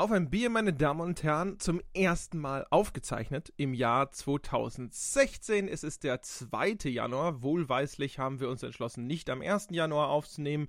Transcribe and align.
Auf 0.00 0.12
ein 0.12 0.30
Bier, 0.30 0.48
meine 0.48 0.72
Damen 0.72 1.02
und 1.02 1.22
Herren, 1.22 1.60
zum 1.60 1.82
ersten 1.92 2.38
Mal 2.38 2.66
aufgezeichnet 2.70 3.52
im 3.58 3.74
Jahr 3.74 4.10
2016. 4.10 5.68
Es 5.68 5.84
ist 5.84 6.04
der 6.04 6.22
2. 6.22 6.88
Januar. 6.88 7.42
Wohlweislich 7.42 8.18
haben 8.18 8.40
wir 8.40 8.48
uns 8.48 8.62
entschlossen, 8.62 9.06
nicht 9.06 9.28
am 9.28 9.42
1. 9.42 9.68
Januar 9.72 10.08
aufzunehmen. 10.08 10.68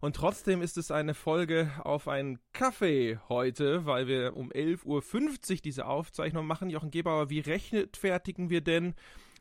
Und 0.00 0.16
trotzdem 0.16 0.62
ist 0.62 0.78
es 0.78 0.90
eine 0.90 1.12
Folge 1.12 1.70
auf 1.84 2.08
einen 2.08 2.38
Kaffee 2.54 3.18
heute, 3.28 3.84
weil 3.84 4.06
wir 4.06 4.38
um 4.38 4.50
11.50 4.50 4.86
Uhr 4.86 5.56
diese 5.62 5.84
Aufzeichnung 5.84 6.46
machen. 6.46 6.70
Jochen 6.70 6.90
Gebauer, 6.90 7.28
wie 7.28 7.40
rechtfertigen 7.40 8.48
wir 8.48 8.62
denn, 8.62 8.94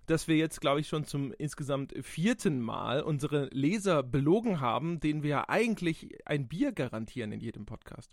dass 0.08 0.28
wir 0.28 0.36
jetzt, 0.36 0.60
glaube 0.60 0.82
ich, 0.82 0.90
schon 0.90 1.06
zum 1.06 1.32
insgesamt 1.32 1.94
vierten 2.02 2.60
Mal 2.60 3.02
unsere 3.02 3.46
Leser 3.54 4.04
belogen 4.04 4.60
haben, 4.60 5.00
denen 5.00 5.24
wir 5.24 5.30
ja 5.30 5.46
eigentlich 5.48 6.18
ein 6.26 6.50
Bier 6.50 6.74
garantieren 6.74 7.32
in 7.32 7.40
jedem 7.40 7.66
Podcast? 7.66 8.12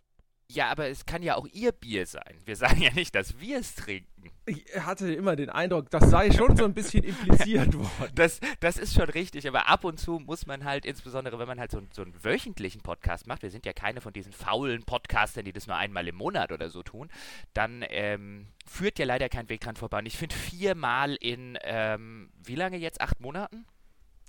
Ja, 0.50 0.70
aber 0.70 0.88
es 0.88 1.04
kann 1.04 1.22
ja 1.22 1.36
auch 1.36 1.46
ihr 1.52 1.72
Bier 1.72 2.06
sein. 2.06 2.40
Wir 2.46 2.56
sagen 2.56 2.80
ja 2.80 2.90
nicht, 2.94 3.14
dass 3.14 3.38
wir 3.38 3.58
es 3.58 3.74
trinken. 3.74 4.30
Ich 4.46 4.64
hatte 4.80 5.12
immer 5.12 5.36
den 5.36 5.50
Eindruck, 5.50 5.90
das 5.90 6.08
sei 6.08 6.30
schon 6.32 6.56
so 6.56 6.64
ein 6.64 6.72
bisschen 6.72 7.04
impliziert 7.04 7.74
worden. 7.74 7.88
Das, 8.14 8.40
das 8.60 8.78
ist 8.78 8.94
schon 8.94 9.10
richtig, 9.10 9.46
aber 9.46 9.68
ab 9.68 9.84
und 9.84 10.00
zu 10.00 10.18
muss 10.18 10.46
man 10.46 10.64
halt, 10.64 10.86
insbesondere 10.86 11.38
wenn 11.38 11.46
man 11.46 11.60
halt 11.60 11.70
so, 11.70 11.82
so 11.92 12.00
einen 12.00 12.14
wöchentlichen 12.24 12.80
Podcast 12.80 13.26
macht, 13.26 13.42
wir 13.42 13.50
sind 13.50 13.66
ja 13.66 13.74
keine 13.74 14.00
von 14.00 14.14
diesen 14.14 14.32
faulen 14.32 14.84
Podcastern, 14.84 15.44
die 15.44 15.52
das 15.52 15.66
nur 15.66 15.76
einmal 15.76 16.08
im 16.08 16.16
Monat 16.16 16.50
oder 16.50 16.70
so 16.70 16.82
tun, 16.82 17.10
dann 17.52 17.84
ähm, 17.90 18.46
führt 18.66 18.98
ja 18.98 19.04
leider 19.04 19.28
kein 19.28 19.50
Weg 19.50 19.60
dran 19.60 19.76
vorbei. 19.76 19.98
Und 19.98 20.06
ich 20.06 20.16
finde 20.16 20.34
viermal 20.34 21.14
in, 21.16 21.58
ähm, 21.62 22.30
wie 22.42 22.54
lange 22.54 22.78
jetzt? 22.78 23.02
Acht 23.02 23.20
Monaten? 23.20 23.66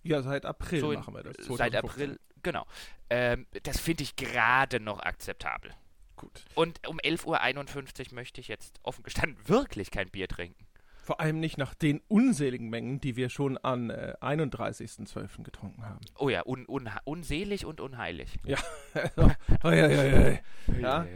Ja, 0.03 0.21
seit 0.21 0.45
April 0.45 0.81
so 0.81 0.91
in, 0.91 0.99
machen 0.99 1.13
wir 1.13 1.23
das. 1.23 1.45
2015. 1.45 1.57
Seit 1.57 1.75
April, 1.75 2.19
genau. 2.43 2.65
Ähm, 3.09 3.47
das 3.63 3.79
finde 3.79 4.03
ich 4.03 4.17
gerade 4.17 4.81
noch 4.81 4.99
akzeptabel. 4.99 5.71
Gut. 6.19 6.43
Und 6.53 6.85
um 6.85 6.99
11.51 6.99 8.09
Uhr 8.09 8.15
möchte 8.15 8.41
ich 8.41 8.49
jetzt 8.49 8.79
offen 8.83 9.03
gestanden 9.03 9.37
wirklich 9.47 9.89
kein 9.89 10.09
Bier 10.09 10.27
trinken. 10.27 10.65
Vor 11.01 11.21
allem 11.21 11.39
nicht 11.39 11.57
nach 11.57 11.73
den 11.73 12.01
unseligen 12.07 12.69
Mengen, 12.69 12.99
die 12.99 13.15
wir 13.15 13.29
schon 13.29 13.57
an 13.57 13.89
äh, 13.89 14.13
31.12. 14.21 15.41
getrunken 15.43 15.83
haben. 15.83 16.01
Oh 16.19 16.29
ja, 16.29 16.45
un, 16.45 16.67
un, 16.67 16.87
unselig 17.05 17.65
und 17.65 17.81
unheilig. 17.81 18.37
Ja. 18.45 18.57
oh, 19.63 19.69
ja, 19.71 19.87
ja, 19.87 20.03
ja, 20.03 20.39
ja. 20.79 21.07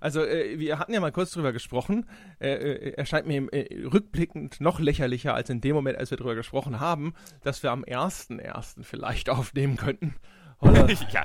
Also 0.00 0.24
äh, 0.24 0.58
wir 0.58 0.78
hatten 0.78 0.92
ja 0.92 1.00
mal 1.00 1.12
kurz 1.12 1.30
drüber 1.30 1.52
gesprochen. 1.52 2.06
Äh, 2.40 2.50
äh, 2.50 2.94
er 2.96 3.06
scheint 3.06 3.26
mir 3.26 3.50
äh, 3.52 3.86
rückblickend 3.86 4.60
noch 4.60 4.80
lächerlicher 4.80 5.34
als 5.34 5.50
in 5.50 5.60
dem 5.60 5.74
Moment, 5.74 5.98
als 5.98 6.10
wir 6.10 6.18
drüber 6.18 6.34
gesprochen 6.34 6.80
haben, 6.80 7.14
dass 7.42 7.62
wir 7.62 7.70
am 7.70 7.84
1.1. 7.84 8.82
vielleicht 8.82 9.30
aufnehmen 9.30 9.76
könnten. 9.76 10.16
Oder, 10.60 10.90
ja. 10.90 11.24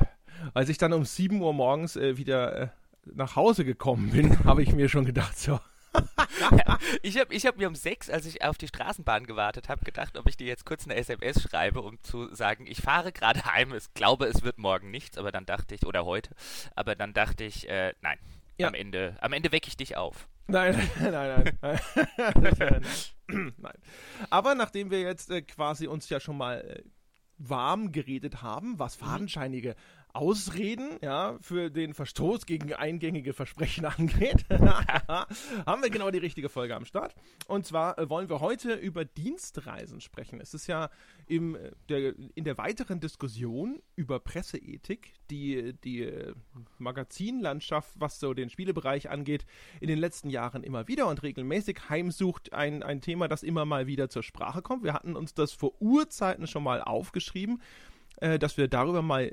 Als 0.53 0.69
ich 0.69 0.77
dann 0.77 0.93
um 0.93 1.03
7 1.03 1.41
Uhr 1.41 1.53
morgens 1.53 1.95
äh, 1.95 2.17
wieder 2.17 2.55
äh, 2.55 2.67
nach 3.05 3.35
Hause 3.35 3.65
gekommen 3.65 4.11
bin, 4.11 4.43
habe 4.45 4.63
ich 4.63 4.73
mir 4.73 4.89
schon 4.89 5.05
gedacht, 5.05 5.37
so. 5.37 5.59
ich 7.03 7.19
habe 7.19 7.33
ich 7.33 7.45
hab 7.45 7.57
mir 7.57 7.67
um 7.67 7.75
sechs, 7.75 8.09
als 8.09 8.25
ich 8.25 8.43
auf 8.43 8.57
die 8.57 8.67
Straßenbahn 8.67 9.27
gewartet 9.27 9.69
habe, 9.69 9.85
gedacht, 9.85 10.17
ob 10.17 10.27
ich 10.27 10.37
dir 10.37 10.47
jetzt 10.47 10.65
kurz 10.65 10.85
eine 10.85 10.95
SMS 10.95 11.43
schreibe, 11.43 11.81
um 11.81 12.01
zu 12.01 12.33
sagen, 12.33 12.65
ich 12.65 12.81
fahre 12.81 13.11
gerade 13.11 13.45
heim, 13.45 13.73
ich 13.75 13.93
glaube, 13.93 14.25
es 14.25 14.41
wird 14.41 14.57
morgen 14.57 14.89
nichts, 14.89 15.19
aber 15.19 15.31
dann 15.31 15.45
dachte 15.45 15.75
ich, 15.75 15.85
oder 15.85 16.03
heute, 16.05 16.31
aber 16.75 16.95
dann 16.95 17.13
dachte 17.13 17.43
ich, 17.43 17.69
äh, 17.69 17.93
nein, 18.01 18.17
ja. 18.57 18.67
am 18.67 18.73
Ende, 18.73 19.17
am 19.21 19.33
Ende 19.33 19.51
wecke 19.51 19.67
ich 19.67 19.77
dich 19.77 19.95
auf. 19.95 20.27
Nein, 20.47 20.89
nein, 20.99 21.11
nein, 21.61 21.79
nein. 22.57 23.53
nein. 23.57 23.77
Aber 24.29 24.55
nachdem 24.55 24.91
wir 24.91 25.01
jetzt 25.01 25.29
äh, 25.29 25.41
quasi 25.41 25.87
uns 25.87 26.09
ja 26.09 26.19
schon 26.19 26.37
mal 26.37 26.61
äh, 26.61 26.83
warm 27.37 27.91
geredet 27.91 28.41
haben, 28.41 28.77
was 28.79 28.99
mhm. 28.99 29.05
fadenscheinige 29.05 29.75
Ausreden, 30.15 30.99
ja, 31.01 31.39
für 31.41 31.71
den 31.71 31.95
Verstoß 31.95 32.45
gegen 32.45 32.71
eingängige 32.71 33.33
Versprechen 33.33 33.85
angeht, 33.85 34.45
haben 34.49 35.81
wir 35.81 35.89
genau 35.89 36.11
die 36.11 36.19
richtige 36.19 36.49
Folge 36.49 36.75
am 36.75 36.85
Start. 36.85 37.15
Und 37.47 37.65
zwar 37.65 37.97
äh, 37.97 38.07
wollen 38.11 38.29
wir 38.29 38.39
heute 38.39 38.75
über 38.75 39.05
Dienstreisen 39.05 40.01
sprechen. 40.01 40.39
Es 40.39 40.53
ist 40.53 40.67
ja 40.67 40.91
im, 41.25 41.55
äh, 41.55 41.71
der, 41.89 42.13
in 42.35 42.43
der 42.43 42.59
weiteren 42.59 42.99
Diskussion 42.99 43.81
über 43.95 44.19
Presseethik, 44.19 45.13
die 45.31 45.73
die 45.83 46.03
äh, 46.03 46.35
Magazinlandschaft, 46.77 47.99
was 47.99 48.19
so 48.19 48.35
den 48.35 48.51
Spielebereich 48.51 49.09
angeht, 49.09 49.47
in 49.81 49.87
den 49.87 49.97
letzten 49.97 50.29
Jahren 50.29 50.61
immer 50.61 50.87
wieder 50.87 51.07
und 51.07 51.23
regelmäßig 51.23 51.89
heimsucht 51.89 52.53
ein, 52.53 52.83
ein 52.83 53.01
Thema, 53.01 53.27
das 53.27 53.41
immer 53.41 53.65
mal 53.65 53.87
wieder 53.87 54.09
zur 54.09 54.21
Sprache 54.21 54.61
kommt. 54.61 54.83
Wir 54.83 54.93
hatten 54.93 55.15
uns 55.15 55.33
das 55.33 55.53
vor 55.53 55.73
Urzeiten 55.81 56.45
schon 56.45 56.63
mal 56.63 56.83
aufgeschrieben, 56.83 57.61
dass 58.19 58.57
wir 58.57 58.67
darüber 58.67 59.01
mal 59.01 59.31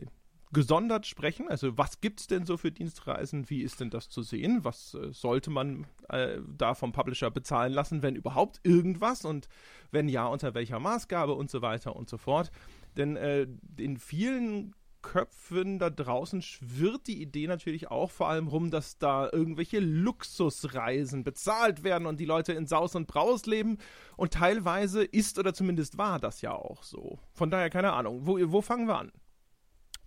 gesondert 0.53 1.07
sprechen. 1.07 1.49
Also 1.49 1.79
was 1.79 2.01
gibt 2.01 2.21
es 2.21 2.27
denn 2.27 2.45
so 2.45 2.57
für 2.57 2.73
Dienstreisen? 2.73 3.49
Wie 3.51 3.63
ist 3.63 3.81
denn 3.81 3.91
das 3.91 4.09
zu 4.09 4.23
sehen? 4.23 4.65
Was 4.65 4.95
äh, 4.95 5.13
sollte 5.13 5.51
man 5.51 5.87
äh, 6.09 6.39
da 6.57 6.75
vom 6.75 6.93
Publisher 6.93 7.31
bezahlen 7.31 7.73
lassen, 7.73 8.03
wenn 8.03 8.17
überhaupt 8.17 8.61
irgendwas? 8.65 9.25
Und 9.25 9.49
wenn 9.91 10.09
ja, 10.09 10.27
unter 10.27 10.55
welcher 10.55 10.81
Maßgabe 10.81 11.35
und 11.35 11.51
so 11.51 11.63
weiter 11.63 11.95
und 11.95 12.09
so 12.09 12.19
fort. 12.19 12.51
Denn 12.97 13.17
äh, 13.17 13.47
in 13.77 13.97
vielen 13.97 14.75
Köpfen 15.03 15.79
da 15.79 15.89
draußen 15.89 16.43
schwirrt 16.43 17.07
die 17.07 17.23
Idee 17.23 17.47
natürlich 17.47 17.91
auch 17.91 18.11
vor 18.11 18.29
allem 18.29 18.49
rum, 18.49 18.71
dass 18.71 18.99
da 18.99 19.31
irgendwelche 19.33 19.79
Luxusreisen 19.81 21.25
bezahlt 21.25 21.85
werden 21.85 22.07
und 22.07 22.21
die 22.21 22.27
Leute 22.27 22.53
in 22.53 22.67
Saus 22.67 22.95
und 22.95 23.07
Braus 23.07 23.47
leben. 23.47 23.79
Und 24.17 24.35
teilweise 24.35 25.05
ist 25.05 25.39
oder 25.39 25.55
zumindest 25.55 25.97
war 25.97 26.19
das 26.19 26.43
ja 26.43 26.53
auch 26.53 26.83
so. 26.83 27.19
Von 27.33 27.51
daher 27.51 27.71
keine 27.71 27.93
Ahnung. 27.93 28.27
Wo, 28.27 28.39
wo 28.53 28.61
fangen 28.61 28.89
wir 28.89 28.99
an? 28.99 29.13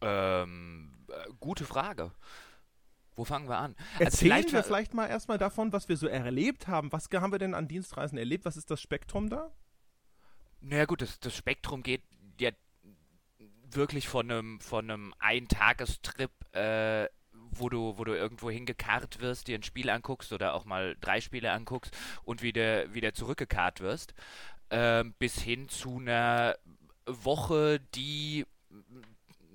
Ähm, 0.04 0.92
äh, 1.08 1.30
gute 1.40 1.66
Frage. 1.66 2.12
Wo 3.16 3.26
fangen 3.26 3.48
wir 3.48 3.58
an? 3.58 3.76
Also 3.94 4.04
Erzählen 4.06 4.32
vielleicht 4.32 4.54
wir 4.54 4.64
vielleicht 4.64 4.94
mal 4.94 5.08
erstmal 5.08 5.38
davon, 5.38 5.72
was 5.72 5.88
wir 5.88 5.98
so 5.98 6.08
erlebt 6.08 6.68
haben. 6.68 6.92
Was 6.92 7.10
haben 7.14 7.32
wir 7.32 7.40
denn 7.40 7.54
an 7.54 7.68
Dienstreisen 7.68 8.18
erlebt? 8.18 8.46
Was 8.46 8.58
ist 8.58 8.72
das 8.72 8.82
Spektrum 8.82 9.30
da? 9.30 9.52
Naja 10.62 10.86
gut, 10.86 11.02
das, 11.02 11.20
das 11.20 11.36
Spektrum 11.36 11.84
geht 11.84 12.04
ja 12.40 12.52
wirklich 13.72 14.08
von 14.08 14.32
einem 14.32 14.60
von 14.62 14.90
einem 14.90 15.14
Eintagestrip, 15.20 16.32
äh, 16.56 17.08
wo 17.32 17.70
du, 17.70 17.98
wo 17.98 18.04
du 18.04 18.14
irgendwo 18.14 18.50
hingekarrt 18.50 19.20
wirst, 19.20 19.48
dir 19.48 19.58
ein 19.58 19.64
Spiel 19.64 19.90
anguckst 19.90 20.34
oder 20.34 20.54
auch 20.54 20.66
mal 20.66 20.96
drei 21.02 21.22
Spiele 21.22 21.52
anguckst 21.52 21.96
und 22.24 22.42
wieder, 22.42 22.94
wieder 22.94 23.14
zurückgekarrt 23.14 23.82
wirst, 23.82 24.14
äh, 24.70 25.04
bis 25.20 25.40
hin 25.40 25.70
zu 25.70 26.00
einer 26.00 26.56
Woche, 27.06 27.80
die 27.94 28.46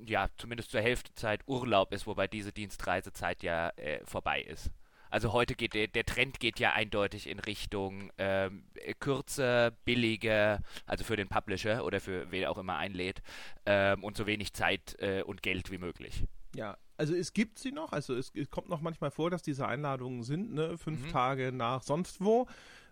ja, 0.05 0.29
zumindest 0.37 0.71
zur 0.71 0.81
Hälfte 0.81 1.13
Zeit 1.15 1.43
Urlaub 1.47 1.93
ist, 1.93 2.07
wobei 2.07 2.27
diese 2.27 2.53
Dienstreisezeit 2.53 3.43
ja 3.43 3.71
äh, 3.71 4.01
vorbei 4.05 4.43
ist. 4.43 4.71
Also 5.11 5.33
heute 5.33 5.55
geht 5.55 5.75
der, 5.75 5.87
der 5.87 6.05
Trend 6.05 6.39
geht 6.39 6.61
ja 6.61 6.73
eindeutig 6.73 7.29
in 7.29 7.39
Richtung 7.39 8.13
ähm, 8.19 8.65
kürzer, 9.01 9.71
billiger, 9.85 10.61
also 10.87 11.05
für 11.05 11.17
den 11.17 11.29
Publisher 11.29 11.85
oder 11.85 12.01
für 12.01 12.31
wen 12.31 12.45
auch 12.45 12.59
immer 12.59 12.77
einlädt 12.77 13.23
ähm, 13.65 14.05
und 14.05 14.17
so 14.17 14.27
wenig 14.27 14.53
Zeit 14.53 14.97
äh, 14.99 15.23
und 15.23 15.43
Geld 15.43 15.71
wie 15.71 15.79
möglich. 15.79 16.25
Ja, 16.55 16.79
also 16.97 17.15
es 17.15 17.33
gibt 17.33 17.59
sie 17.59 17.73
noch, 17.73 17.93
also 17.93 18.15
es, 18.15 18.33
es 18.35 18.51
kommt 18.51 18.69
noch 18.69 18.81
manchmal 18.81 19.11
vor, 19.11 19.31
dass 19.31 19.43
diese 19.43 19.67
Einladungen 19.67 20.23
sind, 20.23 20.53
ne, 20.53 20.77
fünf 20.79 21.07
mhm. 21.07 21.11
Tage 21.11 21.53
nach 21.53 21.83
sonst 21.83 22.21
wo 22.21 22.47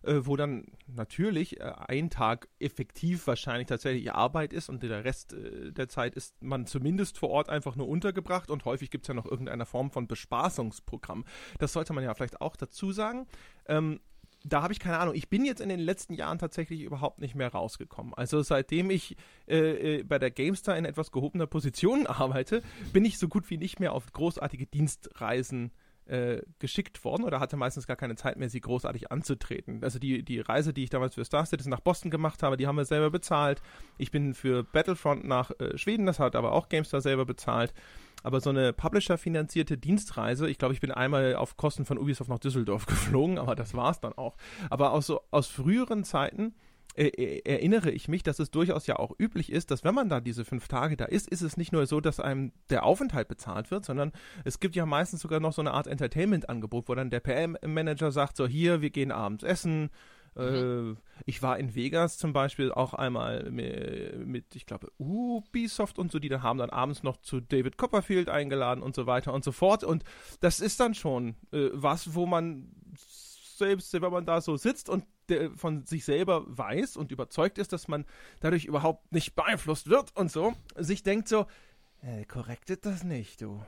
äh, 0.06 0.26
wo 0.26 0.36
dann 0.36 0.66
natürlich 0.86 1.60
äh, 1.60 1.72
ein 1.88 2.10
Tag 2.10 2.48
effektiv 2.58 3.26
wahrscheinlich 3.26 3.66
tatsächlich 3.66 4.12
Arbeit 4.12 4.52
ist 4.52 4.68
und 4.68 4.82
der 4.82 5.04
Rest 5.04 5.32
äh, 5.32 5.72
der 5.72 5.88
Zeit 5.88 6.14
ist 6.14 6.40
man 6.40 6.66
zumindest 6.66 7.18
vor 7.18 7.30
Ort 7.30 7.48
einfach 7.48 7.76
nur 7.76 7.88
untergebracht 7.88 8.50
und 8.50 8.64
häufig 8.64 8.90
gibt 8.90 9.04
es 9.04 9.08
ja 9.08 9.14
noch 9.14 9.26
irgendeine 9.26 9.66
Form 9.66 9.90
von 9.90 10.06
Bespaßungsprogramm. 10.06 11.24
Das 11.58 11.72
sollte 11.72 11.92
man 11.92 12.04
ja 12.04 12.14
vielleicht 12.14 12.40
auch 12.40 12.56
dazu 12.56 12.92
sagen. 12.92 13.26
Ähm, 13.66 14.00
da 14.48 14.62
habe 14.62 14.72
ich 14.72 14.80
keine 14.80 14.98
Ahnung. 14.98 15.14
Ich 15.14 15.28
bin 15.28 15.44
jetzt 15.44 15.60
in 15.60 15.68
den 15.68 15.80
letzten 15.80 16.14
Jahren 16.14 16.38
tatsächlich 16.38 16.82
überhaupt 16.82 17.20
nicht 17.20 17.34
mehr 17.34 17.48
rausgekommen. 17.48 18.14
Also 18.14 18.42
seitdem 18.42 18.90
ich 18.90 19.16
äh, 19.48 19.98
äh 19.98 20.02
bei 20.02 20.18
der 20.18 20.30
GameStar 20.30 20.76
in 20.76 20.84
etwas 20.84 21.10
gehobener 21.10 21.46
Position 21.46 22.06
arbeite, 22.06 22.62
bin 22.92 23.04
ich 23.04 23.18
so 23.18 23.28
gut 23.28 23.50
wie 23.50 23.58
nicht 23.58 23.80
mehr 23.80 23.92
auf 23.92 24.12
großartige 24.12 24.66
Dienstreisen 24.66 25.72
äh, 26.06 26.42
geschickt 26.60 27.04
worden 27.04 27.24
oder 27.24 27.40
hatte 27.40 27.56
meistens 27.56 27.86
gar 27.86 27.96
keine 27.96 28.14
Zeit 28.14 28.36
mehr, 28.36 28.48
sie 28.48 28.60
großartig 28.60 29.10
anzutreten. 29.10 29.82
Also 29.82 29.98
die, 29.98 30.22
die 30.22 30.40
Reise, 30.40 30.72
die 30.72 30.84
ich 30.84 30.90
damals 30.90 31.16
für 31.16 31.24
Star 31.24 31.44
Citizen 31.44 31.70
nach 31.70 31.80
Boston 31.80 32.10
gemacht 32.10 32.42
habe, 32.42 32.56
die 32.56 32.66
haben 32.66 32.76
wir 32.76 32.84
selber 32.84 33.10
bezahlt. 33.10 33.60
Ich 33.98 34.12
bin 34.12 34.34
für 34.34 34.62
Battlefront 34.62 35.24
nach 35.24 35.50
äh, 35.58 35.76
Schweden, 35.76 36.06
das 36.06 36.20
hat 36.20 36.36
aber 36.36 36.52
auch 36.52 36.68
GameStar 36.68 37.00
selber 37.00 37.24
bezahlt. 37.24 37.74
Aber 38.22 38.40
so 38.40 38.50
eine 38.50 38.72
Publisher-finanzierte 38.72 39.78
Dienstreise, 39.78 40.48
ich 40.48 40.58
glaube, 40.58 40.74
ich 40.74 40.80
bin 40.80 40.90
einmal 40.90 41.36
auf 41.36 41.56
Kosten 41.56 41.84
von 41.84 41.98
Ubisoft 41.98 42.30
nach 42.30 42.38
Düsseldorf 42.38 42.86
geflogen, 42.86 43.38
aber 43.38 43.54
das 43.54 43.74
war 43.74 43.90
es 43.90 44.00
dann 44.00 44.14
auch. 44.14 44.36
Aber 44.70 44.92
aus, 44.92 45.12
aus 45.30 45.46
früheren 45.46 46.04
Zeiten 46.04 46.54
äh, 46.96 47.08
äh, 47.08 47.42
erinnere 47.44 47.90
ich 47.90 48.08
mich, 48.08 48.22
dass 48.22 48.38
es 48.38 48.50
durchaus 48.50 48.86
ja 48.86 48.98
auch 48.98 49.12
üblich 49.18 49.52
ist, 49.52 49.70
dass 49.70 49.84
wenn 49.84 49.94
man 49.94 50.08
da 50.08 50.20
diese 50.20 50.46
fünf 50.46 50.66
Tage 50.66 50.96
da 50.96 51.04
ist, 51.04 51.28
ist 51.28 51.42
es 51.42 51.58
nicht 51.58 51.70
nur 51.72 51.86
so, 51.86 52.00
dass 52.00 52.20
einem 52.20 52.52
der 52.70 52.84
Aufenthalt 52.84 53.28
bezahlt 53.28 53.70
wird, 53.70 53.84
sondern 53.84 54.12
es 54.44 54.60
gibt 54.60 54.74
ja 54.76 54.86
meistens 54.86 55.20
sogar 55.20 55.38
noch 55.38 55.52
so 55.52 55.60
eine 55.60 55.72
Art 55.72 55.86
Entertainment-Angebot, 55.86 56.88
wo 56.88 56.94
dann 56.94 57.10
der 57.10 57.20
PM-Manager 57.20 58.12
sagt, 58.12 58.36
so 58.36 58.46
hier, 58.46 58.80
wir 58.80 58.90
gehen 58.90 59.12
abends 59.12 59.44
essen, 59.44 59.90
Mhm. 60.36 60.96
Äh, 60.96 61.20
ich 61.24 61.42
war 61.42 61.58
in 61.58 61.74
Vegas 61.74 62.18
zum 62.18 62.32
Beispiel 62.32 62.70
auch 62.70 62.94
einmal 62.94 63.50
mit, 63.50 64.54
ich 64.54 64.66
glaube, 64.66 64.92
Ubisoft 64.98 65.98
und 65.98 66.12
so, 66.12 66.18
die 66.18 66.28
dann 66.28 66.42
haben 66.42 66.58
dann 66.58 66.70
abends 66.70 67.02
noch 67.02 67.16
zu 67.18 67.40
David 67.40 67.78
Copperfield 67.78 68.28
eingeladen 68.28 68.82
und 68.82 68.94
so 68.94 69.06
weiter 69.06 69.32
und 69.32 69.44
so 69.44 69.52
fort. 69.52 69.82
Und 69.82 70.04
das 70.40 70.60
ist 70.60 70.78
dann 70.80 70.94
schon 70.94 71.36
äh, 71.52 71.70
was, 71.72 72.14
wo 72.14 72.26
man 72.26 72.72
selbst, 73.56 73.92
wenn 73.94 74.12
man 74.12 74.26
da 74.26 74.40
so 74.40 74.56
sitzt 74.56 74.88
und 74.88 75.04
von 75.56 75.84
sich 75.86 76.04
selber 76.04 76.44
weiß 76.46 76.96
und 76.96 77.10
überzeugt 77.10 77.58
ist, 77.58 77.72
dass 77.72 77.88
man 77.88 78.04
dadurch 78.40 78.66
überhaupt 78.66 79.12
nicht 79.12 79.34
beeinflusst 79.34 79.88
wird 79.88 80.14
und 80.16 80.30
so, 80.30 80.54
sich 80.76 81.02
denkt 81.02 81.26
so, 81.26 81.46
äh, 82.02 82.24
korrekt 82.26 82.70
ist 82.70 82.86
das 82.86 83.02
nicht, 83.02 83.40
du. 83.40 83.64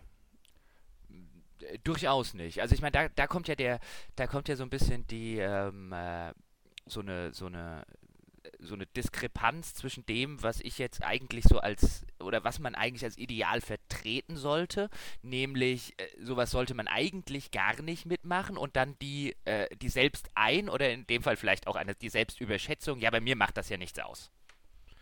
Durchaus 1.83 2.35
nicht. 2.35 2.61
Also 2.61 2.75
ich 2.75 2.83
meine, 2.83 2.93
da, 2.93 3.09
da 3.09 3.27
kommt 3.27 3.49
ja 3.49 3.57
der, 3.57 3.81
da 4.15 4.29
kommt 4.29 4.47
ja 4.49 4.55
so 4.55 4.63
ein 4.63 4.71
bisschen 4.71 5.07
die, 5.09 5.39
ähm, 5.39 5.93
äh, 5.93 6.33
so 6.89 7.01
eine, 7.01 7.33
so 7.33 7.47
eine 7.47 7.85
so 8.61 8.75
eine 8.75 8.87
Diskrepanz 8.87 9.75
zwischen 9.75 10.07
dem, 10.07 10.43
was 10.43 10.61
ich 10.61 10.79
jetzt 10.79 11.03
eigentlich 11.03 11.45
so 11.45 11.59
als 11.59 12.07
oder 12.21 12.45
was 12.45 12.59
man 12.59 12.75
eigentlich 12.75 13.05
als 13.05 13.19
Ideal 13.19 13.61
vertreten 13.61 14.37
sollte, 14.37 14.91
nämlich 15.23 15.95
äh, 15.99 16.07
sowas 16.21 16.51
sollte 16.51 16.75
man 16.75 16.89
eigentlich 16.89 17.51
gar 17.51 17.81
nicht 17.83 18.07
mitmachen 18.07 18.57
und 18.57 18.77
dann 18.77 18.99
die 19.01 19.37
äh, 19.45 19.75
die 19.77 19.89
selbst 19.89 20.31
ein 20.35 20.69
oder 20.69 20.91
in 20.91 21.07
dem 21.07 21.23
Fall 21.23 21.37
vielleicht 21.37 21.67
auch 21.67 21.77
eine 21.77 21.95
die 21.95 22.09
Selbstüberschätzung. 22.09 23.01
Ja, 23.01 23.11
bei 23.11 23.21
mir 23.21 23.37
macht 23.37 23.57
das 23.57 23.69
ja 23.69 23.77
nichts 23.77 23.99
aus. 23.99 24.31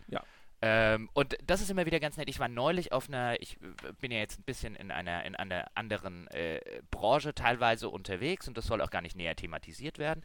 Ja. 0.07 0.23
Ähm, 0.61 1.09
und 1.13 1.37
das 1.45 1.61
ist 1.61 1.69
immer 1.69 1.85
wieder 1.85 1.99
ganz 1.99 2.17
nett. 2.17 2.29
Ich 2.29 2.39
war 2.39 2.47
neulich 2.47 2.91
auf 2.91 3.07
einer, 3.07 3.39
ich 3.41 3.57
äh, 3.61 3.93
bin 3.99 4.11
ja 4.11 4.17
jetzt 4.17 4.39
ein 4.39 4.43
bisschen 4.43 4.75
in 4.75 4.91
einer 4.91 5.23
in 5.23 5.35
einer 5.35 5.67
anderen 5.75 6.27
äh, 6.27 6.81
Branche 6.89 7.33
teilweise 7.35 7.89
unterwegs 7.89 8.47
und 8.47 8.57
das 8.57 8.65
soll 8.65 8.81
auch 8.81 8.89
gar 8.89 9.01
nicht 9.01 9.15
näher 9.15 9.35
thematisiert 9.35 9.99
werden. 9.99 10.23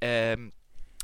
Ähm, 0.00 0.52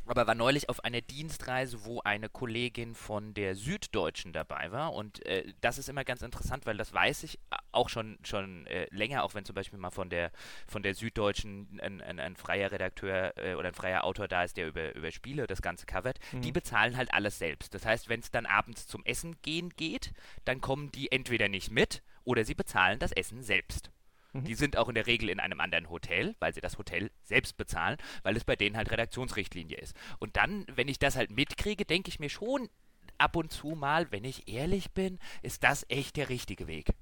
aber 0.07 0.27
war 0.27 0.35
neulich 0.35 0.69
auf 0.69 0.85
einer 0.85 1.01
Dienstreise, 1.01 1.85
wo 1.85 2.01
eine 2.01 2.29
Kollegin 2.29 2.95
von 2.95 3.35
der 3.35 3.55
Süddeutschen 3.55 4.33
dabei 4.33 4.71
war. 4.73 4.95
Und 4.95 5.25
äh, 5.27 5.53
das 5.61 5.79
ist 5.79 5.89
immer 5.89 6.05
ganz 6.05 6.23
interessant, 6.23 6.67
weil 6.67 6.77
das 6.77 6.93
weiß 6.93 7.25
ich 7.25 7.39
äh, 7.51 7.57
auch 7.73 7.89
schon, 7.89 8.19
schon 8.23 8.67
äh, 8.67 8.87
länger, 8.91 9.25
auch 9.25 9.35
wenn 9.35 9.45
zum 9.45 9.55
Beispiel 9.55 9.79
mal 9.79 9.91
von 9.91 10.11
der, 10.11 10.31
von 10.67 10.83
der 10.83 10.95
Süddeutschen 10.95 11.81
ein, 11.83 12.01
ein, 12.01 12.21
ein 12.21 12.37
freier 12.37 12.71
Redakteur 12.71 13.37
äh, 13.37 13.55
oder 13.55 13.69
ein 13.69 13.75
freier 13.75 14.05
Autor 14.05 14.29
da 14.29 14.45
ist, 14.45 14.57
der 14.57 14.69
über, 14.69 14.95
über 14.95 15.11
Spiele 15.11 15.47
das 15.47 15.63
Ganze 15.63 15.87
covert. 15.87 16.19
Mhm. 16.33 16.43
Die 16.43 16.53
bezahlen 16.53 16.97
halt 16.97 17.13
alles 17.13 17.39
selbst. 17.39 17.75
Das 17.75 17.85
heißt, 17.85 18.09
wenn 18.09 18.21
es 18.21 18.31
dann 18.31 18.47
abends 18.47 18.87
zum 18.87 19.05
Essen 19.05 19.37
gehen 19.43 19.71
geht, 19.71 20.13
dann 20.45 20.61
kommen 20.61 20.93
die 20.93 21.11
entweder 21.11 21.49
nicht 21.49 21.71
mit 21.71 22.03
oder 22.25 22.45
sie 22.45 22.55
bezahlen 22.55 22.99
das 22.99 23.13
Essen 23.13 23.43
selbst. 23.43 23.91
Mhm. 24.41 24.45
Die 24.45 24.55
sind 24.55 24.77
auch 24.77 24.89
in 24.89 24.95
der 24.95 25.07
Regel 25.07 25.29
in 25.29 25.41
einem 25.41 25.61
anderen 25.61 25.91
Hotel, 25.91 26.35
weil 26.39 26.55
sie 26.55 26.61
das 26.61 26.79
Hotel 26.79 27.11
selbst 27.23 27.57
bezahlen, 27.57 27.97
weil 28.23 28.37
es 28.37 28.45
bei 28.45 28.57
denen 28.57 28.77
halt 28.77 28.91
Redaktionsrichtlinie 28.91 29.79
ist. 29.79 29.97
Und 30.19 30.37
dann, 30.37 30.67
wenn 30.75 30.89
ich 30.89 30.99
das 30.99 31.17
halt 31.17 31.31
mitkriege, 31.31 31.85
denke 31.85 32.09
ich 32.09 32.21
mir 32.21 32.31
schon 32.31 32.69
ab 33.19 33.37
und 33.37 33.53
zu 33.53 33.69
mal, 33.69 34.11
wenn 34.11 34.25
ich 34.25 34.49
ehrlich 34.49 34.93
bin, 34.93 35.19
ist 35.43 35.65
das 35.65 35.87
echt 35.89 36.17
der 36.17 36.29
richtige 36.29 36.67
Weg. 36.67 36.93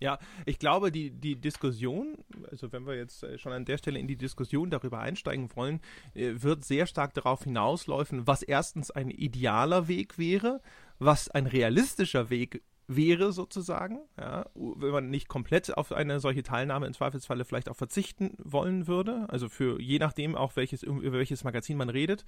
Ja, 0.00 0.18
ich 0.44 0.58
glaube, 0.58 0.90
die, 0.90 1.10
die 1.10 1.36
Diskussion, 1.36 2.18
also 2.50 2.72
wenn 2.72 2.86
wir 2.86 2.96
jetzt 2.96 3.22
äh, 3.22 3.38
schon 3.38 3.52
an 3.52 3.64
der 3.64 3.78
Stelle 3.78 3.98
in 3.98 4.08
die 4.08 4.16
Diskussion 4.16 4.68
darüber 4.68 4.98
einsteigen 4.98 5.48
wollen, 5.54 5.80
äh, 6.14 6.32
wird 6.34 6.64
sehr 6.64 6.86
stark 6.86 7.14
darauf 7.14 7.44
hinausläufen, 7.44 8.26
was 8.26 8.42
erstens 8.42 8.90
ein 8.90 9.08
idealer 9.10 9.86
Weg 9.88 10.18
wäre, 10.18 10.60
was 10.98 11.30
ein 11.30 11.46
realistischer 11.46 12.28
Weg 12.28 12.62
wäre 12.86 13.32
sozusagen, 13.32 14.00
ja, 14.18 14.46
wenn 14.54 14.90
man 14.90 15.10
nicht 15.10 15.28
komplett 15.28 15.76
auf 15.76 15.92
eine 15.92 16.20
solche 16.20 16.42
Teilnahme 16.42 16.86
im 16.86 16.92
Zweifelsfalle 16.92 17.44
vielleicht 17.44 17.68
auch 17.68 17.76
verzichten 17.76 18.36
wollen 18.42 18.86
würde, 18.86 19.26
also 19.28 19.48
für 19.48 19.80
je 19.80 19.98
nachdem 19.98 20.36
auch 20.36 20.56
welches 20.56 20.82
über 20.82 21.18
welches 21.18 21.44
Magazin 21.44 21.76
man 21.76 21.88
redet 21.88 22.24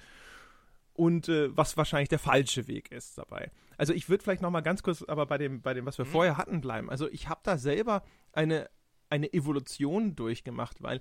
und 0.94 1.29
äh, 1.29 1.55
was 1.55 1.76
wahrscheinlich 1.76 2.08
der 2.08 2.19
falsche 2.19 2.69
Weg 2.69 2.91
ist 2.91 3.19
dabei. 3.19 3.50
Also 3.76 3.93
ich 3.93 4.08
würde 4.08 4.25
vielleicht 4.25 4.43
noch 4.43 4.50
mal 4.50 4.62
ganz 4.62 4.82
kurz 4.82 5.03
aber 5.03 5.26
bei 5.26 5.38
dem 5.38 5.61
bei 5.61 5.75
dem 5.75 5.85
was 5.85 5.99
wir 5.99 6.06
mhm. 6.06 6.11
vorher 6.11 6.37
hatten 6.38 6.61
bleiben. 6.61 6.91
Also 6.91 7.08
ich 7.11 7.29
habe 7.29 7.41
da 7.43 7.58
selber 7.58 8.03
eine 8.32 8.69
eine 9.08 9.32
Evolution 9.32 10.17
durchgemacht, 10.17 10.82
weil 10.82 11.00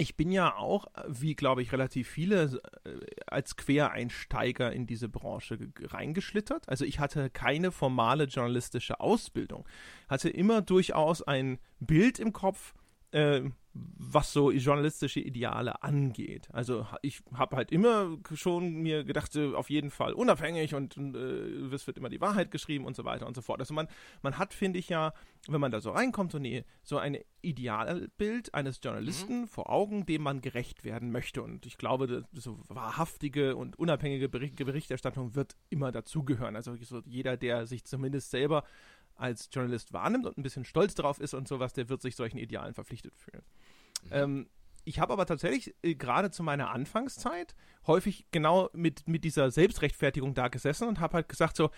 ich 0.00 0.16
bin 0.16 0.32
ja 0.32 0.56
auch, 0.56 0.86
wie 1.08 1.34
glaube 1.34 1.60
ich, 1.60 1.72
relativ 1.72 2.08
viele 2.08 2.60
äh, 2.84 2.90
als 3.26 3.56
Quereinsteiger 3.56 4.72
in 4.72 4.86
diese 4.86 5.10
Branche 5.10 5.58
reingeschlittert. 5.78 6.68
Also 6.68 6.86
ich 6.86 7.00
hatte 7.00 7.28
keine 7.28 7.70
formale 7.70 8.24
journalistische 8.24 9.00
Ausbildung, 9.00 9.68
hatte 10.08 10.30
immer 10.30 10.62
durchaus 10.62 11.20
ein 11.22 11.58
Bild 11.80 12.18
im 12.18 12.32
Kopf, 12.32 12.74
äh, 13.12 13.42
was 13.72 14.32
so 14.32 14.50
journalistische 14.50 15.20
Ideale 15.20 15.82
angeht. 15.82 16.48
Also 16.52 16.86
ich 17.02 17.22
habe 17.34 17.56
halt 17.56 17.70
immer 17.70 18.18
schon 18.34 18.82
mir 18.82 19.04
gedacht, 19.04 19.36
auf 19.36 19.70
jeden 19.70 19.90
Fall 19.90 20.12
unabhängig 20.12 20.74
und 20.74 20.96
äh, 20.96 21.74
es 21.74 21.86
wird 21.86 21.96
immer 21.96 22.08
die 22.08 22.20
Wahrheit 22.20 22.50
geschrieben 22.50 22.84
und 22.84 22.96
so 22.96 23.04
weiter 23.04 23.26
und 23.28 23.36
so 23.36 23.42
fort. 23.42 23.60
Also 23.60 23.72
man, 23.72 23.86
man 24.22 24.38
hat, 24.38 24.54
finde 24.54 24.80
ich 24.80 24.88
ja, 24.88 25.12
wenn 25.48 25.60
man 25.60 25.70
da 25.70 25.80
so 25.80 25.92
reinkommt, 25.92 26.32
so, 26.32 26.38
eine, 26.38 26.64
so 26.82 26.98
ein 26.98 27.18
Idealbild 27.42 28.54
eines 28.54 28.80
Journalisten 28.82 29.42
mhm. 29.42 29.46
vor 29.46 29.70
Augen, 29.70 30.04
dem 30.04 30.22
man 30.22 30.40
gerecht 30.40 30.84
werden 30.84 31.12
möchte. 31.12 31.40
Und 31.42 31.64
ich 31.64 31.78
glaube, 31.78 32.24
so 32.32 32.58
wahrhaftige 32.66 33.54
und 33.54 33.78
unabhängige 33.78 34.28
Bericht 34.28 34.56
Berichterstattung 34.56 35.36
wird 35.36 35.56
immer 35.68 35.92
dazugehören. 35.92 36.56
Also 36.56 36.74
so 36.76 37.02
jeder, 37.06 37.36
der 37.36 37.66
sich 37.66 37.84
zumindest 37.84 38.30
selber 38.30 38.64
als 39.20 39.48
Journalist 39.52 39.92
wahrnimmt 39.92 40.26
und 40.26 40.38
ein 40.38 40.42
bisschen 40.42 40.64
stolz 40.64 40.94
darauf 40.94 41.20
ist 41.20 41.34
und 41.34 41.46
sowas, 41.46 41.72
der 41.72 41.88
wird 41.88 42.02
sich 42.02 42.16
solchen 42.16 42.38
Idealen 42.38 42.74
verpflichtet 42.74 43.14
fühlen. 43.16 43.42
Mhm. 44.04 44.10
Ähm, 44.12 44.50
ich 44.84 44.98
habe 44.98 45.12
aber 45.12 45.26
tatsächlich 45.26 45.74
äh, 45.82 45.94
gerade 45.94 46.30
zu 46.30 46.42
meiner 46.42 46.70
Anfangszeit 46.70 47.54
häufig 47.86 48.26
genau 48.30 48.70
mit, 48.72 49.06
mit 49.06 49.24
dieser 49.24 49.50
Selbstrechtfertigung 49.50 50.34
da 50.34 50.48
gesessen 50.48 50.88
und 50.88 51.00
habe 51.00 51.14
halt 51.14 51.28
gesagt 51.28 51.56
so, 51.56 51.70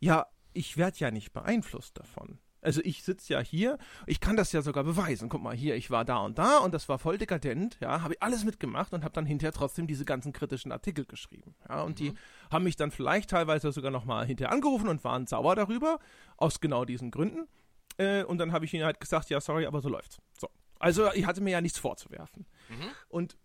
ja, 0.00 0.26
ich 0.52 0.76
werde 0.76 0.98
ja 0.98 1.10
nicht 1.10 1.32
beeinflusst 1.32 1.98
davon. 1.98 2.38
Also 2.66 2.80
ich 2.82 3.04
sitze 3.04 3.32
ja 3.32 3.38
hier, 3.38 3.78
ich 4.06 4.18
kann 4.18 4.34
das 4.34 4.50
ja 4.50 4.60
sogar 4.60 4.82
beweisen. 4.82 5.28
Guck 5.28 5.40
mal 5.40 5.54
hier, 5.54 5.76
ich 5.76 5.92
war 5.92 6.04
da 6.04 6.18
und 6.18 6.36
da 6.36 6.58
und 6.58 6.74
das 6.74 6.88
war 6.88 6.98
voll 6.98 7.16
dekadent, 7.16 7.78
ja, 7.80 8.02
habe 8.02 8.14
ich 8.14 8.22
alles 8.24 8.44
mitgemacht 8.44 8.92
und 8.92 9.04
habe 9.04 9.14
dann 9.14 9.24
hinterher 9.24 9.52
trotzdem 9.52 9.86
diese 9.86 10.04
ganzen 10.04 10.32
kritischen 10.32 10.72
Artikel 10.72 11.04
geschrieben. 11.04 11.54
Ja, 11.68 11.82
und 11.82 11.92
mhm. 11.92 11.94
die 11.94 12.14
haben 12.50 12.64
mich 12.64 12.74
dann 12.74 12.90
vielleicht 12.90 13.30
teilweise 13.30 13.70
sogar 13.70 13.92
nochmal 13.92 14.26
hinterher 14.26 14.52
angerufen 14.52 14.88
und 14.88 15.04
waren 15.04 15.28
sauer 15.28 15.54
darüber, 15.54 16.00
aus 16.38 16.60
genau 16.60 16.84
diesen 16.84 17.12
Gründen. 17.12 17.46
Äh, 17.98 18.24
und 18.24 18.38
dann 18.38 18.50
habe 18.50 18.64
ich 18.64 18.74
ihnen 18.74 18.84
halt 18.84 18.98
gesagt, 18.98 19.30
ja, 19.30 19.40
sorry, 19.40 19.64
aber 19.64 19.80
so 19.80 19.88
läuft's. 19.88 20.18
So. 20.36 20.48
Also 20.80 21.12
ich 21.12 21.24
hatte 21.24 21.42
mir 21.42 21.50
ja 21.50 21.60
nichts 21.60 21.78
vorzuwerfen. 21.78 22.46
Mhm. 22.68 22.90
Und 23.08 23.36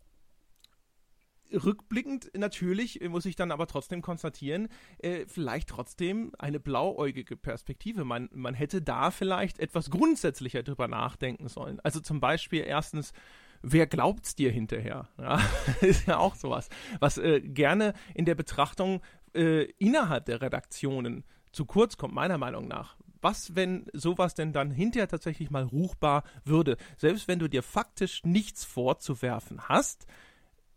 rückblickend 1.53 2.31
natürlich 2.36 3.01
muss 3.07 3.25
ich 3.25 3.36
dann 3.36 3.51
aber 3.51 3.68
trotzdem 3.68 4.01
konstatieren, 4.01 4.68
äh, 5.00 5.25
vielleicht 5.27 5.69
trotzdem 5.69 6.31
eine 6.39 6.59
blauäugige 6.59 7.36
Perspektive. 7.38 8.03
Man, 8.06 8.30
man 8.33 8.53
hätte 8.53 8.81
da 8.81 9.12
vielleicht 9.12 9.59
etwas 9.59 9.89
grundsätzlicher 9.89 10.63
drüber 10.63 10.88
nachdenken 10.88 11.48
sollen. 11.48 11.80
Also 11.81 12.00
zum 12.00 12.19
Beispiel 12.19 12.63
erstens, 12.65 13.13
wer 13.62 13.88
glaubt's 13.88 14.36
dir 14.36 14.51
hinterher? 14.51 15.07
Ja, 15.18 15.42
ist 15.81 16.08
ja 16.08 16.17
auch 16.17 16.36
sowas, 16.36 16.70
was 17.00 17.17
äh, 17.17 17.41
gerne 17.41 17.93
in 18.13 18.25
der 18.25 18.36
Betrachtung 18.36 19.01
äh, 19.34 19.63
innerhalb 19.77 20.25
der 20.25 20.41
Redaktionen 20.41 21.24
zu 21.51 21.65
kurz 21.65 21.98
kommt, 21.98 22.13
meiner 22.13 22.38
Meinung 22.38 22.67
nach. 22.67 22.96
Was, 23.22 23.55
wenn 23.55 23.86
sowas 23.93 24.34
denn 24.34 24.51
dann 24.51 24.72
hinterher 24.72 25.08
tatsächlich 25.08 25.51
mal 25.51 25.63
ruchbar 25.63 26.24
würde? 26.43 26.77
Selbst 26.98 27.27
wenn 27.27 27.38
du 27.38 27.48
dir 27.48 27.62
faktisch 27.62 28.24
nichts 28.24 28.65
vorzuwerfen 28.65 29.70
hast, 29.70 30.08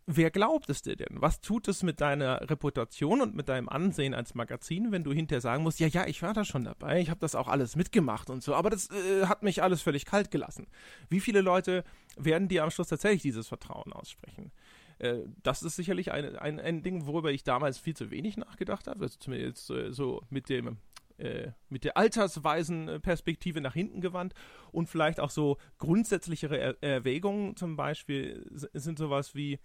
wer 0.07 0.31
glaubt 0.31 0.69
es 0.69 0.81
dir 0.81 0.95
denn? 0.95 1.21
Was 1.21 1.41
tut 1.41 1.67
es 1.67 1.83
mit 1.83 2.01
deiner 2.01 2.49
Reputation 2.49 3.21
und 3.21 3.35
mit 3.35 3.49
deinem 3.49 3.69
Ansehen 3.69 4.13
als 4.13 4.35
Magazin, 4.35 4.91
wenn 4.91 5.03
du 5.03 5.11
hinterher 5.11 5.41
sagen 5.41 5.63
musst, 5.63 5.79
ja, 5.79 5.87
ja, 5.87 6.05
ich 6.05 6.21
war 6.21 6.33
da 6.33 6.45
schon 6.45 6.63
dabei, 6.63 6.99
ich 7.01 7.09
habe 7.09 7.19
das 7.19 7.35
auch 7.35 7.47
alles 7.47 7.75
mitgemacht 7.75 8.29
und 8.29 8.43
so, 8.43 8.53
aber 8.55 8.69
das 8.69 8.89
äh, 8.91 9.25
hat 9.25 9.43
mich 9.43 9.63
alles 9.63 9.81
völlig 9.81 10.05
kalt 10.05 10.31
gelassen. 10.31 10.67
Wie 11.09 11.19
viele 11.19 11.41
Leute 11.41 11.83
werden 12.17 12.47
dir 12.47 12.63
am 12.63 12.71
Schluss 12.71 12.87
tatsächlich 12.87 13.23
dieses 13.23 13.47
Vertrauen 13.47 13.93
aussprechen? 13.93 14.51
Äh, 14.99 15.21
das 15.43 15.63
ist 15.63 15.75
sicherlich 15.75 16.11
ein, 16.11 16.35
ein, 16.35 16.59
ein 16.59 16.83
Ding, 16.83 17.05
worüber 17.05 17.31
ich 17.31 17.43
damals 17.43 17.77
viel 17.77 17.95
zu 17.95 18.11
wenig 18.11 18.37
nachgedacht 18.37 18.87
habe, 18.87 19.03
also 19.03 19.17
zumindest 19.19 19.71
so 19.89 20.21
mit 20.29 20.49
dem 20.49 20.77
äh, 21.17 21.51
mit 21.69 21.85
der 21.85 21.95
altersweisen 21.95 22.99
Perspektive 23.01 23.61
nach 23.61 23.73
hinten 23.73 24.01
gewandt 24.01 24.33
und 24.73 24.89
vielleicht 24.89 25.21
auch 25.21 25.29
so 25.29 25.57
grundsätzlichere 25.77 26.57
er 26.57 26.83
Erwägungen 26.83 27.55
zum 27.55 27.77
Beispiel 27.77 28.45
sind 28.73 28.99
sowas 28.99 29.33
wie, 29.33 29.59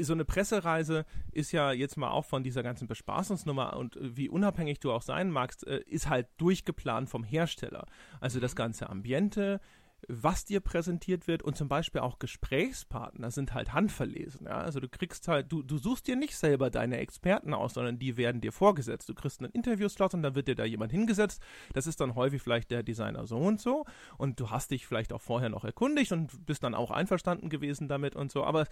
so 0.00 0.12
eine 0.12 0.24
Pressereise 0.24 1.04
ist 1.32 1.52
ja 1.52 1.72
jetzt 1.72 1.96
mal 1.96 2.10
auch 2.10 2.24
von 2.24 2.42
dieser 2.42 2.62
ganzen 2.62 2.88
Bespaßungsnummer 2.88 3.76
und 3.76 3.96
äh, 3.96 4.16
wie 4.16 4.28
unabhängig 4.28 4.80
du 4.80 4.92
auch 4.92 5.02
sein 5.02 5.30
magst, 5.30 5.66
äh, 5.66 5.82
ist 5.86 6.08
halt 6.08 6.28
durchgeplant 6.38 7.08
vom 7.08 7.24
Hersteller. 7.24 7.86
Also 8.20 8.40
das 8.40 8.52
mhm. 8.52 8.58
ganze 8.58 8.90
Ambiente, 8.90 9.60
was 10.08 10.44
dir 10.44 10.60
präsentiert 10.60 11.26
wird 11.26 11.42
und 11.42 11.56
zum 11.56 11.68
Beispiel 11.68 12.00
auch 12.00 12.18
Gesprächspartner 12.18 13.30
sind 13.30 13.54
halt 13.54 13.72
handverlesen. 13.72 14.46
Ja? 14.46 14.58
Also 14.58 14.80
du 14.80 14.88
kriegst 14.88 15.28
halt, 15.28 15.50
du, 15.52 15.62
du 15.62 15.78
suchst 15.78 16.06
dir 16.06 16.16
nicht 16.16 16.36
selber 16.36 16.70
deine 16.70 16.98
Experten 16.98 17.54
aus, 17.54 17.74
sondern 17.74 17.98
die 17.98 18.16
werden 18.16 18.40
dir 18.40 18.52
vorgesetzt. 18.52 19.08
Du 19.08 19.14
kriegst 19.14 19.40
einen 19.40 19.52
Interviewslot 19.52 20.14
und 20.14 20.22
dann 20.22 20.34
wird 20.34 20.48
dir 20.48 20.54
da 20.54 20.64
jemand 20.64 20.92
hingesetzt. 20.92 21.42
Das 21.72 21.86
ist 21.86 22.00
dann 22.00 22.14
häufig 22.14 22.42
vielleicht 22.42 22.70
der 22.70 22.82
Designer 22.82 23.26
so 23.26 23.38
und 23.38 23.60
so 23.60 23.84
und 24.18 24.40
du 24.40 24.50
hast 24.50 24.70
dich 24.70 24.86
vielleicht 24.86 25.12
auch 25.12 25.20
vorher 25.20 25.48
noch 25.48 25.64
erkundigt 25.64 26.12
und 26.12 26.46
bist 26.46 26.62
dann 26.62 26.74
auch 26.74 26.90
einverstanden 26.90 27.48
gewesen 27.48 27.88
damit 27.88 28.16
und 28.16 28.30
so. 28.30 28.44
Aber 28.44 28.66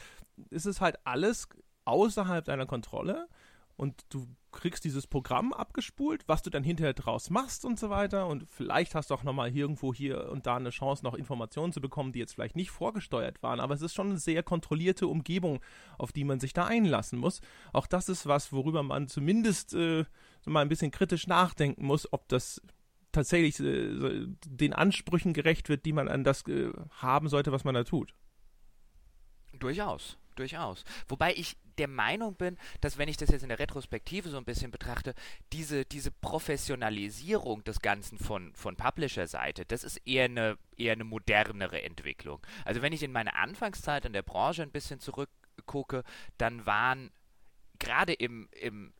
es 0.50 0.66
ist 0.66 0.80
halt 0.80 0.96
alles 1.04 1.48
außerhalb 1.84 2.44
deiner 2.44 2.66
Kontrolle 2.66 3.28
und 3.76 4.02
du 4.10 4.26
kriegst 4.58 4.84
dieses 4.84 5.06
Programm 5.06 5.52
abgespult, 5.52 6.26
was 6.26 6.42
du 6.42 6.50
dann 6.50 6.64
hinterher 6.64 6.92
draus 6.92 7.30
machst 7.30 7.64
und 7.64 7.78
so 7.78 7.90
weiter 7.90 8.26
und 8.26 8.48
vielleicht 8.50 8.94
hast 8.94 9.10
du 9.10 9.14
auch 9.14 9.22
nochmal 9.22 9.54
irgendwo 9.54 9.94
hier 9.94 10.28
und 10.30 10.46
da 10.46 10.56
eine 10.56 10.70
Chance, 10.70 11.04
noch 11.04 11.14
Informationen 11.14 11.72
zu 11.72 11.80
bekommen, 11.80 12.12
die 12.12 12.18
jetzt 12.18 12.34
vielleicht 12.34 12.56
nicht 12.56 12.70
vorgesteuert 12.70 13.42
waren, 13.42 13.60
aber 13.60 13.74
es 13.74 13.82
ist 13.82 13.94
schon 13.94 14.10
eine 14.10 14.18
sehr 14.18 14.42
kontrollierte 14.42 15.06
Umgebung, 15.06 15.60
auf 15.96 16.12
die 16.12 16.24
man 16.24 16.40
sich 16.40 16.52
da 16.52 16.66
einlassen 16.66 17.18
muss. 17.18 17.40
Auch 17.72 17.86
das 17.86 18.08
ist 18.08 18.26
was, 18.26 18.52
worüber 18.52 18.82
man 18.82 19.08
zumindest 19.08 19.74
äh, 19.74 20.04
mal 20.44 20.62
ein 20.62 20.68
bisschen 20.68 20.90
kritisch 20.90 21.26
nachdenken 21.26 21.86
muss, 21.86 22.12
ob 22.12 22.28
das 22.28 22.60
tatsächlich 23.12 23.60
äh, 23.60 24.26
den 24.46 24.72
Ansprüchen 24.72 25.32
gerecht 25.32 25.68
wird, 25.68 25.84
die 25.86 25.92
man 25.92 26.08
an 26.08 26.24
das 26.24 26.46
äh, 26.46 26.70
haben 26.90 27.28
sollte, 27.28 27.52
was 27.52 27.64
man 27.64 27.74
da 27.74 27.84
tut. 27.84 28.14
Durchaus, 29.58 30.18
durchaus. 30.38 30.84
Wobei 31.08 31.34
ich 31.34 31.56
der 31.78 31.88
Meinung 31.88 32.34
bin, 32.34 32.58
dass 32.80 32.98
wenn 32.98 33.08
ich 33.08 33.16
das 33.16 33.30
jetzt 33.30 33.42
in 33.42 33.48
der 33.48 33.58
Retrospektive 33.58 34.28
so 34.28 34.36
ein 34.36 34.44
bisschen 34.44 34.70
betrachte, 34.70 35.14
diese, 35.52 35.84
diese 35.84 36.10
Professionalisierung 36.10 37.64
des 37.64 37.80
Ganzen 37.80 38.18
von, 38.18 38.54
von 38.54 38.76
Publisher-Seite, 38.76 39.64
das 39.64 39.84
ist 39.84 39.96
eher 40.06 40.24
eine, 40.24 40.58
eher 40.76 40.92
eine 40.92 41.04
modernere 41.04 41.82
Entwicklung. 41.82 42.44
Also 42.64 42.82
wenn 42.82 42.92
ich 42.92 43.02
in 43.02 43.12
meine 43.12 43.34
Anfangszeit 43.34 44.04
in 44.04 44.12
der 44.12 44.22
Branche 44.22 44.62
ein 44.62 44.70
bisschen 44.70 45.00
zurückgucke, 45.00 46.02
dann 46.36 46.66
waren 46.66 47.10
gerade 47.78 48.12
im, 48.12 48.48
im 48.60 48.92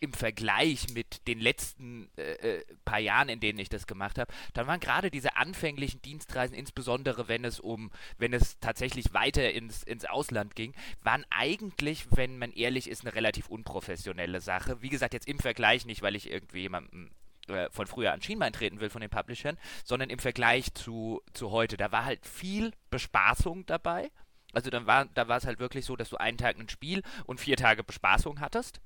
im 0.00 0.12
Vergleich 0.12 0.92
mit 0.94 1.26
den 1.26 1.40
letzten 1.40 2.08
äh, 2.16 2.58
äh, 2.58 2.64
paar 2.84 2.98
Jahren, 2.98 3.28
in 3.28 3.40
denen 3.40 3.58
ich 3.58 3.68
das 3.68 3.86
gemacht 3.86 4.18
habe, 4.18 4.32
dann 4.54 4.66
waren 4.66 4.80
gerade 4.80 5.10
diese 5.10 5.36
anfänglichen 5.36 6.02
Dienstreisen, 6.02 6.56
insbesondere 6.56 7.28
wenn 7.28 7.44
es 7.44 7.60
um, 7.60 7.90
wenn 8.16 8.32
es 8.32 8.58
tatsächlich 8.60 9.12
weiter 9.12 9.52
ins, 9.52 9.82
ins 9.82 10.04
Ausland 10.04 10.54
ging, 10.54 10.74
waren 11.02 11.24
eigentlich, 11.30 12.06
wenn 12.10 12.38
man 12.38 12.52
ehrlich 12.52 12.88
ist, 12.88 13.04
eine 13.04 13.14
relativ 13.14 13.48
unprofessionelle 13.48 14.40
Sache. 14.40 14.82
Wie 14.82 14.88
gesagt, 14.88 15.14
jetzt 15.14 15.28
im 15.28 15.38
Vergleich 15.38 15.86
nicht, 15.86 16.02
weil 16.02 16.16
ich 16.16 16.30
irgendwie 16.30 16.60
jemandem 16.60 17.10
äh, 17.48 17.68
von 17.70 17.86
früher 17.86 18.12
an 18.12 18.22
Schienbein 18.22 18.52
treten 18.52 18.80
will 18.80 18.90
von 18.90 19.00
den 19.00 19.10
Publishern, 19.10 19.58
sondern 19.84 20.10
im 20.10 20.18
Vergleich 20.18 20.72
zu, 20.74 21.22
zu 21.32 21.50
heute. 21.50 21.76
Da 21.76 21.92
war 21.92 22.04
halt 22.04 22.26
viel 22.26 22.72
Bespaßung 22.90 23.66
dabei. 23.66 24.10
Also 24.52 24.70
dann 24.70 24.86
war, 24.86 25.06
da 25.06 25.28
war 25.28 25.36
es 25.36 25.46
halt 25.46 25.58
wirklich 25.58 25.84
so, 25.84 25.96
dass 25.96 26.10
du 26.10 26.16
einen 26.16 26.38
Tag 26.38 26.58
ein 26.58 26.68
Spiel 26.68 27.02
und 27.26 27.40
vier 27.40 27.56
Tage 27.56 27.84
Bespaßung 27.84 28.40
hattest. 28.40 28.80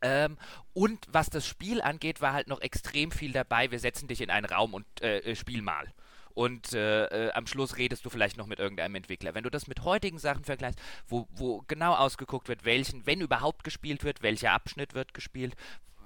Ähm, 0.00 0.38
und 0.72 1.04
was 1.10 1.30
das 1.30 1.46
Spiel 1.46 1.80
angeht, 1.80 2.20
war 2.20 2.32
halt 2.32 2.48
noch 2.48 2.60
extrem 2.60 3.10
viel 3.10 3.32
dabei. 3.32 3.70
Wir 3.70 3.78
setzen 3.78 4.08
dich 4.08 4.20
in 4.20 4.30
einen 4.30 4.46
Raum 4.46 4.74
und 4.74 4.86
äh, 5.02 5.18
äh, 5.18 5.34
spiel 5.34 5.62
mal. 5.62 5.92
Und 6.34 6.72
äh, 6.72 7.06
äh, 7.06 7.32
am 7.32 7.48
Schluss 7.48 7.78
redest 7.78 8.04
du 8.04 8.10
vielleicht 8.10 8.36
noch 8.36 8.46
mit 8.46 8.60
irgendeinem 8.60 8.94
Entwickler. 8.94 9.34
Wenn 9.34 9.42
du 9.42 9.50
das 9.50 9.66
mit 9.66 9.82
heutigen 9.82 10.20
Sachen 10.20 10.44
vergleichst, 10.44 10.80
wo, 11.08 11.26
wo 11.32 11.64
genau 11.66 11.94
ausgeguckt 11.94 12.48
wird, 12.48 12.64
welchen, 12.64 13.06
wenn 13.06 13.20
überhaupt 13.20 13.64
gespielt 13.64 14.04
wird, 14.04 14.22
welcher 14.22 14.52
Abschnitt 14.52 14.94
wird 14.94 15.14
gespielt, 15.14 15.56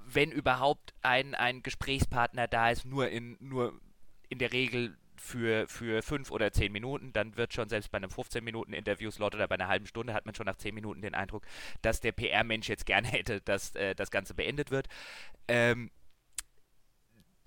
wenn 0.07 0.33
überhaupt 0.33 0.95
ein, 1.03 1.35
ein 1.35 1.63
Gesprächspartner 1.63 2.49
da 2.49 2.71
ist, 2.71 2.87
nur 2.87 3.11
in, 3.11 3.37
nur 3.41 3.79
in 4.31 4.39
der 4.39 4.53
Regel 4.53 4.97
für, 5.23 5.69
für 5.69 6.03
fünf 6.03 6.31
oder 6.31 6.53
zehn 6.53 6.73
Minuten, 6.73 7.13
dann 7.13 7.37
wird 7.37 7.55
schon 7.55 7.69
selbst 7.69 7.93
bei 7.93 7.97
einem 7.97 8.11
15 8.11 8.43
Minuten 8.43 8.73
Interviewslot 8.73 9.35
oder 9.37 9.47
bei 9.47 9.55
einer 9.55 9.69
halben 9.69 9.87
Stunde 9.87 10.15
hat 10.15 10.27
man 10.27 10.35
schon 10.35 10.47
nach 10.47 10.57
zehn 10.57 10.75
Minuten 10.75 11.01
den 11.01 11.15
Eindruck, 11.15 11.45
dass 11.81 12.01
der 12.01 12.13
PR-Mensch 12.13 12.69
jetzt 12.69 12.87
gerne 12.87 13.09
hätte, 13.13 13.41
dass 13.41 13.75
äh, 13.77 13.95
das 13.95 14.11
Ganze 14.11 14.35
beendet 14.35 14.71
wird. 14.71 14.89
Ähm, 15.47 15.91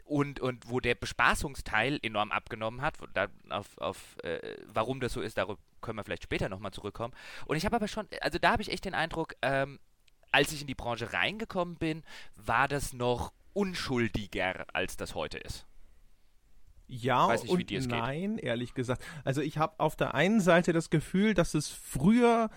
und, 0.06 0.40
und 0.40 0.70
wo 0.70 0.80
der 0.80 0.96
Bespaßungsteil 0.96 2.00
enorm 2.02 2.32
abgenommen 2.32 2.82
hat, 2.82 2.98
da, 3.14 3.28
auf, 3.50 3.78
auf 3.80 4.18
äh, 4.24 4.56
warum 4.68 5.02
das 5.02 5.14
so 5.14 5.22
ist, 5.22 5.38
darüber 5.38 5.60
können 5.82 5.98
wir 5.98 6.04
vielleicht 6.04 6.24
später 6.24 6.48
nochmal 6.48 6.72
zurückkommen. 6.72 7.14
Und 7.46 7.58
ich 7.58 7.66
habe 7.66 7.76
aber 7.76 7.88
schon, 7.88 8.08
also 8.22 8.40
da 8.40 8.52
habe 8.52 8.62
ich 8.62 8.72
echt 8.72 8.86
den 8.86 8.94
Eindruck, 8.94 9.36
ähm, 9.42 9.80
als 10.32 10.52
ich 10.54 10.62
in 10.62 10.68
die 10.68 10.76
Branche 10.76 11.12
reingekommen 11.12 11.76
bin, 11.76 12.04
war 12.36 12.68
das 12.68 12.94
noch 12.94 13.34
unschuldiger, 13.54 14.66
als 14.74 14.96
das 14.96 15.16
heute 15.16 15.40
ist. 15.40 15.66
Ja 16.88 17.32
nicht, 17.32 17.50
und 17.50 17.88
nein, 17.88 18.36
geht. 18.36 18.46
ehrlich 18.46 18.74
gesagt. 18.74 19.04
Also 19.24 19.42
ich 19.42 19.58
habe 19.58 19.80
auf 19.80 19.96
der 19.96 20.14
einen 20.14 20.40
Seite 20.40 20.74
das 20.74 20.90
Gefühl, 20.90 21.34
dass 21.34 21.54
es 21.54 21.70
früher 21.70 22.50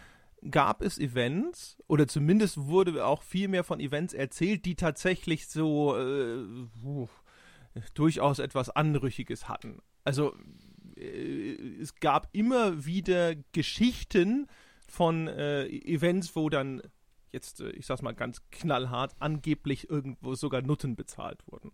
gab 0.50 0.82
es 0.82 0.98
Events 0.98 1.76
oder 1.88 2.06
zumindest 2.06 2.58
wurde 2.66 3.04
auch 3.04 3.22
viel 3.22 3.48
mehr 3.48 3.64
von 3.64 3.80
Events 3.80 4.14
erzählt, 4.14 4.64
die 4.64 4.76
tatsächlich 4.76 5.48
so 5.48 5.96
äh, 5.96 6.44
durchaus 7.94 8.38
etwas 8.38 8.70
Anrüchiges 8.70 9.48
hatten. 9.48 9.80
Also 10.04 10.36
äh, 10.96 11.54
es 11.80 11.94
gab 11.96 12.28
immer 12.32 12.84
wieder 12.84 13.34
Geschichten 13.52 14.46
von 14.86 15.28
äh, 15.28 15.66
Events, 15.66 16.34
wo 16.36 16.48
dann 16.48 16.82
jetzt, 17.32 17.60
äh, 17.60 17.70
ich 17.70 17.86
sag's 17.86 18.02
mal 18.02 18.14
ganz 18.14 18.42
knallhart, 18.50 19.14
angeblich 19.18 19.90
irgendwo 19.90 20.34
sogar 20.34 20.62
Nutten 20.62 20.96
bezahlt 20.96 21.46
wurden. 21.46 21.72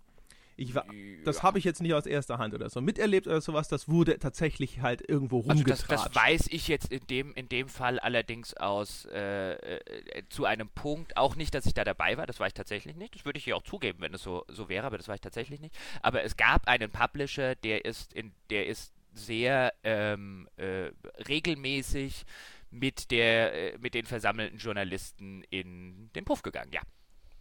Ich 0.57 0.75
war, 0.75 0.87
das 1.25 1.43
habe 1.43 1.59
ich 1.59 1.65
jetzt 1.65 1.83
nicht 1.83 1.95
aus 1.95 2.07
erster 2.07 2.39
Hand 2.39 2.55
oder 2.55 2.71
so 2.71 2.81
miterlebt 2.81 3.27
oder 3.27 3.41
sowas. 3.41 3.69
Das 3.69 3.89
wurde 3.89 4.19
tatsächlich 4.19 4.81
halt 4.81 5.09
irgendwo 5.09 5.39
rumgetragen. 5.39 5.71
Also 5.71 5.87
das, 5.89 6.05
das, 6.05 6.15
weiß 6.15 6.49
ich 6.51 6.69
jetzt 6.69 6.93
in 6.93 7.07
dem, 7.09 7.35
in 7.35 7.49
dem 7.49 7.69
Fall 7.69 7.99
allerdings 7.99 8.55
aus 8.55 9.07
äh, 9.07 9.55
äh, 9.55 10.23
zu 10.29 10.45
einem 10.45 10.69
Punkt. 10.69 11.17
Auch 11.17 11.37
nicht, 11.37 11.55
dass 11.55 11.67
ich 11.67 11.75
da 11.75 11.85
dabei 11.85 12.17
war. 12.17 12.27
Das 12.27 12.41
war 12.41 12.47
ich 12.47 12.55
tatsächlich 12.55 12.97
nicht. 12.97 13.15
Das 13.15 13.25
würde 13.25 13.39
ich 13.39 13.45
hier 13.45 13.57
auch 13.57 13.63
zugeben, 13.63 14.01
wenn 14.01 14.15
es 14.15 14.23
so, 14.23 14.45
so 14.49 14.69
wäre, 14.69 14.87
aber 14.87 14.97
das 14.97 15.09
war 15.09 15.15
ich 15.15 15.21
tatsächlich 15.21 15.61
nicht. 15.61 15.77
Aber 16.03 16.23
es 16.23 16.37
gab 16.37 16.69
einen 16.69 16.91
Publisher, 16.91 17.55
der 17.57 17.85
ist 17.85 18.13
in, 18.13 18.33
der 18.51 18.67
ist 18.67 18.93
sehr 19.13 19.73
ähm, 19.83 20.49
äh, 20.57 20.91
regelmäßig 21.29 22.25
mit 22.71 23.11
der, 23.11 23.75
äh, 23.75 23.79
mit 23.79 23.95
den 23.95 24.05
versammelten 24.05 24.59
Journalisten 24.59 25.43
in 25.51 26.11
den 26.15 26.25
Puff 26.25 26.43
gegangen. 26.43 26.71
Ja. 26.73 26.83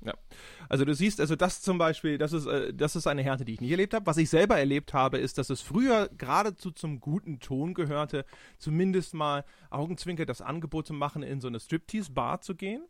Ja. 0.05 0.13
Also 0.69 0.85
du 0.85 0.93
siehst, 0.93 1.19
also 1.21 1.35
das 1.35 1.61
zum 1.61 1.77
Beispiel, 1.77 2.17
das 2.17 2.33
ist, 2.33 2.45
äh, 2.45 2.73
das 2.73 2.95
ist 2.95 3.07
eine 3.07 3.23
Härte, 3.23 3.45
die 3.45 3.53
ich 3.53 3.61
nicht 3.61 3.71
erlebt 3.71 3.93
habe. 3.93 4.05
Was 4.05 4.17
ich 4.17 4.29
selber 4.29 4.57
erlebt 4.57 4.93
habe, 4.93 5.17
ist, 5.17 5.37
dass 5.37 5.49
es 5.49 5.61
früher 5.61 6.09
geradezu 6.17 6.71
zum 6.71 6.99
guten 6.99 7.39
Ton 7.39 7.73
gehörte, 7.73 8.25
zumindest 8.57 9.13
mal 9.13 9.45
Augenzwinker 9.69 10.25
das 10.25 10.41
Angebot 10.41 10.87
zu 10.87 10.93
machen, 10.93 11.23
in 11.23 11.39
so 11.39 11.47
eine 11.47 11.59
Striptease-Bar 11.59 12.41
zu 12.41 12.55
gehen. 12.55 12.83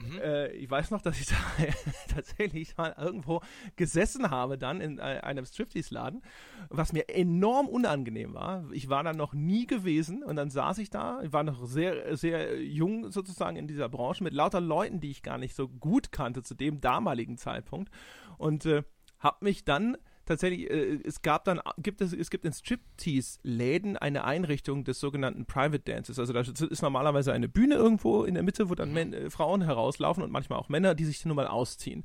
Mhm. 0.00 0.18
Äh, 0.18 0.48
ich 0.52 0.70
weiß 0.70 0.90
noch, 0.90 1.02
dass 1.02 1.20
ich 1.20 1.26
da 1.26 1.36
tatsächlich 2.14 2.76
mal 2.76 2.94
irgendwo 2.98 3.40
gesessen 3.76 4.30
habe, 4.30 4.58
dann 4.58 4.80
in 4.80 4.98
äh, 4.98 5.20
einem 5.22 5.44
Striptease-Laden, 5.44 6.22
was 6.68 6.92
mir 6.92 7.08
enorm 7.08 7.68
unangenehm 7.68 8.34
war. 8.34 8.70
Ich 8.72 8.88
war 8.88 9.02
da 9.02 9.12
noch 9.12 9.34
nie 9.34 9.66
gewesen 9.66 10.22
und 10.22 10.36
dann 10.36 10.50
saß 10.50 10.78
ich 10.78 10.90
da, 10.90 11.20
ich 11.22 11.32
war 11.32 11.42
noch 11.42 11.64
sehr, 11.66 12.16
sehr 12.16 12.62
jung 12.62 13.10
sozusagen 13.10 13.56
in 13.56 13.68
dieser 13.68 13.88
Branche 13.88 14.24
mit 14.24 14.32
lauter 14.32 14.60
Leuten, 14.60 15.00
die 15.00 15.10
ich 15.10 15.22
gar 15.22 15.38
nicht 15.38 15.54
so 15.54 15.68
gut 15.68 16.12
kannte 16.12 16.42
zu 16.42 16.54
dem 16.54 16.80
damaligen 16.80 17.36
Zeitpunkt 17.36 17.90
und 18.38 18.64
äh, 18.66 18.82
habe 19.18 19.44
mich 19.44 19.64
dann 19.64 19.96
tatsächlich, 20.26 20.70
äh, 20.70 21.00
es 21.04 21.22
gab 21.22 21.44
dann, 21.44 21.60
gibt 21.78 22.00
es, 22.00 22.12
es 22.12 22.30
gibt 22.30 22.44
in 22.44 22.52
Striptease-Läden 22.52 23.96
eine 23.96 24.24
Einrichtung 24.24 24.84
des 24.84 25.00
sogenannten 25.00 25.46
Private 25.46 25.80
Dances. 25.80 26.18
Also 26.18 26.32
da 26.32 26.40
ist 26.40 26.82
normalerweise 26.82 27.32
eine 27.32 27.48
Bühne 27.48 27.74
irgendwo 27.74 28.24
in 28.24 28.34
der 28.34 28.42
Mitte, 28.42 28.70
wo 28.70 28.74
dann 28.74 28.92
Men 28.92 29.12
äh, 29.12 29.30
Frauen 29.30 29.62
herauslaufen 29.62 30.22
und 30.22 30.30
manchmal 30.30 30.58
auch 30.58 30.68
Männer, 30.68 30.94
die 30.94 31.04
sich 31.04 31.24
nur 31.24 31.36
mal 31.36 31.46
ausziehen. 31.46 32.04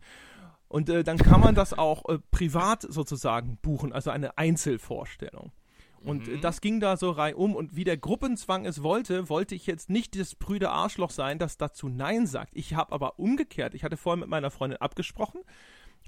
Und 0.67 0.89
äh, 0.89 1.03
dann 1.03 1.17
kann 1.17 1.41
man 1.41 1.55
das 1.55 1.74
auch 1.74 2.07
äh, 2.10 2.19
privat 2.31 2.81
sozusagen 2.81 3.57
buchen, 3.62 3.93
also 3.93 4.10
eine 4.10 4.38
Einzelvorstellung. 4.38 5.51
Und 6.05 6.27
mhm. 6.27 6.41
das 6.41 6.62
ging 6.62 6.79
da 6.79 6.98
so 6.98 7.12
reihum. 7.12 7.55
Und 7.55 7.75
wie 7.75 7.84
der 7.84 7.98
Gruppenzwang 7.98 8.65
es 8.65 8.84
wollte, 8.84 9.27
wollte 9.29 9.55
ich 9.55 9.65
jetzt 9.65 9.89
nicht 9.89 10.19
das 10.19 10.36
Brüder 10.36 10.72
Arschloch 10.72 11.10
sein, 11.10 11.39
das 11.39 11.57
dazu 11.57 11.89
Nein 11.89 12.27
sagt. 12.27 12.51
Ich 12.55 12.75
habe 12.75 12.91
aber 12.91 13.19
umgekehrt, 13.19 13.74
ich 13.74 13.84
hatte 13.84 13.98
vorher 13.98 14.19
mit 14.19 14.29
meiner 14.29 14.51
Freundin 14.51 14.81
abgesprochen, 14.81 15.41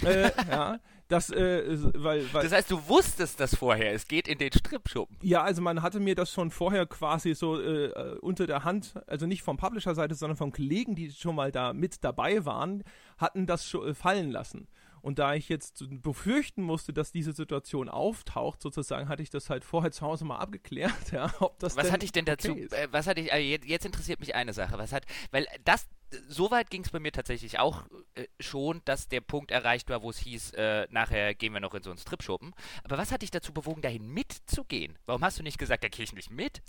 äh, 0.04 0.32
ja, 0.50 0.80
das, 1.08 1.30
äh, 1.30 1.64
weil, 1.96 2.32
weil, 2.34 2.44
das 2.44 2.52
heißt, 2.52 2.72
du 2.72 2.88
wusstest 2.88 3.40
das 3.40 3.56
vorher, 3.56 3.94
es 3.94 4.08
geht 4.08 4.28
in 4.28 4.38
den 4.38 4.52
Stripschuppen. 4.52 5.18
Ja, 5.22 5.44
also 5.44 5.62
man 5.62 5.82
hatte 5.82 6.00
mir 6.00 6.16
das 6.16 6.32
schon 6.32 6.52
vorher 6.52 6.86
quasi 6.86 7.34
so 7.34 7.60
äh, 7.60 8.18
unter 8.22 8.46
der 8.46 8.64
Hand, 8.64 8.94
also 9.08 9.26
nicht 9.26 9.42
vom 9.42 9.58
Publisher-Seite, 9.58 10.16
sondern 10.16 10.38
von 10.38 10.52
Kollegen, 10.52 10.96
die 10.96 11.12
schon 11.12 11.36
mal 11.36 11.52
da 11.52 11.74
mit 11.74 12.04
dabei 12.04 12.46
waren, 12.46 12.84
hatten 13.18 13.46
das 13.46 13.66
schon 13.66 13.88
äh, 13.88 13.94
fallen 13.94 14.32
lassen. 14.32 14.68
Und 15.02 15.20
da 15.20 15.36
ich 15.36 15.48
jetzt 15.48 15.86
befürchten 16.02 16.62
musste, 16.62 16.92
dass 16.92 17.14
diese 17.14 17.32
Situation 17.32 17.88
auftaucht, 17.88 18.62
sozusagen, 18.62 19.08
hatte 19.08 19.24
ich 19.24 19.30
das 19.30 19.50
halt 19.50 19.64
vorher 19.64 19.92
zu 19.92 20.06
Hause 20.06 20.26
mal 20.26 20.38
abgeklärt, 20.38 20.92
ja, 21.14 21.34
ob 21.40 21.58
das 21.60 21.78
Was 21.78 21.92
hatte 21.92 22.04
ich 22.04 22.12
denn 22.12 22.26
dazu, 22.26 22.52
okay 22.52 22.68
äh, 22.72 22.88
was 22.92 23.08
hatte 23.08 23.22
ich, 23.22 23.32
äh, 23.32 23.40
jetzt, 23.40 23.66
jetzt, 23.66 23.86
interessiert 23.86 24.20
mich 24.20 24.36
eine 24.36 24.52
Sache, 24.52 24.78
was 24.78 24.92
hat, 24.92 25.06
weil 25.32 25.48
das, 25.64 25.88
so 26.28 26.52
weit 26.52 26.70
ging 26.70 26.84
es 26.84 26.90
bei 26.90 27.00
mir 27.00 27.12
tatsächlich 27.12 27.60
auch 27.60 27.86
äh, 28.16 28.26
schon, 28.40 28.82
dass 28.86 29.08
der 29.08 29.22
Punkt 29.22 29.52
erreicht 29.52 29.90
war, 29.90 30.02
wo 30.02 30.10
es 30.10 30.18
hieß, 30.20 30.54
äh, 30.54 30.88
nachher 30.90 31.36
gehen 31.36 31.54
wir 31.54 31.60
noch 31.60 31.74
in 31.74 31.84
so 31.84 31.90
einen 31.90 32.00
Stripschuppen. 32.00 32.54
Aber 32.84 32.98
was 32.98 33.12
hat 33.12 33.22
dich 33.22 33.32
dazu 33.32 33.54
bewogen, 33.54 33.82
dahin 33.82 34.08
mitzugehen? 34.08 34.98
Warum 35.06 35.24
hast 35.24 35.40
du 35.40 35.44
nicht 35.44 35.58
gesagt, 35.58 35.84
da 35.84 35.90
gehe 35.90 36.04
ich 36.04 36.14
nicht 36.14 36.32
mit? 36.32 36.62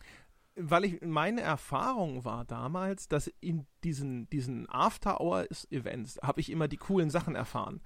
weil 0.59 0.85
ich 0.85 1.01
meine 1.03 1.41
Erfahrung 1.41 2.25
war 2.25 2.45
damals, 2.45 3.09
dass 3.09 3.29
in 3.41 3.67
diesen, 3.85 4.29
diesen 4.31 4.69
After-Hours-Events 4.69 6.19
habe 6.23 6.41
ich 6.41 6.51
immer 6.51 6.69
die 6.69 6.77
coolen 6.77 7.11
Sachen 7.11 7.37
erfahren. 7.37 7.81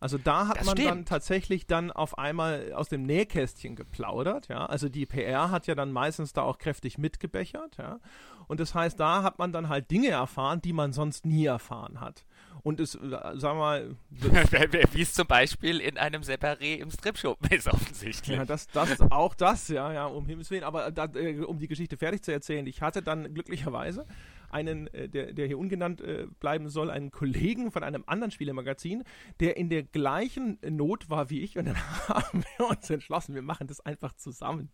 Also 0.00 0.16
da 0.16 0.48
hat 0.48 0.58
Das 0.58 0.66
man 0.66 0.76
dann 0.76 0.86
stimmt. 0.86 1.08
tatsächlich 1.08 1.66
dann 1.66 1.90
auf 1.92 2.16
einmal 2.18 2.72
aus 2.72 2.88
dem 2.88 3.02
Nähkästchen 3.02 3.76
geplaudert, 3.76 4.48
ja. 4.48 4.64
Also 4.64 4.88
die 4.88 5.04
PR 5.04 5.50
hat 5.50 5.66
ja 5.66 5.74
dann 5.74 5.92
meistens 5.92 6.32
da 6.32 6.42
auch 6.42 6.56
kräftig 6.56 6.96
mitgebechert, 6.96 7.76
ja. 7.76 8.00
Und 8.48 8.60
das 8.60 8.74
heißt, 8.74 8.98
da 8.98 9.22
hat 9.22 9.38
man 9.38 9.52
dann 9.52 9.68
halt 9.68 9.90
Dinge 9.90 10.08
erfahren, 10.08 10.60
die 10.62 10.72
man 10.72 10.92
sonst 10.92 11.26
nie 11.26 11.44
erfahren 11.44 12.00
hat. 12.00 12.24
Und 12.62 12.80
es, 12.80 12.94
äh, 12.94 12.98
sagen 13.08 13.40
wir 13.40 13.54
mal, 13.54 13.96
Wie 14.92 15.02
es 15.02 15.12
zum 15.12 15.26
Beispiel 15.26 15.80
in 15.80 15.96
einem 15.98 16.22
Separé 16.22 16.76
im 16.78 16.90
Stripschuppen 16.90 17.50
ist, 17.56 17.68
offensichtlich. 17.68 18.36
Ja, 18.36 18.44
das, 18.44 18.68
das, 18.68 19.00
auch 19.10 19.34
das, 19.34 19.68
ja, 19.68 19.92
ja, 19.92 20.06
um 20.06 20.26
Himmels 20.26 20.50
Willen. 20.50 20.64
Aber 20.64 20.90
da, 20.90 21.04
äh, 21.14 21.40
um 21.40 21.58
die 21.58 21.68
Geschichte 21.68 21.96
fertig 21.96 22.22
zu 22.22 22.32
erzählen, 22.32 22.66
ich 22.66 22.82
hatte 22.82 23.02
dann 23.02 23.32
glücklicherweise 23.34 24.06
einen, 24.50 24.86
äh, 24.88 25.08
der, 25.08 25.32
der 25.32 25.46
hier 25.46 25.58
ungenannt 25.58 26.00
äh, 26.00 26.26
bleiben 26.38 26.68
soll, 26.68 26.90
einen 26.90 27.10
Kollegen 27.10 27.70
von 27.70 27.82
einem 27.82 28.04
anderen 28.06 28.30
Spielemagazin, 28.30 29.04
der 29.40 29.56
in 29.56 29.68
der 29.68 29.82
gleichen 29.82 30.58
Not 30.68 31.10
war 31.10 31.30
wie 31.30 31.40
ich. 31.40 31.56
Und 31.56 31.66
dann 31.66 31.76
haben 32.08 32.44
wir 32.56 32.68
uns 32.68 32.88
entschlossen, 32.90 33.34
wir 33.34 33.42
machen 33.42 33.66
das 33.66 33.80
einfach 33.80 34.14
zusammen. 34.14 34.70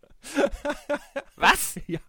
Was? 1.35 1.77
Ja. 1.87 1.99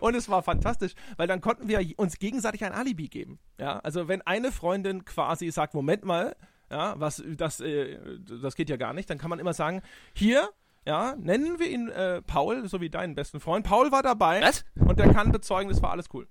Und 0.00 0.14
es 0.14 0.28
war 0.28 0.42
fantastisch, 0.42 0.92
weil 1.16 1.26
dann 1.26 1.40
konnten 1.40 1.66
wir 1.66 1.80
uns 1.96 2.18
gegenseitig 2.18 2.64
ein 2.64 2.72
Alibi 2.72 3.08
geben. 3.08 3.38
Ja, 3.58 3.78
also 3.78 4.06
wenn 4.06 4.20
eine 4.22 4.52
Freundin 4.52 5.04
quasi 5.04 5.50
sagt, 5.50 5.72
Moment 5.72 6.04
mal, 6.04 6.36
ja, 6.70 6.94
was, 6.98 7.22
das, 7.36 7.60
äh, 7.60 7.98
das 8.42 8.54
geht 8.54 8.68
ja 8.68 8.76
gar 8.76 8.92
nicht, 8.92 9.08
dann 9.08 9.18
kann 9.18 9.30
man 9.30 9.38
immer 9.38 9.54
sagen, 9.54 9.80
hier, 10.12 10.50
ja, 10.84 11.14
nennen 11.16 11.58
wir 11.58 11.70
ihn 11.70 11.88
äh, 11.88 12.22
Paul, 12.22 12.68
so 12.68 12.80
wie 12.80 12.90
deinen 12.90 13.14
besten 13.14 13.40
Freund. 13.40 13.64
Paul 13.66 13.92
war 13.92 14.02
dabei 14.02 14.42
Was? 14.42 14.64
und 14.74 14.98
der 14.98 15.12
kann 15.12 15.32
bezeugen, 15.32 15.70
das 15.70 15.80
war 15.82 15.90
alles 15.90 16.08
cool. 16.12 16.26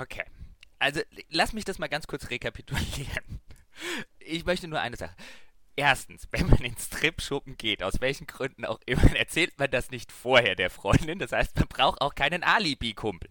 Okay. 0.00 0.24
Also, 0.78 1.00
lass 1.30 1.52
mich 1.52 1.64
das 1.64 1.78
mal 1.78 1.88
ganz 1.88 2.06
kurz 2.06 2.30
rekapitulieren. 2.30 3.40
Ich 4.18 4.44
möchte 4.44 4.68
nur 4.68 4.80
eine 4.80 4.96
Sache. 4.96 5.14
Erstens, 5.76 6.28
wenn 6.30 6.48
man 6.48 6.62
in 6.64 6.76
Stripschuppen 6.76 7.56
geht, 7.56 7.82
aus 7.82 8.00
welchen 8.00 8.26
Gründen 8.26 8.64
auch 8.64 8.80
immer, 8.86 9.16
erzählt 9.16 9.58
man 9.58 9.70
das 9.70 9.90
nicht 9.90 10.12
vorher 10.12 10.54
der 10.54 10.70
Freundin. 10.70 11.18
Das 11.18 11.32
heißt, 11.32 11.56
man 11.56 11.68
braucht 11.68 12.00
auch 12.00 12.14
keinen 12.14 12.44
Alibi-Kumpel. 12.44 13.30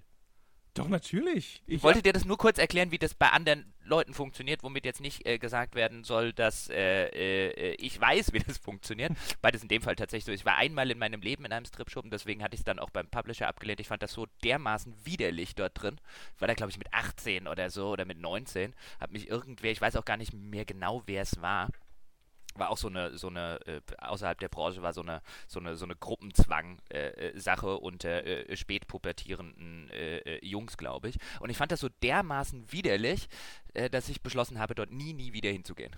Doch, 0.74 0.88
natürlich. 0.88 1.62
Ich 1.68 1.84
wollte 1.84 2.02
dir 2.02 2.14
das 2.14 2.26
nur 2.26 2.38
kurz 2.38 2.58
erklären, 2.58 2.90
wie 2.90 2.98
das 2.98 3.14
bei 3.14 3.30
anderen 3.30 3.72
Leuten 3.86 4.16
funktioniert, 4.16 4.64
womit 4.64 4.86
jetzt 4.86 5.02
nicht 5.02 5.26
äh, 5.28 5.38
gesagt 5.38 5.76
werden 5.76 6.04
soll, 6.04 6.34
dass 6.34 6.68
äh, 6.70 7.06
äh, 7.10 7.76
ich 7.76 8.00
weiß, 8.00 8.34
wie 8.34 8.40
das 8.48 8.58
funktioniert. 8.58 9.12
Beides 9.42 9.62
in 9.62 9.68
dem 9.68 9.84
Fall 9.84 9.96
tatsächlich 9.96 10.26
so. 10.26 10.32
Ich 10.32 10.46
war 10.46 10.58
einmal 10.58 10.90
in 10.90 10.98
meinem 10.98 11.22
Leben 11.22 11.46
in 11.46 11.52
einem 11.52 11.66
Stripschuppen, 11.66 12.10
deswegen 12.10 12.44
hatte 12.44 12.56
ich 12.56 12.62
es 12.62 12.66
dann 12.66 12.80
auch 12.80 12.90
beim 12.90 13.08
Publisher 13.08 13.48
abgelehnt. 13.48 13.82
Ich 13.82 13.88
fand 13.88 14.02
das 14.02 14.14
so 14.14 14.26
dermaßen 14.44 14.96
widerlich 15.04 15.54
dort 15.54 15.80
drin. 15.80 16.00
Ich 16.36 16.42
war 16.42 16.48
da, 16.48 16.56
glaube 16.56 16.72
ich, 16.72 16.80
mit 16.80 16.92
18 16.92 17.48
oder 17.48 17.70
so 17.70 17.90
oder 17.90 18.06
mit 18.06 18.20
19. 18.20 18.74
Hat 19.00 19.12
mich 19.12 19.28
irgendwer, 19.28 19.72
ich 19.72 19.82
weiß 19.82 19.96
auch 19.96 20.06
gar 20.06 20.18
nicht 20.18 20.34
mehr 20.34 20.66
genau, 20.66 21.04
wer 21.06 21.22
es 21.22 21.40
war. 21.40 21.70
War 22.56 22.70
auch 22.70 22.78
so 22.78 22.88
eine, 22.88 23.18
so 23.18 23.28
eine, 23.28 23.60
äh, 23.66 23.82
außerhalb 23.98 24.40
der 24.40 24.50
Branche 24.50 24.82
war 24.82 24.94
so 24.94 25.02
eine, 25.02 25.22
so 25.48 25.60
eine, 25.60 25.76
so 25.76 25.86
eine 25.86 25.96
Gruppenzwang-Sache 25.96 27.78
unter 27.78 28.26
äh, 28.26 28.56
spätpubertierenden 28.56 29.90
äh, 29.90 30.18
äh, 30.18 30.46
Jungs, 30.46 30.78
glaube 30.78 31.10
ich. 31.10 31.18
Und 31.40 31.50
ich 31.50 31.58
fand 31.58 31.72
das 31.72 31.80
so 31.80 31.90
dermaßen 31.90 32.72
widerlich, 32.72 33.28
äh, 33.74 33.90
dass 33.90 34.10
ich 34.10 34.22
beschlossen 34.22 34.60
habe, 34.60 34.76
dort 34.76 34.92
nie, 34.92 35.14
nie 35.14 35.34
wieder 35.34 35.50
hinzugehen. 35.50 35.96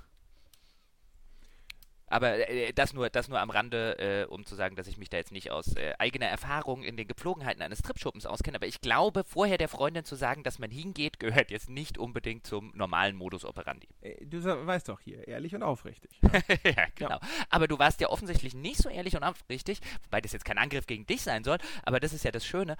Aber 2.07 2.50
äh, 2.50 2.74
das, 2.74 2.93
nur, 2.93 3.09
das 3.09 3.27
nur 3.27 3.39
am 3.39 3.50
Rande, 3.50 3.97
äh, 3.97 4.25
um 4.25 4.45
zu 4.45 4.55
sagen, 4.55 4.75
dass 4.75 4.88
ich 4.88 4.97
mich 4.97 5.09
da 5.09 5.17
jetzt 5.17 5.31
nicht 5.31 5.51
aus 5.51 5.75
äh, 5.75 5.93
eigener 5.97 6.27
Erfahrung 6.27 6.83
in 6.83 6.97
den 6.97 7.07
Gepflogenheiten 7.07 7.62
eines 7.62 7.79
Stripschuppens 7.79 8.25
auskenne. 8.25 8.57
Aber 8.57 8.67
ich 8.67 8.81
glaube, 8.81 9.24
vorher 9.24 9.57
der 9.57 9.69
Freundin 9.69 10.05
zu 10.05 10.15
sagen, 10.15 10.43
dass 10.43 10.59
man 10.59 10.69
hingeht, 10.69 11.19
gehört 11.19 11.51
jetzt 11.51 11.69
nicht 11.69 11.97
unbedingt 11.97 12.45
zum 12.45 12.71
normalen 12.75 13.15
Modus 13.15 13.45
operandi. 13.45 13.88
Äh, 14.01 14.25
Du 14.25 14.43
weißt 14.43 14.89
doch 14.89 15.00
hier, 15.00 15.27
ehrlich 15.27 15.55
und 15.55 15.63
aufrichtig. 15.63 16.12
ja, 16.63 16.85
genau. 16.95 17.19
Aber 17.50 17.67
du 17.67 17.79
warst 17.79 18.01
ja 18.01 18.09
offensichtlich 18.09 18.53
nicht 18.53 18.77
so 18.77 18.89
ehrlich 18.89 19.15
und 19.15 19.24
aufrichtig, 19.24 19.79
wobei 20.03 20.21
das 20.21 20.33
jetzt 20.33 20.45
kein 20.45 20.57
Angriff 20.57 20.88
gegen 20.88 21.05
dich 21.05 21.21
sein 21.21 21.43
soll, 21.43 21.57
aber 21.83 22.00
das 22.00 22.13
ist 22.13 22.24
ja 22.24 22.31
das 22.31 22.45
Schöne. 22.45 22.75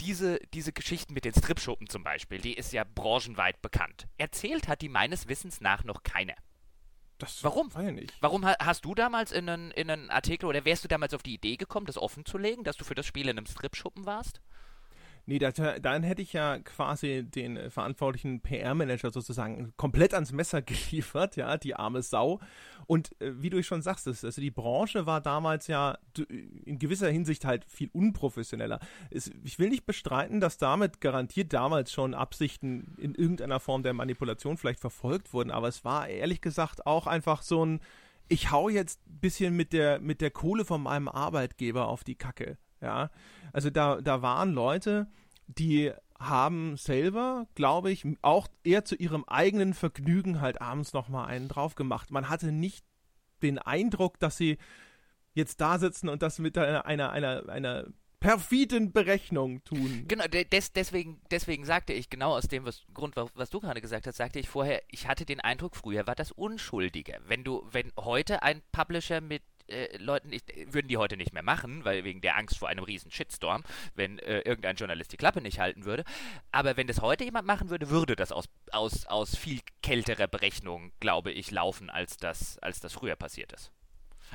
Diese, 0.00 0.40
diese 0.52 0.72
Geschichten 0.72 1.14
mit 1.14 1.24
den 1.24 1.34
Stripschuppen 1.34 1.88
zum 1.88 2.02
Beispiel, 2.02 2.38
die 2.38 2.54
ist 2.54 2.72
ja 2.72 2.84
branchenweit 2.84 3.62
bekannt. 3.62 4.06
Erzählt 4.18 4.66
hat 4.68 4.82
die 4.82 4.88
meines 4.88 5.28
Wissens 5.28 5.60
nach 5.60 5.84
noch 5.84 6.02
keiner. 6.02 6.34
Das 7.24 7.42
Warum? 7.42 7.70
Warum 8.20 8.44
ha 8.44 8.54
hast 8.60 8.84
du 8.84 8.94
damals 8.94 9.32
in 9.32 9.48
einen, 9.48 9.70
in 9.70 9.90
einen 9.90 10.10
Artikel 10.10 10.44
oder 10.44 10.66
wärst 10.66 10.84
du 10.84 10.88
damals 10.88 11.14
auf 11.14 11.22
die 11.22 11.32
Idee 11.32 11.56
gekommen, 11.56 11.86
das 11.86 11.96
offen 11.96 12.26
zu 12.26 12.36
legen, 12.36 12.64
dass 12.64 12.76
du 12.76 12.84
für 12.84 12.94
das 12.94 13.06
Spiel 13.06 13.28
in 13.28 13.38
einem 13.38 13.46
Stripschuppen 13.46 14.04
warst? 14.04 14.42
Nee, 15.26 15.38
das, 15.38 15.54
dann 15.54 16.02
hätte 16.02 16.20
ich 16.20 16.34
ja 16.34 16.58
quasi 16.58 17.22
den 17.24 17.56
äh, 17.56 17.70
verantwortlichen 17.70 18.40
PR-Manager 18.40 19.10
sozusagen 19.10 19.72
komplett 19.76 20.12
ans 20.12 20.32
Messer 20.32 20.60
geliefert, 20.62 21.36
ja, 21.36 21.56
die 21.56 21.74
arme 21.74 22.02
Sau. 22.02 22.40
Und 22.86 23.18
äh, 23.22 23.32
wie 23.40 23.48
du 23.48 23.62
schon 23.62 23.80
sagst, 23.80 24.06
also 24.06 24.40
die 24.40 24.50
Branche 24.50 25.06
war 25.06 25.22
damals 25.22 25.66
ja 25.66 25.96
d- 26.16 26.24
in 26.66 26.78
gewisser 26.78 27.08
Hinsicht 27.08 27.46
halt 27.46 27.64
viel 27.64 27.88
unprofessioneller. 27.94 28.80
Es, 29.10 29.30
ich 29.44 29.58
will 29.58 29.70
nicht 29.70 29.86
bestreiten, 29.86 30.40
dass 30.40 30.58
damit 30.58 31.00
garantiert 31.00 31.54
damals 31.54 31.90
schon 31.90 32.12
Absichten 32.12 32.94
in 32.98 33.14
irgendeiner 33.14 33.60
Form 33.60 33.82
der 33.82 33.94
Manipulation 33.94 34.58
vielleicht 34.58 34.80
verfolgt 34.80 35.32
wurden, 35.32 35.50
aber 35.50 35.68
es 35.68 35.84
war 35.86 36.06
ehrlich 36.08 36.42
gesagt 36.42 36.86
auch 36.86 37.06
einfach 37.06 37.40
so 37.40 37.64
ein, 37.64 37.80
ich 38.28 38.50
hau 38.50 38.68
jetzt 38.68 39.00
ein 39.08 39.20
bisschen 39.20 39.56
mit 39.56 39.72
der, 39.72 40.00
mit 40.00 40.20
der 40.20 40.30
Kohle 40.30 40.66
von 40.66 40.82
meinem 40.82 41.08
Arbeitgeber 41.08 41.88
auf 41.88 42.04
die 42.04 42.14
Kacke. 42.14 42.58
Ja, 42.80 43.08
also 43.54 43.70
da, 43.70 44.00
da 44.02 44.20
waren 44.20 44.52
Leute, 44.52 45.06
die 45.46 45.92
haben 46.18 46.76
selber, 46.76 47.46
glaube 47.54 47.90
ich, 47.90 48.06
auch 48.22 48.48
eher 48.62 48.84
zu 48.84 48.94
ihrem 48.96 49.24
eigenen 49.24 49.74
Vergnügen 49.74 50.40
halt 50.40 50.60
abends 50.60 50.92
nochmal 50.92 51.26
einen 51.26 51.48
drauf 51.48 51.74
gemacht. 51.74 52.10
Man 52.10 52.28
hatte 52.28 52.52
nicht 52.52 52.84
den 53.42 53.58
Eindruck, 53.58 54.18
dass 54.20 54.36
sie 54.36 54.58
jetzt 55.34 55.60
da 55.60 55.78
sitzen 55.78 56.08
und 56.08 56.22
das 56.22 56.38
mit 56.38 56.56
einer, 56.56 56.86
einer, 56.86 57.10
einer, 57.10 57.48
einer 57.48 57.86
perfiden 58.20 58.92
Berechnung 58.92 59.62
tun. 59.64 60.04
Genau, 60.08 60.26
de 60.28 60.44
des, 60.44 60.72
deswegen, 60.72 61.20
deswegen 61.30 61.66
sagte 61.66 61.92
ich, 61.92 62.08
genau 62.08 62.36
aus 62.36 62.48
dem 62.48 62.64
was, 62.64 62.84
Grund, 62.94 63.16
wa- 63.16 63.28
was 63.34 63.50
du 63.50 63.60
gerade 63.60 63.82
gesagt 63.82 64.06
hast, 64.06 64.16
sagte 64.16 64.38
ich 64.38 64.48
vorher, 64.48 64.82
ich 64.88 65.08
hatte 65.08 65.26
den 65.26 65.40
Eindruck, 65.40 65.76
früher 65.76 66.06
war 66.06 66.14
das 66.14 66.32
unschuldiger. 66.32 67.18
Wenn 67.26 67.44
du, 67.44 67.66
wenn 67.70 67.92
heute 67.98 68.42
ein 68.42 68.62
Publisher 68.72 69.20
mit 69.20 69.42
äh, 69.68 69.96
Leuten, 69.98 70.32
ich, 70.32 70.42
würden 70.72 70.88
die 70.88 70.96
heute 70.96 71.16
nicht 71.16 71.32
mehr 71.32 71.42
machen, 71.42 71.84
weil 71.84 72.04
wegen 72.04 72.20
der 72.20 72.36
Angst 72.36 72.58
vor 72.58 72.68
einem 72.68 72.84
riesen 72.84 73.10
Shitstorm, 73.10 73.62
wenn 73.94 74.18
äh, 74.18 74.40
irgendein 74.40 74.76
Journalist 74.76 75.12
die 75.12 75.16
Klappe 75.16 75.40
nicht 75.40 75.58
halten 75.58 75.84
würde. 75.84 76.04
Aber 76.52 76.76
wenn 76.76 76.86
das 76.86 77.00
heute 77.00 77.24
jemand 77.24 77.46
machen 77.46 77.70
würde, 77.70 77.90
würde 77.90 78.16
das 78.16 78.32
aus, 78.32 78.46
aus, 78.72 79.06
aus 79.06 79.36
viel 79.36 79.60
kälterer 79.82 80.26
Berechnung, 80.26 80.92
glaube 81.00 81.32
ich, 81.32 81.50
laufen, 81.50 81.90
als 81.90 82.16
das, 82.16 82.58
als 82.58 82.80
das 82.80 82.92
früher 82.92 83.16
passiert 83.16 83.52
ist. 83.52 83.72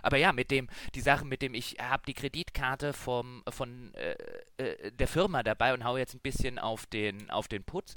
Aber 0.01 0.17
ja, 0.17 0.31
mit 0.33 0.51
dem, 0.51 0.67
die 0.95 1.01
Sache 1.01 1.25
mit 1.25 1.41
dem, 1.41 1.53
ich 1.53 1.77
habe 1.79 2.03
die 2.07 2.13
Kreditkarte 2.13 2.93
vom, 2.93 3.43
von 3.49 3.93
äh, 3.95 4.15
äh, 4.57 4.91
der 4.91 5.07
Firma 5.07 5.43
dabei 5.43 5.73
und 5.73 5.83
hau 5.83 5.97
jetzt 5.97 6.13
ein 6.13 6.21
bisschen 6.21 6.59
auf 6.59 6.85
den, 6.85 7.29
auf 7.29 7.47
den 7.47 7.63
Putz. 7.63 7.95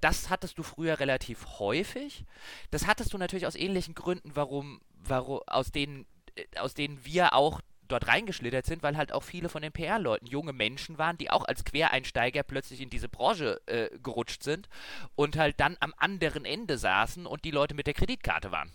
Das 0.00 0.30
hattest 0.30 0.58
du 0.58 0.62
früher 0.62 1.00
relativ 1.00 1.46
häufig. 1.58 2.24
Das 2.70 2.86
hattest 2.86 3.12
du 3.12 3.18
natürlich 3.18 3.46
aus 3.46 3.54
ähnlichen 3.54 3.94
Gründen, 3.94 4.34
warum, 4.34 4.80
warum 4.90 5.40
aus 5.46 5.70
denen, 5.70 6.02
äh, 6.02 6.17
aus 6.58 6.74
denen 6.74 7.04
wir 7.04 7.34
auch 7.34 7.60
dort 7.88 8.06
reingeschlittert 8.06 8.66
sind, 8.66 8.82
weil 8.82 8.96
halt 8.96 9.12
auch 9.12 9.22
viele 9.22 9.48
von 9.48 9.62
den 9.62 9.72
PR-Leuten 9.72 10.26
junge 10.26 10.52
Menschen 10.52 10.98
waren, 10.98 11.16
die 11.16 11.30
auch 11.30 11.44
als 11.44 11.64
Quereinsteiger 11.64 12.42
plötzlich 12.42 12.80
in 12.80 12.90
diese 12.90 13.08
Branche 13.08 13.60
äh, 13.66 13.88
gerutscht 14.02 14.42
sind 14.42 14.68
und 15.16 15.36
halt 15.36 15.58
dann 15.58 15.76
am 15.80 15.94
anderen 15.96 16.44
Ende 16.44 16.78
saßen 16.78 17.26
und 17.26 17.44
die 17.44 17.50
Leute 17.50 17.74
mit 17.74 17.86
der 17.86 17.94
Kreditkarte 17.94 18.52
waren. 18.52 18.70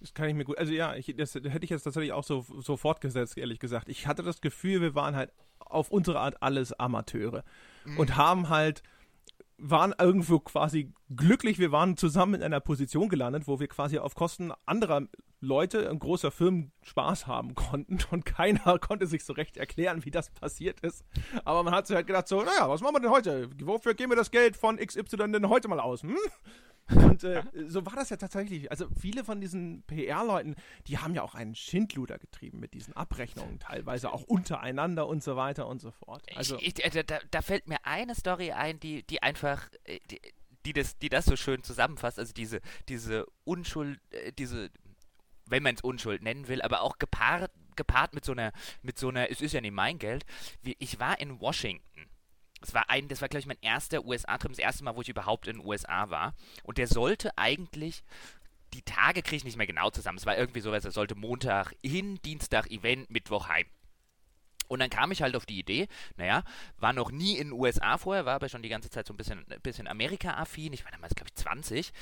Das 0.00 0.12
kann 0.12 0.28
ich 0.28 0.34
mir 0.34 0.44
gut. 0.44 0.58
Also 0.58 0.72
ja, 0.72 0.94
ich, 0.96 1.14
das 1.16 1.34
hätte 1.34 1.64
ich 1.64 1.70
jetzt 1.70 1.84
tatsächlich 1.84 2.12
auch 2.12 2.24
so, 2.24 2.44
so 2.58 2.76
fortgesetzt, 2.76 3.38
ehrlich 3.38 3.58
gesagt. 3.58 3.88
Ich 3.88 4.06
hatte 4.06 4.22
das 4.22 4.40
Gefühl, 4.40 4.80
wir 4.80 4.94
waren 4.94 5.16
halt 5.16 5.32
auf 5.58 5.90
unsere 5.90 6.20
Art 6.20 6.42
alles 6.42 6.72
Amateure 6.78 7.44
und 7.96 8.16
haben 8.16 8.48
halt 8.48 8.82
waren 9.56 9.94
irgendwo 9.98 10.40
quasi 10.40 10.92
glücklich, 11.14 11.58
wir 11.58 11.70
waren 11.70 11.96
zusammen 11.96 12.34
in 12.34 12.42
einer 12.42 12.60
Position 12.60 13.08
gelandet, 13.08 13.46
wo 13.46 13.60
wir 13.60 13.68
quasi 13.68 13.98
auf 13.98 14.14
Kosten 14.14 14.52
anderer 14.66 15.06
Leute 15.44 15.90
und 15.90 15.98
großer 15.98 16.30
Firmen 16.30 16.72
Spaß 16.82 17.26
haben 17.26 17.54
konnten 17.54 17.98
und 18.10 18.24
keiner 18.24 18.78
konnte 18.80 19.06
sich 19.06 19.24
so 19.24 19.32
recht 19.32 19.56
erklären, 19.56 20.04
wie 20.04 20.10
das 20.10 20.30
passiert 20.30 20.80
ist. 20.80 21.04
Aber 21.44 21.62
man 21.62 21.74
hat 21.74 21.86
sich 21.86 21.96
halt 21.96 22.06
gedacht 22.06 22.28
so, 22.28 22.42
naja, 22.42 22.68
was 22.68 22.80
machen 22.80 22.96
wir 22.96 23.00
denn 23.00 23.10
heute? 23.10 23.50
Wofür 23.62 23.94
geben 23.94 24.12
wir 24.12 24.16
das 24.16 24.30
Geld 24.30 24.56
von 24.56 24.76
XY 24.76 25.32
denn 25.32 25.48
heute 25.48 25.68
mal 25.68 25.80
aus? 25.80 26.02
Hm? 26.02 26.16
Und 26.88 27.24
äh, 27.24 27.42
so 27.68 27.84
war 27.86 27.94
das 27.94 28.10
ja 28.10 28.16
tatsächlich. 28.16 28.70
Also 28.70 28.86
viele 28.98 29.24
von 29.24 29.40
diesen 29.40 29.82
PR-Leuten, 29.84 30.54
die 30.86 30.98
haben 30.98 31.14
ja 31.14 31.22
auch 31.22 31.34
einen 31.34 31.54
Schindluder 31.54 32.18
getrieben 32.18 32.60
mit 32.60 32.74
diesen 32.74 32.94
Abrechnungen, 32.94 33.58
teilweise 33.58 34.12
auch 34.12 34.22
untereinander 34.22 35.06
und 35.06 35.22
so 35.22 35.36
weiter 35.36 35.66
und 35.66 35.80
so 35.80 35.90
fort. 35.90 36.22
Also 36.36 36.56
ich, 36.58 36.78
ich, 36.78 36.94
äh, 36.94 37.04
da, 37.04 37.18
da 37.30 37.42
fällt 37.42 37.68
mir 37.68 37.78
eine 37.84 38.14
Story 38.14 38.52
ein, 38.52 38.80
die, 38.80 39.02
die 39.04 39.22
einfach, 39.22 39.68
äh, 39.84 39.98
die, 40.10 40.20
die, 40.66 40.72
das, 40.72 40.98
die 40.98 41.08
das 41.08 41.24
so 41.26 41.36
schön 41.36 41.62
zusammenfasst. 41.62 42.18
Also 42.18 42.32
diese, 42.32 42.60
diese 42.88 43.26
Unschuld, 43.44 44.00
äh, 44.10 44.32
diese, 44.32 44.70
wenn 45.46 45.62
man 45.62 45.74
es 45.74 45.82
Unschuld 45.82 46.22
nennen 46.22 46.48
will, 46.48 46.62
aber 46.62 46.82
auch 46.82 46.98
gepaart, 46.98 47.50
gepaart 47.76 48.14
mit 48.14 48.24
so 48.24 48.32
einer, 48.32 48.52
mit 48.82 48.98
so 48.98 49.08
einer, 49.08 49.30
es 49.30 49.40
ist 49.40 49.52
ja 49.52 49.60
nicht 49.60 49.74
mein 49.74 49.98
Geld. 49.98 50.24
Ich 50.62 50.98
war 50.98 51.20
in 51.20 51.40
Washington. 51.40 52.06
Das 52.60 52.72
war 52.72 52.88
ein, 52.88 53.08
das 53.08 53.20
war 53.20 53.28
glaube 53.28 53.40
ich 53.40 53.46
mein 53.46 53.60
erster 53.60 54.04
USA-Trip, 54.04 54.52
das 54.52 54.58
erste 54.58 54.84
Mal, 54.84 54.96
wo 54.96 55.02
ich 55.02 55.08
überhaupt 55.08 55.48
in 55.48 55.58
den 55.58 55.66
USA 55.66 56.08
war. 56.08 56.34
Und 56.62 56.78
der 56.78 56.86
sollte 56.86 57.36
eigentlich 57.36 58.02
die 58.74 58.82
Tage 58.82 59.22
kriege 59.22 59.36
ich 59.36 59.44
nicht 59.44 59.56
mehr 59.56 59.66
genau 59.66 59.90
zusammen. 59.90 60.18
Es 60.18 60.26
war 60.26 60.36
irgendwie 60.36 60.60
so, 60.60 60.72
es 60.74 60.82
sollte 60.82 61.14
Montag 61.14 61.74
hin, 61.82 62.18
Dienstag 62.24 62.70
Event, 62.70 63.08
Mittwoch 63.08 63.48
heim. 63.48 63.66
Und 64.66 64.80
dann 64.80 64.90
kam 64.90 65.12
ich 65.12 65.22
halt 65.22 65.36
auf 65.36 65.46
die 65.46 65.58
Idee, 65.58 65.88
naja, 66.16 66.42
war 66.78 66.92
noch 66.92 67.10
nie 67.10 67.36
in 67.36 67.48
den 67.48 67.52
USA 67.52 67.98
vorher, 67.98 68.24
war 68.24 68.34
aber 68.34 68.48
schon 68.48 68.62
die 68.62 68.68
ganze 68.68 68.90
Zeit 68.90 69.06
so 69.06 69.12
ein 69.12 69.16
bisschen, 69.16 69.44
bisschen 69.62 69.86
Amerika-affin. 69.86 70.72
Ich 70.72 70.84
war 70.84 70.90
damals, 70.90 71.14
glaube 71.14 71.28
ich, 71.28 71.34
20. 71.36 71.92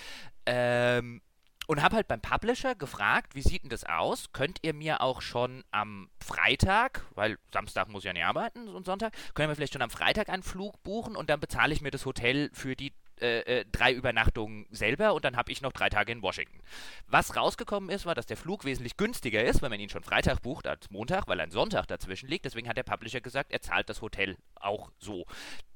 Ähm, 0.46 1.20
und 1.66 1.83
habe 1.83 1.96
halt 1.96 2.09
beim 2.09 2.20
Publisher 2.20 2.75
gefragt, 2.75 3.35
wie 3.35 3.42
sieht 3.42 3.62
denn 3.62 3.70
das 3.70 3.85
aus? 3.85 4.33
Könnt 4.33 4.59
ihr 4.62 4.75
mir 4.75 5.01
auch 5.01 5.22
schon 5.22 5.64
am 5.70 6.11
Freitag, 6.25 7.07
weil 7.14 7.38
Samstag 7.53 7.88
muss 7.88 8.03
ich 8.03 8.07
ja 8.07 8.12
nicht 8.12 8.25
arbeiten 8.25 8.68
und 8.68 8.85
Sonntag, 8.85 9.12
können 9.35 9.48
wir 9.48 9.57
vielleicht 9.57 9.72
schon 9.72 9.83
am 9.83 9.90
Freitag 9.90 10.29
einen 10.29 10.42
Flug 10.42 10.83
buchen 10.83 11.16
und 11.16 11.31
dann 11.31 11.40
bezahle 11.40 11.72
ich 11.72 11.81
mir 11.81 11.90
das 11.90 12.05
Hotel 12.05 12.51
für 12.53 12.75
die 12.77 12.92
äh, 13.20 13.61
äh, 13.61 13.64
drei 13.70 13.92
Übernachtungen 13.92 14.66
selber 14.70 15.14
und 15.14 15.25
dann 15.25 15.37
habe 15.37 15.53
ich 15.53 15.62
noch 15.62 15.72
drei 15.72 15.88
Tage 15.88 16.11
in 16.11 16.22
Washington. 16.22 16.59
Was 17.07 17.37
rausgekommen 17.37 17.88
ist, 17.88 18.05
war, 18.05 18.16
dass 18.16 18.27
der 18.27 18.37
Flug 18.37 18.64
wesentlich 18.64 18.96
günstiger 18.96 19.44
ist, 19.44 19.62
wenn 19.62 19.70
man 19.70 19.79
ihn 19.79 19.90
schon 19.90 20.03
Freitag 20.03 20.42
bucht 20.42 20.66
als 20.66 20.90
Montag, 20.90 21.29
weil 21.29 21.40
ein 21.40 21.53
Sonntag 21.53 21.87
dazwischen 21.87 22.29
liegt. 22.29 22.44
Deswegen 22.44 22.68
hat 22.68 22.77
der 22.77 22.83
Publisher 22.83 23.20
gesagt, 23.20 23.53
er 23.53 23.61
zahlt 23.61 23.88
das 23.88 24.03
Hotel 24.03 24.37
auch 24.57 24.90
so. 24.98 25.25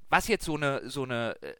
Was 0.08 0.26
jetzt 0.26 0.44
so 0.44 0.56
eine, 0.56 0.88
so 0.90 1.04
eine 1.04 1.36
äh, 1.40 1.50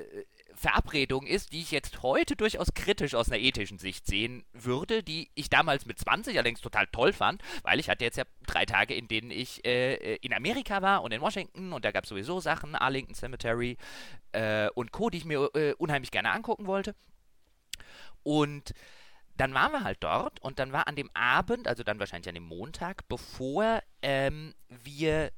äh 0.00 0.26
Verabredung 0.56 1.26
ist, 1.26 1.52
die 1.52 1.60
ich 1.60 1.70
jetzt 1.70 2.02
heute 2.02 2.36
durchaus 2.36 2.74
kritisch 2.74 3.14
aus 3.14 3.30
einer 3.30 3.40
ethischen 3.40 3.78
Sicht 3.78 4.06
sehen 4.06 4.44
würde, 4.52 5.02
die 5.02 5.30
ich 5.34 5.48
damals 5.48 5.86
mit 5.86 5.98
20 5.98 6.36
allerdings 6.36 6.60
total 6.60 6.86
toll 6.88 7.12
fand, 7.12 7.42
weil 7.62 7.80
ich 7.80 7.88
hatte 7.88 8.04
jetzt 8.04 8.16
ja 8.16 8.24
drei 8.46 8.64
Tage, 8.64 8.94
in 8.94 9.08
denen 9.08 9.30
ich 9.30 9.64
äh, 9.64 10.16
in 10.16 10.32
Amerika 10.32 10.82
war 10.82 11.02
und 11.02 11.12
in 11.12 11.20
Washington 11.20 11.72
und 11.72 11.84
da 11.84 11.92
gab 11.92 12.04
es 12.04 12.10
sowieso 12.10 12.40
Sachen, 12.40 12.74
Arlington 12.74 13.14
Cemetery 13.14 13.76
äh, 14.32 14.68
und 14.70 14.92
Co., 14.92 15.10
die 15.10 15.18
ich 15.18 15.24
mir 15.24 15.50
äh, 15.54 15.74
unheimlich 15.74 16.10
gerne 16.10 16.30
angucken 16.30 16.66
wollte. 16.66 16.94
Und 18.22 18.72
dann 19.36 19.54
waren 19.54 19.72
wir 19.72 19.84
halt 19.84 19.98
dort 20.00 20.40
und 20.40 20.58
dann 20.58 20.72
war 20.72 20.88
an 20.88 20.96
dem 20.96 21.10
Abend, 21.14 21.68
also 21.68 21.82
dann 21.82 21.98
wahrscheinlich 21.98 22.28
an 22.28 22.34
dem 22.34 22.44
Montag, 22.44 23.06
bevor 23.08 23.82
ähm, 24.02 24.54
wir 24.68 25.30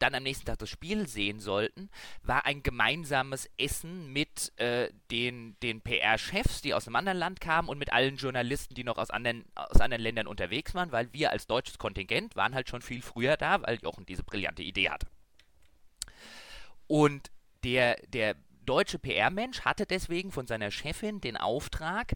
dann 0.00 0.14
am 0.14 0.22
nächsten 0.22 0.46
Tag 0.46 0.58
das 0.58 0.68
Spiel 0.68 1.06
sehen 1.06 1.40
sollten, 1.40 1.90
war 2.22 2.46
ein 2.46 2.62
gemeinsames 2.62 3.48
Essen 3.58 4.12
mit 4.12 4.52
äh, 4.58 4.90
den, 5.10 5.56
den 5.62 5.80
PR-Chefs, 5.80 6.62
die 6.62 6.74
aus 6.74 6.86
einem 6.86 6.96
anderen 6.96 7.18
Land 7.18 7.40
kamen 7.40 7.68
und 7.68 7.78
mit 7.78 7.92
allen 7.92 8.16
Journalisten, 8.16 8.74
die 8.74 8.84
noch 8.84 8.98
aus 8.98 9.10
anderen, 9.10 9.44
aus 9.54 9.80
anderen 9.80 10.02
Ländern 10.02 10.26
unterwegs 10.26 10.74
waren, 10.74 10.92
weil 10.92 11.12
wir 11.12 11.30
als 11.30 11.46
deutsches 11.46 11.78
Kontingent 11.78 12.36
waren 12.36 12.54
halt 12.54 12.68
schon 12.68 12.82
viel 12.82 13.02
früher 13.02 13.36
da, 13.36 13.62
weil 13.62 13.78
Jochen 13.82 14.06
diese 14.06 14.24
brillante 14.24 14.62
Idee 14.62 14.90
hatte. 14.90 15.06
Und 16.86 17.30
der, 17.62 17.96
der 18.08 18.36
deutsche 18.64 18.98
PR-Mensch 18.98 19.62
hatte 19.62 19.86
deswegen 19.86 20.32
von 20.32 20.46
seiner 20.46 20.70
Chefin 20.70 21.20
den 21.20 21.36
Auftrag, 21.36 22.14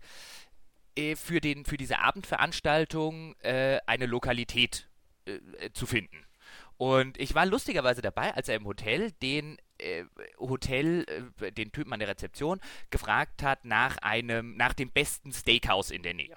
äh, 0.96 1.16
für, 1.16 1.40
den, 1.40 1.64
für 1.64 1.76
diese 1.76 1.98
Abendveranstaltung 1.98 3.34
äh, 3.40 3.80
eine 3.86 4.06
Lokalität 4.06 4.88
äh, 5.26 5.70
zu 5.72 5.86
finden. 5.86 6.23
Und 6.76 7.18
ich 7.18 7.34
war 7.34 7.46
lustigerweise 7.46 8.02
dabei, 8.02 8.34
als 8.34 8.48
er 8.48 8.56
im 8.56 8.66
Hotel 8.66 9.12
den 9.22 9.58
äh, 9.78 10.04
Hotel, 10.38 11.32
äh, 11.40 11.52
den 11.52 11.72
Typen 11.72 11.92
an 11.92 12.00
der 12.00 12.08
Rezeption, 12.08 12.60
gefragt 12.90 13.42
hat 13.42 13.64
nach 13.64 13.98
einem, 13.98 14.56
nach 14.56 14.74
dem 14.74 14.90
besten 14.90 15.32
Steakhouse 15.32 15.90
in 15.90 16.02
der 16.02 16.14
Nähe. 16.14 16.36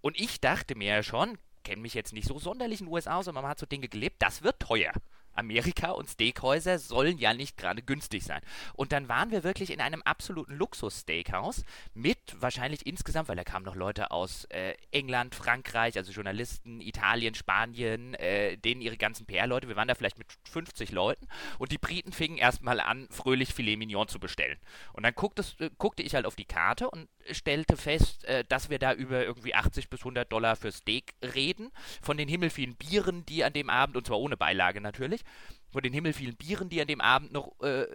Und 0.00 0.18
ich 0.18 0.40
dachte 0.40 0.74
mir 0.74 0.94
ja 0.94 1.02
schon, 1.02 1.38
kenne 1.64 1.82
mich 1.82 1.94
jetzt 1.94 2.12
nicht 2.12 2.26
so 2.26 2.38
sonderlich 2.38 2.80
in 2.80 2.86
den 2.86 2.92
USA 2.92 3.16
aus, 3.16 3.28
aber 3.28 3.42
man 3.42 3.50
hat 3.50 3.58
so 3.58 3.66
Dinge 3.66 3.88
gelebt, 3.88 4.16
das 4.20 4.42
wird 4.42 4.60
teuer. 4.60 4.92
Amerika 5.34 5.90
und 5.90 6.08
Steakhäuser 6.08 6.78
sollen 6.78 7.18
ja 7.18 7.34
nicht 7.34 7.56
gerade 7.56 7.82
günstig 7.82 8.24
sein. 8.24 8.40
Und 8.74 8.92
dann 8.92 9.08
waren 9.08 9.30
wir 9.30 9.44
wirklich 9.44 9.70
in 9.70 9.80
einem 9.80 10.02
absoluten 10.02 10.54
Luxus-Steakhouse 10.54 11.64
mit 11.94 12.18
wahrscheinlich 12.38 12.86
insgesamt, 12.86 13.28
weil 13.28 13.36
da 13.36 13.44
kamen 13.44 13.64
noch 13.64 13.76
Leute 13.76 14.10
aus 14.10 14.44
äh, 14.46 14.74
England, 14.90 15.34
Frankreich, 15.34 15.96
also 15.96 16.12
Journalisten, 16.12 16.80
Italien, 16.80 17.34
Spanien, 17.34 18.14
äh, 18.14 18.56
denen 18.56 18.80
ihre 18.80 18.96
ganzen 18.96 19.26
PR-Leute. 19.26 19.68
Wir 19.68 19.76
waren 19.76 19.88
da 19.88 19.94
vielleicht 19.94 20.18
mit 20.18 20.26
50 20.50 20.92
Leuten 20.92 21.26
und 21.58 21.72
die 21.72 21.78
Briten 21.78 22.12
fingen 22.12 22.38
erstmal 22.38 22.80
an, 22.80 23.08
fröhlich 23.10 23.54
Filet 23.54 23.76
Mignon 23.76 24.08
zu 24.08 24.20
bestellen. 24.20 24.58
Und 24.92 25.04
dann 25.04 25.14
gucktes, 25.14 25.56
äh, 25.60 25.70
guckte 25.78 26.02
ich 26.02 26.14
halt 26.14 26.26
auf 26.26 26.36
die 26.36 26.44
Karte 26.44 26.90
und 26.90 27.08
stellte 27.32 27.76
fest, 27.76 28.24
äh, 28.24 28.44
dass 28.48 28.70
wir 28.70 28.78
da 28.78 28.92
über 28.92 29.24
irgendwie 29.24 29.54
80 29.54 29.88
bis 29.88 30.00
100 30.00 30.30
Dollar 30.30 30.56
für 30.56 30.72
Steak 30.72 31.14
reden. 31.34 31.70
Von 32.02 32.16
den 32.16 32.28
himmelvielen 32.28 32.76
Bieren, 32.76 33.24
die 33.26 33.44
an 33.44 33.52
dem 33.52 33.70
Abend, 33.70 33.96
und 33.96 34.06
zwar 34.06 34.18
ohne 34.18 34.36
Beilage 34.36 34.80
natürlich, 34.80 35.22
von 35.70 35.82
den 35.82 35.92
himmelvielen 35.92 36.36
Bieren, 36.36 36.68
die 36.68 36.80
an 36.80 36.88
dem 36.88 37.00
Abend 37.00 37.32
noch 37.32 37.60
äh, 37.62 37.86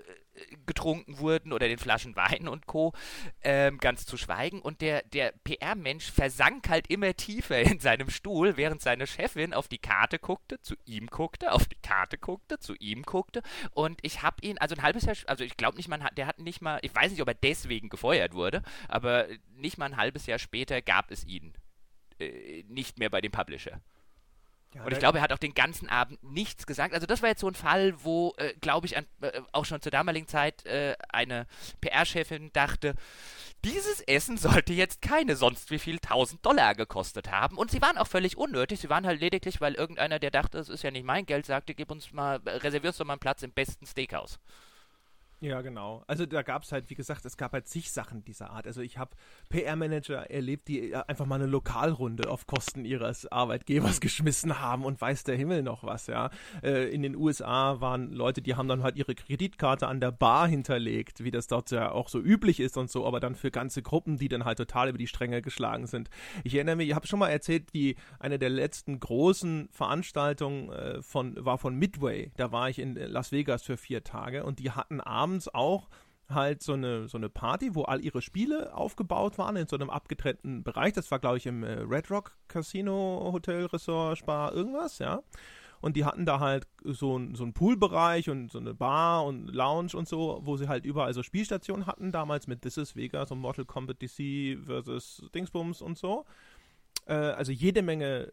getrunken 0.65 1.19
wurden 1.19 1.54
oder 1.54 1.67
den 1.67 1.78
Flaschen 1.78 2.15
Wein 2.15 2.48
und 2.48 2.67
Co. 2.67 2.93
Ähm, 3.41 3.78
ganz 3.78 4.06
zu 4.06 4.17
schweigen. 4.17 4.62
Und 4.62 4.82
der, 4.82 5.04
der 5.04 5.34
PR-Mensch 5.43 6.12
versank 6.12 6.69
halt 6.69 6.88
immer 6.89 7.13
tiefer 7.15 7.60
in 7.60 7.80
seinem 7.80 8.10
Stuhl, 8.10 8.58
während 8.58 8.82
seine 8.82 9.08
Chefin 9.08 9.54
auf 9.54 9.67
die 9.67 9.78
Karte 9.78 10.19
guckte, 10.19 10.62
zu 10.62 10.76
ihm 10.86 11.08
guckte, 11.08 11.52
auf 11.52 11.65
die 11.65 11.80
Karte 11.82 12.17
guckte, 12.17 12.60
zu 12.60 12.76
ihm 12.76 13.04
guckte. 13.04 13.41
Und 13.71 14.00
ich 14.02 14.21
habe 14.21 14.38
ihn, 14.41 14.58
also 14.58 14.76
ein 14.76 14.84
halbes 14.84 15.06
Jahr, 15.06 15.15
also 15.28 15.43
ich 15.43 15.58
glaube 15.58 15.78
nicht 15.78 15.88
mal, 15.88 16.00
der 16.17 16.28
hat 16.28 16.39
nicht 16.39 16.62
mal, 16.62 16.80
ich 16.82 16.93
weiß 16.93 17.12
nicht, 17.12 17.21
ob 17.21 17.28
er 17.28 17.34
deswegen 17.34 17.89
gefeuert 17.89 18.34
wurde, 18.34 18.62
aber 18.88 19.28
nicht 19.56 19.78
mal 19.78 19.86
ein 19.86 19.98
halbes 19.98 20.26
Jahr 20.26 20.39
später 20.39 20.82
gab 20.82 21.12
es 21.12 21.26
ihn 21.26 21.54
äh, 22.19 22.63
nicht 22.67 23.00
mehr 23.00 23.10
bei 23.10 23.21
dem 23.21 23.32
Publisher. 23.32 23.82
Ja, 24.76 24.84
und 24.84 24.92
ich 24.92 25.00
glaube, 25.00 25.20
er 25.20 25.24
hat 25.24 25.32
auch 25.32 25.38
den 25.38 25.54
ganzen 25.54 25.88
Abend 25.88 26.22
nichts 26.22 26.68
gesagt. 26.68 26.94
Also 26.94 27.08
das 27.08 27.22
war 27.22 27.30
jetzt 27.30 27.40
so 27.40 27.48
ein 27.48 27.56
Fall, 27.56 27.94
wo, 28.04 28.34
äh, 28.38 28.54
glaube 28.60 28.86
ich, 28.88 28.98
an, 28.98 29.06
äh, 29.22 29.42
auch 29.54 29.64
schon 29.64 29.82
zur 29.82 29.92
damaligen 29.92 30.28
Zeit 30.28 30.66
äh, 30.66 30.96
eine 31.08 31.48
PR-Chefin 31.80 32.52
dachte, 32.52 32.94
dieses 33.64 34.02
Essen 34.02 34.38
sollte 34.38 34.74
jetzt 34.74 35.02
keine 35.02 35.38
sonst 35.38 35.72
wie 35.72 35.80
viel 35.80 36.00
tausend 36.00 36.46
Dollar 36.46 36.76
gekostet 36.76 37.32
haben. 37.32 37.58
Und 37.58 37.72
sie 37.72 37.82
waren 37.82 37.98
auch 37.98 38.08
völlig 38.08 38.36
unnötig. 38.38 38.82
Sie 38.82 38.90
waren 38.90 39.08
halt 39.08 39.22
lediglich, 39.22 39.62
weil 39.62 39.76
irgendeiner, 39.76 40.20
der 40.20 40.32
dachte, 40.32 40.60
es 40.60 40.68
ist 40.68 40.84
ja 40.84 40.92
nicht 40.92 41.06
mein 41.06 41.26
Geld, 41.26 41.46
sagte, 41.46 41.74
gib 41.74 41.90
uns 41.90 42.12
mal, 42.12 42.42
reservierst 42.46 43.00
du 43.00 43.06
mal 43.06 43.14
einen 43.14 43.22
Platz 43.22 43.44
im 43.44 43.52
besten 43.52 43.86
Steakhouse. 43.86 44.40
Ja, 45.41 45.62
genau. 45.62 46.04
Also 46.08 46.26
da 46.26 46.41
gab 46.41 46.63
es 46.63 46.71
halt, 46.71 46.89
wie 46.89 46.95
gesagt, 46.95 47.26
es 47.26 47.38
gab 47.38 47.54
halt 47.54 47.67
zig 47.67 47.91
Sachen 47.91 48.24
dieser 48.24 48.50
Art. 48.50 48.65
Also 48.65 48.82
ich 48.82 48.98
habe 48.98 49.12
PR-Manager 49.50 50.30
erlebt, 50.32 50.67
die 50.67 50.91
äh, 50.91 51.04
einfach 51.08 51.26
mal 51.26 51.36
eine 51.36 51.45
Lokalrunde 51.45 52.30
auf 52.30 52.48
Kosten 52.48 52.84
ihres 52.84 53.32
Arbeitgebers 53.32 54.02
geschmissen 54.06 54.60
haben 54.60 54.86
und 54.86 55.00
weiß 55.00 55.24
der 55.24 55.36
Himmel 55.36 55.62
noch 55.62 55.84
was, 55.84 56.08
ja. 56.08 56.30
Äh, 56.63 56.89
in 56.89 57.04
den 57.04 57.15
USA 57.15 57.80
waren 57.80 58.12
Leute, 58.12 58.41
die 58.41 58.56
haben 58.56 58.67
dann 58.67 58.82
halt 58.82 58.95
ihre 58.95 59.13
Kreditkarte 59.13 59.88
an 59.88 60.00
der 60.00 60.12
Bar 60.12 60.48
hinterlegt, 60.48 61.24
wie 61.24 61.32
das 61.32 61.48
dort 61.48 61.69
ja 61.69 61.91
auch 61.91 62.10
so 62.10 62.19
üblich 62.19 62.60
ist 62.60 62.78
und 62.78 62.89
so, 62.89 63.06
aber 63.06 63.19
dann 63.19 63.36
für 63.36 63.52
ganze 63.52 63.82
Gruppen, 63.82 64.17
die 64.17 64.30
dann 64.30 64.45
halt 64.45 64.58
total 64.58 64.89
über 64.89 64.98
die 64.98 65.08
Stränge 65.08 65.41
geschlagen 65.41 65.86
sind. 65.86 66.10
Ich 66.43 66.56
erinnere 66.56 66.78
mich, 66.78 66.89
ich 66.89 66.95
habe 66.95 67.08
schon 67.08 67.19
mal 67.19 67.30
erzählt, 67.30 67.74
wie 67.74 67.98
eine 68.19 68.39
der 68.39 68.50
letzten 68.50 69.00
großen 69.00 69.69
Veranstaltungen 69.71 70.71
äh, 70.71 71.02
von, 71.04 71.36
war 71.43 71.58
von 71.58 71.76
Midway. 71.76 72.32
Da 72.38 72.52
war 72.52 72.69
ich 72.69 72.80
in 72.80 72.95
Las 72.95 73.32
Vegas 73.32 73.63
für 73.63 73.78
vier 73.78 74.04
Tage 74.04 74.43
und 74.43 74.60
die 74.60 74.71
hatten 74.71 75.02
abends 75.02 75.35
abends 75.36 75.54
auch 75.54 75.89
halt 76.28 76.63
so 76.63 76.74
eine, 76.74 77.08
so 77.08 77.17
eine 77.17 77.30
Party, 77.30 77.76
wo 77.76 77.84
all 77.84 78.02
ihre 78.04 78.21
Spiele 78.21 78.76
aufgebaut 78.76 79.38
waren 79.38 79.56
in 79.58 79.67
so 79.67 79.76
einem 79.76 79.91
abgetrennten 79.91 80.63
Bereich. 80.63 80.93
Das 80.93 81.12
war, 81.12 81.19
glaube 81.19 81.38
ich, 81.38 81.45
im 81.45 81.63
äh, 81.63 81.82
Red 81.82 82.10
Rock 82.10 82.36
Casino, 82.48 83.30
Hotel, 83.32 83.65
Resort, 83.65 84.17
Spa, 84.17 84.52
irgendwas, 84.52 84.98
ja. 84.98 85.21
Und 85.82 85.95
die 85.95 86.06
hatten 86.06 86.26
da 86.26 86.39
halt 86.39 86.67
so, 86.84 87.21
so 87.34 87.43
einen 87.43 87.54
Poolbereich 87.54 88.30
und 88.30 88.52
so 88.52 88.58
eine 88.58 88.74
Bar 88.74 89.26
und 89.26 89.50
Lounge 89.54 89.91
und 89.93 90.08
so, 90.08 90.39
wo 90.43 90.58
sie 90.58 90.67
halt 90.67 90.84
überall 90.84 91.13
so 91.13 91.21
Spielstationen 91.21 91.86
hatten, 91.86 92.12
damals 92.12 92.48
mit 92.48 92.63
This 92.63 92.78
is 92.78 92.95
Vegas 92.95 93.30
und 93.30 93.39
Mortal 93.39 93.65
Kombat 93.65 94.02
DC 94.02 94.58
versus 94.65 95.21
Dingsbums 95.36 95.84
und 95.84 95.98
so. 96.00 96.26
Äh, 97.06 97.13
also 97.13 97.52
jede 97.52 97.84
Menge 97.84 98.32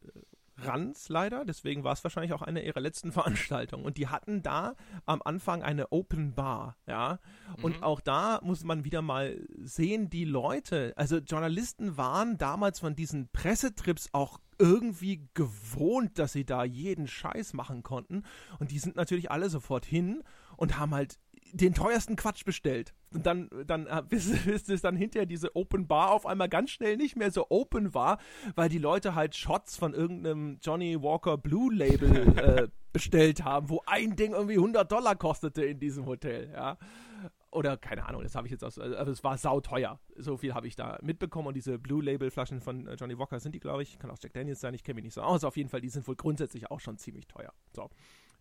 Ranz 0.67 1.09
leider, 1.09 1.45
deswegen 1.45 1.85
war 1.85 1.93
es 1.93 2.05
wahrscheinlich 2.05 2.33
auch 2.33 2.43
eine 2.43 2.65
ihrer 2.65 2.81
letzten 2.81 3.13
Veranstaltungen. 3.13 3.85
Und 3.85 3.97
die 3.97 4.09
hatten 4.09 4.43
da 4.43 4.75
am 5.07 5.23
Anfang 5.25 5.63
eine 5.63 5.93
Open 5.93 6.35
Bar, 6.35 6.77
ja. 6.87 7.19
Und 7.63 7.79
mhm. 7.79 7.83
auch 7.83 8.01
da 8.01 8.41
muss 8.43 8.65
man 8.65 8.85
wieder 8.85 9.03
mal 9.03 9.41
sehen, 9.59 10.11
die 10.11 10.25
Leute, 10.25 10.93
also 10.97 11.19
Journalisten 11.19 11.97
waren 11.97 12.39
damals 12.39 12.81
von 12.81 12.95
diesen 12.95 13.29
Pressetrips 13.29 14.09
auch 14.13 14.39
irgendwie 14.59 15.29
gewohnt, 15.35 16.19
dass 16.19 16.33
sie 16.33 16.45
da 16.45 16.65
jeden 16.65 17.09
Scheiß 17.09 17.53
machen 17.53 17.83
konnten. 17.83 18.23
Und 18.59 18.71
die 18.71 18.79
sind 18.79 18.97
natürlich 18.97 19.31
alle 19.31 19.51
sofort 19.51 19.85
hin 19.85 20.23
und 20.57 20.79
haben 20.79 20.95
halt 20.95 21.19
den 21.53 21.75
teuersten 21.75 22.17
Quatsch 22.17 22.45
bestellt. 22.45 22.95
Und 23.13 23.27
dann, 23.27 23.49
dann 23.67 23.87
äh, 23.87 24.03
bis, 24.09 24.45
bis 24.45 24.69
es 24.69 24.81
dann 24.81 24.97
hinterher 24.97 25.27
diese 25.27 25.55
Open 25.55 25.87
Bar 25.87 26.11
auf 26.11 26.27
einmal 26.27 26.49
ganz 26.49 26.71
schnell 26.71 26.97
nicht 26.97 27.17
mehr 27.17 27.31
so 27.31 27.47
open 27.51 27.95
war, 27.95 28.19
weil 28.55 28.69
die 28.69 28.79
Leute 28.79 29.15
halt 29.15 29.37
Shots 29.37 29.77
von 29.77 29.95
irgendeinem 29.95 30.59
Johnny 30.63 31.01
Walker 31.01 31.37
Blue 31.37 31.73
Label 31.73 32.39
äh, 32.39 32.69
bestellt 32.93 33.45
haben, 33.45 33.69
wo 33.69 33.83
ein 33.87 34.17
Ding 34.17 34.33
irgendwie 34.33 34.57
100 34.57 34.91
Dollar 34.91 35.17
kostete 35.17 35.65
in 35.65 35.79
diesem 35.79 36.07
Hotel, 36.07 36.51
ja. 36.53 36.79
Oder 37.51 37.77
keine 37.77 38.07
Ahnung, 38.07 38.23
das 38.23 38.35
habe 38.35 38.47
ich 38.47 38.51
jetzt 38.51 38.65
aus, 38.65 38.79
also 38.79 39.13
es 39.13 39.23
war 39.23 39.37
sauteuer. 39.37 40.01
So 40.17 40.39
viel 40.39 40.55
habe 40.55 40.67
ich 40.67 40.75
da 40.75 40.99
mitbekommen 41.03 41.49
und 41.49 41.55
diese 41.55 41.79
Blue 41.79 42.03
Label 42.03 42.31
Flaschen 42.31 42.63
von 42.63 42.87
äh, 42.87 42.95
Johnny 42.95 43.19
Walker 43.19 43.39
sind 43.41 43.55
die, 43.55 43.61
glaube 43.61 43.83
ich, 43.83 43.99
kann 43.99 44.11
auch 44.11 44.17
Jack 44.21 44.33
Daniels 44.33 44.61
sein, 44.61 44.73
ich 44.73 44.83
kenne 44.83 44.97
mich 44.97 45.05
nicht 45.05 45.15
so 45.15 45.21
aus. 45.21 45.45
Auf 45.45 45.59
jeden 45.59 45.69
Fall, 45.69 45.83
die 45.83 45.91
sind 45.91 46.09
wohl 46.09 46.17
grundsätzlich 46.17 46.71
auch 46.71 46.81
schon 46.81 46.97
ziemlich 46.97 47.27
teuer. 47.27 47.53
So. 47.75 47.91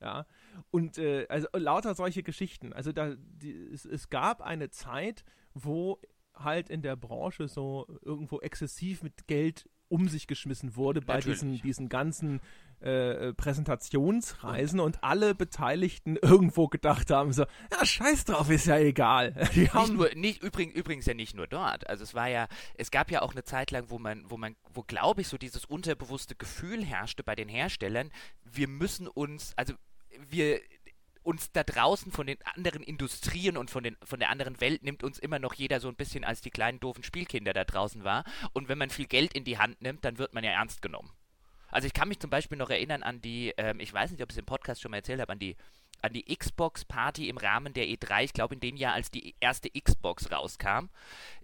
Ja. 0.02 0.26
Und 0.72 0.98
äh, 0.98 1.28
also 1.30 1.48
lauter 1.54 1.96
solche 1.96 2.24
Geschichten. 2.24 2.74
Also 2.74 2.92
da, 2.92 3.16
die, 3.18 3.54
es, 3.74 3.86
es 3.86 4.10
gab 4.10 4.42
eine 4.42 4.70
Zeit, 4.70 5.24
wo 5.54 6.00
halt 6.34 6.70
in 6.70 6.82
der 6.82 6.96
Branche 6.96 7.48
so 7.48 7.88
irgendwo 8.02 8.40
exzessiv 8.40 9.04
mit 9.04 9.28
Geld 9.28 9.70
um 9.92 10.08
sich 10.08 10.26
geschmissen 10.26 10.78
wurde 10.78 11.02
bei 11.02 11.20
diesen, 11.20 11.62
diesen 11.62 11.90
ganzen 11.90 12.40
äh, 12.80 13.34
Präsentationsreisen 13.34 14.80
und 14.80 15.04
alle 15.04 15.36
Beteiligten 15.36 16.16
irgendwo 16.16 16.70
gedacht 16.70 17.12
haben, 17.12 17.34
so, 17.34 17.44
ja, 17.72 17.86
scheiß 17.86 18.24
drauf, 18.24 18.50
ist 18.50 18.68
ja 18.68 18.78
egal. 18.78 19.34
Die 19.54 19.62
nicht 19.62 19.74
haben 19.74 19.98
nur, 19.98 20.10
nicht, 20.16 20.42
übrigens, 20.42 20.76
übrigens 20.76 21.06
ja 21.06 21.14
nicht 21.14 21.36
nur 21.36 21.46
dort. 21.46 21.90
Also 21.90 22.04
es 22.04 22.14
war 22.14 22.30
ja, 22.30 22.48
es 22.76 22.90
gab 22.90 23.12
ja 23.12 23.22
auch 23.22 23.34
eine 23.34 23.44
Zeit 23.44 23.72
lang, 23.72 23.86
wo 23.90 24.00
man, 24.00 24.24
wo 24.30 24.38
man, 24.38 24.56
wo 24.74 24.82
glaube 24.82 25.22
ich, 25.22 25.28
so 25.28 25.38
dieses 25.38 25.66
unterbewusste 25.66 26.36
Gefühl 26.36 26.86
herrschte 26.86 27.24
bei 27.24 27.36
den 27.36 27.50
Herstellern, 27.50 28.12
wir 28.46 28.70
müssen 28.70 29.10
uns, 29.10 29.54
also 29.58 29.74
wir 30.30 30.60
uns 31.24 31.52
da 31.52 31.64
draußen 31.64 32.12
von 32.12 32.28
den 32.28 32.38
anderen 32.44 32.82
Industrien 32.82 33.58
und 33.58 33.70
von, 33.70 33.84
den, 33.84 33.96
von 34.04 34.20
der 34.20 34.30
anderen 34.30 34.60
Welt 34.60 34.84
nimmt 34.84 35.04
uns 35.04 35.20
immer 35.20 35.40
noch 35.40 35.54
jeder 35.54 35.80
so 35.80 35.88
ein 35.88 35.96
bisschen 35.96 36.24
als 36.24 36.42
die 36.42 36.50
kleinen 36.50 36.80
doofen 36.80 37.04
Spielkinder 37.04 37.54
da 37.54 37.64
draußen 37.64 38.04
war. 38.04 38.24
Und 38.54 38.70
wenn 38.70 38.78
man 38.78 38.90
viel 38.90 39.06
Geld 39.06 39.34
in 39.34 39.44
die 39.44 39.60
Hand 39.60 39.82
nimmt, 39.82 40.04
dann 40.04 40.18
wird 40.18 40.34
man 40.34 40.44
ja 40.44 40.52
ernst 40.52 40.82
genommen. 40.82 41.12
Also 41.70 41.88
ich 41.88 41.94
kann 41.94 42.10
mich 42.10 42.20
zum 42.20 42.30
Beispiel 42.30 42.58
noch 42.58 42.70
erinnern 42.70 43.04
an 43.04 43.22
die, 43.22 43.54
ähm, 43.58 43.80
ich 43.80 43.94
weiß 43.94 44.12
nicht, 44.12 44.22
ob 44.22 44.30
ich 44.30 44.36
es 44.36 44.40
im 44.40 44.46
Podcast 44.46 44.82
schon 44.82 44.92
mal 44.92 44.98
erzählt 44.98 45.22
habe, 45.22 45.32
an 45.32 45.40
die 45.40 45.56
an 46.02 46.14
die 46.14 46.24
Xbox-Party 46.36 47.30
im 47.30 47.38
Rahmen 47.38 47.74
der 47.74 47.86
E3, 47.86 48.24
ich 48.24 48.34
glaube 48.34 48.56
in 48.56 48.60
dem 48.60 48.76
Jahr, 48.76 48.94
als 48.94 49.12
die 49.12 49.36
erste 49.40 49.70
Xbox 49.70 50.32
rauskam, 50.32 50.90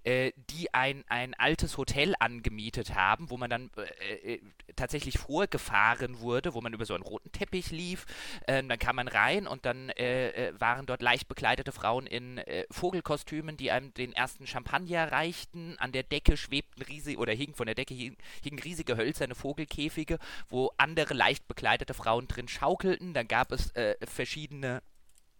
äh, 0.07 0.31
die 0.49 0.73
ein, 0.73 1.03
ein 1.09 1.33
altes 1.33 1.77
Hotel 1.77 2.15
angemietet 2.19 2.95
haben, 2.95 3.29
wo 3.29 3.35
man 3.35 3.49
dann 3.49 3.69
äh, 3.75 4.35
äh, 4.35 4.41
tatsächlich 4.77 5.17
vorgefahren 5.17 6.21
wurde, 6.21 6.53
wo 6.53 6.61
man 6.61 6.73
über 6.73 6.85
so 6.85 6.93
einen 6.93 7.03
roten 7.03 7.31
Teppich 7.33 7.71
lief. 7.71 8.05
Ähm, 8.47 8.69
dann 8.69 8.79
kam 8.79 8.95
man 8.95 9.09
rein 9.09 9.47
und 9.47 9.65
dann 9.65 9.89
äh, 9.89 10.29
äh, 10.29 10.53
waren 10.61 10.85
dort 10.85 11.01
leicht 11.01 11.27
bekleidete 11.27 11.73
Frauen 11.73 12.07
in 12.07 12.37
äh, 12.37 12.65
Vogelkostümen, 12.71 13.57
die 13.57 13.69
einem 13.69 13.93
den 13.95 14.13
ersten 14.13 14.47
Champagner 14.47 15.11
reichten. 15.11 15.75
An 15.77 15.91
der 15.91 16.03
Decke 16.03 16.37
schwebten 16.37 16.83
riesige, 16.83 17.19
oder 17.19 17.33
hingen 17.33 17.55
von 17.55 17.65
der 17.65 17.75
Decke 17.75 17.93
hingen, 17.93 18.15
hingen 18.41 18.59
riesige 18.59 18.95
hölzerne 18.95 19.35
Vogelkäfige, 19.35 20.19
wo 20.47 20.71
andere 20.77 21.15
leicht 21.15 21.49
bekleidete 21.49 21.93
Frauen 21.93 22.29
drin 22.29 22.47
schaukelten. 22.47 23.13
Dann 23.13 23.27
gab 23.27 23.51
es 23.51 23.73
verschiedene 24.05 24.46
verschiedene 24.47 24.81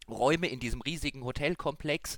Räume 0.09 0.47
in 0.47 0.61
diesem 0.61 0.79
riesigen 0.81 1.25
Hotelkomplex, 1.25 2.17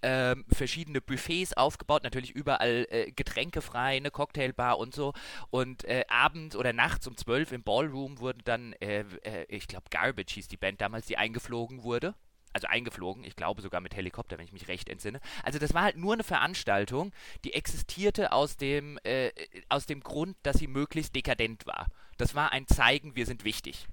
ähm, 0.00 0.46
verschiedene 0.48 1.02
Buffets 1.02 1.52
aufgebaut, 1.52 2.02
natürlich 2.02 2.30
überall 2.30 2.86
äh, 2.88 3.12
getränkefrei, 3.12 3.96
eine 3.98 4.10
Cocktailbar 4.10 4.78
und 4.78 4.94
so. 4.94 5.12
Und 5.50 5.84
äh, 5.84 6.04
abends 6.08 6.56
oder 6.56 6.72
nachts 6.72 7.06
um 7.06 7.14
12 7.14 7.52
im 7.52 7.62
Ballroom 7.62 8.20
wurde 8.20 8.38
dann, 8.42 8.72
äh, 8.74 9.00
äh, 9.22 9.44
ich 9.48 9.68
glaube, 9.68 9.90
Garbage 9.90 10.32
hieß 10.32 10.48
die 10.48 10.56
Band 10.56 10.80
damals, 10.80 11.06
die 11.06 11.18
eingeflogen 11.18 11.82
wurde. 11.82 12.14
Also 12.54 12.68
eingeflogen, 12.68 13.22
ich 13.22 13.36
glaube 13.36 13.60
sogar 13.60 13.82
mit 13.82 13.94
Helikopter, 13.94 14.38
wenn 14.38 14.46
ich 14.46 14.52
mich 14.54 14.68
recht 14.68 14.88
entsinne. 14.88 15.20
Also 15.42 15.58
das 15.58 15.74
war 15.74 15.82
halt 15.82 15.98
nur 15.98 16.14
eine 16.14 16.24
Veranstaltung, 16.24 17.12
die 17.44 17.52
existierte 17.52 18.32
aus 18.32 18.56
dem, 18.56 18.98
äh, 19.04 19.30
aus 19.68 19.84
dem 19.84 20.00
Grund, 20.00 20.38
dass 20.42 20.56
sie 20.56 20.68
möglichst 20.68 21.14
dekadent 21.14 21.66
war. 21.66 21.88
Das 22.16 22.34
war 22.34 22.52
ein 22.52 22.66
Zeigen, 22.66 23.14
wir 23.14 23.26
sind 23.26 23.44
wichtig. 23.44 23.86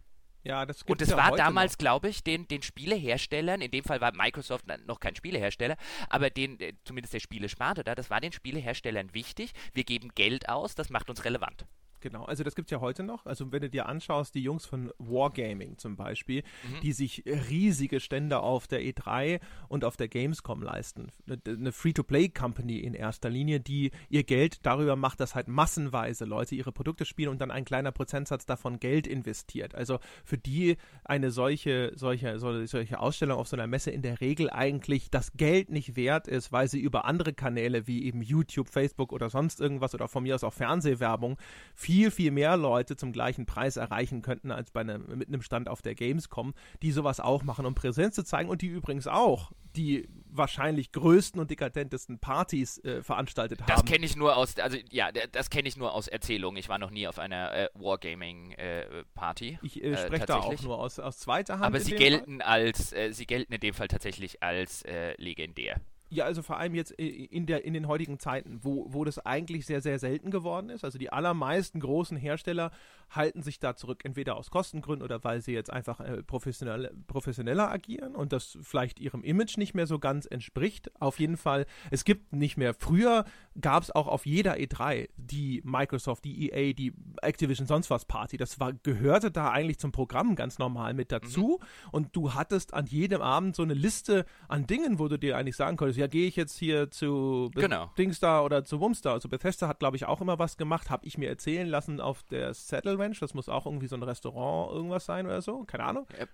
Ja, 0.44 0.66
das 0.66 0.84
Und 0.84 1.02
es 1.02 1.10
ja 1.10 1.18
war 1.18 1.36
damals, 1.36 1.78
glaube 1.78 2.10
ich, 2.10 2.24
den, 2.24 2.48
den 2.48 2.62
Spieleherstellern, 2.62 3.62
in 3.62 3.72
dem 3.72 3.84
Fall 3.84 4.02
war 4.02 4.14
Microsoft 4.14 4.66
noch 4.86 5.00
kein 5.00 5.16
Spielehersteller, 5.16 5.78
aber 6.10 6.30
den, 6.30 6.60
äh, 6.60 6.74
zumindest 6.84 7.14
der 7.14 7.22
Spielesparte 7.22 7.84
da, 7.84 7.96
das 7.96 8.10
war 8.10 8.20
den 8.20 8.34
Spieleherstellern 8.34 9.14
wichtig. 9.14 9.54
Wir 9.74 9.86
geben 9.86 10.10
Geld 10.16 10.50
aus, 10.50 10.76
das 10.76 10.90
macht 10.90 11.10
uns 11.10 11.24
relevant. 11.24 11.66
Genau, 12.04 12.26
also 12.26 12.44
das 12.44 12.54
gibt 12.54 12.68
es 12.68 12.72
ja 12.72 12.82
heute 12.82 13.02
noch. 13.02 13.26
Also 13.26 13.54
wenn 13.54 13.62
du 13.62 13.70
dir 13.70 13.86
anschaust, 13.86 14.36
die 14.36 14.44
Jungs 14.44 14.66
von 14.66 14.92
Wargaming 14.98 15.78
zum 15.78 15.96
Beispiel, 15.96 16.42
mhm. 16.42 16.82
die 16.82 16.92
sich 16.92 17.24
riesige 17.26 18.02
Stände 18.02 18.42
auf 18.42 18.68
der 18.68 18.82
E3 18.82 19.40
und 19.70 19.86
auf 19.86 19.96
der 19.96 20.10
Gamescom 20.10 20.62
leisten. 20.62 21.08
Eine 21.48 21.72
Free-to-Play-Company 21.72 22.80
in 22.80 22.94
erster 22.94 23.30
Linie, 23.30 23.62
die 23.62 23.92
ihr 24.10 24.26
Geld 24.26 24.66
darüber 24.66 24.98
macht, 24.98 25.22
dass 25.22 25.34
halt 25.34 25.48
massenweise 25.48 26.26
Leute 26.26 26.56
ihre 26.56 26.74
Produkte 26.74 27.06
spielen 27.06 27.30
und 27.30 27.40
dann 27.40 27.52
ein 27.52 27.64
kleiner 27.64 27.94
Prozentsatz 27.94 28.46
davon 28.46 28.82
Geld 28.82 29.08
investiert. 29.08 29.74
Also 29.74 30.00
für 30.26 30.38
die 30.38 30.76
eine 31.06 31.32
solche, 31.32 31.94
solche, 31.96 32.38
solche 32.38 33.00
Ausstellung 33.00 33.40
auf 33.40 33.48
so 33.48 33.56
einer 33.56 33.68
Messe 33.68 33.92
in 33.92 34.02
der 34.02 34.20
Regel 34.20 34.50
eigentlich 34.50 35.10
das 35.10 35.32
Geld 35.38 35.70
nicht 35.70 35.96
wert 35.96 36.28
ist, 36.28 36.52
weil 36.52 36.68
sie 36.68 36.82
über 36.82 37.06
andere 37.06 37.32
Kanäle 37.32 37.88
wie 37.88 38.04
eben 38.04 38.22
YouTube, 38.22 38.68
Facebook 38.68 39.14
oder 39.14 39.30
sonst 39.30 39.62
irgendwas 39.62 39.96
oder 39.96 40.10
von 40.10 40.24
mir 40.24 40.36
aus 40.36 40.44
auch 40.44 40.52
Fernsehwerbung 40.52 41.38
viel 41.74 41.93
viel, 41.94 42.10
viel 42.10 42.32
mehr 42.32 42.58
Leute 42.58 42.96
zum 42.96 43.12
gleichen 43.12 43.46
Preis 43.46 43.78
erreichen 43.78 44.24
könnten 44.24 44.52
als 44.52 44.72
bei 44.72 44.82
einem, 44.82 45.06
mit 45.16 45.28
einem 45.28 45.44
Stand 45.44 45.70
auf 45.70 45.84
der 45.84 45.94
Gamescom, 45.94 46.56
die 46.82 46.92
sowas 46.92 47.20
auch 47.20 47.44
machen, 47.44 47.68
um 47.68 47.76
Präsenz 47.76 48.16
zu 48.16 48.24
zeigen 48.24 48.50
und 48.50 48.64
die 48.64 48.68
übrigens 48.68 49.06
auch 49.06 49.52
die 49.76 50.08
wahrscheinlich 50.30 50.92
größten 50.92 51.40
und 51.40 51.52
dekadentesten 51.52 52.18
Partys 52.18 52.80
äh, 52.80 53.04
veranstaltet 53.04 53.62
haben. 53.62 53.68
Das 53.68 53.86
kenne 53.86 54.06
ich 54.06 54.16
nur 54.16 54.36
aus, 54.36 54.58
also 54.58 54.78
ja, 54.90 55.12
das 55.12 55.52
kenne 55.52 55.68
ich 55.68 55.78
nur 55.78 55.94
aus 55.94 56.08
Erzählungen. 56.08 56.58
Ich 56.58 56.70
war 56.70 56.80
noch 56.80 56.90
nie 56.90 57.08
auf 57.08 57.20
einer 57.20 57.54
äh, 57.54 57.70
Wargaming-Party. 57.76 59.50
Äh, 59.50 59.66
ich 59.66 59.84
äh, 59.84 59.98
spreche 59.98 60.26
da 60.26 60.38
auch 60.38 60.62
nur 60.64 60.80
aus, 60.80 60.98
aus 60.98 61.20
zweiter 61.20 61.56
Hand. 61.56 61.66
Aber 61.66 61.80
sie 61.80 61.96
gelten 61.96 62.40
Fall. 62.40 62.66
als, 62.66 62.92
äh, 62.94 63.12
sie 63.12 63.28
gelten 63.28 63.54
in 63.54 63.60
dem 63.60 63.76
Fall 63.76 63.88
tatsächlich 63.88 64.42
als 64.42 64.82
äh, 64.84 65.14
legendär. 65.22 65.80
Ja, 66.14 66.26
also 66.26 66.44
vor 66.44 66.58
allem 66.58 66.76
jetzt 66.76 66.92
in, 66.92 67.46
der, 67.46 67.66
in 67.66 67.74
den 67.74 67.88
heutigen 67.88 68.20
Zeiten, 68.20 68.60
wo, 68.62 68.86
wo 68.90 69.04
das 69.04 69.18
eigentlich 69.20 69.66
sehr, 69.66 69.82
sehr 69.82 69.98
selten 69.98 70.30
geworden 70.30 70.70
ist. 70.70 70.84
Also 70.86 71.00
die 71.00 71.12
allermeisten 71.12 71.80
großen 71.80 72.18
Hersteller 72.18 72.72
halten 73.10 73.42
sich 73.42 73.60
da 73.60 73.76
zurück, 73.76 74.02
entweder 74.04 74.36
aus 74.36 74.52
Kostengründen 74.52 75.04
oder 75.04 75.24
weil 75.24 75.42
sie 75.42 75.54
jetzt 75.54 75.72
einfach 75.72 76.00
äh, 76.00 76.24
professionell, 76.24 76.92
professioneller 77.08 77.72
agieren 77.72 78.16
und 78.16 78.32
das 78.32 78.58
vielleicht 78.62 79.00
ihrem 79.00 79.24
Image 79.24 79.58
nicht 79.58 79.74
mehr 79.74 79.88
so 79.88 80.00
ganz 80.00 80.26
entspricht. 80.26 80.92
Auf 81.02 81.20
jeden 81.20 81.38
Fall, 81.38 81.66
es 81.92 82.06
gibt 82.06 82.34
nicht 82.34 82.58
mehr. 82.58 82.74
Früher 82.74 83.26
gab 83.60 83.84
es 83.84 83.92
auch 83.92 84.08
auf 84.08 84.26
jeder 84.26 84.56
E3 84.56 85.10
die 85.18 85.62
Microsoft, 85.64 86.26
die 86.26 86.52
EA, 86.52 86.74
die 86.74 86.94
Activision 87.22 87.68
sonst 87.68 87.90
was 87.90 88.06
Party. 88.06 88.38
Das 88.38 88.60
war, 88.60 88.74
gehörte 88.74 89.32
da 89.32 89.50
eigentlich 89.52 89.80
zum 89.80 89.92
Programm 89.92 90.36
ganz 90.36 90.60
normal 90.60 90.94
mit 90.94 91.12
dazu. 91.12 91.60
Mhm. 91.60 91.90
Und 91.92 92.16
du 92.16 92.34
hattest 92.34 92.74
an 92.74 92.86
jedem 92.86 93.22
Abend 93.22 93.56
so 93.56 93.64
eine 93.64 93.74
Liste 93.74 94.26
an 94.48 94.68
Dingen, 94.68 95.00
wo 95.00 95.08
du 95.08 95.18
dir 95.18 95.38
eigentlich 95.38 95.56
sagen 95.56 95.78
konntest, 95.78 96.00
ja, 96.04 96.08
gehe 96.08 96.28
ich 96.28 96.36
jetzt 96.36 96.58
hier 96.58 96.92
zu 96.92 97.50
Be 97.54 97.62
genau. 97.62 97.90
Dingstar 97.98 98.44
oder 98.44 98.66
zu 98.66 98.80
Wumstar. 98.82 99.14
Also 99.14 99.30
Bethesda 99.30 99.70
hat, 99.70 99.80
glaube 99.80 99.96
ich, 99.96 100.06
auch 100.06 100.20
immer 100.20 100.38
was 100.38 100.58
gemacht, 100.58 100.90
habe 100.90 101.06
ich 101.06 101.18
mir 101.18 101.30
erzählen 101.30 101.68
lassen 101.68 102.02
auf 102.02 102.24
der 102.24 102.54
Settle 102.54 103.00
Ranch. 103.00 103.20
Das 103.20 103.34
muss 103.34 103.48
auch 103.48 103.66
irgendwie 103.66 103.88
so 103.88 103.96
ein 103.96 104.04
Restaurant 104.04 104.74
irgendwas 104.74 105.06
sein 105.06 105.26
oder 105.26 105.42
so. 105.42 105.64
Keine 105.64 105.86
Ahnung. 105.86 106.06
Yep. 106.20 106.30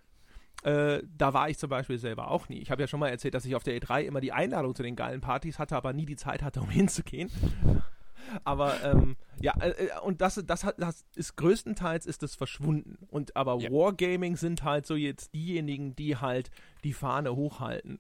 Äh, 0.64 1.04
da 1.18 1.34
war 1.34 1.50
ich 1.50 1.58
zum 1.58 1.70
Beispiel 1.70 2.00
selber 2.00 2.32
auch 2.32 2.50
nie. 2.50 2.58
Ich 2.58 2.72
habe 2.72 2.82
ja 2.82 2.88
schon 2.88 3.00
mal 3.00 3.10
erzählt, 3.10 3.36
dass 3.36 3.46
ich 3.46 3.56
auf 3.56 3.64
der 3.64 3.80
E3 3.80 4.02
immer 4.02 4.22
die 4.22 4.34
Einladung 4.34 4.74
zu 4.74 4.82
den 4.82 4.96
geilen 4.96 5.22
Partys 5.22 5.60
hatte, 5.60 5.76
aber 5.78 5.94
nie 5.94 6.06
die 6.06 6.18
Zeit 6.18 6.42
hatte, 6.42 6.62
um 6.62 6.70
hinzugehen. 6.72 7.30
aber 8.44 8.84
ähm, 8.84 9.18
ja, 9.42 9.54
äh, 9.60 9.70
äh, 9.70 10.00
und 10.04 10.22
das, 10.22 10.42
das, 10.46 10.64
hat, 10.64 10.76
das 10.80 11.06
ist 11.16 11.36
größtenteils 11.36 12.06
ist 12.06 12.24
es 12.24 12.36
verschwunden. 12.36 12.98
Und 13.10 13.36
aber 13.36 13.58
ja. 13.60 13.72
Wargaming 13.72 14.36
sind 14.36 14.64
halt 14.64 14.86
so 14.86 14.96
jetzt 14.96 15.34
diejenigen, 15.34 15.96
die 15.96 16.18
halt 16.18 16.52
die 16.84 16.94
Fahne 16.94 17.36
hochhalten. 17.36 18.00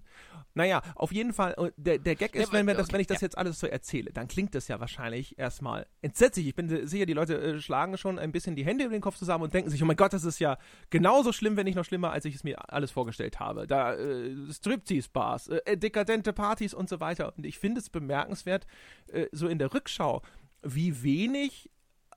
Naja, 0.53 0.81
auf 0.95 1.11
jeden 1.11 1.33
Fall, 1.33 1.73
der, 1.77 1.99
der 1.99 2.15
Gag 2.15 2.35
ist, 2.35 2.51
wenn, 2.51 2.65
wir 2.65 2.73
das, 2.73 2.91
wenn 2.91 2.99
ich 2.99 3.07
das 3.07 3.21
jetzt 3.21 3.37
alles 3.37 3.59
so 3.59 3.67
erzähle, 3.67 4.11
dann 4.11 4.27
klingt 4.27 4.55
das 4.55 4.67
ja 4.67 4.79
wahrscheinlich 4.79 5.37
erstmal 5.37 5.85
entsetzlich. 6.01 6.47
Ich 6.47 6.55
bin 6.55 6.87
sicher, 6.87 7.05
die 7.05 7.13
Leute 7.13 7.39
äh, 7.39 7.61
schlagen 7.61 7.97
schon 7.97 8.17
ein 8.17 8.31
bisschen 8.31 8.55
die 8.55 8.65
Hände 8.65 8.85
über 8.85 8.93
den 8.93 9.01
Kopf 9.01 9.17
zusammen 9.17 9.43
und 9.43 9.53
denken 9.53 9.69
sich, 9.69 9.81
oh 9.83 9.85
mein 9.85 9.95
Gott, 9.95 10.11
das 10.11 10.23
ist 10.23 10.39
ja 10.39 10.57
genauso 10.89 11.31
schlimm, 11.33 11.55
wenn 11.55 11.65
nicht 11.65 11.75
noch 11.75 11.85
schlimmer, 11.85 12.11
als 12.11 12.25
ich 12.25 12.35
es 12.35 12.43
mir 12.43 12.73
alles 12.73 12.91
vorgestellt 12.91 13.39
habe. 13.39 13.67
Da 13.67 13.95
äh, 13.95 14.35
Striptease-Bars, 14.51 15.49
äh, 15.49 15.77
dekadente 15.77 16.33
Partys 16.33 16.73
und 16.73 16.89
so 16.89 16.99
weiter. 16.99 17.33
Und 17.37 17.45
ich 17.45 17.59
finde 17.59 17.79
es 17.79 17.89
bemerkenswert, 17.89 18.65
äh, 19.07 19.27
so 19.31 19.47
in 19.47 19.59
der 19.59 19.73
Rückschau, 19.73 20.21
wie 20.61 21.03
wenig 21.03 21.69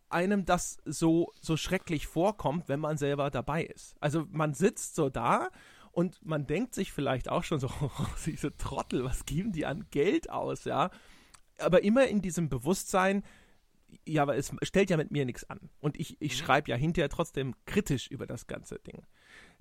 einem 0.08 0.44
das 0.44 0.78
so, 0.84 1.32
so 1.40 1.56
schrecklich 1.56 2.06
vorkommt, 2.06 2.68
wenn 2.68 2.80
man 2.80 2.98
selber 2.98 3.30
dabei 3.30 3.64
ist. 3.64 3.96
Also 4.00 4.26
man 4.30 4.54
sitzt 4.54 4.94
so 4.94 5.08
da 5.08 5.48
und 5.90 6.24
man 6.24 6.46
denkt 6.46 6.74
sich 6.74 6.92
vielleicht 6.92 7.28
auch 7.28 7.44
schon 7.44 7.60
so, 7.60 7.68
oh, 7.80 7.90
diese 8.26 8.56
Trottel, 8.56 9.04
was 9.04 9.24
geben 9.24 9.52
die 9.52 9.66
an 9.66 9.86
Geld 9.90 10.30
aus, 10.30 10.64
ja? 10.64 10.90
Aber 11.58 11.82
immer 11.82 12.06
in 12.06 12.22
diesem 12.22 12.48
Bewusstsein, 12.48 13.22
ja, 14.04 14.22
aber 14.22 14.36
es 14.36 14.52
stellt 14.62 14.90
ja 14.90 14.96
mit 14.96 15.10
mir 15.10 15.24
nichts 15.24 15.48
an. 15.48 15.70
Und 15.80 15.98
ich, 16.00 16.20
ich 16.20 16.32
mhm. 16.32 16.44
schreibe 16.44 16.70
ja 16.70 16.76
hinterher 16.76 17.10
trotzdem 17.10 17.54
kritisch 17.66 18.08
über 18.08 18.26
das 18.26 18.46
ganze 18.46 18.78
Ding. 18.78 19.02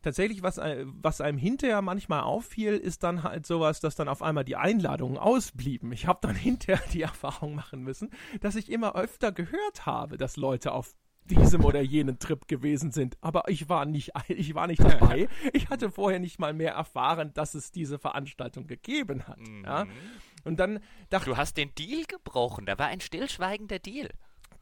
Tatsächlich, 0.01 0.41
was, 0.43 0.57
was 0.57 1.21
einem 1.21 1.37
hinterher 1.37 1.81
manchmal 1.81 2.21
auffiel, 2.21 2.73
ist 2.73 3.03
dann 3.03 3.23
halt 3.23 3.45
sowas, 3.45 3.79
dass 3.79 3.95
dann 3.95 4.07
auf 4.07 4.21
einmal 4.21 4.43
die 4.43 4.55
Einladungen 4.55 5.17
ausblieben. 5.17 5.91
Ich 5.91 6.07
habe 6.07 6.19
dann 6.21 6.35
hinterher 6.35 6.81
die 6.93 7.01
Erfahrung 7.01 7.55
machen 7.55 7.83
müssen, 7.83 8.09
dass 8.41 8.55
ich 8.55 8.71
immer 8.71 8.95
öfter 8.95 9.31
gehört 9.31 9.85
habe, 9.85 10.17
dass 10.17 10.37
Leute 10.37 10.71
auf 10.71 10.95
diesem 11.25 11.63
oder 11.65 11.81
jenen 11.81 12.19
Trip 12.19 12.47
gewesen 12.47 12.91
sind. 12.91 13.17
Aber 13.21 13.47
ich 13.47 13.69
war 13.69 13.85
nicht, 13.85 14.11
ich 14.27 14.55
war 14.55 14.67
nicht 14.67 14.83
dabei. 14.83 15.27
Ich 15.53 15.69
hatte 15.69 15.91
vorher 15.91 16.19
nicht 16.19 16.39
mal 16.39 16.53
mehr 16.53 16.73
erfahren, 16.73 17.31
dass 17.33 17.53
es 17.53 17.71
diese 17.71 17.99
Veranstaltung 17.99 18.67
gegeben 18.67 19.27
hat. 19.27 19.39
Mhm. 19.39 19.63
Ja? 19.63 19.85
Und 20.43 20.59
dann 20.59 20.79
dachte 21.09 21.29
Du 21.31 21.37
hast 21.37 21.57
den 21.57 21.73
Deal 21.75 22.03
gebrochen. 22.05 22.65
Da 22.65 22.77
war 22.79 22.87
ein 22.87 23.01
stillschweigender 23.01 23.79
Deal. 23.79 24.09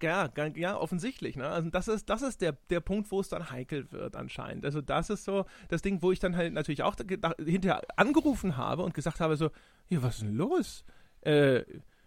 Ja, 0.02 0.30
ja, 0.56 0.78
offensichtlich. 0.78 1.36
Ne? 1.36 1.48
Also 1.48 1.70
das 1.70 1.88
ist, 1.88 2.10
das 2.10 2.22
ist 2.22 2.42
der, 2.42 2.54
der 2.70 2.80
Punkt, 2.80 3.12
wo 3.12 3.20
es 3.20 3.30
dann 3.30 3.50
heikel 3.52 3.92
wird 3.92 4.16
anscheinend. 4.16 4.66
Also 4.66 4.82
das 4.82 5.10
ist 5.10 5.26
so 5.26 5.46
das 5.68 5.82
Ding, 5.82 6.02
wo 6.02 6.12
ich 6.12 6.20
dann 6.20 6.36
halt 6.36 6.54
natürlich 6.54 6.84
auch 6.84 6.96
hinterher 7.38 7.82
angerufen 7.96 8.58
habe 8.58 8.84
und 8.84 8.94
gesagt 8.94 9.20
habe 9.20 9.38
so, 9.38 9.50
hier, 9.88 10.04
was 10.04 10.16
ist 10.16 10.24
denn 10.24 10.36
los? 10.36 10.84
Äh, 11.22 11.64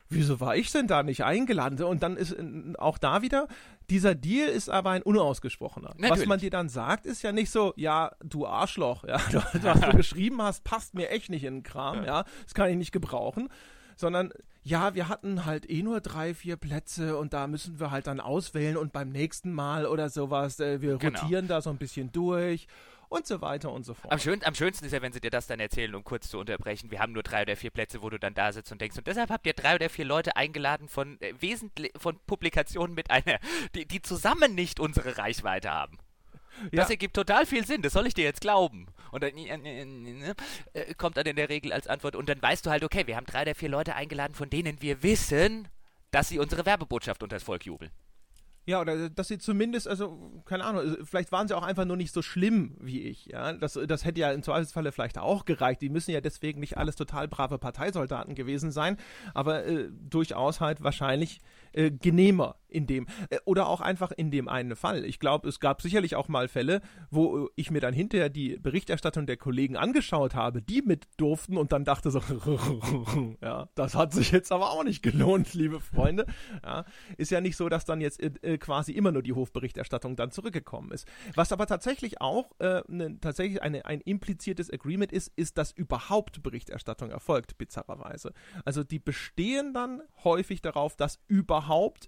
wieso 0.08 0.40
war 0.40 0.56
ich 0.56 0.70
denn 0.70 0.86
da 0.86 1.02
nicht 1.02 1.24
eingeladen? 1.24 1.82
Und 1.82 2.02
dann 2.02 2.16
ist 2.16 2.36
auch 2.78 2.98
da 2.98 3.22
wieder, 3.22 3.48
dieser 3.90 4.14
Deal 4.14 4.48
ist 4.48 4.68
aber 4.68 4.90
ein 4.90 5.02
unausgesprochener. 5.02 5.90
Natürlich. 5.96 6.10
Was 6.10 6.26
man 6.26 6.38
dir 6.38 6.50
dann 6.50 6.68
sagt, 6.68 7.06
ist 7.06 7.22
ja 7.22 7.32
nicht 7.32 7.50
so, 7.50 7.72
ja, 7.76 8.12
du 8.22 8.46
Arschloch, 8.46 9.04
ja, 9.04 9.20
was 9.62 9.80
du 9.80 9.90
geschrieben 9.96 10.40
hast, 10.42 10.64
passt 10.64 10.94
mir 10.94 11.10
echt 11.10 11.30
nicht 11.30 11.44
in 11.44 11.54
den 11.54 11.62
Kram, 11.62 12.04
ja, 12.04 12.24
das 12.44 12.54
kann 12.54 12.70
ich 12.70 12.76
nicht 12.76 12.92
gebrauchen 12.92 13.48
sondern 13.96 14.32
ja, 14.62 14.94
wir 14.94 15.08
hatten 15.08 15.44
halt 15.44 15.68
eh 15.68 15.82
nur 15.82 16.00
drei, 16.00 16.34
vier 16.34 16.56
Plätze 16.56 17.16
und 17.16 17.32
da 17.32 17.46
müssen 17.46 17.80
wir 17.80 17.90
halt 17.90 18.06
dann 18.06 18.20
auswählen 18.20 18.76
und 18.76 18.92
beim 18.92 19.10
nächsten 19.10 19.52
Mal 19.52 19.86
oder 19.86 20.08
sowas, 20.08 20.60
äh, 20.60 20.80
wir 20.80 20.98
genau. 20.98 21.20
rotieren 21.20 21.48
da 21.48 21.60
so 21.60 21.70
ein 21.70 21.78
bisschen 21.78 22.12
durch 22.12 22.68
und 23.08 23.26
so 23.26 23.40
weiter 23.40 23.72
und 23.72 23.84
so 23.84 23.94
fort. 23.94 24.12
Am, 24.12 24.18
schön, 24.20 24.40
am, 24.44 24.54
schönsten 24.54 24.84
ist 24.86 24.92
ja, 24.92 25.02
wenn 25.02 25.12
sie 25.12 25.20
dir 25.20 25.30
das 25.30 25.46
dann 25.46 25.60
erzählen, 25.60 25.94
um 25.94 26.04
kurz 26.04 26.30
zu 26.30 26.38
unterbrechen. 26.38 26.90
Wir 26.90 27.00
haben 27.00 27.12
nur 27.12 27.22
drei 27.22 27.42
oder 27.42 27.56
vier 27.56 27.70
Plätze, 27.70 28.02
wo 28.02 28.08
du 28.08 28.18
dann 28.18 28.34
da 28.34 28.52
sitzt 28.52 28.72
und 28.72 28.80
denkst. 28.80 28.96
Und 28.96 29.06
deshalb 29.06 29.30
habt 29.30 29.46
ihr 29.46 29.52
drei 29.52 29.74
oder 29.74 29.90
vier 29.90 30.04
Leute 30.04 30.36
eingeladen 30.36 30.88
von 30.88 31.20
äh, 31.20 31.34
wesentlich 31.40 31.92
von 31.96 32.18
Publikationen 32.26 32.94
mit 32.94 33.10
einer, 33.10 33.38
die, 33.74 33.86
die 33.86 34.00
zusammen 34.00 34.54
nicht 34.54 34.80
unsere 34.80 35.18
Reichweite 35.18 35.70
haben. 35.70 35.98
Das 36.72 36.88
ja. 36.88 36.92
ergibt 36.92 37.14
total 37.14 37.46
viel 37.46 37.66
Sinn, 37.66 37.82
das 37.82 37.92
soll 37.92 38.06
ich 38.06 38.14
dir 38.14 38.24
jetzt 38.24 38.40
glauben. 38.40 38.86
Und 39.10 39.22
dann 39.22 39.36
äh, 39.36 40.34
kommt 40.96 41.16
dann 41.16 41.26
in 41.26 41.36
der 41.36 41.48
Regel 41.48 41.72
als 41.72 41.86
Antwort, 41.86 42.16
und 42.16 42.28
dann 42.28 42.40
weißt 42.40 42.66
du 42.66 42.70
halt, 42.70 42.84
okay, 42.84 43.06
wir 43.06 43.16
haben 43.16 43.26
drei 43.26 43.42
oder 43.42 43.54
vier 43.54 43.68
Leute 43.68 43.94
eingeladen, 43.94 44.34
von 44.34 44.50
denen 44.50 44.80
wir 44.80 45.02
wissen, 45.02 45.68
dass 46.10 46.28
sie 46.28 46.38
unsere 46.38 46.66
Werbebotschaft 46.66 47.22
unter 47.22 47.36
das 47.36 47.42
Volk 47.42 47.66
jubeln. 47.66 47.90
Ja, 48.64 48.80
oder 48.80 49.10
dass 49.10 49.26
sie 49.26 49.38
zumindest, 49.38 49.88
also, 49.88 50.42
keine 50.44 50.64
Ahnung, 50.64 50.82
also, 50.82 51.04
vielleicht 51.04 51.32
waren 51.32 51.48
sie 51.48 51.56
auch 51.56 51.64
einfach 51.64 51.84
nur 51.84 51.96
nicht 51.96 52.12
so 52.12 52.22
schlimm 52.22 52.76
wie 52.80 53.02
ich, 53.02 53.26
ja. 53.26 53.54
Das, 53.54 53.72
das 53.88 54.04
hätte 54.04 54.20
ja 54.20 54.30
im 54.30 54.44
Zweifelsfalle 54.44 54.92
vielleicht 54.92 55.18
auch 55.18 55.44
gereicht. 55.44 55.82
Die 55.82 55.88
müssen 55.88 56.12
ja 56.12 56.20
deswegen 56.20 56.60
nicht 56.60 56.78
alles 56.78 56.94
total 56.94 57.26
brave 57.26 57.58
Parteisoldaten 57.58 58.36
gewesen 58.36 58.70
sein, 58.70 58.98
aber 59.34 59.66
äh, 59.66 59.88
durchaus 59.90 60.60
halt 60.60 60.80
wahrscheinlich 60.80 61.40
äh, 61.72 61.90
genehmer 61.90 62.56
in 62.72 62.86
dem. 62.86 63.06
Äh, 63.30 63.38
oder 63.44 63.68
auch 63.68 63.80
einfach 63.80 64.10
in 64.10 64.30
dem 64.30 64.48
einen 64.48 64.76
Fall. 64.76 65.04
Ich 65.04 65.18
glaube, 65.18 65.48
es 65.48 65.60
gab 65.60 65.82
sicherlich 65.82 66.16
auch 66.16 66.28
mal 66.28 66.48
Fälle, 66.48 66.80
wo 67.10 67.48
ich 67.54 67.70
mir 67.70 67.80
dann 67.80 67.94
hinterher 67.94 68.28
die 68.28 68.56
Berichterstattung 68.56 69.26
der 69.26 69.36
Kollegen 69.36 69.76
angeschaut 69.76 70.34
habe, 70.34 70.62
die 70.62 70.82
mit 70.82 71.06
durften 71.16 71.56
und 71.56 71.72
dann 71.72 71.84
dachte 71.84 72.10
so, 72.10 72.20
ja, 73.42 73.68
das 73.74 73.94
hat 73.94 74.12
sich 74.12 74.32
jetzt 74.32 74.52
aber 74.52 74.70
auch 74.70 74.84
nicht 74.84 75.02
gelohnt, 75.02 75.54
liebe 75.54 75.80
Freunde. 75.80 76.26
Ja, 76.64 76.84
ist 77.16 77.30
ja 77.30 77.40
nicht 77.40 77.56
so, 77.56 77.68
dass 77.68 77.84
dann 77.84 78.00
jetzt 78.00 78.20
äh, 78.20 78.58
quasi 78.58 78.92
immer 78.92 79.12
nur 79.12 79.22
die 79.22 79.32
Hofberichterstattung 79.32 80.16
dann 80.16 80.30
zurückgekommen 80.30 80.90
ist. 80.90 81.06
Was 81.34 81.52
aber 81.52 81.66
tatsächlich 81.66 82.20
auch 82.20 82.50
äh, 82.58 82.82
ne, 82.88 83.18
tatsächlich 83.20 83.62
eine, 83.62 83.84
ein 83.84 84.00
impliziertes 84.00 84.72
Agreement 84.72 85.12
ist, 85.12 85.32
ist, 85.36 85.58
dass 85.58 85.72
überhaupt 85.72 86.42
Berichterstattung 86.42 87.10
erfolgt, 87.10 87.58
bizarrerweise. 87.58 88.32
Also 88.64 88.84
die 88.84 88.98
bestehen 88.98 89.74
dann 89.74 90.02
häufig 90.24 90.62
darauf, 90.62 90.96
dass 90.96 91.20
überhaupt 91.28 91.61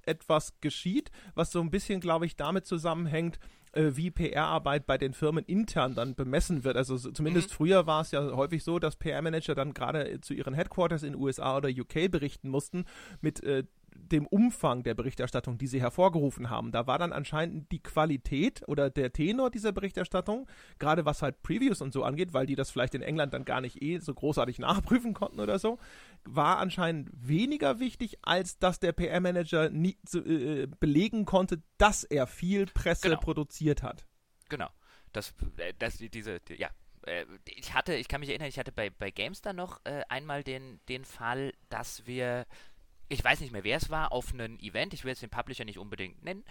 etwas 0.06 0.54
geschieht, 0.60 1.10
was 1.34 1.52
so 1.52 1.60
ein 1.60 1.70
bisschen, 1.70 2.00
glaube 2.00 2.26
ich, 2.26 2.36
damit 2.36 2.66
zusammenhängt, 2.66 3.38
äh, 3.72 3.96
wie 3.96 4.10
PR-Arbeit 4.10 4.86
bei 4.86 4.98
den 4.98 5.12
Firmen 5.14 5.44
intern 5.44 5.94
dann 5.94 6.14
bemessen 6.14 6.64
wird. 6.64 6.76
Also 6.76 6.96
zumindest 6.96 7.50
mhm. 7.50 7.54
früher 7.54 7.86
war 7.86 8.02
es 8.02 8.12
ja 8.12 8.32
häufig 8.32 8.62
so, 8.62 8.78
dass 8.78 8.96
PR-Manager 8.96 9.54
dann 9.54 9.74
gerade 9.74 10.20
zu 10.20 10.34
ihren 10.34 10.54
Headquarters 10.54 11.02
in 11.02 11.16
USA 11.16 11.56
oder 11.56 11.68
UK 11.68 12.10
berichten 12.10 12.48
mussten 12.48 12.84
mit 13.20 13.42
äh, 13.42 13.64
dem 13.94 14.26
Umfang 14.26 14.82
der 14.82 14.94
Berichterstattung, 14.94 15.58
die 15.58 15.66
sie 15.66 15.80
hervorgerufen 15.80 16.50
haben. 16.50 16.72
Da 16.72 16.86
war 16.86 16.98
dann 16.98 17.12
anscheinend 17.12 17.70
die 17.72 17.82
Qualität 17.82 18.62
oder 18.66 18.90
der 18.90 19.12
Tenor 19.12 19.50
dieser 19.50 19.72
Berichterstattung, 19.72 20.46
gerade 20.78 21.04
was 21.04 21.22
halt 21.22 21.42
Previews 21.42 21.80
und 21.80 21.92
so 21.92 22.04
angeht, 22.04 22.32
weil 22.32 22.46
die 22.46 22.54
das 22.54 22.70
vielleicht 22.70 22.94
in 22.94 23.02
England 23.02 23.34
dann 23.34 23.44
gar 23.44 23.60
nicht 23.60 23.82
eh 23.82 23.98
so 23.98 24.14
großartig 24.14 24.58
nachprüfen 24.60 25.14
konnten 25.14 25.40
oder 25.40 25.58
so, 25.58 25.78
war 26.24 26.58
anscheinend 26.58 27.10
weniger 27.12 27.80
wichtig, 27.80 28.18
als 28.22 28.58
dass 28.58 28.80
der 28.80 28.92
PR-Manager 28.92 29.70
nie 29.70 29.96
äh, 30.14 30.66
belegen 30.80 31.24
konnte, 31.24 31.62
dass 31.78 32.04
er 32.04 32.26
viel 32.26 32.66
Presse 32.66 33.08
genau. 33.08 33.20
produziert 33.20 33.82
hat. 33.82 34.06
Genau. 34.48 34.68
Das, 35.12 35.32
äh, 35.58 35.72
das, 35.78 35.98
diese, 35.98 36.40
die, 36.40 36.54
ja, 36.54 36.70
äh, 37.06 37.24
ich 37.46 37.74
hatte, 37.74 37.94
ich 37.94 38.08
kann 38.08 38.20
mich 38.20 38.30
erinnern, 38.30 38.48
ich 38.48 38.58
hatte 38.58 38.72
bei, 38.72 38.90
bei 38.90 39.10
Gamestar 39.10 39.52
noch 39.52 39.80
äh, 39.84 40.02
einmal 40.08 40.42
den, 40.42 40.80
den 40.88 41.04
Fall, 41.04 41.52
dass 41.68 42.06
wir 42.06 42.46
ich 43.08 43.22
weiß 43.22 43.40
nicht 43.40 43.52
mehr, 43.52 43.64
wer 43.64 43.76
es 43.76 43.90
war, 43.90 44.12
auf 44.12 44.32
einem 44.32 44.58
Event, 44.58 44.94
ich 44.94 45.04
will 45.04 45.10
jetzt 45.10 45.22
den 45.22 45.30
Publisher 45.30 45.64
nicht 45.64 45.78
unbedingt 45.78 46.22
nennen, 46.22 46.44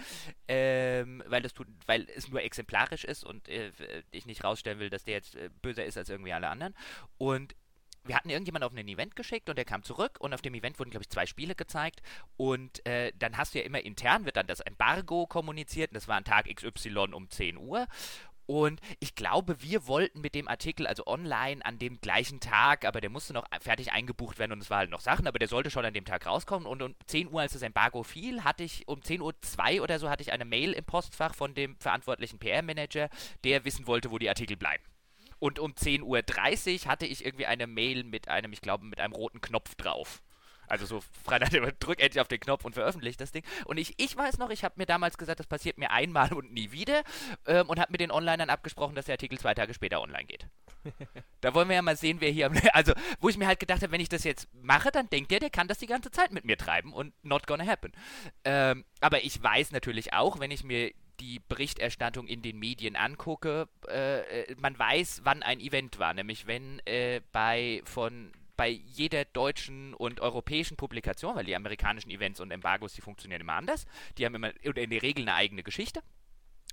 ähm, 0.47 1.23
weil, 1.27 1.41
das 1.41 1.53
tut, 1.53 1.67
weil 1.85 2.07
es 2.15 2.29
nur 2.29 2.41
exemplarisch 2.41 3.03
ist 3.03 3.23
und 3.23 3.47
äh, 3.47 3.71
ich 4.11 4.25
nicht 4.25 4.43
rausstellen 4.43 4.79
will, 4.79 4.89
dass 4.89 5.03
der 5.03 5.15
jetzt 5.15 5.35
äh, 5.35 5.49
böser 5.61 5.85
ist 5.85 5.97
als 5.97 6.09
irgendwie 6.09 6.33
alle 6.33 6.49
anderen. 6.49 6.75
Und 7.17 7.55
wir 8.05 8.15
hatten 8.15 8.29
irgendjemanden 8.29 8.67
auf 8.67 8.75
ein 8.75 8.87
Event 8.87 9.15
geschickt 9.15 9.49
und 9.49 9.57
der 9.57 9.65
kam 9.65 9.83
zurück 9.83 10.17
und 10.19 10.33
auf 10.33 10.41
dem 10.41 10.53
Event 10.53 10.77
wurden, 10.77 10.89
glaube 10.89 11.03
ich, 11.03 11.09
zwei 11.09 11.25
Spiele 11.25 11.55
gezeigt. 11.55 12.01
Und 12.35 12.85
äh, 12.85 13.13
dann 13.17 13.37
hast 13.37 13.53
du 13.53 13.59
ja 13.59 13.65
immer 13.65 13.81
intern, 13.81 14.25
wird 14.25 14.35
dann 14.35 14.47
das 14.47 14.59
Embargo 14.59 15.25
kommuniziert 15.25 15.91
und 15.91 15.95
das 15.95 16.07
war 16.07 16.17
ein 16.17 16.25
Tag 16.25 16.53
XY 16.53 17.13
um 17.13 17.29
10 17.29 17.57
Uhr 17.57 17.87
und 18.45 18.81
ich 18.99 19.15
glaube, 19.15 19.61
wir 19.61 19.87
wollten 19.87 20.21
mit 20.21 20.35
dem 20.35 20.47
Artikel, 20.47 20.85
also 20.85 21.07
online 21.07 21.65
an 21.65 21.79
dem 21.79 22.01
gleichen 22.01 22.39
Tag, 22.39 22.85
aber 22.85 22.99
der 22.99 23.09
musste 23.09 23.33
noch 23.33 23.45
fertig 23.61 23.93
eingebucht 23.93 24.37
werden 24.37 24.51
und 24.51 24.61
es 24.61 24.69
war 24.69 24.79
halt 24.79 24.89
noch 24.89 24.99
Sachen, 24.99 25.27
aber 25.27 25.39
der 25.39 25.47
sollte 25.47 25.69
schon 25.69 25.85
an 25.85 25.93
dem 25.93 26.05
Tag 26.05 26.25
rauskommen. 26.25 26.67
Und 26.67 26.81
um 26.81 26.95
10 27.07 27.31
Uhr, 27.31 27.41
als 27.41 27.53
das 27.53 27.61
Embargo 27.61 28.03
fiel, 28.03 28.43
hatte 28.43 28.63
ich 28.63 28.87
um 28.87 29.01
10 29.01 29.21
Uhr 29.21 29.33
2 29.41 29.81
oder 29.81 29.97
so, 29.97 30.09
hatte 30.09 30.23
ich 30.23 30.33
eine 30.33 30.45
Mail 30.45 30.73
im 30.73 30.83
Postfach 30.83 31.35
von 31.35 31.53
dem 31.53 31.77
verantwortlichen 31.77 32.39
PR-Manager, 32.39 33.09
der 33.43 33.63
wissen 33.63 33.87
wollte, 33.87 34.11
wo 34.11 34.17
die 34.17 34.29
Artikel 34.29 34.57
bleiben. 34.57 34.83
Und 35.39 35.59
um 35.59 35.71
10.30 35.73 36.03
Uhr 36.85 36.91
hatte 36.91 37.05
ich 37.05 37.25
irgendwie 37.25 37.45
eine 37.45 37.67
Mail 37.67 38.03
mit 38.03 38.27
einem, 38.27 38.53
ich 38.53 38.61
glaube, 38.61 38.85
mit 38.85 38.99
einem 38.99 39.13
roten 39.13 39.41
Knopf 39.41 39.75
drauf. 39.75 40.21
Also 40.67 40.85
so 40.85 41.01
frei 41.23 41.39
dem 41.39 41.69
drück 41.79 41.99
endlich 41.99 42.21
auf 42.21 42.27
den 42.27 42.39
Knopf 42.39 42.65
und 42.65 42.73
veröffentlicht 42.73 43.19
das 43.21 43.31
Ding. 43.31 43.43
Und 43.65 43.77
ich, 43.77 43.93
ich 43.97 44.15
weiß 44.15 44.37
noch, 44.37 44.49
ich 44.49 44.63
habe 44.63 44.75
mir 44.77 44.85
damals 44.85 45.17
gesagt, 45.17 45.39
das 45.39 45.47
passiert 45.47 45.77
mir 45.77 45.91
einmal 45.91 46.33
und 46.33 46.53
nie 46.53 46.71
wieder 46.71 47.03
ähm, 47.45 47.69
und 47.69 47.79
habe 47.79 47.91
mit 47.91 48.01
den 48.01 48.11
Onlinern 48.11 48.49
abgesprochen, 48.49 48.95
dass 48.95 49.05
der 49.05 49.13
Artikel 49.13 49.37
zwei 49.39 49.53
Tage 49.53 49.73
später 49.73 50.01
online 50.01 50.25
geht. 50.25 50.47
da 51.41 51.53
wollen 51.53 51.69
wir 51.69 51.75
ja 51.75 51.81
mal 51.81 51.95
sehen, 51.97 52.17
wer 52.19 52.29
hier. 52.29 52.51
Also, 52.73 52.93
wo 53.19 53.29
ich 53.29 53.37
mir 53.37 53.47
halt 53.47 53.59
gedacht 53.59 53.81
habe, 53.81 53.91
wenn 53.91 54.01
ich 54.01 54.09
das 54.09 54.23
jetzt 54.23 54.47
mache, 54.53 54.91
dann 54.91 55.09
denkt 55.09 55.31
der, 55.31 55.39
der 55.39 55.49
kann 55.49 55.67
das 55.67 55.77
die 55.77 55.87
ganze 55.87 56.11
Zeit 56.11 56.31
mit 56.31 56.45
mir 56.45 56.57
treiben 56.57 56.93
und 56.93 57.13
not 57.23 57.45
gonna 57.45 57.65
happen. 57.65 57.91
Ähm, 58.43 58.85
aber 58.99 59.23
ich 59.23 59.41
weiß 59.41 59.71
natürlich 59.71 60.13
auch, 60.13 60.39
wenn 60.39 60.51
ich 60.51 60.63
mir 60.63 60.91
die 61.19 61.39
Berichterstattung 61.47 62.27
in 62.27 62.41
den 62.41 62.57
Medien 62.57 62.95
angucke, 62.95 63.67
äh, 63.87 64.21
äh 64.21 64.55
man 64.59 64.77
weiß, 64.77 65.21
wann 65.23 65.43
ein 65.43 65.59
Event 65.59 65.99
war. 65.99 66.13
Nämlich 66.13 66.47
wenn 66.47 66.79
äh, 66.85 67.21
bei 67.31 67.81
von 67.85 68.31
bei 68.55 68.69
jeder 68.69 69.25
deutschen 69.25 69.93
und 69.93 70.19
europäischen 70.19 70.77
Publikation, 70.77 71.35
weil 71.35 71.45
die 71.45 71.55
amerikanischen 71.55 72.11
Events 72.11 72.39
und 72.39 72.51
Embargos, 72.51 72.93
die 72.93 73.01
funktionieren 73.01 73.41
immer 73.41 73.53
anders. 73.53 73.85
Die 74.17 74.25
haben 74.25 74.35
immer 74.35 74.51
in 74.63 74.89
der 74.89 75.01
Regel 75.01 75.23
eine 75.23 75.35
eigene 75.35 75.63
Geschichte 75.63 76.01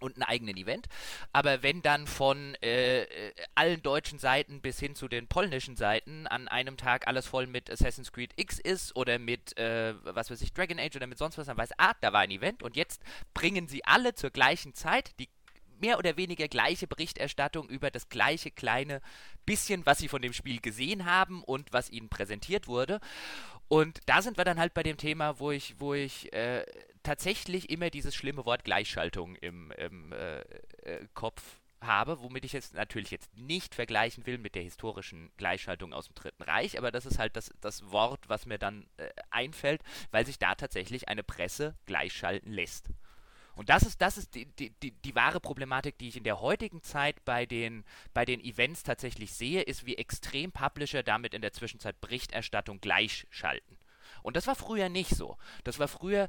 und 0.01 0.17
einen 0.17 0.23
eigenen 0.25 0.57
Event. 0.57 0.89
Aber 1.33 1.63
wenn 1.63 1.83
dann 1.83 2.07
von 2.07 2.55
äh, 2.57 3.07
allen 3.55 3.83
deutschen 3.83 4.19
Seiten 4.19 4.61
bis 4.61 4.81
hin 4.81 4.95
zu 4.95 5.09
den 5.09 5.29
polnischen 5.29 5.77
Seiten 5.77 6.27
an 6.27 6.49
einem 6.49 6.77
Tag 6.77 7.07
alles 7.07 7.27
voll 7.27 7.47
mit 7.47 7.71
Assassin's 7.71 8.13
Creed 8.13 8.33
X 8.37 8.59
ist 8.59 8.97
oder 8.97 9.19
mit, 9.19 9.57
äh, 9.59 9.95
was 10.03 10.31
weiß 10.31 10.41
ich, 10.43 10.53
Dragon 10.53 10.79
Age 10.79 10.97
oder 10.97 11.07
mit 11.07 11.19
sonst 11.19 11.39
was, 11.39 11.47
dann 11.47 11.59
weiß, 11.59 11.71
ah, 11.79 11.95
da 12.01 12.13
war 12.13 12.21
ein 12.21 12.31
Event 12.31 12.63
und 12.63 12.77
jetzt 12.77 13.03
bringen 13.35 13.69
sie 13.69 13.85
alle 13.85 14.15
zur 14.15 14.31
gleichen 14.31 14.75
Zeit 14.75 15.13
die 15.19 15.29
mehr 15.81 15.99
oder 15.99 16.17
weniger 16.17 16.47
gleiche 16.49 16.87
Berichterstattung 16.87 17.69
über 17.69 17.91
das 17.91 18.09
gleiche 18.09 18.51
kleine 18.51 19.01
bisschen, 19.51 19.85
was 19.85 19.99
sie 19.99 20.07
von 20.07 20.23
dem 20.23 20.33
Spiel 20.33 20.61
gesehen 20.61 21.07
haben 21.07 21.43
und 21.43 21.73
was 21.73 21.91
ihnen 21.91 22.09
präsentiert 22.09 22.69
wurde. 22.69 23.01
Und 23.67 23.99
da 24.07 24.23
sind 24.23 24.37
wir 24.37 24.45
dann 24.45 24.61
halt 24.61 24.75
bei 24.75 24.85
dem 24.85 24.97
Thema, 24.97 25.41
wo 25.41 25.51
ich, 25.51 25.75
wo 25.81 25.93
ich 25.93 26.33
äh, 26.33 26.65
tatsächlich 27.03 27.69
immer 27.69 27.91
dieses 27.91 28.15
schlimme 28.15 28.45
Wort 28.45 28.63
Gleichschaltung 28.63 29.35
im, 29.35 29.73
im 29.73 30.13
äh, 30.13 30.41
äh, 30.83 31.07
Kopf 31.15 31.43
habe, 31.81 32.21
womit 32.21 32.45
ich 32.45 32.53
jetzt 32.53 32.75
natürlich 32.75 33.11
jetzt 33.11 33.37
nicht 33.37 33.75
vergleichen 33.75 34.25
will 34.25 34.39
mit 34.39 34.55
der 34.55 34.63
historischen 34.63 35.33
Gleichschaltung 35.37 35.93
aus 35.93 36.07
dem 36.07 36.15
Dritten 36.15 36.45
Reich, 36.45 36.79
aber 36.79 36.93
das 36.93 37.05
ist 37.05 37.19
halt 37.19 37.35
das, 37.35 37.51
das 37.61 37.91
Wort, 37.91 38.29
was 38.29 38.47
mir 38.47 38.59
dann 38.59 38.87
äh, 38.99 39.09
einfällt, 39.31 39.83
weil 40.13 40.27
sich 40.27 40.39
da 40.39 40.55
tatsächlich 40.55 41.09
eine 41.09 41.25
Presse 41.25 41.75
gleichschalten 41.87 42.53
lässt. 42.53 42.91
Und 43.55 43.69
das 43.69 43.83
ist, 43.83 44.01
das 44.01 44.17
ist 44.17 44.35
die, 44.35 44.47
die, 44.47 44.71
die, 44.83 44.93
die, 44.93 45.15
wahre 45.15 45.41
Problematik, 45.41 45.99
die 45.99 46.09
ich 46.09 46.17
in 46.17 46.25
der 46.25 46.41
heutigen 46.41 46.83
Zeit 46.83 47.25
bei 47.25 47.47
den, 47.47 47.85
bei 48.15 48.25
den 48.25 48.41
Events 48.41 48.83
tatsächlich 48.83 49.35
sehe, 49.35 49.63
ist, 49.63 49.87
wie 49.87 49.97
extrem 49.97 50.53
Publisher 50.53 51.03
damit 51.03 51.35
in 51.35 51.43
der 51.43 51.53
Zwischenzeit 51.53 52.01
Berichterstattung 52.01 52.81
gleichschalten. 52.81 53.77
Und 54.23 54.37
das 54.37 54.47
war 54.47 54.55
früher 54.55 54.89
nicht 54.89 55.11
so. 55.11 55.37
Das 55.65 55.79
war 55.79 55.89
früher 55.89 56.29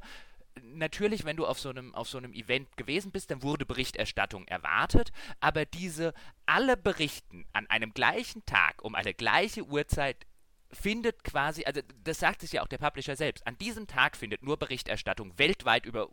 natürlich, 0.60 1.24
wenn 1.24 1.36
du 1.36 1.46
auf 1.46 1.58
so 1.58 1.70
einem 1.70 1.94
auf 1.94 2.08
so 2.08 2.18
einem 2.18 2.34
Event 2.34 2.76
gewesen 2.76 3.10
bist, 3.10 3.30
dann 3.30 3.42
wurde 3.42 3.64
Berichterstattung 3.64 4.46
erwartet, 4.48 5.12
aber 5.40 5.64
diese 5.64 6.12
alle 6.46 6.76
berichten 6.76 7.46
an 7.52 7.66
einem 7.68 7.94
gleichen 7.94 8.44
Tag 8.44 8.82
um 8.82 8.94
eine 8.94 9.14
gleiche 9.14 9.64
Uhrzeit 9.64 10.26
findet 10.70 11.22
quasi, 11.22 11.64
also 11.64 11.80
das 12.02 12.18
sagt 12.18 12.42
es 12.42 12.52
ja 12.52 12.62
auch 12.62 12.66
der 12.66 12.78
Publisher 12.78 13.14
selbst, 13.14 13.46
an 13.46 13.58
diesem 13.58 13.86
Tag 13.86 14.16
findet 14.16 14.42
nur 14.42 14.56
Berichterstattung 14.56 15.38
weltweit 15.38 15.84
über 15.86 16.08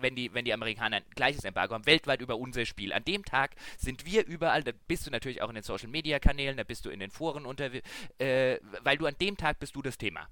wenn 0.00 0.14
die, 0.14 0.32
wenn 0.34 0.44
die 0.44 0.52
Amerikaner 0.52 0.98
ein 0.98 1.04
gleiches 1.14 1.44
Embargo 1.44 1.74
haben, 1.74 1.86
weltweit 1.86 2.20
über 2.20 2.36
unser 2.36 2.64
Spiel. 2.66 2.92
An 2.92 3.04
dem 3.04 3.24
Tag 3.24 3.54
sind 3.78 4.04
wir 4.04 4.26
überall, 4.26 4.62
da 4.62 4.72
bist 4.88 5.06
du 5.06 5.10
natürlich 5.10 5.42
auch 5.42 5.48
in 5.48 5.54
den 5.54 5.64
Social 5.64 5.88
Media 5.88 6.18
Kanälen, 6.18 6.56
da 6.56 6.64
bist 6.64 6.84
du 6.84 6.90
in 6.90 7.00
den 7.00 7.10
Foren 7.10 7.46
unter, 7.46 7.70
äh, 8.18 8.58
weil 8.82 8.98
du 8.98 9.06
an 9.06 9.16
dem 9.20 9.36
Tag 9.36 9.58
bist 9.58 9.76
du 9.76 9.82
das 9.82 9.98
Thema. 9.98 10.28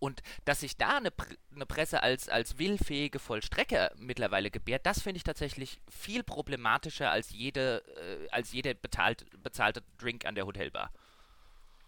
Und 0.00 0.22
dass 0.46 0.60
sich 0.60 0.78
da 0.78 0.96
eine, 0.96 1.12
eine 1.54 1.66
Presse 1.66 2.02
als, 2.02 2.30
als 2.30 2.58
willfähige 2.58 3.18
Vollstrecker 3.18 3.92
mittlerweile 3.96 4.50
gebärt, 4.50 4.86
das 4.86 5.02
finde 5.02 5.18
ich 5.18 5.24
tatsächlich 5.24 5.82
viel 5.90 6.22
problematischer 6.22 7.10
als 7.10 7.30
jede, 7.30 7.84
äh, 7.96 8.28
als 8.30 8.52
jeder 8.52 8.72
bezahlt, 8.74 9.26
bezahlte 9.42 9.82
Drink 9.98 10.24
an 10.24 10.34
der 10.34 10.46
Hotelbar. 10.46 10.90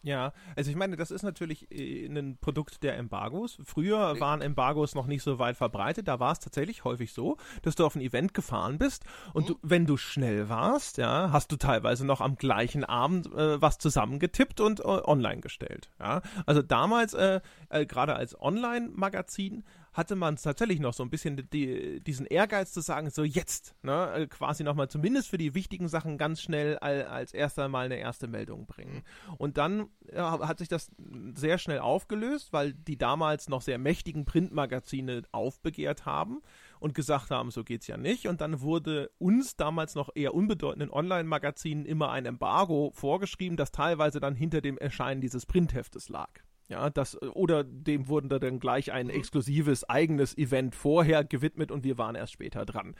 Ja, 0.04 0.32
also 0.56 0.68
ich 0.70 0.76
meine, 0.76 0.96
das 0.96 1.12
ist 1.12 1.22
natürlich 1.22 1.70
äh, 1.70 2.06
ein 2.06 2.36
Produkt 2.40 2.82
der 2.82 2.96
Embargos. 2.96 3.58
Früher 3.64 4.18
waren 4.18 4.42
Embargos 4.42 4.96
noch 4.96 5.06
nicht 5.06 5.22
so 5.22 5.38
weit 5.38 5.56
verbreitet. 5.56 6.08
Da 6.08 6.18
war 6.18 6.32
es 6.32 6.40
tatsächlich 6.40 6.84
häufig 6.84 7.12
so, 7.12 7.36
dass 7.62 7.76
du 7.76 7.86
auf 7.86 7.94
ein 7.94 8.00
Event 8.00 8.34
gefahren 8.34 8.78
bist 8.78 9.04
und 9.32 9.44
mhm. 9.44 9.46
du, 9.48 9.58
wenn 9.62 9.86
du 9.86 9.96
schnell 9.96 10.48
warst, 10.48 10.98
ja, 10.98 11.30
hast 11.30 11.52
du 11.52 11.56
teilweise 11.56 12.04
noch 12.04 12.20
am 12.20 12.34
gleichen 12.34 12.84
Abend 12.84 13.26
äh, 13.26 13.62
was 13.62 13.78
zusammengetippt 13.78 14.60
und 14.60 14.80
äh, 14.80 14.82
online 14.82 15.40
gestellt. 15.40 15.90
Ja, 16.00 16.22
also 16.46 16.62
damals 16.62 17.14
äh, 17.14 17.40
äh 17.68 17.86
gerade 17.86 18.16
als 18.16 18.40
Online-Magazin 18.40 19.64
hatte 19.92 20.16
man 20.16 20.36
tatsächlich 20.36 20.80
noch 20.80 20.94
so 20.94 21.02
ein 21.02 21.10
bisschen 21.10 21.48
die, 21.50 22.00
diesen 22.00 22.26
Ehrgeiz 22.26 22.72
zu 22.72 22.80
sagen, 22.80 23.10
so 23.10 23.24
jetzt, 23.24 23.74
ne, 23.82 24.12
äh, 24.14 24.26
quasi 24.26 24.64
nochmal 24.64 24.88
zumindest 24.88 25.28
für 25.28 25.38
die 25.38 25.54
wichtigen 25.54 25.88
Sachen 25.88 26.16
ganz 26.16 26.40
schnell 26.40 26.78
als, 26.78 27.34
erster 27.34 27.68
mal 27.68 27.84
eine 27.84 27.96
erste 27.96 28.26
Meldung 28.26 28.66
bringen. 28.66 29.02
Und 29.36 29.58
dann 29.58 29.88
ja, 30.12 30.46
hat 30.46 30.58
sich 30.58 30.68
das 30.68 30.90
sehr 31.34 31.58
schnell 31.58 31.80
aufgelöst, 31.80 32.52
weil 32.52 32.72
die 32.72 32.96
damals 32.96 33.48
noch 33.48 33.60
sehr 33.60 33.78
mächtigen 33.78 34.24
Printmagazine 34.24 35.22
aufbegehrt 35.30 36.06
haben 36.06 36.40
und 36.80 36.94
gesagt 36.94 37.30
haben, 37.30 37.50
so 37.50 37.62
geht's 37.62 37.86
ja 37.86 37.96
nicht. 37.96 38.28
Und 38.28 38.40
dann 38.40 38.62
wurde 38.62 39.10
uns 39.18 39.56
damals 39.56 39.94
noch 39.94 40.10
eher 40.14 40.34
unbedeutenden 40.34 40.90
Online-Magazinen 40.90 41.84
immer 41.84 42.10
ein 42.10 42.24
Embargo 42.24 42.92
vorgeschrieben, 42.94 43.56
das 43.56 43.72
teilweise 43.72 44.20
dann 44.20 44.34
hinter 44.34 44.62
dem 44.62 44.78
Erscheinen 44.78 45.20
dieses 45.20 45.44
Printheftes 45.44 46.08
lag. 46.08 46.30
Ja, 46.68 46.90
das, 46.90 47.20
oder 47.20 47.64
dem 47.64 48.08
wurden 48.08 48.28
da 48.28 48.38
dann 48.38 48.60
gleich 48.60 48.92
ein 48.92 49.06
mhm. 49.06 49.12
exklusives 49.12 49.88
eigenes 49.88 50.36
Event 50.38 50.74
vorher 50.74 51.24
gewidmet 51.24 51.70
und 51.70 51.84
wir 51.84 51.98
waren 51.98 52.14
erst 52.14 52.32
später 52.32 52.64
dran. 52.64 52.94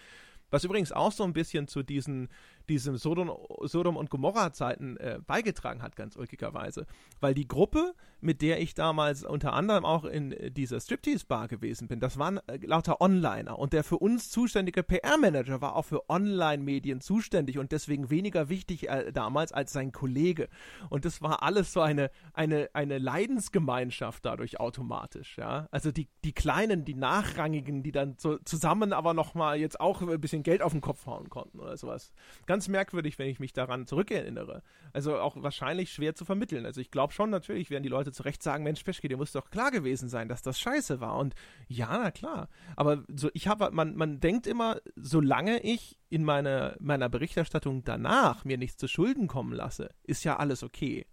Was 0.51 0.65
übrigens 0.65 0.93
auch 0.93 1.13
so 1.13 1.25
ein 1.25 1.33
bisschen 1.33 1.67
zu 1.67 1.83
diesen 1.83 2.29
diesem 2.69 2.97
Sodom, 2.97 3.31
Sodom 3.63 3.97
und 3.97 4.11
Gomorra-Zeiten 4.11 4.97
äh, 4.97 5.19
beigetragen 5.27 5.83
hat, 5.83 5.97
ganz 5.97 6.17
ulkigerweise. 6.17 6.87
Weil 7.21 7.35
die 7.35 7.49
Gruppe, 7.49 7.95
mit 8.21 8.43
der 8.43 8.61
ich 8.61 8.75
damals 8.75 9.25
unter 9.25 9.53
anderem 9.53 9.85
auch 9.85 10.05
in 10.05 10.33
äh, 10.33 10.51
dieser 10.51 10.81
Striptease-Bar 10.81 11.49
gewesen 11.49 11.89
bin, 11.89 12.01
das 12.01 12.19
waren 12.19 12.39
äh, 12.47 12.59
lauter 12.65 13.01
Onliner. 13.01 13.59
Und 13.59 13.73
der 13.73 13.85
für 13.85 13.99
uns 13.99 14.31
zuständige 14.31 14.83
PR-Manager 14.83 15.61
war 15.61 15.77
auch 15.77 15.85
für 15.85 16.09
Online-Medien 16.09 17.01
zuständig 17.01 17.59
und 17.59 17.73
deswegen 17.73 18.11
weniger 18.11 18.49
wichtig 18.49 18.89
äh, 18.89 19.13
damals 19.13 19.53
als 19.53 19.73
sein 19.73 19.93
Kollege. 19.93 20.49
Und 20.89 21.05
das 21.05 21.23
war 21.23 21.43
alles 21.43 21.73
so 21.73 21.81
eine, 21.81 22.11
eine, 22.33 22.71
eine 22.73 22.99
Leidensgemeinschaft 22.99 24.25
dadurch 24.25 24.61
automatisch. 24.61 25.39
Ja? 25.39 25.69
Also 25.71 25.91
die, 25.91 26.09
die 26.25 26.33
Kleinen, 26.33 26.85
die 26.85 26.95
Nachrangigen, 26.95 27.83
die 27.83 27.93
dann 27.93 28.17
so 28.19 28.39
zusammen 28.39 28.93
aber 28.93 29.15
nochmal 29.15 29.59
jetzt 29.59 29.81
auch 29.81 30.03
ein 30.03 30.21
bisschen 30.21 30.43
Geld 30.43 30.63
auf 30.63 30.73
den 30.73 30.81
Kopf 30.81 31.07
hauen 31.07 31.29
konnten 31.29 31.61
oder 31.61 31.77
sowas. 31.77 32.13
Ganz 32.53 32.69
merkwürdig, 32.69 33.19
wenn 33.19 33.31
ich 33.31 33.41
mich 33.41 33.55
daran 33.55 33.87
zurückerinnere. 33.87 34.63
Also 34.93 35.19
auch 35.19 35.43
wahrscheinlich 35.43 35.91
schwer 35.91 36.15
zu 36.15 36.27
vermitteln. 36.27 36.67
Also 36.67 36.83
ich 36.83 36.91
glaube 36.91 37.15
schon, 37.15 37.31
natürlich 37.31 37.71
werden 37.71 37.83
die 37.83 37.89
Leute 37.89 38.13
zu 38.13 38.25
Recht 38.25 38.43
sagen, 38.43 38.63
Mensch, 38.63 38.85
Peschke, 38.85 39.09
dir 39.09 39.17
muss 39.17 39.33
doch 39.33 39.49
klar 39.49 39.71
gewesen 39.71 40.11
sein, 40.11 40.29
dass 40.29 40.43
das 40.43 40.61
scheiße 40.61 41.01
war. 41.01 41.17
Und 41.17 41.35
ja, 41.67 41.89
na 41.91 42.11
klar. 42.11 42.51
Aber 42.77 43.05
so, 43.09 43.31
ich 43.33 43.49
habe, 43.49 43.71
man, 43.71 43.97
man 43.97 44.21
denkt 44.21 44.47
immer, 44.47 44.83
solange 44.97 45.61
ich 45.61 45.99
in 46.11 46.25
meine, 46.25 46.77
meiner 46.79 47.09
Berichterstattung 47.09 47.85
danach 47.85 48.45
mir 48.45 48.59
nichts 48.59 48.77
zu 48.77 48.87
Schulden 48.87 49.29
kommen 49.29 49.55
lasse, 49.55 49.89
ist 50.03 50.23
ja 50.23 50.37
alles 50.37 50.63
okay. 50.63 51.07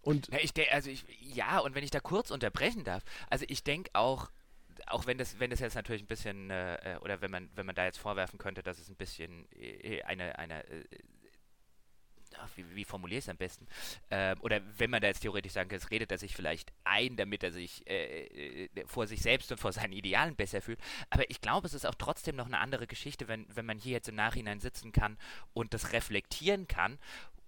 Und 0.00 0.28
ja, 0.32 0.38
ich 0.40 0.54
also 0.72 0.88
ich, 0.88 1.04
ja, 1.20 1.58
und 1.58 1.74
wenn 1.74 1.84
ich 1.84 1.90
da 1.90 2.00
kurz 2.00 2.30
unterbrechen 2.30 2.82
darf, 2.82 3.02
also 3.28 3.44
ich 3.46 3.62
denke 3.62 3.90
auch, 3.92 4.30
auch 4.86 5.06
wenn 5.06 5.18
das, 5.18 5.38
wenn 5.38 5.50
das 5.50 5.60
jetzt 5.60 5.74
natürlich 5.74 6.02
ein 6.02 6.08
bisschen, 6.08 6.50
äh, 6.50 6.94
äh, 6.94 6.96
oder 6.98 7.20
wenn 7.20 7.30
man, 7.30 7.50
wenn 7.54 7.66
man 7.66 7.74
da 7.74 7.84
jetzt 7.84 7.98
vorwerfen 7.98 8.38
könnte, 8.38 8.62
dass 8.62 8.78
es 8.78 8.88
ein 8.88 8.96
bisschen 8.96 9.46
äh, 9.52 10.02
eine, 10.02 10.38
eine 10.38 10.64
äh, 10.64 10.84
wie, 12.56 12.74
wie 12.74 12.84
formuliere 12.84 13.18
ich 13.18 13.24
es 13.24 13.28
am 13.28 13.36
besten? 13.36 13.66
Ähm, 14.10 14.38
oder 14.40 14.60
wenn 14.78 14.90
man 14.90 15.00
da 15.00 15.08
jetzt 15.08 15.20
theoretisch 15.20 15.52
sagen 15.52 15.68
kann, 15.68 15.78
es 15.78 15.90
redet 15.90 16.10
er 16.10 16.18
sich 16.18 16.34
vielleicht 16.34 16.72
ein, 16.84 17.16
damit 17.16 17.42
er 17.42 17.52
sich 17.52 17.86
äh, 17.88 18.66
äh, 18.66 18.86
vor 18.86 19.06
sich 19.06 19.22
selbst 19.22 19.50
und 19.52 19.58
vor 19.58 19.72
seinen 19.72 19.92
Idealen 19.92 20.36
besser 20.36 20.60
fühlt. 20.62 20.80
Aber 21.10 21.28
ich 21.30 21.40
glaube, 21.40 21.66
es 21.66 21.74
ist 21.74 21.86
auch 21.86 21.94
trotzdem 21.94 22.36
noch 22.36 22.46
eine 22.46 22.58
andere 22.58 22.86
Geschichte, 22.86 23.28
wenn, 23.28 23.46
wenn 23.54 23.66
man 23.66 23.78
hier 23.78 23.92
jetzt 23.92 24.08
im 24.08 24.14
Nachhinein 24.14 24.60
sitzen 24.60 24.92
kann 24.92 25.18
und 25.52 25.74
das 25.74 25.92
reflektieren 25.92 26.68
kann 26.68 26.98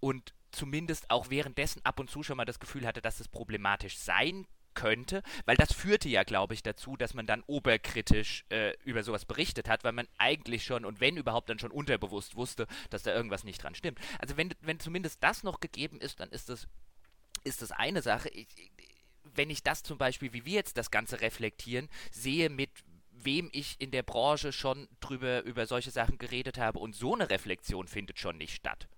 und 0.01 0.35
zumindest 0.51 1.11
auch 1.11 1.31
währenddessen 1.31 1.85
ab 1.85 1.99
und 1.99 2.11
zu 2.11 2.23
schon 2.23 2.37
mal 2.37 2.45
das 2.45 2.61
Gefühl 2.61 2.87
hatte, 2.87 3.01
dass 3.01 3.21
es 3.21 3.29
problematisch 3.29 3.99
sein 3.99 4.47
könnte, 4.75 5.23
weil 5.47 5.57
das 5.57 5.73
führte 5.73 6.09
ja, 6.09 6.25
glaube 6.25 6.55
ich, 6.55 6.63
dazu, 6.63 6.97
dass 6.97 7.15
man 7.15 7.27
dann 7.27 7.43
oberkritisch 7.47 8.45
äh, 8.51 8.75
über 8.85 9.03
sowas 9.03 9.25
berichtet 9.25 9.69
hat, 9.69 9.85
weil 9.85 9.93
man 9.93 10.09
eigentlich 10.19 10.65
schon 10.65 10.85
und 10.85 11.01
wenn 11.01 11.17
überhaupt 11.17 11.49
dann 11.49 11.59
schon 11.59 11.71
unterbewusst 11.71 12.37
wusste, 12.37 12.67
dass 12.91 13.03
da 13.03 13.15
irgendwas 13.15 13.45
nicht 13.45 13.63
dran 13.63 13.75
stimmt. 13.75 13.99
Also 14.19 14.37
wenn, 14.37 14.51
wenn 14.61 14.81
zumindest 14.81 15.23
das 15.23 15.43
noch 15.43 15.61
gegeben 15.61 16.01
ist, 16.01 16.21
dann 16.21 16.31
ist 16.31 16.49
das, 16.49 16.67
ist 17.45 17.63
das 17.63 17.73
eine 17.73 18.03
Sache. 18.03 18.29
Ich, 18.29 18.47
wenn 19.35 19.51
ich 19.51 19.63
das 19.63 19.83
zum 19.83 19.99
Beispiel, 19.99 20.33
wie 20.33 20.45
wir 20.45 20.55
jetzt 20.55 20.77
das 20.77 20.91
Ganze 20.91 21.21
reflektieren, 21.21 21.89
sehe 22.11 22.51
mit 22.51 22.71
wem 23.11 23.49
ich 23.53 23.77
in 23.79 23.91
der 23.91 24.03
Branche 24.03 24.53
schon 24.53 24.89
drüber 25.01 25.43
über 25.45 25.67
solche 25.67 25.91
Sachen 25.91 26.19
geredet 26.19 26.59
habe 26.59 26.79
und 26.79 26.95
so 26.95 27.15
eine 27.15 27.31
Reflexion 27.31 27.89
findet 27.89 28.19
schon 28.19 28.37
nicht 28.37 28.55
statt. 28.55 28.89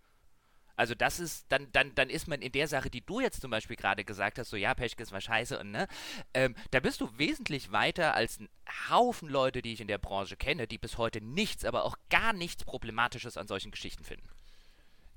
Also 0.76 0.94
das 0.94 1.18
ist, 1.18 1.46
dann, 1.50 1.68
dann, 1.72 1.94
dann 1.94 2.10
ist 2.10 2.28
man 2.28 2.42
in 2.42 2.52
der 2.52 2.68
Sache, 2.68 2.90
die 2.90 3.00
du 3.00 3.20
jetzt 3.20 3.40
zum 3.40 3.50
Beispiel 3.50 3.76
gerade 3.76 4.04
gesagt 4.04 4.38
hast, 4.38 4.50
so 4.50 4.56
ja, 4.56 4.74
Peschkes 4.74 5.12
war 5.12 5.20
scheiße 5.20 5.58
und 5.58 5.70
ne, 5.70 5.88
ähm, 6.34 6.54
da 6.70 6.80
bist 6.80 7.00
du 7.00 7.10
wesentlich 7.18 7.72
weiter 7.72 8.14
als 8.14 8.38
ein 8.40 8.48
Haufen 8.90 9.28
Leute, 9.28 9.62
die 9.62 9.72
ich 9.72 9.80
in 9.80 9.88
der 9.88 9.98
Branche 9.98 10.36
kenne, 10.36 10.66
die 10.66 10.78
bis 10.78 10.98
heute 10.98 11.20
nichts, 11.20 11.64
aber 11.64 11.84
auch 11.84 11.96
gar 12.10 12.32
nichts 12.32 12.64
Problematisches 12.64 13.36
an 13.36 13.46
solchen 13.46 13.70
Geschichten 13.70 14.04
finden 14.04 14.28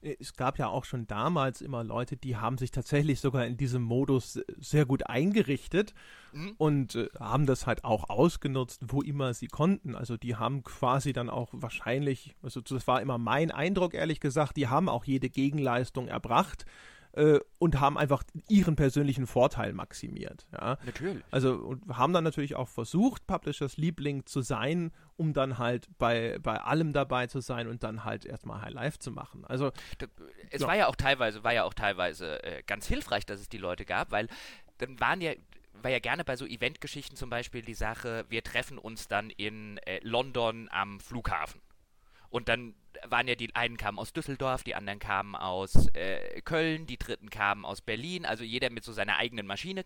es 0.01 0.33
gab 0.33 0.57
ja 0.57 0.67
auch 0.67 0.85
schon 0.85 1.07
damals 1.07 1.61
immer 1.61 1.83
Leute, 1.83 2.17
die 2.17 2.37
haben 2.37 2.57
sich 2.57 2.71
tatsächlich 2.71 3.19
sogar 3.19 3.45
in 3.45 3.57
diesem 3.57 3.81
Modus 3.81 4.39
sehr 4.57 4.85
gut 4.85 5.07
eingerichtet 5.07 5.93
mhm. 6.31 6.53
und 6.57 6.95
äh, 6.95 7.09
haben 7.19 7.45
das 7.45 7.67
halt 7.67 7.83
auch 7.83 8.09
ausgenutzt, 8.09 8.83
wo 8.87 9.01
immer 9.01 9.33
sie 9.33 9.47
konnten. 9.47 9.95
Also 9.95 10.17
die 10.17 10.35
haben 10.35 10.63
quasi 10.63 11.13
dann 11.13 11.29
auch 11.29 11.49
wahrscheinlich, 11.51 12.35
also 12.41 12.61
das 12.61 12.87
war 12.87 13.01
immer 13.01 13.17
mein 13.17 13.51
Eindruck, 13.51 13.93
ehrlich 13.93 14.19
gesagt, 14.19 14.57
die 14.57 14.67
haben 14.67 14.89
auch 14.89 15.05
jede 15.05 15.29
Gegenleistung 15.29 16.07
erbracht 16.07 16.65
äh, 17.13 17.39
und 17.57 17.79
haben 17.79 17.97
einfach 17.97 18.23
ihren 18.47 18.75
persönlichen 18.75 19.27
Vorteil 19.27 19.73
maximiert. 19.73 20.47
Ja? 20.53 20.77
Natürlich. 20.85 21.23
Also 21.31 21.55
und 21.55 21.97
haben 21.97 22.13
dann 22.13 22.23
natürlich 22.23 22.55
auch 22.55 22.67
versucht, 22.67 23.25
Publishers 23.27 23.77
Liebling 23.77 24.25
zu 24.25 24.41
sein, 24.41 24.91
um 25.17 25.33
dann 25.33 25.57
halt 25.57 25.87
bei, 25.97 26.37
bei 26.41 26.61
allem 26.61 26.93
dabei 26.93 27.27
zu 27.27 27.39
sein 27.41 27.67
und 27.67 27.83
dann 27.83 28.03
halt 28.03 28.25
erstmal 28.25 28.61
High 28.61 28.73
Life 28.73 28.99
zu 28.99 29.11
machen. 29.11 29.45
Also 29.45 29.71
es 30.49 30.61
ja. 30.61 30.67
war 30.67 30.75
ja 30.75 30.87
auch 30.87 30.95
teilweise, 30.95 31.43
war 31.43 31.53
ja 31.53 31.63
auch 31.63 31.73
teilweise 31.73 32.43
äh, 32.43 32.63
ganz 32.63 32.87
hilfreich, 32.87 33.25
dass 33.25 33.39
es 33.39 33.49
die 33.49 33.57
Leute 33.57 33.85
gab, 33.85 34.11
weil 34.11 34.27
dann 34.77 34.99
waren 34.99 35.21
ja 35.21 35.33
war 35.81 35.91
ja 35.91 35.99
gerne 35.99 36.25
bei 36.25 36.35
so 36.35 36.45
Eventgeschichten 36.45 37.15
zum 37.15 37.29
Beispiel 37.29 37.61
die 37.61 37.73
Sache, 37.73 38.25
wir 38.27 38.43
treffen 38.43 38.77
uns 38.77 39.07
dann 39.07 39.29
in 39.29 39.77
äh, 39.79 39.99
London 40.03 40.67
am 40.71 40.99
Flughafen. 40.99 41.61
Und 42.29 42.49
dann 42.49 42.75
waren 43.07 43.27
ja 43.27 43.35
die 43.35 43.55
einen 43.55 43.77
kamen 43.77 43.99
aus 43.99 44.13
Düsseldorf, 44.13 44.63
die 44.63 44.75
anderen 44.75 44.99
kamen 44.99 45.35
aus 45.35 45.87
äh, 45.93 46.41
Köln, 46.41 46.85
die 46.85 46.97
dritten 46.97 47.29
kamen 47.29 47.65
aus 47.65 47.81
Berlin, 47.81 48.25
also 48.25 48.43
jeder 48.43 48.69
mit 48.69 48.83
so 48.83 48.93
seiner 48.93 49.17
eigenen 49.17 49.47
Maschine. 49.47 49.83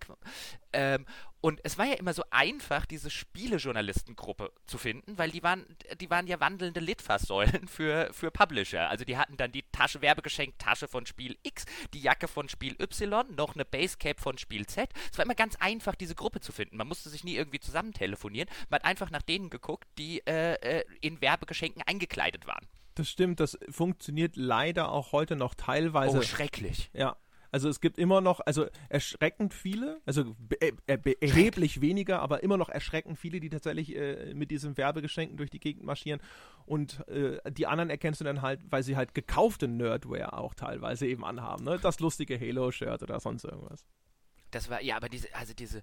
Ähm, 0.71 1.05
und 1.41 1.59
es 1.63 1.77
war 1.77 1.85
ja 1.85 1.95
immer 1.95 2.13
so 2.13 2.23
einfach, 2.29 2.85
diese 2.85 3.09
Spielejournalistengruppe 3.09 4.53
zu 4.65 4.77
finden, 4.77 5.17
weil 5.17 5.29
die 5.29 5.43
waren, 5.43 5.65
die 5.99 6.09
waren 6.09 6.25
ja 6.25 6.39
wandelnde 6.39 6.79
Litfaßsäulen 6.79 7.67
für, 7.67 8.13
für 8.13 8.31
Publisher. 8.31 8.89
Also 8.89 9.03
die 9.03 9.17
hatten 9.17 9.35
dann 9.35 9.51
die 9.51 9.65
Tasche, 9.73 10.01
Werbegeschenk-Tasche 10.01 10.87
von 10.87 11.05
Spiel 11.05 11.37
X, 11.43 11.65
die 11.93 12.01
Jacke 12.01 12.29
von 12.29 12.47
Spiel 12.47 12.77
Y, 12.81 13.35
noch 13.35 13.55
eine 13.55 13.65
Basecap 13.65 14.21
von 14.21 14.37
Spiel 14.37 14.65
Z. 14.67 14.89
Es 15.11 15.17
war 15.17 15.25
immer 15.25 15.35
ganz 15.35 15.57
einfach, 15.57 15.95
diese 15.95 16.15
Gruppe 16.15 16.39
zu 16.39 16.53
finden. 16.53 16.77
Man 16.77 16.87
musste 16.87 17.09
sich 17.09 17.25
nie 17.25 17.35
irgendwie 17.35 17.59
zusammen 17.59 17.91
telefonieren. 17.91 18.49
Man 18.69 18.79
hat 18.79 18.85
einfach 18.85 19.11
nach 19.11 19.21
denen 19.21 19.49
geguckt, 19.49 19.89
die 19.97 20.25
äh, 20.25 20.53
äh 20.53 20.85
in 21.01 21.19
Werbegeschenken 21.21 21.81
eingekleidet 21.81 22.47
waren. 22.47 22.65
Das 22.95 23.09
stimmt, 23.09 23.39
das 23.39 23.57
funktioniert 23.69 24.35
leider 24.35 24.91
auch 24.91 25.11
heute 25.11 25.35
noch 25.35 25.55
teilweise. 25.55 26.19
Oh, 26.19 26.21
schrecklich. 26.21 26.91
Ja. 26.93 27.17
Also 27.53 27.69
es 27.69 27.81
gibt 27.81 27.99
immer 27.99 28.19
noch, 28.19 28.39
also 28.39 28.65
erschreckend 28.89 29.53
viele, 29.53 30.01
also 30.07 30.35
äh, 30.59 30.71
erheblich 31.21 31.81
weniger, 31.81 32.19
aber 32.19 32.41
immer 32.41 32.57
noch 32.57 32.67
erschreckend 32.67 33.19
viele, 33.19 33.39
die 33.39 33.49
tatsächlich 33.49 33.95
äh, 33.95 34.33
mit 34.33 34.49
diesen 34.49 34.75
Werbegeschenken 34.75 35.37
durch 35.37 35.51
die 35.51 35.59
Gegend 35.59 35.83
marschieren. 35.83 36.19
Und 36.65 37.07
äh, 37.09 37.39
die 37.51 37.67
anderen 37.67 37.91
erkennst 37.91 38.21
du 38.21 38.25
dann 38.25 38.41
halt, 38.41 38.59
weil 38.71 38.81
sie 38.81 38.97
halt 38.97 39.13
gekaufte 39.13 39.67
Nerdware 39.67 40.35
auch 40.35 40.55
teilweise 40.55 41.05
eben 41.05 41.23
anhaben. 41.23 41.63
Ne? 41.63 41.77
Das 41.79 41.99
lustige 41.99 42.39
Halo-Shirt 42.39 43.03
oder 43.03 43.19
sonst 43.19 43.43
irgendwas. 43.43 43.85
Das 44.49 44.71
war, 44.71 44.81
ja, 44.81 44.97
aber 44.97 45.09
diese, 45.09 45.33
also 45.35 45.53
diese, 45.53 45.79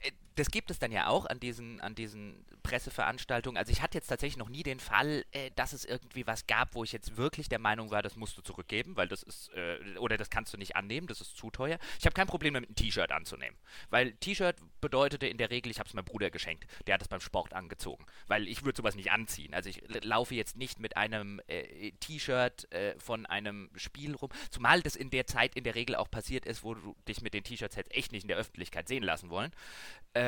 äh, 0.00 0.12
das 0.36 0.50
gibt 0.50 0.70
es 0.70 0.78
dann 0.78 0.92
ja 0.92 1.08
auch 1.08 1.26
an 1.26 1.40
diesen, 1.40 1.80
an 1.80 1.94
diesen 1.94 2.44
Presseveranstaltungen. 2.62 3.58
Also 3.58 3.72
ich 3.72 3.82
hatte 3.82 3.98
jetzt 3.98 4.08
tatsächlich 4.08 4.36
noch 4.36 4.48
nie 4.48 4.62
den 4.62 4.80
Fall, 4.80 5.24
äh, 5.32 5.50
dass 5.56 5.72
es 5.72 5.84
irgendwie 5.84 6.26
was 6.26 6.46
gab, 6.46 6.74
wo 6.74 6.84
ich 6.84 6.92
jetzt 6.92 7.16
wirklich 7.16 7.48
der 7.48 7.58
Meinung 7.58 7.90
war, 7.90 8.02
das 8.02 8.16
musst 8.16 8.36
du 8.38 8.42
zurückgeben, 8.42 8.96
weil 8.96 9.08
das 9.08 9.22
ist, 9.22 9.50
äh, 9.54 9.98
oder 9.98 10.16
das 10.16 10.30
kannst 10.30 10.52
du 10.52 10.58
nicht 10.58 10.76
annehmen, 10.76 11.06
das 11.06 11.20
ist 11.20 11.36
zu 11.36 11.50
teuer. 11.50 11.78
Ich 11.98 12.04
habe 12.06 12.14
kein 12.14 12.26
Problem 12.26 12.54
damit, 12.54 12.70
ein 12.70 12.74
T-Shirt 12.74 13.10
anzunehmen. 13.12 13.56
Weil 13.90 14.12
T-Shirt 14.12 14.56
bedeutete 14.80 15.26
in 15.26 15.38
der 15.38 15.50
Regel, 15.50 15.70
ich 15.70 15.78
habe 15.78 15.88
es 15.88 15.94
meinem 15.94 16.04
Bruder 16.04 16.30
geschenkt. 16.30 16.66
Der 16.86 16.94
hat 16.94 17.02
es 17.02 17.08
beim 17.08 17.20
Sport 17.20 17.52
angezogen. 17.52 18.04
Weil 18.26 18.48
ich 18.48 18.64
würde 18.64 18.76
sowas 18.76 18.94
nicht 18.94 19.10
anziehen. 19.10 19.54
Also 19.54 19.68
ich 19.68 19.82
laufe 20.04 20.34
jetzt 20.34 20.56
nicht 20.56 20.78
mit 20.78 20.96
einem 20.96 21.40
äh, 21.46 21.92
T-Shirt 21.92 22.70
äh, 22.72 22.98
von 22.98 23.26
einem 23.26 23.70
Spiel 23.76 24.14
rum. 24.14 24.30
Zumal 24.50 24.82
das 24.82 24.96
in 24.96 25.10
der 25.10 25.26
Zeit 25.26 25.54
in 25.54 25.64
der 25.64 25.74
Regel 25.74 25.96
auch 25.96 26.10
passiert 26.10 26.46
ist, 26.46 26.62
wo 26.62 26.74
du 26.74 26.96
dich 27.08 27.20
mit 27.20 27.34
den 27.34 27.44
T-Shirts 27.44 27.76
hättest 27.76 27.96
echt 27.96 28.12
nicht 28.12 28.22
in 28.22 28.28
der 28.28 28.36
Öffentlichkeit 28.36 28.88
sehen 28.88 29.02
lassen 29.02 29.30
wollen. 29.30 29.52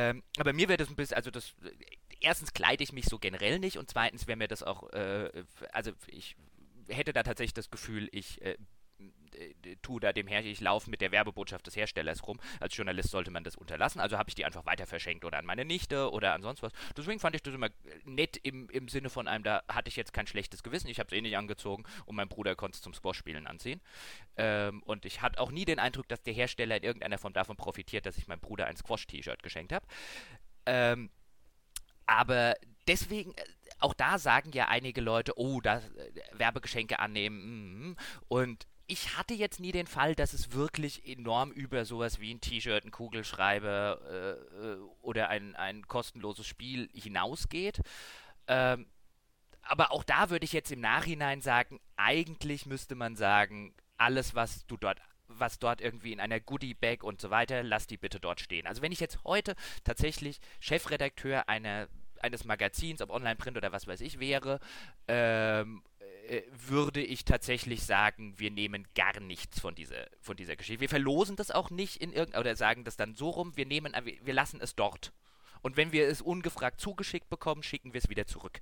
Ähm, 0.02 0.22
aber 0.36 0.52
mir 0.52 0.68
wäre 0.68 0.78
das 0.78 0.88
ein 0.88 0.96
bisschen, 0.96 1.16
also 1.16 1.30
das, 1.30 1.54
erstens 2.20 2.52
kleide 2.52 2.82
ich 2.82 2.92
mich 2.92 3.04
so 3.04 3.18
generell 3.18 3.60
nicht 3.60 3.78
und 3.78 3.88
zweitens 3.88 4.26
wäre 4.26 4.36
mir 4.36 4.48
das 4.48 4.62
auch, 4.64 4.92
äh, 4.92 5.44
also 5.72 5.92
ich 6.08 6.36
hätte 6.88 7.12
da 7.12 7.22
tatsächlich 7.22 7.54
das 7.54 7.70
Gefühl, 7.70 8.08
ich 8.10 8.42
äh, 8.42 8.56
tue 9.82 10.00
da 10.00 10.12
dem 10.12 10.26
Hersteller, 10.26 10.52
ich 10.52 10.60
laufe 10.60 10.90
mit 10.90 11.00
der 11.00 11.12
Werbebotschaft 11.12 11.66
des 11.66 11.76
Herstellers 11.76 12.26
rum. 12.26 12.38
Als 12.60 12.76
Journalist 12.76 13.10
sollte 13.10 13.30
man 13.30 13.44
das 13.44 13.56
unterlassen. 13.56 14.00
Also 14.00 14.18
habe 14.18 14.28
ich 14.28 14.34
die 14.34 14.44
einfach 14.44 14.66
weiter 14.66 14.86
verschenkt 14.86 15.24
oder 15.24 15.38
an 15.38 15.46
meine 15.46 15.64
Nichte 15.64 16.10
oder 16.10 16.34
an 16.34 16.42
sonst 16.42 16.62
was. 16.62 16.72
Deswegen 16.96 17.20
fand 17.20 17.36
ich 17.36 17.42
das 17.42 17.54
immer 17.54 17.70
nett 18.04 18.36
im, 18.42 18.68
im 18.70 18.88
Sinne 18.88 19.10
von 19.10 19.28
einem, 19.28 19.44
da 19.44 19.62
hatte 19.68 19.88
ich 19.88 19.96
jetzt 19.96 20.12
kein 20.12 20.26
schlechtes 20.26 20.62
Gewissen. 20.62 20.88
Ich 20.88 20.98
habe 20.98 21.08
es 21.08 21.12
eh 21.12 21.20
nicht 21.20 21.36
angezogen 21.36 21.84
und 22.04 22.16
mein 22.16 22.28
Bruder 22.28 22.54
konnte 22.54 22.76
es 22.76 22.82
zum 22.82 22.94
Squash-Spielen 22.94 23.46
anziehen. 23.46 23.80
Ähm, 24.36 24.82
und 24.82 25.04
ich 25.04 25.22
hatte 25.22 25.40
auch 25.40 25.50
nie 25.50 25.64
den 25.64 25.78
Eindruck, 25.78 26.08
dass 26.08 26.22
der 26.22 26.34
Hersteller 26.34 26.76
in 26.76 26.82
irgendeiner 26.82 27.18
Form 27.18 27.32
davon 27.32 27.56
profitiert, 27.56 28.06
dass 28.06 28.18
ich 28.18 28.28
meinem 28.28 28.40
Bruder 28.40 28.66
ein 28.66 28.76
Squash-T-Shirt 28.76 29.42
geschenkt 29.42 29.72
habe. 29.72 29.86
Ähm, 30.66 31.10
aber 32.06 32.54
deswegen, 32.86 33.32
äh, 33.32 33.44
auch 33.78 33.94
da 33.94 34.18
sagen 34.18 34.52
ja 34.52 34.68
einige 34.68 35.00
Leute, 35.00 35.38
oh, 35.38 35.60
da 35.60 35.78
äh, 35.78 35.82
Werbegeschenke 36.32 36.98
annehmen. 36.98 37.90
Mm, 37.90 37.96
und 38.28 38.66
ich 38.92 39.16
hatte 39.16 39.32
jetzt 39.32 39.58
nie 39.58 39.72
den 39.72 39.86
Fall, 39.86 40.14
dass 40.14 40.34
es 40.34 40.52
wirklich 40.52 41.06
enorm 41.08 41.50
über 41.50 41.86
sowas 41.86 42.20
wie 42.20 42.34
ein 42.34 42.42
T-Shirt, 42.42 42.84
ein 42.84 42.90
Kugelschreiber 42.90 43.98
äh, 44.06 44.66
äh, 44.66 44.78
oder 45.00 45.30
ein, 45.30 45.56
ein 45.56 45.88
kostenloses 45.88 46.46
Spiel 46.46 46.90
hinausgeht. 46.92 47.80
Ähm, 48.48 48.86
aber 49.62 49.92
auch 49.92 50.04
da 50.04 50.28
würde 50.28 50.44
ich 50.44 50.52
jetzt 50.52 50.70
im 50.72 50.80
Nachhinein 50.80 51.40
sagen, 51.40 51.80
eigentlich 51.96 52.66
müsste 52.66 52.94
man 52.94 53.16
sagen, 53.16 53.74
alles, 53.96 54.34
was 54.34 54.66
du 54.66 54.76
dort 54.76 55.00
was 55.34 55.58
dort 55.58 55.80
irgendwie 55.80 56.12
in 56.12 56.20
einer 56.20 56.40
Goodie-Bag 56.40 57.02
und 57.02 57.18
so 57.18 57.30
weiter, 57.30 57.62
lass 57.62 57.86
die 57.86 57.96
bitte 57.96 58.20
dort 58.20 58.40
stehen. 58.40 58.66
Also 58.66 58.82
wenn 58.82 58.92
ich 58.92 59.00
jetzt 59.00 59.24
heute 59.24 59.54
tatsächlich 59.82 60.40
Chefredakteur 60.60 61.48
einer, 61.48 61.88
eines 62.20 62.44
Magazins, 62.44 63.00
ob 63.00 63.08
Online-Print 63.08 63.56
oder 63.56 63.72
was 63.72 63.86
weiß 63.86 64.02
ich 64.02 64.20
wäre, 64.20 64.60
ähm, 65.08 65.82
äh, 66.28 66.42
würde 66.52 67.02
ich 67.02 67.24
tatsächlich 67.24 67.82
sagen, 67.82 68.34
wir 68.38 68.50
nehmen 68.50 68.86
gar 68.94 69.18
nichts 69.20 69.60
von 69.60 69.74
dieser, 69.74 70.06
von 70.20 70.36
dieser 70.36 70.56
Geschichte. 70.56 70.80
Wir 70.80 70.88
verlosen 70.88 71.36
das 71.36 71.50
auch 71.50 71.70
nicht 71.70 71.96
in 71.96 72.12
irgendeiner, 72.12 72.40
oder 72.40 72.56
sagen 72.56 72.84
das 72.84 72.96
dann 72.96 73.14
so 73.14 73.30
rum, 73.30 73.56
wir 73.56 73.66
nehmen, 73.66 73.94
wir 73.94 74.34
lassen 74.34 74.60
es 74.60 74.74
dort. 74.74 75.12
Und 75.62 75.76
wenn 75.76 75.92
wir 75.92 76.08
es 76.08 76.20
ungefragt 76.20 76.80
zugeschickt 76.80 77.28
bekommen, 77.28 77.62
schicken 77.62 77.92
wir 77.92 77.98
es 77.98 78.08
wieder 78.08 78.26
zurück. 78.26 78.60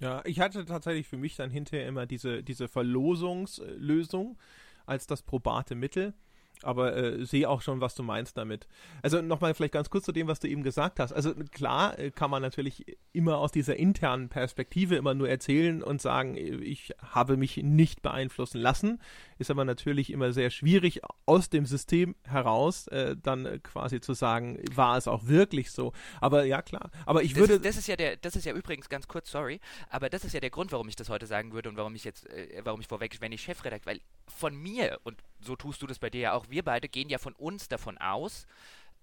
Ja, 0.00 0.22
ich 0.24 0.40
hatte 0.40 0.64
tatsächlich 0.64 1.08
für 1.08 1.16
mich 1.16 1.36
dann 1.36 1.50
hinterher 1.50 1.88
immer 1.88 2.06
diese, 2.06 2.42
diese 2.42 2.68
Verlosungslösung 2.68 4.38
als 4.86 5.06
das 5.06 5.22
probate 5.22 5.74
Mittel 5.74 6.14
aber 6.62 6.96
äh, 6.96 7.24
sehe 7.24 7.48
auch 7.48 7.62
schon, 7.62 7.80
was 7.80 7.94
du 7.94 8.02
meinst 8.02 8.36
damit. 8.36 8.66
Also 9.02 9.20
nochmal 9.22 9.54
vielleicht 9.54 9.74
ganz 9.74 9.90
kurz 9.90 10.04
zu 10.04 10.12
dem, 10.12 10.28
was 10.28 10.40
du 10.40 10.48
eben 10.48 10.62
gesagt 10.62 11.00
hast. 11.00 11.12
Also 11.12 11.34
klar 11.52 11.98
äh, 11.98 12.10
kann 12.10 12.30
man 12.30 12.42
natürlich 12.42 12.84
immer 13.12 13.38
aus 13.38 13.52
dieser 13.52 13.76
internen 13.76 14.28
Perspektive 14.28 14.96
immer 14.96 15.14
nur 15.14 15.28
erzählen 15.28 15.82
und 15.82 16.00
sagen, 16.00 16.36
ich 16.36 16.92
habe 17.02 17.36
mich 17.36 17.58
nicht 17.58 18.02
beeinflussen 18.02 18.60
lassen. 18.60 19.00
Ist 19.38 19.50
aber 19.50 19.64
natürlich 19.64 20.10
immer 20.12 20.32
sehr 20.32 20.50
schwierig, 20.50 21.00
aus 21.26 21.48
dem 21.48 21.66
System 21.66 22.16
heraus 22.24 22.88
äh, 22.88 23.16
dann 23.22 23.46
äh, 23.46 23.58
quasi 23.58 24.00
zu 24.00 24.14
sagen, 24.14 24.58
war 24.74 24.96
es 24.96 25.08
auch 25.08 25.26
wirklich 25.26 25.70
so. 25.70 25.92
Aber 26.20 26.44
ja, 26.44 26.62
klar. 26.62 26.90
Aber 27.06 27.22
ich 27.22 27.32
das 27.32 27.40
würde. 27.40 27.54
Ist, 27.54 27.64
das 27.64 27.76
ist 27.76 27.88
ja 27.88 27.96
der, 27.96 28.16
das 28.16 28.36
ist 28.36 28.44
ja 28.44 28.52
übrigens 28.52 28.88
ganz 28.88 29.06
kurz, 29.08 29.30
sorry, 29.30 29.60
aber 29.90 30.10
das 30.10 30.24
ist 30.24 30.32
ja 30.32 30.40
der 30.40 30.50
Grund, 30.50 30.72
warum 30.72 30.88
ich 30.88 30.96
das 30.96 31.08
heute 31.08 31.26
sagen 31.26 31.52
würde 31.52 31.68
und 31.68 31.76
warum 31.76 31.94
ich 31.94 32.04
jetzt, 32.04 32.28
äh, 32.30 32.60
warum 32.64 32.80
ich 32.80 32.88
vorweg, 32.88 33.16
wenn 33.20 33.32
ich 33.32 33.42
Chefredakteur, 33.42 33.94
weil 33.94 34.00
von 34.30 34.56
mir 34.56 35.00
und 35.04 35.22
so 35.40 35.56
tust 35.56 35.82
du 35.82 35.86
das 35.86 35.98
bei 35.98 36.10
dir 36.10 36.20
ja 36.20 36.32
auch, 36.32 36.48
wir 36.48 36.62
beide 36.62 36.88
gehen 36.88 37.08
ja 37.08 37.18
von 37.18 37.34
uns 37.34 37.68
davon 37.68 37.98
aus, 37.98 38.46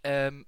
ähm, 0.03 0.45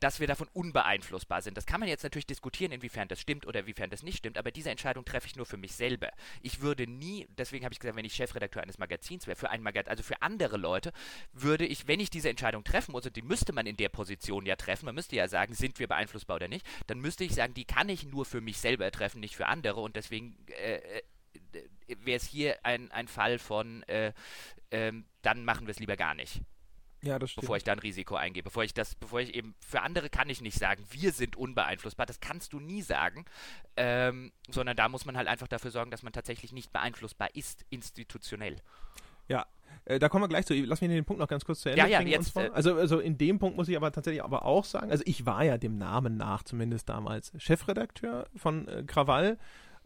dass 0.00 0.20
wir 0.20 0.26
davon 0.26 0.48
unbeeinflussbar 0.52 1.42
sind. 1.42 1.56
Das 1.56 1.66
kann 1.66 1.80
man 1.80 1.88
jetzt 1.88 2.02
natürlich 2.02 2.26
diskutieren, 2.26 2.72
inwiefern 2.72 3.08
das 3.08 3.20
stimmt 3.20 3.46
oder 3.46 3.60
inwiefern 3.60 3.90
das 3.90 4.02
nicht 4.02 4.18
stimmt, 4.18 4.38
aber 4.38 4.50
diese 4.50 4.70
Entscheidung 4.70 5.04
treffe 5.04 5.26
ich 5.26 5.36
nur 5.36 5.46
für 5.46 5.56
mich 5.56 5.74
selber. 5.74 6.10
Ich 6.40 6.60
würde 6.60 6.86
nie, 6.86 7.26
deswegen 7.36 7.64
habe 7.64 7.72
ich 7.72 7.80
gesagt, 7.80 7.96
wenn 7.96 8.04
ich 8.04 8.14
Chefredakteur 8.14 8.62
eines 8.62 8.78
Magazins 8.78 9.26
wäre, 9.26 9.36
für 9.36 9.50
ein 9.50 9.62
Magazin, 9.62 9.90
also 9.90 10.02
für 10.02 10.22
andere 10.22 10.56
Leute, 10.56 10.92
würde 11.32 11.66
ich, 11.66 11.88
wenn 11.88 12.00
ich 12.00 12.10
diese 12.10 12.30
Entscheidung 12.30 12.64
treffen 12.64 12.92
muss, 12.92 13.06
und 13.06 13.16
die 13.16 13.22
müsste 13.22 13.52
man 13.52 13.66
in 13.66 13.76
der 13.76 13.88
Position 13.88 14.46
ja 14.46 14.56
treffen, 14.56 14.86
man 14.86 14.94
müsste 14.94 15.16
ja 15.16 15.28
sagen, 15.28 15.54
sind 15.54 15.78
wir 15.78 15.88
beeinflussbar 15.88 16.36
oder 16.36 16.48
nicht, 16.48 16.66
dann 16.86 16.98
müsste 17.00 17.24
ich 17.24 17.34
sagen, 17.34 17.54
die 17.54 17.64
kann 17.64 17.88
ich 17.88 18.04
nur 18.04 18.24
für 18.24 18.40
mich 18.40 18.58
selber 18.58 18.90
treffen, 18.90 19.20
nicht 19.20 19.36
für 19.36 19.46
andere 19.46 19.80
und 19.80 19.96
deswegen 19.96 20.36
äh, 20.48 20.76
äh 20.76 21.02
wäre 21.88 22.16
es 22.16 22.24
hier 22.24 22.56
ein, 22.64 22.90
ein 22.90 23.08
Fall 23.08 23.38
von, 23.38 23.82
äh, 23.84 24.12
ähm, 24.70 25.06
dann 25.22 25.44
machen 25.44 25.66
wir 25.66 25.72
es 25.72 25.80
lieber 25.80 25.96
gar 25.96 26.14
nicht. 26.14 26.42
Ja, 27.02 27.18
das 27.18 27.30
stimmt. 27.30 27.42
Bevor 27.42 27.56
ich 27.56 27.64
da 27.64 27.72
ein 27.72 27.78
Risiko 27.78 28.16
eingehe. 28.16 28.42
Bevor 28.42 28.64
ich 28.64 28.74
das, 28.74 28.94
bevor 28.96 29.20
ich 29.20 29.34
eben, 29.34 29.54
für 29.60 29.82
andere 29.82 30.10
kann 30.10 30.28
ich 30.28 30.40
nicht 30.40 30.58
sagen, 30.58 30.84
wir 30.90 31.12
sind 31.12 31.36
unbeeinflussbar. 31.36 32.06
Das 32.06 32.20
kannst 32.20 32.52
du 32.52 32.60
nie 32.60 32.82
sagen. 32.82 33.24
Ähm, 33.76 34.32
sondern 34.48 34.76
da 34.76 34.88
muss 34.88 35.04
man 35.04 35.16
halt 35.16 35.28
einfach 35.28 35.48
dafür 35.48 35.70
sorgen, 35.70 35.90
dass 35.90 36.02
man 36.02 36.12
tatsächlich 36.12 36.52
nicht 36.52 36.72
beeinflussbar 36.72 37.34
ist, 37.34 37.64
institutionell. 37.70 38.56
Ja, 39.28 39.46
äh, 39.84 39.98
da 39.98 40.08
kommen 40.08 40.24
wir 40.24 40.28
gleich 40.28 40.46
zu. 40.46 40.54
Lass 40.54 40.80
mich 40.80 40.90
den 40.90 41.04
Punkt 41.04 41.20
noch 41.20 41.28
ganz 41.28 41.44
kurz 41.44 41.60
zu 41.60 41.70
Ende 41.70 41.80
ja, 41.82 41.86
ja, 41.86 42.00
jetzt, 42.00 42.36
äh, 42.36 42.50
also, 42.52 42.74
also 42.74 42.98
in 42.98 43.16
dem 43.16 43.38
Punkt 43.38 43.56
muss 43.56 43.68
ich 43.68 43.76
aber 43.76 43.92
tatsächlich 43.92 44.24
aber 44.24 44.44
auch 44.44 44.64
sagen, 44.64 44.90
also 44.90 45.04
ich 45.06 45.24
war 45.24 45.44
ja 45.44 45.56
dem 45.56 45.78
Namen 45.78 46.16
nach 46.16 46.42
zumindest 46.42 46.88
damals 46.88 47.32
Chefredakteur 47.38 48.26
von 48.34 48.66
äh, 48.66 48.82
Krawall, 48.86 49.38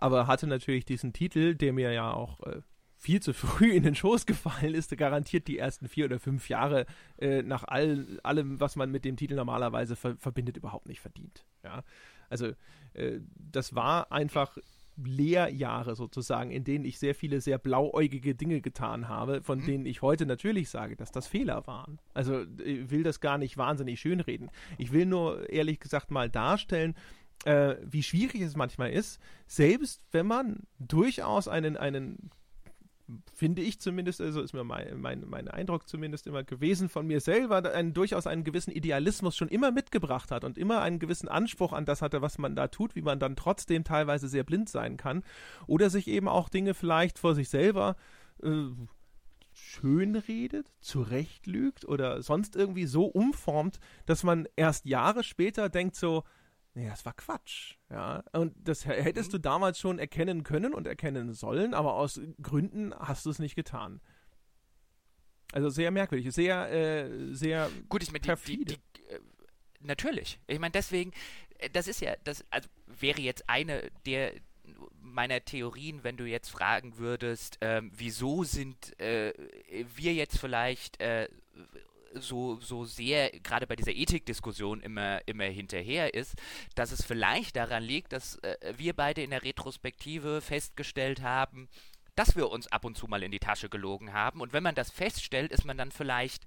aber 0.03 0.26
hatte 0.26 0.46
natürlich 0.46 0.84
diesen 0.84 1.12
Titel, 1.12 1.55
der 1.55 1.72
mir 1.72 1.92
ja 1.92 2.12
auch 2.12 2.40
äh, 2.40 2.61
viel 2.96 3.20
zu 3.20 3.32
früh 3.32 3.72
in 3.72 3.82
den 3.82 3.94
Schoß 3.94 4.26
gefallen 4.26 4.74
ist, 4.74 4.96
garantiert 4.96 5.48
die 5.48 5.59
ersten 5.59 5.88
vier 5.88 6.07
oder 6.07 6.18
fünf 6.18 6.48
Jahre 6.48 6.86
äh, 7.18 7.42
nach 7.42 7.64
all, 7.64 8.20
allem, 8.22 8.61
was 8.61 8.76
man 8.76 8.90
mit 8.90 9.05
dem 9.05 9.16
Titel 9.16 9.34
normalerweise 9.34 9.96
ver 9.96 10.16
verbindet, 10.16 10.57
überhaupt 10.57 10.86
nicht 10.86 11.00
verdient. 11.00 11.44
Ja? 11.64 11.84
Also 12.30 12.53
äh, 12.94 13.20
das 13.36 13.74
war 13.74 14.11
einfach 14.11 14.59
Lehrjahre 14.96 15.96
sozusagen, 15.96 16.50
in 16.50 16.64
denen 16.64 16.84
ich 16.84 16.98
sehr 16.98 17.14
viele 17.14 17.40
sehr 17.40 17.59
blauäugige 17.59 18.34
Dinge 18.34 18.61
getan 18.61 19.09
habe, 19.09 19.42
von 19.42 19.61
mhm. 19.61 19.66
denen 19.66 19.86
ich 19.86 20.03
heute 20.03 20.26
natürlich 20.26 20.68
sage, 20.68 20.96
dass 20.96 21.12
das 21.12 21.26
Fehler 21.26 21.66
waren. 21.66 21.98
Also 22.14 22.44
ich 22.64 22.90
will 22.90 23.03
das 23.03 23.20
gar 23.20 23.38
nicht 23.38 23.57
wahnsinnig 23.57 24.00
schönreden. 24.00 24.50
Ich 24.78 24.92
will 24.92 25.07
nur 25.07 25.48
ehrlich 25.48 25.80
gesagt 25.80 26.11
mal 26.11 26.28
darstellen, 26.28 26.94
äh, 27.45 27.76
wie 27.82 28.03
schwierig 28.03 28.40
es 28.43 28.57
manchmal 28.57 28.90
ist, 28.90 29.20
selbst 29.47 30.03
wenn 30.12 30.26
man 30.26 30.61
durchaus 30.78 31.49
einen, 31.49 31.76
einen 31.76 32.30
finde 33.34 33.62
ich 33.62 33.80
zumindest, 33.80 34.20
also 34.20 34.40
ist 34.40 34.53
mir 34.53 34.64
mein, 34.64 35.01
mein, 35.01 35.24
mein 35.28 35.49
Eindruck 35.49 35.88
zumindest 35.88 36.26
immer 36.26 36.45
gewesen 36.45 36.88
von 36.88 37.07
mir 37.07 37.20
selber, 37.20 37.74
einen, 37.74 37.93
durchaus 37.93 38.26
einen 38.26 38.45
gewissen 38.45 38.70
Idealismus 38.70 39.36
schon 39.36 39.49
immer 39.49 39.70
mitgebracht 39.70 40.30
hat 40.30 40.45
und 40.45 40.59
immer 40.59 40.80
einen 40.82 40.99
gewissen 40.99 41.28
Anspruch 41.28 41.72
an 41.72 41.84
das 41.84 42.03
hatte, 42.03 42.22
was 42.22 42.38
man 42.38 42.57
da 42.57 42.68
tut, 42.68 42.95
wie 42.95 43.03
man 43.03 43.18
dann 43.18 43.36
trotzdem 43.36 43.84
teilweise 43.84 44.28
sehr 44.28 44.45
blind 44.45 44.68
sein 44.68 44.97
kann. 44.97 45.24
Oder 45.66 45.90
sich 45.90 46.09
eben 46.09 46.28
auch 46.28 46.49
Dinge 46.49 46.74
vielleicht 46.74 47.18
vor 47.18 47.34
sich 47.34 47.49
selber 47.49 47.97
äh, 48.43 48.68
schön 49.53 50.22
zurechtlügt 50.80 51.84
oder 51.84 52.22
sonst 52.22 52.57
irgendwie 52.57 52.86
so 52.86 53.05
umformt, 53.05 53.78
dass 54.07 54.22
man 54.22 54.49
erst 54.57 54.86
Jahre 54.86 55.24
später 55.24 55.68
denkt 55.68 55.97
so, 55.97 56.24
Nee, 56.75 56.89
das 56.89 57.05
war 57.05 57.12
Quatsch. 57.12 57.75
Ja, 57.91 58.25
und 58.33 58.55
das 58.57 58.87
hättest 58.87 59.31
mhm. 59.31 59.33
du 59.33 59.39
damals 59.39 59.79
schon 59.79 59.99
erkennen 59.99 60.43
können 60.43 60.73
und 60.73 60.87
erkennen 60.87 61.35
sollen, 61.35 61.75
aber 61.75 61.95
aus 61.95 62.20
Gründen 62.41 62.95
hast 62.95 63.27
du 63.27 63.31
es 63.31 63.39
nicht 63.39 63.57
getan. 63.57 64.01
Also 65.53 65.68
sehr 65.68 65.91
merkwürdig, 65.91 66.33
sehr, 66.33 66.70
äh, 66.73 67.35
sehr. 67.35 67.70
Gut, 67.91 68.03
ich 68.03 68.11
meine, 68.11 68.37
die, 68.37 68.57
die, 68.57 68.64
die, 68.64 68.75
äh, 68.75 69.20
natürlich. 69.81 70.41
Ich 70.47 70.59
meine, 70.59 70.73
deswegen, 70.73 71.12
äh, 71.59 71.68
das 71.68 71.89
ist 71.89 72.01
ja, 72.01 72.14
das 72.25 72.43
also 72.51 72.68
wäre 72.87 73.20
jetzt 73.20 73.49
eine 73.51 73.91
der 74.07 74.33
meiner 75.01 75.45
Theorien, 75.45 76.05
wenn 76.05 76.16
du 76.16 76.25
jetzt 76.25 76.49
fragen 76.49 76.97
würdest, 76.97 77.59
ähm, 77.61 77.91
wieso 77.95 78.45
sind 78.45 78.99
äh, 79.01 79.35
wir 79.95 80.14
jetzt 80.14 80.39
vielleicht 80.39 81.01
äh, 81.01 81.29
so, 82.15 82.59
so 82.61 82.85
sehr 82.85 83.31
gerade 83.31 83.67
bei 83.67 83.77
dieser 83.77 83.93
Ethikdiskussion 83.93 84.81
immer, 84.81 85.21
immer 85.27 85.45
hinterher 85.45 86.15
ist, 86.15 86.35
dass 86.75 86.93
es 86.93 87.05
vielleicht 87.05 87.57
daran 87.57 87.83
liegt, 87.83 88.13
dass 88.13 88.37
äh, 88.37 88.75
wir 88.77 88.95
beide 88.95 89.23
in 89.23 89.31
der 89.31 89.43
Retrospektive 89.43 90.41
festgestellt 90.41 91.23
haben, 91.23 91.69
dass 92.15 92.37
wir 92.37 92.51
uns 92.51 92.67
ab 92.67 92.85
und 92.85 92.97
zu 92.97 93.07
mal 93.07 93.23
in 93.23 93.33
die 93.33 93.39
Tasche 93.39 93.69
gelogen 93.69 94.13
haben. 94.13 94.41
Und 94.41 94.53
wenn 94.53 94.63
man 94.63 94.75
das 94.75 94.91
feststellt, 94.91 95.51
ist 95.51 95.65
man 95.65 95.79
dann 95.79 95.91
vielleicht 95.91 96.47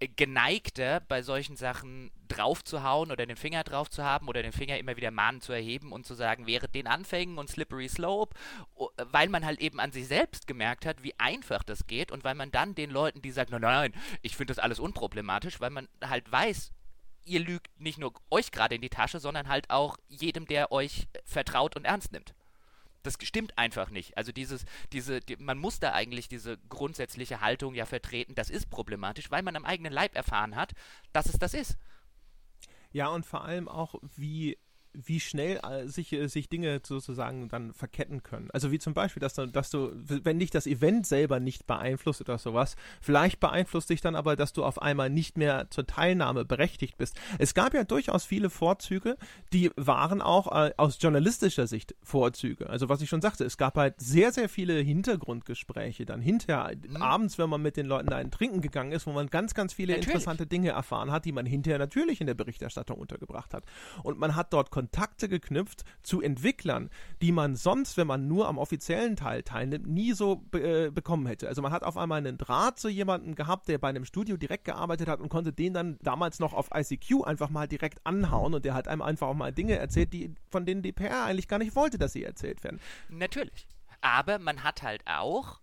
äh, 0.00 0.08
geneigter, 0.08 1.00
bei 1.00 1.22
solchen 1.22 1.56
Sachen 1.56 2.10
draufzuhauen 2.28 3.10
oder 3.10 3.26
den 3.26 3.36
Finger 3.36 3.62
drauf 3.62 3.90
zu 3.90 4.02
haben 4.04 4.28
oder 4.28 4.42
den 4.42 4.52
Finger 4.52 4.78
immer 4.78 4.96
wieder 4.96 5.10
mahnend 5.10 5.42
zu 5.42 5.52
erheben 5.52 5.92
und 5.92 6.06
zu 6.06 6.14
sagen, 6.14 6.46
während 6.46 6.74
den 6.74 6.86
Anfängen 6.86 7.38
und 7.38 7.50
Slippery 7.50 7.88
Slope, 7.88 8.34
weil 8.96 9.28
man 9.28 9.44
halt 9.44 9.60
eben 9.60 9.80
an 9.80 9.92
sich 9.92 10.08
selbst 10.08 10.46
gemerkt 10.46 10.86
hat, 10.86 11.02
wie 11.02 11.18
einfach 11.18 11.62
das 11.62 11.86
geht 11.86 12.10
und 12.10 12.24
weil 12.24 12.34
man 12.34 12.50
dann 12.50 12.74
den 12.74 12.90
Leuten, 12.90 13.20
die 13.20 13.30
sagen, 13.30 13.50
nein, 13.52 13.60
nein, 13.60 13.94
ich 14.22 14.36
finde 14.36 14.54
das 14.54 14.62
alles 14.62 14.78
unproblematisch, 14.78 15.60
weil 15.60 15.70
man 15.70 15.88
halt 16.02 16.30
weiß, 16.32 16.72
ihr 17.24 17.40
lügt 17.40 17.68
nicht 17.78 17.98
nur 17.98 18.12
euch 18.30 18.50
gerade 18.50 18.74
in 18.74 18.80
die 18.80 18.88
Tasche, 18.88 19.20
sondern 19.20 19.48
halt 19.48 19.70
auch 19.70 19.98
jedem, 20.08 20.46
der 20.46 20.72
euch 20.72 21.06
vertraut 21.24 21.76
und 21.76 21.84
ernst 21.84 22.12
nimmt. 22.12 22.34
Das 23.02 23.16
stimmt 23.22 23.58
einfach 23.58 23.90
nicht. 23.90 24.16
Also 24.16 24.32
dieses, 24.32 24.64
diese, 24.92 25.20
die, 25.20 25.36
man 25.36 25.58
muss 25.58 25.80
da 25.80 25.92
eigentlich 25.92 26.28
diese 26.28 26.58
grundsätzliche 26.68 27.40
Haltung 27.40 27.74
ja 27.74 27.86
vertreten, 27.86 28.34
das 28.34 28.50
ist 28.50 28.70
problematisch, 28.70 29.30
weil 29.30 29.42
man 29.42 29.56
am 29.56 29.64
eigenen 29.64 29.92
Leib 29.92 30.14
erfahren 30.14 30.56
hat, 30.56 30.72
dass 31.12 31.26
es 31.26 31.38
das 31.38 31.54
ist. 31.54 31.76
Ja, 32.92 33.08
und 33.08 33.24
vor 33.26 33.44
allem 33.44 33.68
auch, 33.68 33.94
wie 34.16 34.58
wie 34.94 35.20
schnell 35.20 35.60
äh, 35.62 35.86
sich, 35.88 36.12
äh, 36.12 36.28
sich 36.28 36.48
Dinge 36.48 36.80
sozusagen 36.84 37.48
dann 37.48 37.72
verketten 37.72 38.22
können. 38.22 38.50
Also 38.52 38.70
wie 38.70 38.78
zum 38.78 38.94
Beispiel, 38.94 39.20
dass 39.20 39.34
du, 39.34 39.46
dass 39.46 39.70
du, 39.70 39.92
wenn 39.94 40.38
dich 40.38 40.50
das 40.50 40.66
Event 40.66 41.06
selber 41.06 41.40
nicht 41.40 41.66
beeinflusst 41.66 42.20
oder 42.20 42.38
sowas, 42.38 42.76
vielleicht 43.00 43.40
beeinflusst 43.40 43.90
dich 43.90 44.00
dann 44.00 44.14
aber, 44.14 44.36
dass 44.36 44.52
du 44.52 44.64
auf 44.64 44.80
einmal 44.80 45.10
nicht 45.10 45.38
mehr 45.38 45.70
zur 45.70 45.86
Teilnahme 45.86 46.44
berechtigt 46.44 46.98
bist. 46.98 47.18
Es 47.38 47.54
gab 47.54 47.74
ja 47.74 47.84
durchaus 47.84 48.24
viele 48.24 48.50
Vorzüge, 48.50 49.16
die 49.52 49.70
waren 49.76 50.20
auch 50.20 50.52
äh, 50.52 50.72
aus 50.76 50.98
journalistischer 51.00 51.66
Sicht 51.66 51.94
Vorzüge. 52.02 52.68
Also 52.68 52.88
was 52.88 53.00
ich 53.00 53.08
schon 53.08 53.22
sagte, 53.22 53.44
es 53.44 53.56
gab 53.56 53.76
halt 53.76 54.00
sehr, 54.00 54.32
sehr 54.32 54.48
viele 54.48 54.78
Hintergrundgespräche 54.78 56.04
dann 56.04 56.20
hinterher, 56.20 56.76
mhm. 56.76 56.96
abends, 56.96 57.38
wenn 57.38 57.48
man 57.48 57.62
mit 57.62 57.76
den 57.76 57.86
Leuten 57.86 58.08
da 58.08 58.16
einen 58.16 58.30
Trinken 58.30 58.60
gegangen 58.60 58.92
ist, 58.92 59.06
wo 59.06 59.12
man 59.12 59.28
ganz, 59.28 59.54
ganz 59.54 59.72
viele 59.72 59.92
natürlich. 59.94 60.08
interessante 60.08 60.46
Dinge 60.46 60.70
erfahren 60.70 61.10
hat, 61.10 61.24
die 61.24 61.32
man 61.32 61.46
hinterher 61.46 61.78
natürlich 61.78 62.20
in 62.20 62.26
der 62.26 62.34
Berichterstattung 62.34 62.98
untergebracht 62.98 63.54
hat. 63.54 63.64
Und 64.02 64.18
man 64.18 64.34
hat 64.36 64.52
dort 64.52 64.70
Kontakte 64.82 65.28
geknüpft 65.28 65.84
zu 66.02 66.20
Entwicklern, 66.20 66.90
die 67.20 67.30
man 67.30 67.54
sonst, 67.54 67.96
wenn 67.96 68.08
man 68.08 68.26
nur 68.26 68.48
am 68.48 68.58
offiziellen 68.58 69.14
Teil 69.14 69.44
teilnimmt, 69.44 69.86
nie 69.86 70.12
so 70.12 70.44
äh, 70.54 70.90
bekommen 70.90 71.28
hätte. 71.28 71.46
Also 71.46 71.62
man 71.62 71.70
hat 71.70 71.84
auf 71.84 71.96
einmal 71.96 72.18
einen 72.18 72.36
Draht 72.36 72.80
zu 72.80 72.88
jemandem 72.88 73.36
gehabt, 73.36 73.68
der 73.68 73.78
bei 73.78 73.90
einem 73.90 74.04
Studio 74.04 74.36
direkt 74.36 74.64
gearbeitet 74.64 75.06
hat 75.06 75.20
und 75.20 75.28
konnte 75.28 75.52
den 75.52 75.72
dann 75.72 75.98
damals 76.02 76.40
noch 76.40 76.52
auf 76.52 76.70
ICQ 76.74 77.22
einfach 77.24 77.48
mal 77.48 77.68
direkt 77.68 78.04
anhauen 78.04 78.54
und 78.54 78.64
der 78.64 78.74
hat 78.74 78.88
einem 78.88 79.02
einfach 79.02 79.28
auch 79.28 79.34
mal 79.34 79.52
Dinge 79.52 79.76
erzählt, 79.76 80.12
die 80.12 80.34
von 80.50 80.66
denen 80.66 80.82
die 80.82 80.90
PR 80.90 81.26
eigentlich 81.26 81.46
gar 81.46 81.60
nicht 81.60 81.76
wollte, 81.76 81.96
dass 81.96 82.12
sie 82.12 82.24
erzählt 82.24 82.64
werden. 82.64 82.80
Natürlich. 83.08 83.68
Aber 84.00 84.40
man 84.40 84.64
hat 84.64 84.82
halt 84.82 85.02
auch 85.06 85.60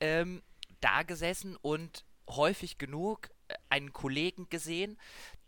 ähm, 0.00 0.40
da 0.80 1.02
gesessen 1.02 1.54
und 1.60 2.06
häufig 2.30 2.78
genug 2.78 3.28
äh, 3.48 3.56
einen 3.68 3.92
Kollegen 3.92 4.48
gesehen, 4.48 4.96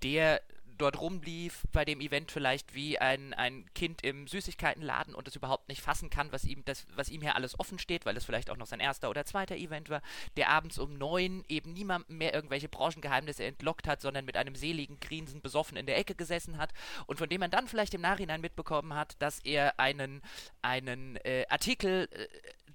der 0.02 0.42
dort 0.78 1.00
rumlief 1.00 1.64
bei 1.72 1.84
dem 1.84 2.00
Event 2.00 2.30
vielleicht 2.30 2.74
wie 2.74 2.98
ein, 2.98 3.34
ein 3.34 3.66
Kind 3.74 4.02
im 4.02 4.26
Süßigkeitenladen 4.26 5.14
und 5.14 5.28
es 5.28 5.36
überhaupt 5.36 5.68
nicht 5.68 5.80
fassen 5.80 6.10
kann, 6.10 6.32
was 6.32 6.44
ihm, 6.44 6.64
das, 6.64 6.86
was 6.94 7.08
ihm 7.08 7.22
hier 7.22 7.36
alles 7.36 7.58
offen 7.58 7.78
steht, 7.78 8.06
weil 8.06 8.16
es 8.16 8.24
vielleicht 8.24 8.50
auch 8.50 8.56
noch 8.56 8.66
sein 8.66 8.80
erster 8.80 9.10
oder 9.10 9.24
zweiter 9.24 9.56
Event 9.56 9.90
war, 9.90 10.02
der 10.36 10.50
abends 10.50 10.78
um 10.78 10.98
neun 10.98 11.44
eben 11.48 11.72
niemandem 11.72 12.18
mehr 12.18 12.34
irgendwelche 12.34 12.68
Branchengeheimnisse 12.68 13.44
entlockt 13.44 13.88
hat, 13.88 14.00
sondern 14.00 14.24
mit 14.24 14.36
einem 14.36 14.54
seligen 14.54 15.00
Grinsen 15.00 15.40
besoffen 15.40 15.76
in 15.76 15.86
der 15.86 15.98
Ecke 15.98 16.14
gesessen 16.14 16.58
hat 16.58 16.72
und 17.06 17.18
von 17.18 17.28
dem 17.28 17.40
man 17.40 17.50
dann 17.50 17.68
vielleicht 17.68 17.94
im 17.94 18.00
Nachhinein 18.00 18.40
mitbekommen 18.40 18.94
hat, 18.94 19.20
dass 19.20 19.40
er 19.40 19.78
einen, 19.78 20.22
einen 20.62 21.16
äh, 21.16 21.46
Artikel 21.48 22.08
äh, 22.12 22.26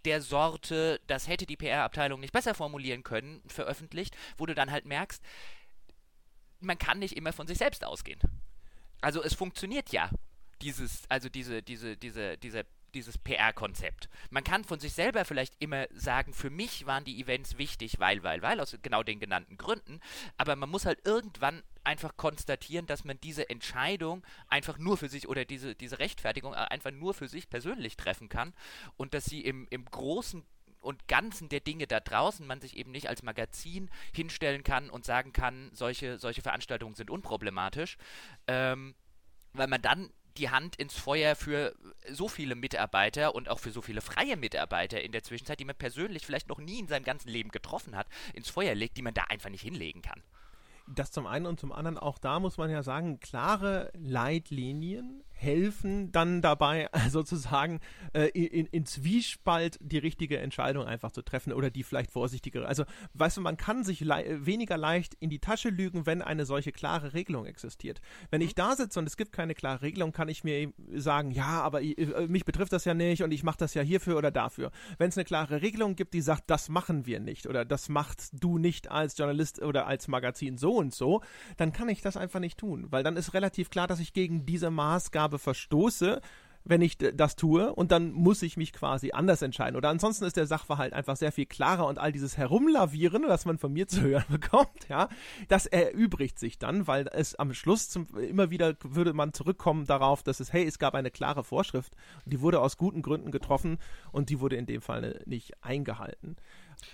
der 0.06 0.22
Sorte, 0.22 1.00
das 1.08 1.28
hätte 1.28 1.46
die 1.46 1.58
PR-Abteilung 1.58 2.20
nicht 2.20 2.34
besser 2.34 2.54
formulieren 2.54 3.04
können, 3.04 3.42
veröffentlicht, 3.48 4.16
wo 4.38 4.46
du 4.46 4.56
dann 4.56 4.72
halt 4.72 4.86
merkst, 4.86 5.24
man 6.62 6.78
kann 6.78 7.00
nicht 7.00 7.18
immer 7.18 7.34
von 7.34 7.48
sich 7.48 7.58
selbst 7.58 7.84
ausgehen. 7.84 8.20
Also 9.02 9.24
es 9.24 9.34
funktioniert 9.34 9.90
ja, 9.92 10.10
dieses, 10.62 11.04
also 11.10 11.30
diese, 11.30 11.62
diese, 11.62 11.98
diese, 11.98 12.38
diese 12.38 12.66
dieses 12.94 13.18
PR-Konzept. 13.18 14.10
Man 14.30 14.44
kann 14.44 14.64
von 14.64 14.80
sich 14.80 14.94
selber 14.94 15.26
vielleicht 15.26 15.56
immer 15.60 15.88
sagen, 15.92 16.34
für 16.34 16.50
mich 16.50 16.86
waren 16.86 17.04
die 17.04 17.22
Events 17.22 17.58
wichtig, 17.58 18.00
weil, 18.00 18.24
weil, 18.24 18.42
weil, 18.42 18.60
aus 18.60 18.78
genau 18.82 19.04
den 19.04 19.20
genannten 19.20 19.58
Gründen, 19.58 20.00
aber 20.38 20.56
man 20.56 20.70
muss 20.70 20.86
halt 20.86 21.00
irgendwann 21.06 21.64
einfach 21.84 22.16
konstatieren, 22.18 22.86
dass 22.86 23.04
man 23.04 23.20
diese 23.22 23.50
Entscheidung 23.50 24.26
einfach 24.48 24.78
nur 24.78 24.98
für 24.98 25.10
sich 25.10 25.28
oder 25.28 25.46
diese, 25.46 25.76
diese 25.76 26.00
Rechtfertigung 26.00 26.54
einfach 26.54 26.92
nur 26.92 27.14
für 27.14 27.28
sich 27.28 27.50
persönlich 27.50 27.98
treffen 27.98 28.30
kann 28.30 28.54
und 28.98 29.14
dass 29.14 29.26
sie 29.26 29.42
im, 29.42 29.68
im 29.70 29.86
großen 29.86 30.44
und 30.82 31.08
Ganzen 31.08 31.50
der 31.50 31.60
Dinge 31.60 31.88
da 31.88 32.00
draußen 32.00 32.46
man 32.46 32.62
sich 32.62 32.76
eben 32.76 32.92
nicht 32.92 33.08
als 33.08 33.24
Magazin 33.24 33.90
hinstellen 34.14 34.64
kann 34.64 34.90
und 34.90 35.06
sagen 35.06 35.32
kann, 35.32 35.70
solche, 35.74 36.18
solche 36.18 36.42
Veranstaltungen 36.42 36.96
sind 36.96 37.10
unproblematisch, 37.10 37.98
ähm, 38.48 38.96
weil 39.54 39.68
man 39.68 39.82
dann 39.82 40.12
die 40.38 40.50
Hand 40.50 40.76
ins 40.78 40.96
Feuer 40.96 41.36
für 41.36 41.76
so 42.10 42.28
viele 42.28 42.56
Mitarbeiter 42.56 43.36
und 43.36 43.50
auch 43.50 43.60
für 43.60 43.72
so 43.72 43.82
viele 43.82 44.02
freie 44.02 44.38
Mitarbeiter 44.38 45.02
in 45.02 45.12
der 45.12 45.24
Zwischenzeit, 45.24 45.60
die 45.60 45.66
man 45.66 45.76
persönlich 45.76 46.26
vielleicht 46.26 46.48
noch 46.48 46.60
nie 46.60 46.80
in 46.80 46.88
seinem 46.88 47.04
ganzen 47.04 47.30
Leben 47.30 47.50
getroffen 47.50 47.96
hat, 47.96 48.08
ins 48.34 48.50
Feuer 48.50 48.76
legt, 48.76 48.98
die 48.98 49.02
man 49.02 49.14
da 49.14 49.24
einfach 49.24 49.50
nicht 49.50 49.62
hinlegen 49.62 50.02
kann. 50.02 50.24
Das 50.88 51.12
zum 51.12 51.28
einen 51.28 51.46
und 51.46 51.60
zum 51.60 51.72
anderen 51.72 51.98
auch 51.98 52.18
da 52.18 52.40
muss 52.40 52.58
man 52.58 52.70
ja 52.70 52.84
sagen, 52.84 53.20
klare 53.20 53.92
Leitlinien, 53.94 55.24
helfen 55.42 56.12
dann 56.12 56.42
dabei, 56.42 56.90
sozusagen 57.10 57.80
äh, 58.14 58.28
in, 58.28 58.68
in 58.68 58.86
Zwiespalt 58.86 59.78
die 59.82 59.98
richtige 59.98 60.38
Entscheidung 60.40 60.86
einfach 60.86 61.12
zu 61.12 61.22
treffen 61.22 61.52
oder 61.52 61.70
die 61.70 61.84
vielleicht 61.84 62.12
vorsichtigere. 62.12 62.68
Also, 62.68 62.86
weißt 63.14 63.38
du, 63.38 63.42
man 63.42 63.58
kann 63.58 63.84
sich 63.84 64.02
le 64.02 64.46
weniger 64.46 64.78
leicht 64.78 65.16
in 65.16 65.30
die 65.30 65.40
Tasche 65.40 65.70
lügen, 65.70 66.06
wenn 66.06 66.22
eine 66.22 66.46
solche 66.46 66.72
klare 66.72 67.14
Regelung 67.14 67.46
existiert. 67.46 68.02
Wenn 68.30 68.42
ich 68.42 68.52
mhm. 68.52 68.58
da 68.58 68.76
sitze 68.76 69.00
und 69.00 69.08
es 69.08 69.18
gibt 69.18 69.32
keine 69.32 69.56
klare 69.56 69.82
Regelung, 69.82 70.12
kann 70.12 70.30
ich 70.30 70.44
mir 70.44 70.72
sagen, 70.96 71.32
ja, 71.32 71.62
aber 71.62 71.82
ich, 71.82 71.98
äh, 71.98 72.28
mich 72.28 72.46
betrifft 72.46 72.74
das 72.74 72.86
ja 72.86 72.94
nicht 72.94 73.24
und 73.24 73.32
ich 73.32 73.44
mache 73.44 73.58
das 73.58 73.74
ja 73.74 73.82
hierfür 73.82 74.18
oder 74.18 74.32
dafür. 74.32 74.72
Wenn 74.98 75.10
es 75.10 75.18
eine 75.18 75.26
klare 75.26 75.62
Regelung 75.62 75.96
gibt, 75.96 76.14
die 76.14 76.22
sagt, 76.22 76.44
das 76.50 76.70
machen 76.70 77.06
wir 77.06 77.20
nicht 77.20 77.48
oder 77.48 77.66
das 77.66 77.90
machst 77.90 78.32
du 78.34 78.58
nicht 78.58 78.92
als 78.92 79.18
Journalist 79.18 79.62
oder 79.62 79.88
als 79.88 80.08
Magazin 80.08 80.58
so 80.58 80.74
und 80.76 80.94
so, 80.94 81.22
dann 81.58 81.72
kann 81.72 81.90
ich 81.90 82.02
das 82.02 82.18
einfach 82.18 82.40
nicht 82.40 82.58
tun, 82.58 82.88
weil 82.92 83.04
dann 83.04 83.18
ist 83.18 83.34
relativ 83.34 83.70
klar, 83.70 83.88
dass 83.88 84.00
ich 84.00 84.14
gegen 84.14 84.46
diese 84.46 84.70
Maßgabe 84.70 85.31
habe, 85.32 85.40
verstoße, 85.40 86.22
wenn 86.64 86.82
ich 86.82 86.98
das 87.00 87.36
tue 87.36 87.74
und 87.74 87.92
dann 87.92 88.12
muss 88.12 88.44
ich 88.44 88.56
mich 88.56 88.72
quasi 88.72 89.12
anders 89.14 89.42
entscheiden. 89.42 89.76
Oder 89.76 89.90
ansonsten 89.90 90.26
ist 90.26 90.38
der 90.38 90.46
Sachverhalt 90.46 90.94
einfach 90.94 91.16
sehr 91.16 91.32
viel 91.32 91.48
klarer 91.48 91.88
und 91.88 91.98
all 91.98 92.12
dieses 92.12 92.38
Herumlavieren, 92.38 93.24
was 93.26 93.46
man 93.46 93.58
von 93.58 93.74
mir 93.74 93.88
zu 93.88 94.02
hören 94.02 94.26
bekommt, 94.30 94.88
ja, 94.88 95.10
das 95.48 95.66
erübrigt 95.66 96.38
sich 96.38 96.60
dann, 96.60 96.86
weil 96.86 97.08
es 97.12 97.34
am 97.34 97.56
Schluss 97.56 97.90
zum, 97.90 98.08
immer 98.16 98.52
wieder 98.52 98.76
würde 98.84 99.14
man 99.14 99.34
zurückkommen 99.34 99.86
darauf, 99.88 100.22
dass 100.22 100.40
es, 100.40 100.54
hey, 100.54 100.66
es 100.66 100.78
gab 100.78 100.94
eine 100.94 101.10
klare 101.10 101.44
Vorschrift, 101.44 101.96
die 102.26 102.42
wurde 102.42 102.60
aus 102.60 102.78
guten 102.78 103.02
Gründen 103.02 103.32
getroffen 103.32 103.80
und 104.12 104.30
die 104.30 104.40
wurde 104.40 104.58
in 104.58 104.68
dem 104.68 104.82
Fall 104.82 105.22
nicht 105.26 105.64
eingehalten. 105.64 106.36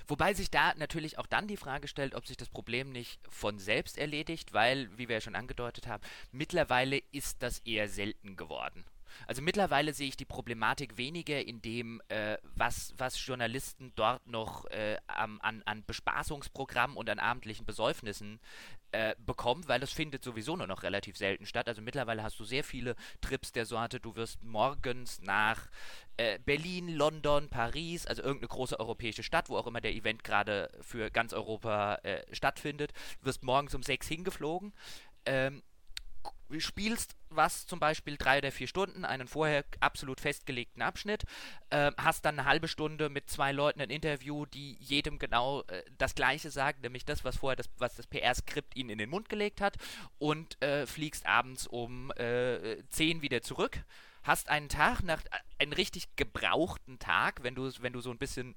Wobei 0.07 0.33
sich 0.33 0.51
da 0.51 0.73
natürlich 0.75 1.17
auch 1.17 1.27
dann 1.27 1.47
die 1.47 1.57
Frage 1.57 1.87
stellt, 1.87 2.15
ob 2.15 2.25
sich 2.25 2.37
das 2.37 2.49
Problem 2.49 2.91
nicht 2.91 3.19
von 3.29 3.59
selbst 3.59 3.97
erledigt, 3.97 4.53
weil, 4.53 4.89
wie 4.97 5.07
wir 5.07 5.15
ja 5.15 5.21
schon 5.21 5.35
angedeutet 5.35 5.87
haben, 5.87 6.03
mittlerweile 6.31 7.01
ist 7.11 7.41
das 7.43 7.59
eher 7.59 7.89
selten 7.89 8.35
geworden. 8.35 8.85
Also 9.27 9.41
mittlerweile 9.41 9.93
sehe 9.93 10.07
ich 10.07 10.17
die 10.17 10.25
Problematik 10.25 10.97
weniger 10.97 11.45
in 11.45 11.61
dem, 11.61 12.01
äh, 12.09 12.37
was, 12.55 12.93
was 12.97 13.25
Journalisten 13.25 13.91
dort 13.95 14.25
noch 14.27 14.65
äh, 14.65 14.97
an, 15.07 15.39
an 15.41 15.83
Bespaßungsprogrammen 15.85 16.97
und 16.97 17.09
an 17.09 17.19
abendlichen 17.19 17.65
Besäufnissen 17.65 18.39
äh, 18.91 19.15
bekommen, 19.19 19.67
weil 19.67 19.79
das 19.79 19.91
findet 19.91 20.23
sowieso 20.23 20.55
nur 20.55 20.67
noch 20.67 20.83
relativ 20.83 21.17
selten 21.17 21.45
statt. 21.45 21.67
Also 21.67 21.81
mittlerweile 21.81 22.23
hast 22.23 22.39
du 22.39 22.45
sehr 22.45 22.63
viele 22.63 22.95
Trips 23.21 23.51
der 23.51 23.65
Sorte, 23.65 23.99
du 23.99 24.15
wirst 24.15 24.43
morgens 24.43 25.21
nach 25.21 25.67
äh, 26.15 26.39
Berlin, 26.39 26.95
London, 26.95 27.49
Paris, 27.49 28.07
also 28.07 28.23
irgendeine 28.23 28.47
große 28.47 28.79
europäische 28.79 29.23
Stadt, 29.23 29.49
wo 29.49 29.57
auch 29.57 29.67
immer 29.67 29.81
der 29.81 29.93
Event 29.93 30.23
gerade 30.23 30.69
für 30.81 31.11
ganz 31.11 31.33
Europa 31.33 31.95
äh, 32.03 32.23
stattfindet, 32.33 32.93
wirst 33.21 33.43
morgens 33.43 33.75
um 33.75 33.83
sechs 33.83 34.07
hingeflogen. 34.07 34.73
Ähm, 35.25 35.61
spielst 36.59 37.15
was 37.29 37.67
zum 37.67 37.79
Beispiel 37.79 38.17
drei 38.17 38.39
oder 38.39 38.51
vier 38.51 38.67
Stunden, 38.67 39.05
einen 39.05 39.27
vorher 39.27 39.65
absolut 39.79 40.19
festgelegten 40.19 40.81
Abschnitt, 40.81 41.23
äh, 41.69 41.91
hast 41.97 42.25
dann 42.25 42.39
eine 42.39 42.47
halbe 42.47 42.67
Stunde 42.67 43.09
mit 43.09 43.29
zwei 43.29 43.51
Leuten 43.51 43.81
ein 43.81 43.89
Interview, 43.89 44.45
die 44.45 44.77
jedem 44.79 45.19
genau 45.19 45.61
äh, 45.63 45.83
das 45.97 46.15
Gleiche 46.15 46.51
sagen, 46.51 46.81
nämlich 46.81 47.05
das, 47.05 47.23
was 47.23 47.37
vorher 47.37 47.55
das, 47.55 47.69
was 47.77 47.95
das 47.95 48.07
PR-Skript 48.07 48.75
ihnen 48.75 48.91
in 48.91 48.97
den 48.97 49.09
Mund 49.09 49.29
gelegt 49.29 49.61
hat, 49.61 49.77
und 50.19 50.61
äh, 50.61 50.85
fliegst 50.85 51.25
abends 51.25 51.67
um 51.67 52.11
äh, 52.11 52.83
zehn 52.89 53.21
wieder 53.21 53.41
zurück. 53.41 53.83
Hast 54.23 54.49
einen 54.49 54.69
Tag 54.69 55.01
nach 55.03 55.21
äh, 55.25 55.39
einen 55.59 55.73
richtig 55.73 56.15
gebrauchten 56.15 56.99
Tag, 56.99 57.43
wenn 57.43 57.55
du 57.55 57.69
wenn 57.79 57.93
du 57.93 58.01
so 58.01 58.11
ein 58.11 58.17
bisschen 58.17 58.55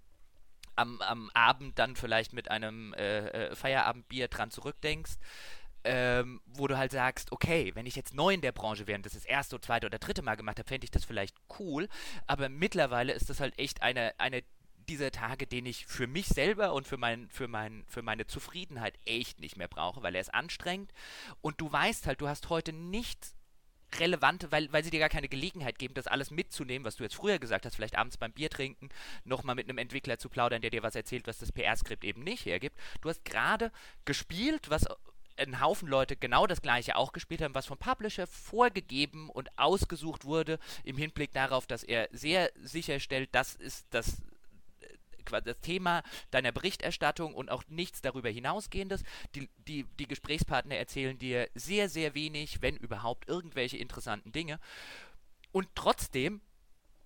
am, 0.77 1.01
am 1.03 1.31
Abend 1.35 1.79
dann 1.79 1.97
vielleicht 1.97 2.33
mit 2.33 2.51
einem 2.51 2.95
äh, 2.95 3.55
Feierabendbier 3.55 4.29
dran 4.29 4.51
zurückdenkst, 4.51 5.17
ähm, 5.85 6.41
wo 6.47 6.67
du 6.67 6.77
halt 6.77 6.93
sagst, 6.93 7.33
okay, 7.33 7.73
wenn 7.75 7.87
ich 7.87 7.97
jetzt 7.97 8.15
neu 8.15 8.35
in 8.35 8.41
der 8.41 8.53
Branche 8.53 8.87
wäre 8.87 8.97
und 8.97 9.07
das 9.07 9.15
das 9.15 9.25
erste, 9.25 9.61
zweite 9.61 9.87
oder 9.87 9.99
dritte 9.99 10.23
Mal 10.23 10.37
gemacht 10.37 10.59
habe, 10.59 10.69
fände 10.69 10.85
ich 10.85 10.91
das 10.91 11.05
vielleicht 11.05 11.37
cool, 11.59 11.89
aber 12.27 12.49
mittlerweile 12.49 13.13
ist 13.13 13.31
das 13.31 13.41
halt 13.41 13.59
echt 13.59 13.83
eine, 13.83 14.19
eine 14.19 14.43
dieser 14.89 15.13
Tage, 15.13 15.47
den 15.47 15.67
ich 15.67 15.87
für 15.87 16.07
mich 16.07 16.27
selber 16.27 16.73
und 16.73 16.87
für, 16.87 16.97
mein, 16.97 17.29
für, 17.31 17.49
mein, 17.49 17.85
für 17.87 18.03
meine 18.03 18.27
Zufriedenheit 18.27 18.99
echt 19.05 19.41
nicht 19.41 19.57
mehr 19.57 19.69
brauche, 19.69 20.03
weil 20.03 20.15
er 20.15 20.21
ist 20.21 20.35
anstrengend. 20.35 20.93
Und 21.41 21.61
du 21.61 21.71
weißt 21.71 22.07
halt, 22.07 22.21
du 22.21 22.29
hast 22.29 22.51
heute 22.51 22.73
nichts 22.73 23.37
relevante, 23.99 24.53
weil, 24.53 24.73
weil 24.73 24.85
sie 24.85 24.91
dir 24.91 25.01
gar 25.01 25.09
keine 25.09 25.29
Gelegenheit 25.29 25.79
geben, 25.79 25.95
das 25.95 26.07
alles 26.07 26.31
mitzunehmen, 26.31 26.85
was 26.85 26.97
du 26.97 27.03
jetzt 27.03 27.17
früher 27.17 27.39
gesagt 27.39 27.67
hast, 27.67 27.75
vielleicht 27.75 27.97
abends 27.97 28.17
beim 28.17 28.33
Bier 28.33 28.51
trinken, 28.51 28.89
nochmal 29.25 29.57
mit 29.57 29.69
einem 29.69 29.79
Entwickler 29.79 30.19
zu 30.19 30.29
plaudern, 30.29 30.61
der 30.61 30.71
dir 30.71 30.83
was 30.83 30.95
erzählt, 30.95 31.27
was 31.27 31.39
das 31.39 31.53
PR-Skript 31.53 32.05
eben 32.05 32.23
nicht 32.23 32.47
hergibt. 32.47 32.79
Du 33.01 33.09
hast 33.09 33.25
gerade 33.25 33.73
gespielt, 34.05 34.71
was 34.71 34.87
ein 35.41 35.61
Haufen 35.61 35.89
Leute 35.89 36.17
genau 36.17 36.47
das 36.47 36.63
gleiche 36.63 36.97
auch 36.97 37.13
gespielt 37.13 37.43
haben, 37.43 37.55
was 37.55 37.67
vom 37.67 37.79
Publisher 37.79 38.27
vorgegeben 38.27 39.31
und 39.31 39.51
ausgesucht 39.59 40.25
wurde, 40.25 40.59
im 40.85 40.97
Hinblick 40.97 41.33
darauf, 41.33 41.67
dass 41.67 41.83
er 41.83 42.09
sehr 42.13 42.51
sicherstellt, 42.63 43.31
das 43.33 43.55
ist 43.55 43.87
das 43.91 44.23
das 45.31 45.61
Thema 45.61 46.03
deiner 46.33 46.51
Berichterstattung 46.51 47.35
und 47.35 47.51
auch 47.51 47.63
nichts 47.69 48.03
darüber 48.03 48.29
hinausgehendes. 48.29 49.05
Die, 49.37 49.49
die, 49.59 49.85
die 49.99 50.09
Gesprächspartner 50.09 50.75
erzählen 50.75 51.17
dir 51.19 51.49
sehr, 51.55 51.89
sehr 51.89 52.15
wenig, 52.15 52.63
wenn 52.63 52.77
überhaupt, 52.77 53.29
irgendwelche 53.29 53.77
interessanten 53.77 54.33
Dinge. 54.33 54.59
Und 55.53 55.69
trotzdem 55.77 56.41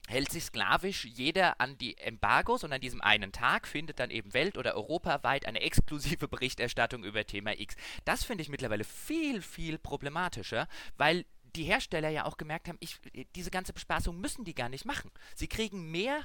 hält 0.09 0.31
sich 0.31 0.45
sklavisch 0.45 1.05
jeder 1.05 1.61
an 1.61 1.79
die 1.79 1.97
Embargos 1.97 2.65
und 2.65 2.73
an 2.73 2.81
diesem 2.81 3.01
einen 3.01 3.33
Tag 3.33 3.67
findet 3.67 3.99
dann 3.99 4.11
eben 4.11 4.35
welt- 4.35 4.59
oder 4.59 4.77
europaweit 4.77 5.47
eine 5.47 5.61
exklusive 5.61 6.29
Berichterstattung 6.29 7.05
über 7.05 7.25
Thema 7.25 7.59
X. 7.59 7.75
Das 8.05 8.25
finde 8.25 8.43
ich 8.43 8.49
mittlerweile 8.49 8.85
viel, 8.85 9.41
viel 9.41 9.79
problematischer, 9.79 10.69
weil 10.97 11.25
die 11.57 11.65
Hersteller 11.65 12.09
ja 12.09 12.25
auch 12.25 12.37
gemerkt 12.37 12.69
haben, 12.69 12.79
ich, 12.81 12.99
diese 13.35 13.51
ganze 13.51 13.73
Bespaßung 13.73 14.21
müssen 14.21 14.45
die 14.45 14.55
gar 14.55 14.69
nicht 14.69 14.85
machen. 14.85 15.11
Sie 15.35 15.47
kriegen 15.47 15.91
mehr 15.91 16.21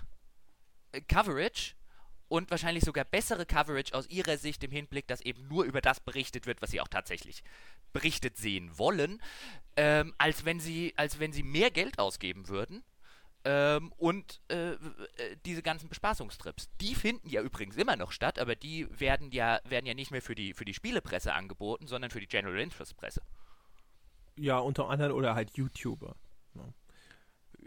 äh, 0.91 1.01
Coverage 1.01 1.75
und 2.27 2.51
wahrscheinlich 2.51 2.83
sogar 2.83 3.05
bessere 3.05 3.45
Coverage 3.45 3.93
aus 3.93 4.07
ihrer 4.07 4.37
Sicht 4.37 4.63
im 4.63 4.71
Hinblick, 4.71 5.07
dass 5.07 5.21
eben 5.21 5.47
nur 5.47 5.65
über 5.65 5.81
das 5.81 5.99
berichtet 5.99 6.45
wird, 6.45 6.61
was 6.61 6.71
sie 6.71 6.81
auch 6.81 6.87
tatsächlich 6.87 7.43
berichtet 7.93 8.37
sehen 8.37 8.77
wollen, 8.77 9.21
ähm, 9.77 10.13
als 10.17 10.45
wenn 10.45 10.59
sie, 10.59 10.93
als 10.95 11.19
wenn 11.19 11.33
sie 11.33 11.43
mehr 11.43 11.71
Geld 11.71 11.97
ausgeben 11.99 12.47
würden. 12.47 12.83
Ähm, 13.45 13.93
und 13.97 14.41
äh, 14.49 14.71
äh, 14.73 14.77
diese 15.45 15.61
ganzen 15.61 15.87
Bespaßungstrips, 15.87 16.69
die 16.81 16.93
finden 16.93 17.29
ja 17.29 17.41
übrigens 17.41 17.77
immer 17.77 17.95
noch 17.95 18.11
statt, 18.11 18.37
aber 18.37 18.55
die 18.55 18.87
werden 18.99 19.31
ja, 19.31 19.59
werden 19.63 19.85
ja 19.85 19.93
nicht 19.93 20.11
mehr 20.11 20.21
für 20.21 20.35
die, 20.35 20.53
für 20.53 20.65
die 20.65 20.73
Spielepresse 20.73 21.33
angeboten, 21.33 21.87
sondern 21.87 22.11
für 22.11 22.19
die 22.19 22.27
General 22.27 22.59
Interest 22.59 22.97
Presse. 22.97 23.21
Ja, 24.35 24.57
unter 24.59 24.89
anderem 24.89 25.15
oder 25.15 25.35
halt 25.35 25.55
YouTuber. 25.55 26.15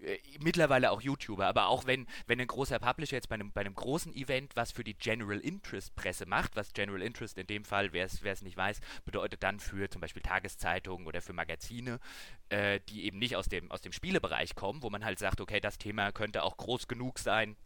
Äh, 0.03 0.19
mittlerweile 0.41 0.91
auch 0.91 1.01
YouTuber, 1.01 1.47
aber 1.47 1.69
auch 1.69 1.87
wenn, 1.87 2.07
wenn 2.27 2.41
ein 2.41 2.47
großer 2.47 2.79
Publisher 2.79 3.17
jetzt 3.17 3.29
bei 3.29 3.37
einem, 3.37 3.53
bei 3.53 3.61
einem 3.61 3.75
großen 3.75 4.15
Event 4.15 4.57
was 4.57 4.73
für 4.73 4.85
die 4.85 4.95
General 4.95 5.39
Interest 5.39 5.95
Presse 5.95 6.27
macht, 6.27 6.57
was 6.57 6.73
General 6.73 7.03
Interest 7.03 7.39
in 7.39 7.47
dem 7.47 7.65
Fall, 7.65 7.93
wer 7.93 8.07
es 8.07 8.43
nicht 8.43 8.57
weiß, 8.57 8.81
bedeutet 9.05 9.43
dann 9.43 9.61
für 9.61 9.89
zum 9.89 10.01
Beispiel 10.01 10.23
Tageszeitungen 10.23 11.07
oder 11.07 11.23
für 11.23 11.33
Magazine, 11.33 12.01
äh, 12.49 12.81
die 12.89 13.05
eben 13.05 13.19
nicht 13.19 13.37
aus 13.37 13.49
dem, 13.49 13.71
aus 13.71 13.81
dem 13.81 13.93
Spielebereich 13.93 14.55
kommen, 14.55 14.83
wo 14.83 14.91
man 14.91 15.05
halt 15.05 15.19
sagt, 15.19 15.41
okay, 15.41 15.61
das 15.61 15.79
Thema 15.79 16.13
könnte 16.13 16.43
auch 16.43 16.57
groß 16.57 16.89
genug 16.89 17.19
sein, 17.19 17.57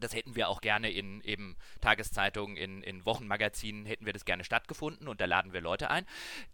das 0.00 0.14
hätten 0.14 0.36
wir 0.36 0.48
auch 0.48 0.60
gerne 0.60 0.90
in 0.90 1.20
eben 1.22 1.56
Tageszeitungen, 1.80 2.56
in, 2.56 2.82
in 2.82 3.04
Wochenmagazinen 3.04 3.86
hätten 3.86 4.06
wir 4.06 4.12
das 4.12 4.24
gerne 4.24 4.44
stattgefunden 4.44 5.08
und 5.08 5.20
da 5.20 5.24
laden 5.24 5.52
wir 5.52 5.60
Leute 5.60 5.90
ein. 5.90 6.06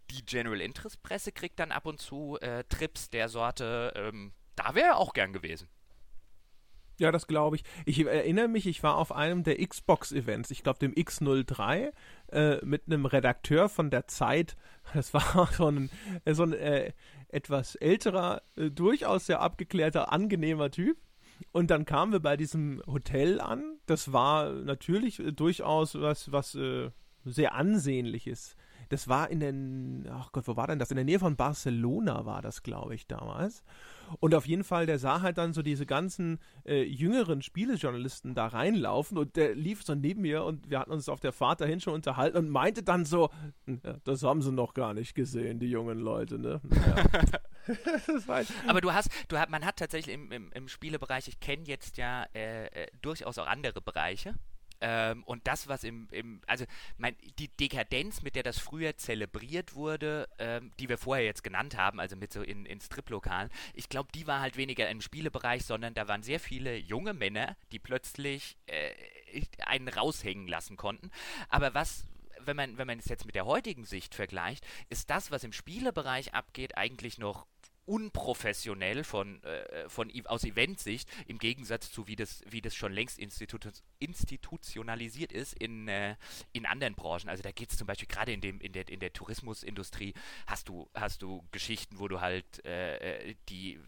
Die 0.09 0.25
General 0.25 0.61
Interest 0.61 1.01
Presse 1.03 1.31
kriegt 1.31 1.59
dann 1.59 1.71
ab 1.71 1.85
und 1.85 1.99
zu 1.99 2.39
äh, 2.41 2.63
Trips 2.65 3.09
der 3.09 3.29
Sorte, 3.29 3.93
ähm, 3.95 4.31
da 4.55 4.75
wäre 4.75 4.87
er 4.87 4.97
auch 4.97 5.13
gern 5.13 5.33
gewesen. 5.33 5.67
Ja, 6.97 7.11
das 7.11 7.27
glaube 7.27 7.57
ich. 7.57 7.63
Ich 7.85 8.05
erinnere 8.05 8.47
mich, 8.47 8.67
ich 8.67 8.81
war 8.81 8.95
auf 8.95 9.11
einem 9.11 9.43
der 9.43 9.65
Xbox-Events, 9.65 10.51
ich 10.51 10.63
glaube 10.63 10.79
dem 10.79 10.93
X03, 10.93 11.91
äh, 12.31 12.65
mit 12.65 12.83
einem 12.87 13.05
Redakteur 13.05 13.67
von 13.67 13.89
der 13.89 14.07
Zeit. 14.07 14.55
Das 14.93 15.13
war 15.13 15.47
so 15.51 15.67
ein, 15.67 15.89
so 16.25 16.43
ein 16.43 16.53
äh, 16.53 16.93
etwas 17.27 17.75
älterer, 17.75 18.41
äh, 18.55 18.71
durchaus 18.71 19.25
sehr 19.25 19.41
abgeklärter, 19.41 20.11
angenehmer 20.11 20.71
Typ. 20.71 20.97
Und 21.51 21.69
dann 21.69 21.85
kamen 21.85 22.13
wir 22.13 22.21
bei 22.21 22.37
diesem 22.37 22.81
Hotel 22.87 23.41
an. 23.41 23.77
Das 23.87 24.13
war 24.13 24.51
natürlich 24.51 25.19
äh, 25.19 25.33
durchaus 25.33 25.95
was, 25.95 26.31
was 26.31 26.55
äh, 26.55 26.91
sehr 27.25 27.55
ansehnliches. 27.55 28.55
Das 28.89 29.07
war 29.07 29.29
in 29.29 29.39
den, 29.39 30.07
ach 30.11 30.31
Gott, 30.31 30.47
wo 30.47 30.55
war 30.55 30.67
denn 30.67 30.79
das? 30.79 30.91
In 30.91 30.95
der 30.95 31.05
Nähe 31.05 31.19
von 31.19 31.35
Barcelona 31.35 32.25
war 32.25 32.41
das, 32.41 32.63
glaube 32.63 32.95
ich, 32.95 33.07
damals. 33.07 33.63
Und 34.19 34.35
auf 34.35 34.45
jeden 34.45 34.63
Fall, 34.63 34.85
der 34.85 34.99
sah 34.99 35.21
halt 35.21 35.37
dann 35.37 35.53
so 35.53 35.61
diese 35.61 35.85
ganzen 35.85 36.39
äh, 36.65 36.83
jüngeren 36.83 37.41
Spielejournalisten 37.41 38.35
da 38.35 38.47
reinlaufen 38.47 39.17
und 39.17 39.35
der 39.35 39.55
lief 39.55 39.83
so 39.83 39.95
neben 39.95 40.21
mir 40.21 40.43
und 40.43 40.69
wir 40.69 40.79
hatten 40.79 40.91
uns 40.91 41.09
auf 41.09 41.19
der 41.19 41.31
Fahrt 41.31 41.61
dahin 41.61 41.79
schon 41.79 41.93
unterhalten 41.93 42.37
und 42.37 42.49
meinte 42.49 42.83
dann 42.83 43.05
so, 43.05 43.29
ja, 43.65 43.97
das 44.03 44.23
haben 44.23 44.41
sie 44.41 44.51
noch 44.51 44.73
gar 44.73 44.93
nicht 44.93 45.15
gesehen, 45.15 45.59
die 45.59 45.69
jungen 45.69 45.99
Leute, 45.99 46.37
ne? 46.37 46.61
Ja. 46.71 47.23
halt 48.27 48.47
Aber 48.67 48.81
du 48.81 48.93
hast, 48.93 49.09
du 49.27 49.37
hat, 49.37 49.49
man 49.49 49.65
hat 49.65 49.77
tatsächlich 49.77 50.13
im, 50.13 50.31
im, 50.31 50.51
im 50.51 50.67
Spielebereich, 50.67 51.27
ich 51.27 51.39
kenne 51.39 51.63
jetzt 51.65 51.97
ja 51.97 52.25
äh, 52.35 52.67
äh, 52.67 52.87
durchaus 53.01 53.37
auch 53.39 53.47
andere 53.47 53.81
Bereiche, 53.81 54.35
ähm, 54.87 55.23
und 55.23 55.47
das, 55.47 55.67
was 55.67 55.83
im, 55.83 56.07
im 56.11 56.41
also 56.45 56.63
mein, 56.99 57.15
die 57.39 57.47
Dekadenz, 57.47 58.21
mit 58.21 58.35
der 58.35 58.43
das 58.43 58.59
früher 58.59 58.95
zelebriert 58.97 59.73
wurde, 59.73 60.29
ähm, 60.37 60.71
die 60.79 60.89
wir 60.89 60.99
vorher 60.99 61.25
jetzt 61.25 61.43
genannt 61.43 61.75
haben, 61.75 61.99
also 61.99 62.15
mit 62.15 62.31
so 62.31 62.43
in, 62.43 62.67
in 62.67 62.79
Striplokalen, 62.79 63.49
ich 63.73 63.89
glaube, 63.89 64.09
die 64.13 64.27
war 64.27 64.41
halt 64.41 64.57
weniger 64.57 64.87
im 64.87 65.01
Spielebereich, 65.01 65.65
sondern 65.65 65.95
da 65.95 66.07
waren 66.07 66.21
sehr 66.21 66.39
viele 66.39 66.77
junge 66.77 67.15
Männer, 67.15 67.57
die 67.71 67.79
plötzlich 67.79 68.57
äh, 68.67 68.91
einen 69.65 69.87
raushängen 69.87 70.47
lassen 70.47 70.77
konnten. 70.77 71.09
Aber 71.49 71.73
was, 71.73 72.05
wenn 72.41 72.55
man, 72.55 72.77
wenn 72.77 72.85
man 72.85 72.99
es 72.99 73.05
jetzt 73.05 73.25
mit 73.25 73.33
der 73.33 73.47
heutigen 73.47 73.85
Sicht 73.85 74.13
vergleicht, 74.13 74.67
ist 74.89 75.09
das, 75.09 75.31
was 75.31 75.43
im 75.43 75.51
Spielebereich 75.51 76.35
abgeht, 76.35 76.77
eigentlich 76.77 77.17
noch 77.17 77.47
unprofessionell 77.85 79.03
von, 79.03 79.43
äh, 79.43 79.87
von 79.89 80.11
aus 80.25 80.43
Eventsicht, 80.43 81.09
im 81.27 81.37
Gegensatz 81.37 81.91
zu 81.91 82.07
wie 82.07 82.15
das, 82.15 82.43
wie 82.49 82.61
das 82.61 82.75
schon 82.75 82.91
längst 82.91 83.19
institu 83.19 83.57
institutionalisiert 83.99 85.31
ist 85.31 85.53
in, 85.53 85.87
äh, 85.87 86.15
in 86.51 86.65
anderen 86.65 86.95
Branchen. 86.95 87.29
Also 87.29 87.43
da 87.43 87.51
geht 87.51 87.71
es 87.71 87.77
zum 87.77 87.87
Beispiel 87.87 88.07
gerade 88.07 88.33
in 88.33 88.41
dem, 88.41 88.59
in 88.59 88.73
der, 88.73 88.87
in 88.89 88.99
der 88.99 89.13
Tourismusindustrie 89.13 90.13
hast 90.47 90.69
du, 90.69 90.89
hast 90.93 91.21
du 91.21 91.43
Geschichten, 91.51 91.99
wo 91.99 92.07
du 92.07 92.21
halt 92.21 92.65
äh, 92.65 93.29
äh 93.29 93.35
die 93.49 93.79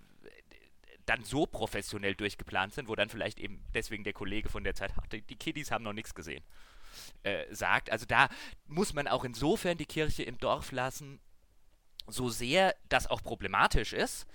dann 1.07 1.23
so 1.23 1.45
professionell 1.45 2.15
durchgeplant 2.15 2.73
sind, 2.73 2.87
wo 2.87 2.95
dann 2.95 3.09
vielleicht 3.09 3.39
eben 3.39 3.63
deswegen 3.73 4.03
der 4.03 4.13
Kollege 4.13 4.49
von 4.49 4.63
der 4.63 4.75
Zeit, 4.75 4.91
ach, 4.97 5.07
die, 5.07 5.21
die 5.21 5.37
Kiddies 5.37 5.71
haben 5.71 5.83
noch 5.83 5.93
nichts 5.93 6.13
gesehen, 6.13 6.43
äh, 7.23 7.45
sagt. 7.53 7.91
Also 7.91 8.05
da 8.05 8.29
muss 8.67 8.93
man 8.93 9.07
auch 9.07 9.23
insofern 9.23 9.77
die 9.77 9.85
Kirche 9.85 10.23
im 10.23 10.37
Dorf 10.37 10.71
lassen, 10.71 11.19
so 12.07 12.29
sehr 12.29 12.75
das 12.89 13.07
auch 13.07 13.21
problematisch 13.21 13.93
ist, 13.93 14.27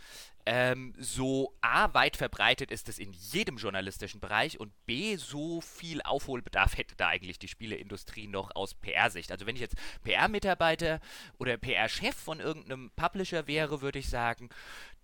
ähm, 0.45 0.93
so 0.99 1.55
A, 1.61 1.95
weit 1.95 2.16
verbreitet 2.16 2.73
ist 2.73 2.89
es 2.89 2.99
in 2.99 3.12
jedem 3.12 3.59
journalistischen 3.59 4.20
Bereich 4.20 4.59
und 4.59 4.73
B, 4.87 5.16
so 5.16 5.61
viel 5.61 6.03
Aufholbedarf 6.03 6.77
hätte 6.77 6.97
da 6.97 7.09
eigentlich 7.09 7.39
die 7.39 7.49
Spieleindustrie 7.49 8.27
noch 8.27 8.55
aus 8.57 8.75
PR-Sicht. 8.75 9.31
Also 9.31 9.47
wenn 9.47 9.55
ich 9.55 9.61
jetzt 9.61 9.77
PR-Mitarbeiter 10.03 11.01
oder 11.39 11.57
PR-Chef 11.57 12.16
von 12.16 12.41
irgendeinem 12.41 12.91
Publisher 12.97 13.47
wäre, 13.47 13.83
würde 13.83 14.01
ich 14.01 14.09
sagen, 14.09 14.49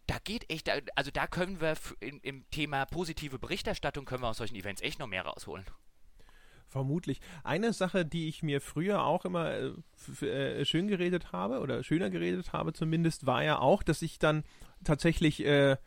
da 0.08 0.16
geht 0.24 0.50
echt, 0.50 0.70
also 0.96 1.10
da 1.12 1.26
können 1.26 1.60
wir 1.60 1.74
in, 2.00 2.18
im 2.20 2.50
Thema 2.50 2.86
positive 2.86 3.38
Berichterstattung 3.38 4.06
können 4.06 4.22
wir 4.22 4.28
aus 4.28 4.38
solchen 4.38 4.56
Events 4.56 4.82
echt 4.82 4.98
noch 4.98 5.06
mehr 5.06 5.24
rausholen. 5.24 5.66
Vermutlich. 6.68 7.20
Eine 7.44 7.72
Sache, 7.72 8.04
die 8.04 8.28
ich 8.28 8.42
mir 8.42 8.60
früher 8.60 9.02
auch 9.02 9.24
immer 9.24 9.50
äh, 9.50 10.26
äh, 10.26 10.64
schön 10.66 10.86
geredet 10.86 11.32
habe 11.32 11.60
oder 11.60 11.82
schöner 11.82 12.10
geredet 12.10 12.52
habe 12.52 12.74
zumindest, 12.74 13.24
war 13.24 13.42
ja 13.42 13.58
auch, 13.58 13.82
dass 13.82 14.02
ich 14.02 14.18
dann 14.18 14.44
tatsächlich 14.84 15.44
äh, 15.44 15.78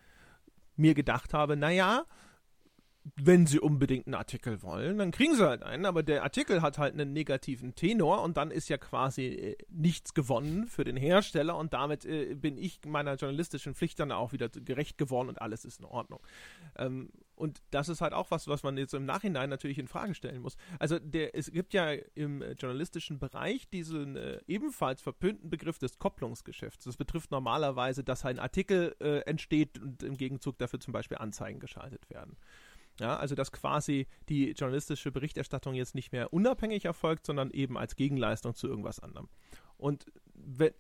mir 0.76 0.96
gedacht 0.96 1.36
habe, 1.36 1.56
naja, 1.56 2.06
wenn 3.16 3.48
sie 3.48 3.60
unbedingt 3.60 4.06
einen 4.06 4.14
Artikel 4.14 4.62
wollen, 4.62 5.00
dann 5.00 5.12
kriegen 5.12 5.36
sie 5.36 5.48
halt 5.48 5.64
einen, 5.64 5.86
aber 5.86 6.04
der 6.04 6.24
Artikel 6.24 6.62
hat 6.62 6.78
halt 6.78 6.94
einen 6.94 7.14
negativen 7.14 7.74
Tenor 7.74 8.22
und 8.22 8.38
dann 8.38 8.52
ist 8.52 8.70
ja 8.70 8.78
quasi 8.78 9.26
äh, 9.26 9.58
nichts 9.70 10.14
gewonnen 10.14 10.68
für 10.68 10.84
den 10.84 10.98
Hersteller 10.98 11.58
und 11.58 11.74
damit 11.74 12.06
äh, 12.06 12.36
bin 12.36 12.58
ich 12.58 12.80
meiner 12.86 13.16
journalistischen 13.16 13.74
Pflicht 13.74 14.00
dann 14.00 14.12
auch 14.12 14.34
wieder 14.34 14.50
gerecht 14.50 15.00
geworden 15.00 15.30
und 15.30 15.42
alles 15.42 15.66
ist 15.66 15.80
in 15.80 15.86
Ordnung. 15.86 16.20
Ähm, 16.78 17.10
und 17.36 17.64
das 17.72 17.90
ist 17.90 18.02
halt 18.02 18.14
auch 18.14 18.30
was, 18.30 18.48
was 18.48 18.62
man 18.62 18.78
jetzt 18.78 18.94
im 18.94 19.06
Nachhinein 19.06 19.50
natürlich 19.50 19.80
in 19.80 19.88
Frage 19.88 20.14
stellen 20.14 20.44
muss. 20.44 20.58
Also 20.78 21.00
der, 21.00 21.36
es 21.36 21.52
gibt 21.52 21.74
ja 21.74 21.92
im 22.14 22.44
journalistischen 22.60 23.18
Bereich 23.18 23.68
diesen 23.68 24.16
äh, 24.16 24.40
ebenfalls 24.46 25.02
verpönten 25.02 25.50
Begriff 25.50 25.80
des 25.80 25.98
Kopplungsgeschäfts. 25.98 26.86
Das 26.86 26.98
betrifft 26.98 27.32
normalerweise, 27.32 28.04
dass 28.04 28.26
ein 28.26 28.38
Artikel 28.38 28.96
äh, 29.00 29.22
entsteht 29.22 29.80
und 29.80 30.04
im 30.04 30.18
Gegenzug 30.18 30.60
dafür 30.60 30.80
zum 30.80 30.94
Beispiel 30.94 31.18
Anzeigen 31.18 31.60
geschaltet 31.60 32.08
werden. 32.12 32.38
Ja, 33.00 33.16
also 33.18 33.36
dass 33.36 33.52
quasi 33.52 34.06
die 34.30 34.52
journalistische 34.52 35.12
Berichterstattung 35.12 35.74
jetzt 35.74 35.96
nicht 35.96 36.12
mehr 36.12 36.34
unabhängig 36.34 36.86
erfolgt, 36.86 37.26
sondern 37.26 37.50
eben 37.52 37.78
als 37.78 37.96
Gegenleistung 37.96 38.54
zu 38.54 38.68
irgendwas 38.68 39.00
anderem. 39.00 39.28
Und 39.78 40.06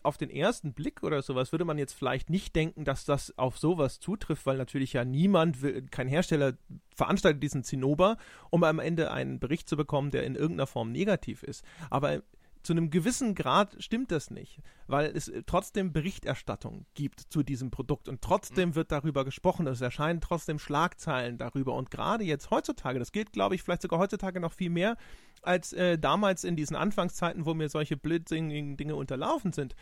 auf 0.03 0.17
den 0.17 0.29
ersten 0.29 0.73
Blick 0.73 1.03
oder 1.03 1.21
sowas 1.21 1.51
würde 1.51 1.65
man 1.65 1.77
jetzt 1.77 1.93
vielleicht 1.93 2.29
nicht 2.29 2.55
denken, 2.55 2.83
dass 2.83 3.05
das 3.05 3.37
auf 3.37 3.57
sowas 3.57 3.99
zutrifft, 3.99 4.45
weil 4.45 4.57
natürlich 4.57 4.93
ja 4.93 5.05
niemand 5.05 5.61
will, 5.61 5.83
kein 5.89 6.07
Hersteller 6.07 6.53
veranstaltet 6.95 7.41
diesen 7.41 7.63
Zinnober, 7.63 8.17
um 8.49 8.63
am 8.63 8.79
Ende 8.79 9.11
einen 9.11 9.39
Bericht 9.39 9.69
zu 9.69 9.77
bekommen, 9.77 10.11
der 10.11 10.23
in 10.23 10.35
irgendeiner 10.35 10.67
Form 10.67 10.91
negativ 10.91 11.43
ist. 11.43 11.63
Aber 11.89 12.21
zu 12.63 12.73
einem 12.73 12.89
gewissen 12.89 13.35
Grad 13.35 13.75
stimmt 13.79 14.11
das 14.11 14.31
nicht, 14.31 14.61
weil 14.87 15.15
es 15.15 15.31
trotzdem 15.45 15.93
Berichterstattung 15.93 16.85
gibt 16.93 17.21
zu 17.21 17.43
diesem 17.43 17.71
Produkt 17.71 18.07
und 18.07 18.21
trotzdem 18.21 18.69
mhm. 18.69 18.75
wird 18.75 18.91
darüber 18.91 19.25
gesprochen, 19.25 19.67
es 19.67 19.81
erscheinen 19.81 20.21
trotzdem 20.21 20.59
Schlagzeilen 20.59 21.37
darüber 21.37 21.73
und 21.75 21.91
gerade 21.91 22.23
jetzt 22.23 22.51
heutzutage, 22.51 22.99
das 22.99 23.11
gilt 23.11 23.33
glaube 23.33 23.55
ich 23.55 23.63
vielleicht 23.63 23.81
sogar 23.81 23.99
heutzutage 23.99 24.39
noch 24.39 24.53
viel 24.53 24.69
mehr 24.69 24.97
als 25.41 25.73
äh, 25.73 25.97
damals 25.97 26.43
in 26.43 26.55
diesen 26.55 26.75
Anfangszeiten, 26.75 27.45
wo 27.45 27.53
mir 27.53 27.69
solche 27.69 27.97
blödsinnigen 27.97 28.77
Dinge 28.77 28.95
unterlaufen 28.95 29.53
sind, 29.53 29.75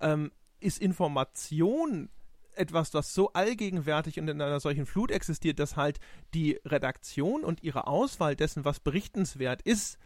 ähm, 0.00 0.30
ist 0.60 0.78
Information 0.78 2.10
etwas, 2.56 2.90
das 2.90 3.14
so 3.14 3.32
allgegenwärtig 3.32 4.18
und 4.18 4.28
in 4.28 4.40
einer 4.40 4.60
solchen 4.60 4.86
Flut 4.86 5.10
existiert, 5.10 5.58
dass 5.58 5.76
halt 5.76 6.00
die 6.34 6.58
Redaktion 6.64 7.44
und 7.44 7.62
ihre 7.62 7.86
Auswahl 7.86 8.34
dessen, 8.34 8.64
was 8.64 8.80
berichtenswert 8.80 9.62
ist, 9.62 9.98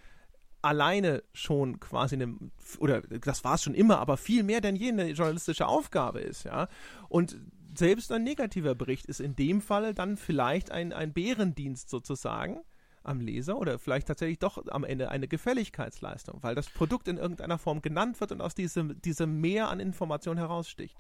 alleine 0.63 1.23
schon 1.33 1.81
quasi 1.81 2.17
eine, 2.17 2.37
oder 2.79 3.03
das 3.03 3.45
war 3.45 3.55
es 3.55 3.63
schon 3.63 3.75
immer, 3.75 3.99
aber 3.99 4.17
viel 4.17 4.43
mehr 4.43 4.61
denn 4.61 4.77
je 4.77 4.91
eine 4.91 5.11
journalistische 5.11 5.67
Aufgabe 5.67 6.21
ist, 6.21 6.45
ja. 6.45 6.69
Und 7.09 7.39
selbst 7.75 8.11
ein 8.13 8.25
negativer 8.25 8.75
Bericht 8.75 9.07
ist 9.07 9.21
in 9.21 9.37
dem 9.37 9.61
Fall 9.61 9.95
dann 9.95 10.17
vielleicht 10.17 10.71
ein, 10.71 10.93
ein 10.93 11.13
Bärendienst 11.13 11.89
sozusagen 11.89 12.61
am 13.03 13.21
Leser 13.21 13.59
oder 13.59 13.79
vielleicht 13.79 14.09
tatsächlich 14.09 14.39
doch 14.39 14.63
am 14.69 14.85
Ende 14.85 15.11
eine 15.11 15.29
Gefälligkeitsleistung, 15.29 16.43
weil 16.43 16.55
das 16.55 16.69
Produkt 16.69 17.09
in 17.09 17.17
irgendeiner 17.17 17.59
Form 17.59 17.81
genannt 17.81 18.21
wird 18.21 18.33
und 18.33 18.41
aus 18.41 18.55
diesem, 18.55 19.01
diesem 19.01 19.41
Meer 19.41 19.69
an 19.69 19.81
Informationen 19.81 20.39
heraussticht 20.39 20.97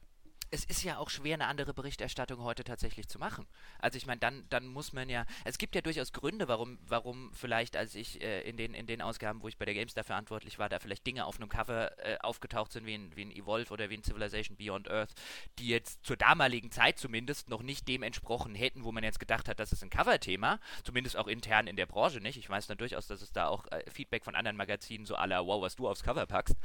es 0.50 0.64
ist 0.64 0.82
ja 0.82 0.98
auch 0.98 1.10
schwer, 1.10 1.34
eine 1.34 1.46
andere 1.46 1.72
Berichterstattung 1.72 2.42
heute 2.42 2.64
tatsächlich 2.64 3.08
zu 3.08 3.18
machen. 3.18 3.46
Also 3.78 3.96
ich 3.96 4.06
meine, 4.06 4.18
dann, 4.18 4.44
dann 4.50 4.66
muss 4.66 4.92
man 4.92 5.08
ja, 5.08 5.24
es 5.44 5.58
gibt 5.58 5.74
ja 5.74 5.80
durchaus 5.80 6.12
Gründe, 6.12 6.48
warum, 6.48 6.78
warum 6.86 7.32
vielleicht, 7.32 7.76
als 7.76 7.94
ich 7.94 8.20
äh, 8.20 8.42
in, 8.42 8.56
den, 8.56 8.74
in 8.74 8.86
den 8.86 9.00
Ausgaben, 9.00 9.42
wo 9.42 9.48
ich 9.48 9.58
bei 9.58 9.64
der 9.64 9.74
GameStar 9.74 10.02
verantwortlich 10.02 10.58
war, 10.58 10.68
da 10.68 10.80
vielleicht 10.80 11.06
Dinge 11.06 11.24
auf 11.24 11.36
einem 11.36 11.48
Cover 11.48 11.96
äh, 12.04 12.18
aufgetaucht 12.18 12.72
sind, 12.72 12.84
wie 12.84 12.94
ein, 12.94 13.14
wie 13.14 13.22
ein 13.22 13.30
Evolve 13.30 13.72
oder 13.72 13.90
wie 13.90 13.96
ein 13.96 14.02
Civilization 14.02 14.56
Beyond 14.56 14.90
Earth, 14.90 15.10
die 15.58 15.68
jetzt 15.68 16.04
zur 16.04 16.16
damaligen 16.16 16.72
Zeit 16.72 16.98
zumindest 16.98 17.48
noch 17.48 17.62
nicht 17.62 17.86
dem 17.86 18.02
entsprochen 18.02 18.54
hätten, 18.54 18.84
wo 18.84 18.90
man 18.90 19.04
jetzt 19.04 19.20
gedacht 19.20 19.48
hat, 19.48 19.60
das 19.60 19.72
ist 19.72 19.84
ein 19.84 19.90
Cover-Thema, 19.90 20.58
zumindest 20.82 21.16
auch 21.16 21.28
intern 21.28 21.68
in 21.68 21.76
der 21.76 21.86
Branche 21.86 22.20
nicht. 22.20 22.36
Ich 22.36 22.50
weiß 22.50 22.66
dann 22.66 22.78
durchaus, 22.78 23.06
dass 23.06 23.22
es 23.22 23.32
da 23.32 23.46
auch 23.46 23.66
äh, 23.70 23.88
Feedback 23.90 24.24
von 24.24 24.34
anderen 24.34 24.56
Magazinen, 24.56 25.06
so 25.06 25.14
aller 25.14 25.46
wow, 25.46 25.62
was 25.62 25.76
du 25.76 25.88
aufs 25.88 26.02
Cover 26.02 26.26
packst, 26.26 26.56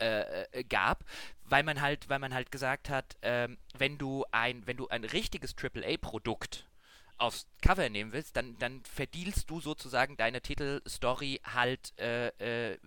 äh, 0.00 0.44
äh, 0.44 0.64
gab, 0.64 1.04
weil 1.44 1.62
man 1.62 1.80
halt, 1.80 2.08
weil 2.08 2.18
man 2.18 2.32
halt 2.32 2.50
gesagt 2.50 2.88
hat, 2.88 3.16
ähm, 3.34 3.58
wenn 3.76 3.98
du 3.98 4.24
ein, 4.30 4.66
wenn 4.66 4.76
du 4.76 4.88
ein 4.88 5.04
richtiges 5.04 5.54
AAA-Produkt 5.60 6.68
aufs 7.16 7.46
Cover 7.62 7.88
nehmen 7.88 8.12
willst, 8.12 8.36
dann, 8.36 8.56
dann 8.58 8.82
verdielst 8.84 9.50
du 9.50 9.60
sozusagen 9.60 10.16
deine 10.16 10.40
Titelstory 10.40 11.40
halt 11.44 11.98
äh, 11.98 12.28
äh, 12.72 12.78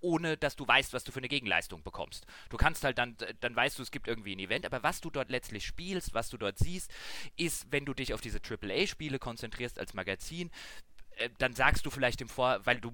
ohne 0.00 0.36
dass 0.36 0.54
du 0.54 0.66
weißt, 0.66 0.92
was 0.92 1.02
du 1.02 1.10
für 1.10 1.18
eine 1.18 1.28
Gegenleistung 1.28 1.82
bekommst. 1.82 2.24
Du 2.50 2.56
kannst 2.56 2.84
halt 2.84 2.98
dann, 2.98 3.16
dann 3.40 3.56
weißt 3.56 3.78
du, 3.78 3.82
es 3.82 3.90
gibt 3.90 4.06
irgendwie 4.06 4.36
ein 4.36 4.38
Event, 4.38 4.64
aber 4.64 4.84
was 4.84 5.00
du 5.00 5.10
dort 5.10 5.28
letztlich 5.28 5.66
spielst, 5.66 6.14
was 6.14 6.30
du 6.30 6.36
dort 6.36 6.56
siehst, 6.56 6.92
ist, 7.36 7.66
wenn 7.72 7.84
du 7.84 7.94
dich 7.94 8.14
auf 8.14 8.20
diese 8.20 8.38
AAA-Spiele 8.40 9.18
konzentrierst 9.18 9.80
als 9.80 9.94
Magazin, 9.94 10.52
äh, 11.16 11.30
dann 11.38 11.54
sagst 11.54 11.84
du 11.84 11.90
vielleicht 11.90 12.20
im 12.20 12.28
Vor, 12.28 12.64
weil 12.64 12.80
du 12.80 12.92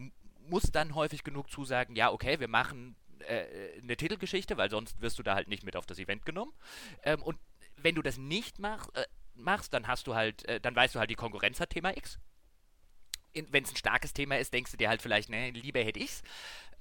musst 0.49 0.75
dann 0.75 0.95
häufig 0.95 1.25
genug 1.25 1.51
zusagen, 1.51 1.97
ja, 1.97 2.11
okay, 2.11 2.41
wir 2.41 2.49
machen 2.49 2.97
äh, 3.29 3.81
eine 3.83 3.97
Titelgeschichte, 3.97 4.57
weil 4.57 4.71
sonst 4.71 5.01
wirst 5.01 5.19
du 5.19 5.23
da 5.23 5.35
halt 5.35 5.49
nicht 5.49 5.65
mit 5.65 5.77
auf 5.77 5.87
das 5.87 5.99
Event 5.99 6.25
genommen. 6.27 6.53
Ähm, 7.03 7.23
und 7.23 7.39
wenn 7.77 7.95
du 7.95 8.03
das 8.03 8.19
nicht 8.19 8.59
mach, 8.59 8.89
äh, 8.95 9.05
machst, 9.35 9.75
dann 9.75 9.87
hast 9.87 10.07
du 10.07 10.15
halt, 10.15 10.45
äh, 10.49 10.61
dann 10.61 10.75
weißt 10.75 10.95
du 10.95 10.99
halt, 10.99 11.11
die 11.11 11.17
Konkurrenz 11.17 11.61
hat 11.61 11.71
Thema 11.71 11.97
X. 11.97 12.19
Wenn 13.35 13.65
es 13.65 13.73
ein 13.73 13.77
starkes 13.77 14.13
Thema 14.13 14.39
ist, 14.39 14.53
denkst 14.53 14.71
du 14.71 14.77
dir 14.77 14.89
halt 14.89 15.03
vielleicht, 15.03 15.29
ne, 15.29 15.51
lieber 15.51 15.81
hätte 15.81 15.99
ich's. 15.99 16.23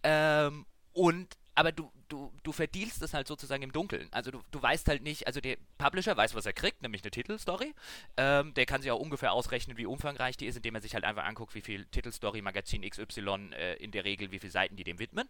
Ähm, 0.03 0.65
und 0.91 1.35
aber 1.55 1.71
du, 1.71 1.91
du, 2.07 2.31
du 2.41 2.51
verdielst 2.51 3.01
es 3.03 3.13
halt 3.13 3.27
sozusagen 3.27 3.61
im 3.61 3.71
Dunkeln. 3.71 4.07
Also 4.11 4.31
du, 4.31 4.41
du 4.49 4.61
weißt 4.61 4.87
halt 4.87 5.03
nicht, 5.03 5.27
also 5.27 5.39
der 5.39 5.57
Publisher 5.77 6.17
weiß, 6.17 6.33
was 6.33 6.45
er 6.45 6.53
kriegt, 6.53 6.81
nämlich 6.81 7.03
eine 7.03 7.11
Titelstory. 7.11 7.73
Ähm, 8.17 8.53
der 8.55 8.65
kann 8.65 8.81
sich 8.81 8.89
auch 8.89 8.99
ungefähr 8.99 9.33
ausrechnen, 9.33 9.77
wie 9.77 9.85
umfangreich 9.85 10.35
die 10.35 10.47
ist, 10.47 10.55
indem 10.55 10.75
er 10.75 10.81
sich 10.81 10.95
halt 10.95 11.03
einfach 11.03 11.25
anguckt, 11.25 11.53
wie 11.53 11.61
viel 11.61 11.85
Titelstory 11.85 12.41
Magazin 12.41 12.81
XY 12.81 13.51
äh, 13.53 13.75
in 13.75 13.91
der 13.91 14.03
Regel, 14.03 14.31
wie 14.31 14.39
viele 14.39 14.51
Seiten 14.51 14.75
die 14.75 14.83
dem 14.83 14.97
widmen. 14.97 15.29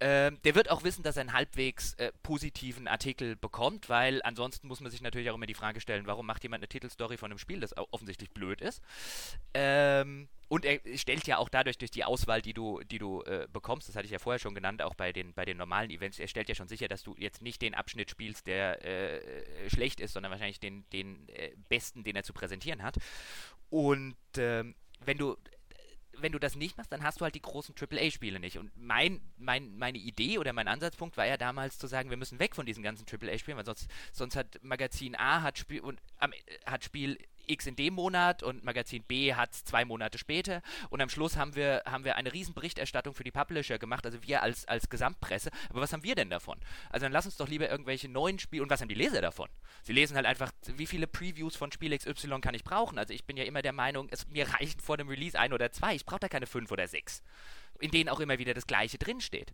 Ähm, 0.00 0.38
der 0.42 0.56
wird 0.56 0.68
auch 0.68 0.82
wissen, 0.82 1.04
dass 1.04 1.16
er 1.16 1.20
einen 1.20 1.32
halbwegs 1.32 1.94
äh, 1.94 2.10
positiven 2.22 2.88
Artikel 2.88 3.36
bekommt, 3.36 3.88
weil 3.88 4.20
ansonsten 4.24 4.66
muss 4.66 4.80
man 4.80 4.90
sich 4.90 5.00
natürlich 5.00 5.30
auch 5.30 5.36
immer 5.36 5.46
die 5.46 5.54
Frage 5.54 5.80
stellen, 5.80 6.06
warum 6.06 6.26
macht 6.26 6.42
jemand 6.42 6.60
eine 6.60 6.68
Titelstory 6.68 7.16
von 7.16 7.30
einem 7.30 7.38
Spiel, 7.38 7.60
das 7.60 7.76
offensichtlich 7.76 8.30
blöd 8.32 8.60
ist. 8.60 8.82
Ähm, 9.54 10.28
und 10.48 10.64
er 10.64 10.80
stellt 10.98 11.26
ja 11.26 11.38
auch 11.38 11.48
dadurch 11.48 11.78
durch 11.78 11.90
die 11.90 12.04
Auswahl, 12.04 12.42
die 12.42 12.52
du, 12.52 12.80
die 12.82 12.98
du 12.98 13.22
äh, 13.22 13.46
bekommst, 13.52 13.88
das 13.88 13.96
hatte 13.96 14.06
ich 14.06 14.12
ja 14.12 14.18
vorher 14.18 14.40
schon 14.40 14.54
genannt, 14.54 14.82
auch 14.82 14.94
bei 14.94 15.12
den, 15.12 15.34
bei 15.34 15.44
den 15.44 15.56
normalen 15.56 15.90
Events, 15.90 16.18
er 16.18 16.28
stellt 16.28 16.48
ja 16.48 16.54
schon 16.54 16.68
sicher, 16.68 16.88
dass 16.88 17.04
du 17.04 17.14
jetzt 17.16 17.40
nicht 17.40 17.62
den 17.62 17.74
Abschnitt 17.74 18.10
spielst, 18.10 18.48
der 18.48 18.84
äh, 18.84 19.70
schlecht 19.70 20.00
ist, 20.00 20.14
sondern 20.14 20.32
wahrscheinlich 20.32 20.60
den, 20.60 20.84
den 20.90 21.28
äh, 21.28 21.52
besten, 21.68 22.02
den 22.02 22.16
er 22.16 22.24
zu 22.24 22.32
präsentieren 22.32 22.82
hat. 22.82 22.96
Und 23.70 24.16
ähm, 24.36 24.74
wenn 25.04 25.16
du 25.16 25.36
wenn 26.18 26.32
du 26.32 26.38
das 26.38 26.56
nicht 26.56 26.76
machst, 26.76 26.92
dann 26.92 27.02
hast 27.02 27.20
du 27.20 27.24
halt 27.24 27.34
die 27.34 27.42
großen 27.42 27.74
AAA-Spiele 27.78 28.38
nicht. 28.38 28.58
Und 28.58 28.70
mein, 28.76 29.20
mein, 29.38 29.76
meine 29.76 29.98
Idee 29.98 30.38
oder 30.38 30.52
mein 30.52 30.68
Ansatzpunkt 30.68 31.16
war 31.16 31.26
ja 31.26 31.36
damals 31.36 31.78
zu 31.78 31.86
sagen, 31.86 32.10
wir 32.10 32.16
müssen 32.16 32.38
weg 32.38 32.54
von 32.54 32.66
diesen 32.66 32.82
ganzen 32.82 33.06
AAA-Spielen, 33.06 33.56
weil 33.56 33.64
sonst, 33.64 33.88
sonst 34.12 34.36
hat 34.36 34.58
Magazin 34.62 35.16
A 35.16 35.42
hat 35.42 35.58
Spiel 35.58 35.80
und 35.80 36.00
hat 36.66 36.84
Spiel 36.84 37.18
X 37.46 37.66
in 37.66 37.76
dem 37.76 37.94
Monat 37.94 38.42
und 38.42 38.64
Magazin 38.64 39.02
B 39.02 39.34
hat 39.34 39.52
es 39.52 39.64
zwei 39.64 39.84
Monate 39.84 40.18
später. 40.18 40.62
Und 40.90 41.00
am 41.00 41.08
Schluss 41.08 41.36
haben 41.36 41.54
wir, 41.54 41.82
haben 41.86 42.04
wir 42.04 42.16
eine 42.16 42.32
riesen 42.32 42.54
Berichterstattung 42.54 43.14
für 43.14 43.24
die 43.24 43.30
Publisher 43.30 43.78
gemacht, 43.78 44.04
also 44.06 44.22
wir 44.22 44.42
als, 44.42 44.66
als 44.66 44.88
Gesamtpresse. 44.88 45.50
Aber 45.70 45.80
was 45.80 45.92
haben 45.92 46.04
wir 46.04 46.14
denn 46.14 46.30
davon? 46.30 46.58
Also 46.90 47.04
dann 47.04 47.12
lass 47.12 47.26
uns 47.26 47.36
doch 47.36 47.48
lieber 47.48 47.68
irgendwelche 47.68 48.08
neuen 48.08 48.38
Spiele. 48.38 48.62
Und 48.62 48.70
was 48.70 48.80
haben 48.80 48.88
die 48.88 48.94
Leser 48.94 49.20
davon? 49.20 49.48
Sie 49.82 49.92
lesen 49.92 50.16
halt 50.16 50.26
einfach, 50.26 50.52
wie 50.76 50.86
viele 50.86 51.06
Previews 51.06 51.56
von 51.56 51.72
Spiel 51.72 51.96
XY 51.96 52.40
kann 52.40 52.54
ich 52.54 52.64
brauchen? 52.64 52.98
Also 52.98 53.14
ich 53.14 53.24
bin 53.24 53.36
ja 53.36 53.44
immer 53.44 53.62
der 53.62 53.72
Meinung, 53.72 54.08
es 54.10 54.28
mir 54.28 54.48
reichen 54.48 54.80
vor 54.80 54.96
dem 54.96 55.08
Release 55.08 55.38
ein 55.38 55.52
oder 55.52 55.72
zwei. 55.72 55.94
Ich 55.94 56.06
brauche 56.06 56.20
da 56.20 56.28
keine 56.28 56.46
fünf 56.46 56.70
oder 56.70 56.86
sechs 56.88 57.22
in 57.82 57.90
denen 57.90 58.08
auch 58.08 58.20
immer 58.20 58.38
wieder 58.38 58.54
das 58.54 58.66
Gleiche 58.66 58.98
drinsteht. 58.98 59.52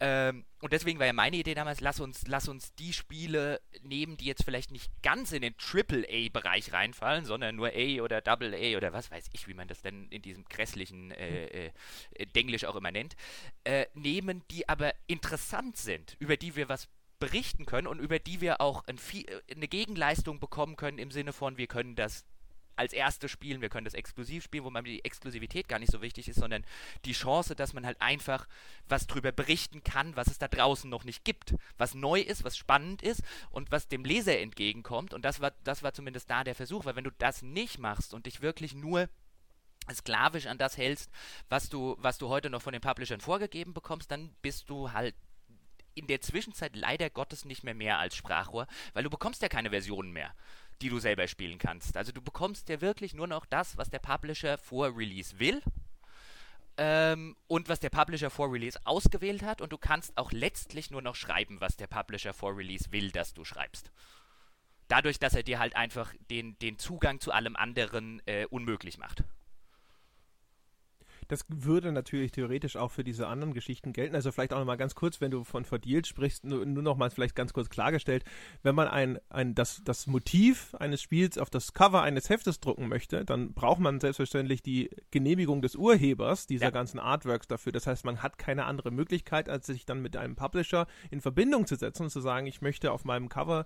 Ähm, 0.00 0.44
und 0.60 0.72
deswegen 0.72 0.98
war 0.98 1.06
ja 1.06 1.12
meine 1.12 1.36
Idee 1.36 1.54
damals, 1.54 1.80
lass 1.80 2.00
uns, 2.00 2.26
lass 2.26 2.48
uns 2.48 2.74
die 2.74 2.92
Spiele 2.92 3.60
nehmen, 3.82 4.16
die 4.16 4.26
jetzt 4.26 4.44
vielleicht 4.44 4.70
nicht 4.70 4.90
ganz 5.02 5.32
in 5.32 5.42
den 5.42 5.56
Triple-A-Bereich 5.56 6.72
reinfallen, 6.72 7.24
sondern 7.24 7.56
nur 7.56 7.70
A 7.74 8.00
oder 8.02 8.20
Double 8.20 8.54
A 8.54 8.76
oder 8.76 8.92
was 8.92 9.10
weiß 9.10 9.30
ich, 9.32 9.48
wie 9.48 9.54
man 9.54 9.68
das 9.68 9.80
denn 9.80 10.08
in 10.08 10.22
diesem 10.22 10.44
grässlichen 10.44 11.12
äh, 11.12 11.66
äh, 11.66 12.26
Denglisch 12.34 12.64
auch 12.64 12.76
immer 12.76 12.92
nennt, 12.92 13.16
äh, 13.64 13.86
nehmen, 13.94 14.42
die 14.50 14.68
aber 14.68 14.92
interessant 15.06 15.76
sind, 15.76 16.16
über 16.18 16.36
die 16.36 16.56
wir 16.56 16.68
was 16.68 16.88
berichten 17.18 17.64
können 17.66 17.86
und 17.86 18.00
über 18.00 18.18
die 18.18 18.40
wir 18.40 18.60
auch 18.60 18.84
ein, 18.86 18.98
eine 19.54 19.68
Gegenleistung 19.68 20.40
bekommen 20.40 20.76
können 20.76 20.98
im 20.98 21.12
Sinne 21.12 21.32
von, 21.32 21.56
wir 21.56 21.68
können 21.68 21.94
das 21.94 22.24
als 22.82 22.92
erstes 22.92 23.30
spielen, 23.30 23.60
wir 23.60 23.68
können 23.68 23.84
das 23.84 23.94
exklusiv 23.94 24.42
spielen, 24.42 24.64
wo 24.64 24.70
man 24.70 24.84
die 24.84 25.04
Exklusivität 25.04 25.68
gar 25.68 25.78
nicht 25.78 25.92
so 25.92 26.02
wichtig 26.02 26.28
ist, 26.28 26.40
sondern 26.40 26.64
die 27.04 27.12
Chance, 27.12 27.54
dass 27.54 27.72
man 27.72 27.86
halt 27.86 28.00
einfach 28.00 28.48
was 28.88 29.06
drüber 29.06 29.30
berichten 29.30 29.84
kann, 29.84 30.16
was 30.16 30.26
es 30.26 30.38
da 30.38 30.48
draußen 30.48 30.90
noch 30.90 31.04
nicht 31.04 31.24
gibt, 31.24 31.54
was 31.78 31.94
neu 31.94 32.20
ist, 32.20 32.44
was 32.44 32.56
spannend 32.56 33.02
ist 33.02 33.22
und 33.50 33.70
was 33.70 33.86
dem 33.86 34.04
Leser 34.04 34.38
entgegenkommt. 34.38 35.14
Und 35.14 35.24
das 35.24 35.40
war, 35.40 35.52
das 35.62 35.82
war 35.82 35.94
zumindest 35.94 36.28
da 36.28 36.42
der 36.42 36.56
Versuch, 36.56 36.84
weil 36.84 36.96
wenn 36.96 37.04
du 37.04 37.12
das 37.12 37.42
nicht 37.42 37.78
machst 37.78 38.14
und 38.14 38.26
dich 38.26 38.42
wirklich 38.42 38.74
nur 38.74 39.08
sklavisch 39.92 40.46
an 40.46 40.58
das 40.58 40.76
hältst, 40.76 41.10
was 41.48 41.68
du, 41.68 41.96
was 41.98 42.18
du 42.18 42.28
heute 42.28 42.50
noch 42.50 42.62
von 42.62 42.72
den 42.72 42.82
Publishern 42.82 43.20
vorgegeben 43.20 43.74
bekommst, 43.74 44.10
dann 44.10 44.34
bist 44.42 44.68
du 44.68 44.92
halt 44.92 45.14
in 45.94 46.06
der 46.06 46.20
Zwischenzeit 46.20 46.74
leider 46.74 47.10
Gottes 47.10 47.44
nicht 47.44 47.64
mehr 47.64 47.74
mehr 47.74 47.98
als 47.98 48.16
Sprachrohr, 48.16 48.66
weil 48.94 49.04
du 49.04 49.10
bekommst 49.10 49.42
ja 49.42 49.48
keine 49.48 49.70
Versionen 49.70 50.12
mehr 50.12 50.34
die 50.82 50.88
du 50.88 50.98
selber 50.98 51.28
spielen 51.28 51.58
kannst. 51.58 51.96
Also 51.96 52.12
du 52.12 52.20
bekommst 52.20 52.68
ja 52.68 52.80
wirklich 52.80 53.14
nur 53.14 53.26
noch 53.26 53.46
das, 53.46 53.76
was 53.76 53.90
der 53.90 54.00
Publisher 54.00 54.58
vor 54.58 54.96
Release 54.96 55.38
will. 55.38 55.62
Ähm, 56.78 57.36
und 57.48 57.68
was 57.68 57.80
der 57.80 57.90
Publisher 57.90 58.30
vor 58.30 58.50
Release 58.50 58.78
ausgewählt 58.84 59.42
hat. 59.42 59.60
Und 59.60 59.72
du 59.72 59.78
kannst 59.78 60.16
auch 60.16 60.32
letztlich 60.32 60.90
nur 60.90 61.02
noch 61.02 61.14
schreiben, 61.14 61.60
was 61.60 61.76
der 61.76 61.86
Publisher 61.86 62.32
vor 62.32 62.56
Release 62.56 62.90
will, 62.92 63.10
dass 63.10 63.34
du 63.34 63.44
schreibst. 63.44 63.92
Dadurch, 64.88 65.18
dass 65.18 65.34
er 65.34 65.42
dir 65.42 65.58
halt 65.58 65.76
einfach 65.76 66.12
den, 66.30 66.58
den 66.58 66.78
Zugang 66.78 67.20
zu 67.20 67.30
allem 67.32 67.56
anderen 67.56 68.22
äh, 68.26 68.46
unmöglich 68.46 68.98
macht 68.98 69.22
Das 71.32 71.46
würde 71.48 71.92
natürlich 71.92 72.30
theoretisch 72.30 72.76
auch 72.76 72.90
für 72.90 73.04
diese 73.04 73.26
anderen 73.26 73.54
Geschichten 73.54 73.94
gelten. 73.94 74.14
Also 74.14 74.30
vielleicht 74.30 74.52
auch 74.52 74.58
nochmal 74.58 74.76
ganz 74.76 74.94
kurz, 74.94 75.22
wenn 75.22 75.30
du 75.30 75.44
von 75.44 75.64
Verdealt 75.64 76.06
sprichst, 76.06 76.44
nur, 76.44 76.66
nur 76.66 76.82
nochmal 76.82 77.08
vielleicht 77.08 77.34
ganz 77.34 77.54
kurz 77.54 77.70
klargestellt, 77.70 78.22
wenn 78.62 78.74
man 78.74 78.86
ein, 78.86 79.18
ein, 79.30 79.54
das, 79.54 79.80
das 79.82 80.06
Motiv 80.06 80.74
eines 80.74 81.00
Spiels 81.00 81.38
auf 81.38 81.48
das 81.48 81.72
Cover 81.72 82.02
eines 82.02 82.28
Heftes 82.28 82.60
drucken 82.60 82.86
möchte, 82.86 83.24
dann 83.24 83.54
braucht 83.54 83.80
man 83.80 83.98
selbstverständlich 83.98 84.60
die 84.60 84.90
Genehmigung 85.10 85.62
des 85.62 85.74
Urhebers 85.74 86.46
dieser 86.46 86.66
ja. 86.66 86.70
ganzen 86.70 87.00
Artworks 87.00 87.48
dafür. 87.48 87.72
Das 87.72 87.86
heißt, 87.86 88.04
man 88.04 88.22
hat 88.22 88.36
keine 88.36 88.66
andere 88.66 88.90
Möglichkeit, 88.90 89.48
als 89.48 89.64
sich 89.64 89.86
dann 89.86 90.02
mit 90.02 90.18
einem 90.18 90.36
Publisher 90.36 90.86
in 91.10 91.22
Verbindung 91.22 91.66
zu 91.66 91.76
setzen 91.76 92.02
und 92.02 92.10
zu 92.10 92.20
sagen, 92.20 92.46
ich 92.46 92.60
möchte 92.60 92.92
auf 92.92 93.06
meinem 93.06 93.30
Cover 93.30 93.64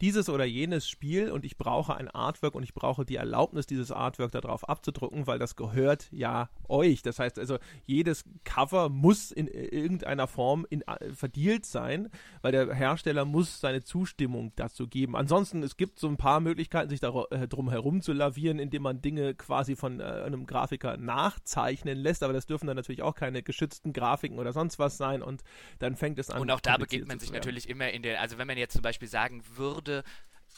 dieses 0.00 0.28
oder 0.28 0.44
jenes 0.44 0.88
Spiel 0.88 1.30
und 1.30 1.44
ich 1.44 1.56
brauche 1.56 1.96
ein 1.96 2.08
Artwork 2.08 2.54
und 2.54 2.62
ich 2.62 2.74
brauche 2.74 3.04
die 3.04 3.16
Erlaubnis, 3.16 3.66
dieses 3.66 3.90
Artwork 3.90 4.32
darauf 4.32 4.68
abzudrucken, 4.68 5.26
weil 5.26 5.38
das 5.38 5.56
gehört 5.56 6.08
ja 6.12 6.48
euch. 6.68 7.02
Das 7.02 7.18
heißt 7.18 7.38
also, 7.38 7.58
jedes 7.86 8.24
Cover 8.44 8.88
muss 8.88 9.30
in 9.30 9.48
irgendeiner 9.48 10.26
Form 10.26 10.66
in, 10.70 10.82
äh, 10.82 11.12
verdealt 11.12 11.66
sein, 11.66 12.10
weil 12.42 12.52
der 12.52 12.72
Hersteller 12.72 13.24
muss 13.24 13.60
seine 13.60 13.82
Zustimmung 13.82 14.52
dazu 14.56 14.86
geben. 14.86 15.16
Ansonsten, 15.16 15.62
es 15.62 15.76
gibt 15.76 15.98
so 15.98 16.08
ein 16.08 16.16
paar 16.16 16.40
Möglichkeiten, 16.40 16.90
sich 16.90 17.00
darum 17.00 17.26
äh, 17.30 17.46
herum 17.70 18.00
zu 18.00 18.12
lavieren, 18.12 18.58
indem 18.58 18.82
man 18.82 19.00
Dinge 19.00 19.34
quasi 19.34 19.76
von 19.76 20.00
äh, 20.00 20.04
einem 20.04 20.46
Grafiker 20.46 20.96
nachzeichnen 20.96 21.98
lässt, 21.98 22.22
aber 22.22 22.32
das 22.32 22.46
dürfen 22.46 22.66
dann 22.66 22.76
natürlich 22.76 23.02
auch 23.02 23.14
keine 23.14 23.42
geschützten 23.42 23.92
Grafiken 23.92 24.38
oder 24.38 24.52
sonst 24.52 24.78
was 24.78 24.96
sein 24.96 25.22
und 25.22 25.42
dann 25.78 25.96
fängt 25.96 26.18
es 26.18 26.30
an. 26.30 26.40
Und 26.40 26.50
auch 26.50 26.60
da 26.60 26.76
beginnt 26.76 27.08
man 27.08 27.18
sich 27.18 27.32
natürlich 27.32 27.68
immer 27.68 27.90
in 27.90 28.02
der, 28.02 28.20
also 28.20 28.38
wenn 28.38 28.46
man 28.46 28.58
jetzt 28.58 28.74
zum 28.74 28.82
Beispiel 28.82 29.08
sagen 29.08 29.42
würde, 29.56 29.87
würde, 29.88 30.04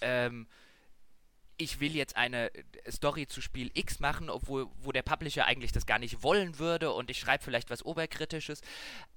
ähm, 0.03 0.47
ich 1.57 1.79
will 1.79 1.95
jetzt 1.95 2.17
eine 2.17 2.51
Story 2.89 3.27
zu 3.27 3.43
Spiel 3.43 3.71
X 3.75 4.01
machen, 4.01 4.31
obwohl 4.31 4.69
wo 4.79 4.93
der 4.93 5.03
Publisher 5.03 5.45
eigentlich 5.45 5.73
das 5.73 5.85
gar 5.85 5.99
nicht 5.99 6.23
wollen 6.23 6.59
würde 6.59 6.93
und 6.93 7.11
ich 7.11 7.19
schreibe 7.19 7.45
vielleicht 7.45 7.69
was 7.69 7.85
Oberkritisches 7.85 8.63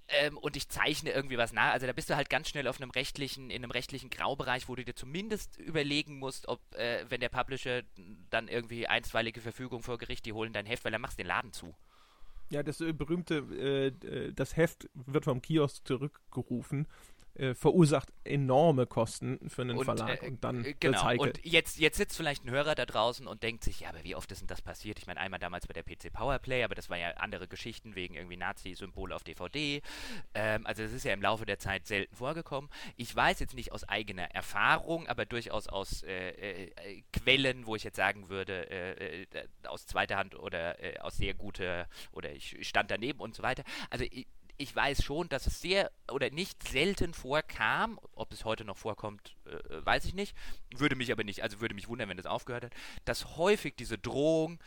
ähm, 0.09 0.37
und 0.37 0.57
ich 0.57 0.67
zeichne 0.67 1.11
irgendwie 1.11 1.37
was 1.37 1.53
nach. 1.53 1.71
Also 1.71 1.87
da 1.87 1.93
bist 1.93 2.09
du 2.09 2.17
halt 2.17 2.29
ganz 2.29 2.49
schnell 2.49 2.67
auf 2.67 2.81
einem 2.81 2.91
rechtlichen, 2.91 3.49
in 3.49 3.63
einem 3.63 3.71
rechtlichen 3.71 4.09
Graubereich, 4.09 4.67
wo 4.67 4.75
du 4.75 4.83
dir 4.83 4.95
zumindest 4.95 5.57
überlegen 5.57 6.19
musst, 6.19 6.49
ob, 6.49 6.59
äh, 6.75 7.05
wenn 7.07 7.21
der 7.21 7.29
Publisher 7.29 7.83
dann 8.29 8.49
irgendwie 8.49 8.87
einstweilige 8.87 9.39
Verfügung 9.39 9.81
vor 9.81 9.97
Gericht, 9.97 10.25
die 10.25 10.33
holen 10.33 10.51
dein 10.51 10.65
Heft, 10.65 10.83
weil 10.83 10.91
dann 10.91 11.01
machst 11.01 11.17
du 11.17 11.23
den 11.23 11.29
Laden 11.29 11.53
zu. 11.53 11.73
Ja, 12.49 12.61
das 12.61 12.81
äh, 12.81 12.91
berühmte, 12.91 13.35
äh, 13.51 13.87
äh, 14.07 14.33
das 14.33 14.57
Heft 14.57 14.89
wird 14.93 15.23
vom 15.23 15.41
Kiosk 15.41 15.87
zurückgerufen 15.87 16.87
äh, 17.35 17.55
verursacht 17.55 18.13
enorme 18.23 18.85
Kosten 18.85 19.49
für 19.49 19.63
einen 19.63 19.77
und, 19.77 19.85
Verlag 19.85 20.21
äh, 20.21 20.27
und 20.27 20.43
dann 20.43 20.63
äh, 20.63 20.75
genau. 20.79 21.11
Und 21.17 21.43
jetzt, 21.43 21.79
jetzt 21.79 21.97
sitzt 21.97 22.15
vielleicht 22.15 22.45
ein 22.45 22.51
Hörer 22.51 22.75
da 22.75 22.85
draußen 22.85 23.25
und 23.25 23.41
denkt 23.41 23.63
sich, 23.63 23.79
ja, 23.79 23.89
aber 23.89 24.03
wie 24.03 24.15
oft 24.15 24.31
ist 24.31 24.41
denn 24.41 24.47
das 24.47 24.61
passiert? 24.61 24.99
Ich 24.99 25.07
meine, 25.07 25.19
einmal 25.19 25.39
damals 25.39 25.65
bei 25.65 25.73
der 25.73 25.81
PC 25.81 26.13
Powerplay, 26.13 26.63
aber 26.63 26.75
das 26.75 26.91
war 26.91 26.97
ja 26.97 27.09
andere 27.17 27.47
Geschichten 27.47 27.95
wegen 27.95 28.13
irgendwie 28.13 28.37
Nazi-Symbole 28.37 29.15
auf 29.15 29.23
DVD. 29.23 29.81
Ähm, 30.35 30.67
also 30.67 30.83
das 30.83 30.91
ist 30.91 31.05
ja 31.05 31.13
im 31.13 31.23
Laufe 31.23 31.47
der 31.47 31.57
Zeit 31.57 31.87
selten 31.87 32.15
vorgekommen. 32.15 32.69
Ich 32.97 33.15
weiß 33.15 33.39
jetzt 33.39 33.55
nicht 33.55 33.71
aus 33.71 33.83
eigener 33.83 34.29
Erfahrung, 34.35 35.07
aber 35.07 35.25
durchaus 35.25 35.67
aus 35.67 36.03
äh, 36.03 36.71
Quellen, 37.11 37.65
wo 37.65 37.75
ich 37.75 37.83
jetzt 37.83 37.97
sagen 37.97 38.29
würde, 38.29 39.27
aus 39.67 39.87
zweiter 39.87 40.17
Hand 40.17 40.35
oder 40.37 40.77
aus 41.01 41.17
sehr 41.17 41.33
guter 41.33 41.87
oder 42.11 42.31
ich 42.31 42.57
stand 42.67 42.91
daneben 42.91 43.19
und 43.19 43.33
so 43.33 43.41
weiter. 43.41 43.63
Also 43.89 44.05
ich, 44.05 44.27
ich 44.57 44.75
weiß 44.75 45.03
schon, 45.03 45.29
dass 45.29 45.47
es 45.47 45.61
sehr 45.61 45.91
oder 46.11 46.29
nicht 46.29 46.67
selten 46.67 47.13
vorkam, 47.13 47.99
ob 48.13 48.31
es 48.31 48.45
heute 48.45 48.65
noch 48.65 48.77
vorkommt, 48.77 49.35
äh, 49.45 49.85
weiß 49.85 50.05
ich 50.05 50.13
nicht, 50.13 50.35
würde 50.75 50.95
mich 50.95 51.11
aber 51.11 51.23
nicht, 51.23 51.41
also 51.41 51.59
würde 51.61 51.75
mich 51.75 51.87
wundern, 51.87 52.09
wenn 52.09 52.17
das 52.17 52.25
aufgehört 52.25 52.65
hat, 52.65 52.73
dass 53.05 53.37
häufig 53.37 53.75
diese 53.75 53.97
Drohung, 53.97 54.59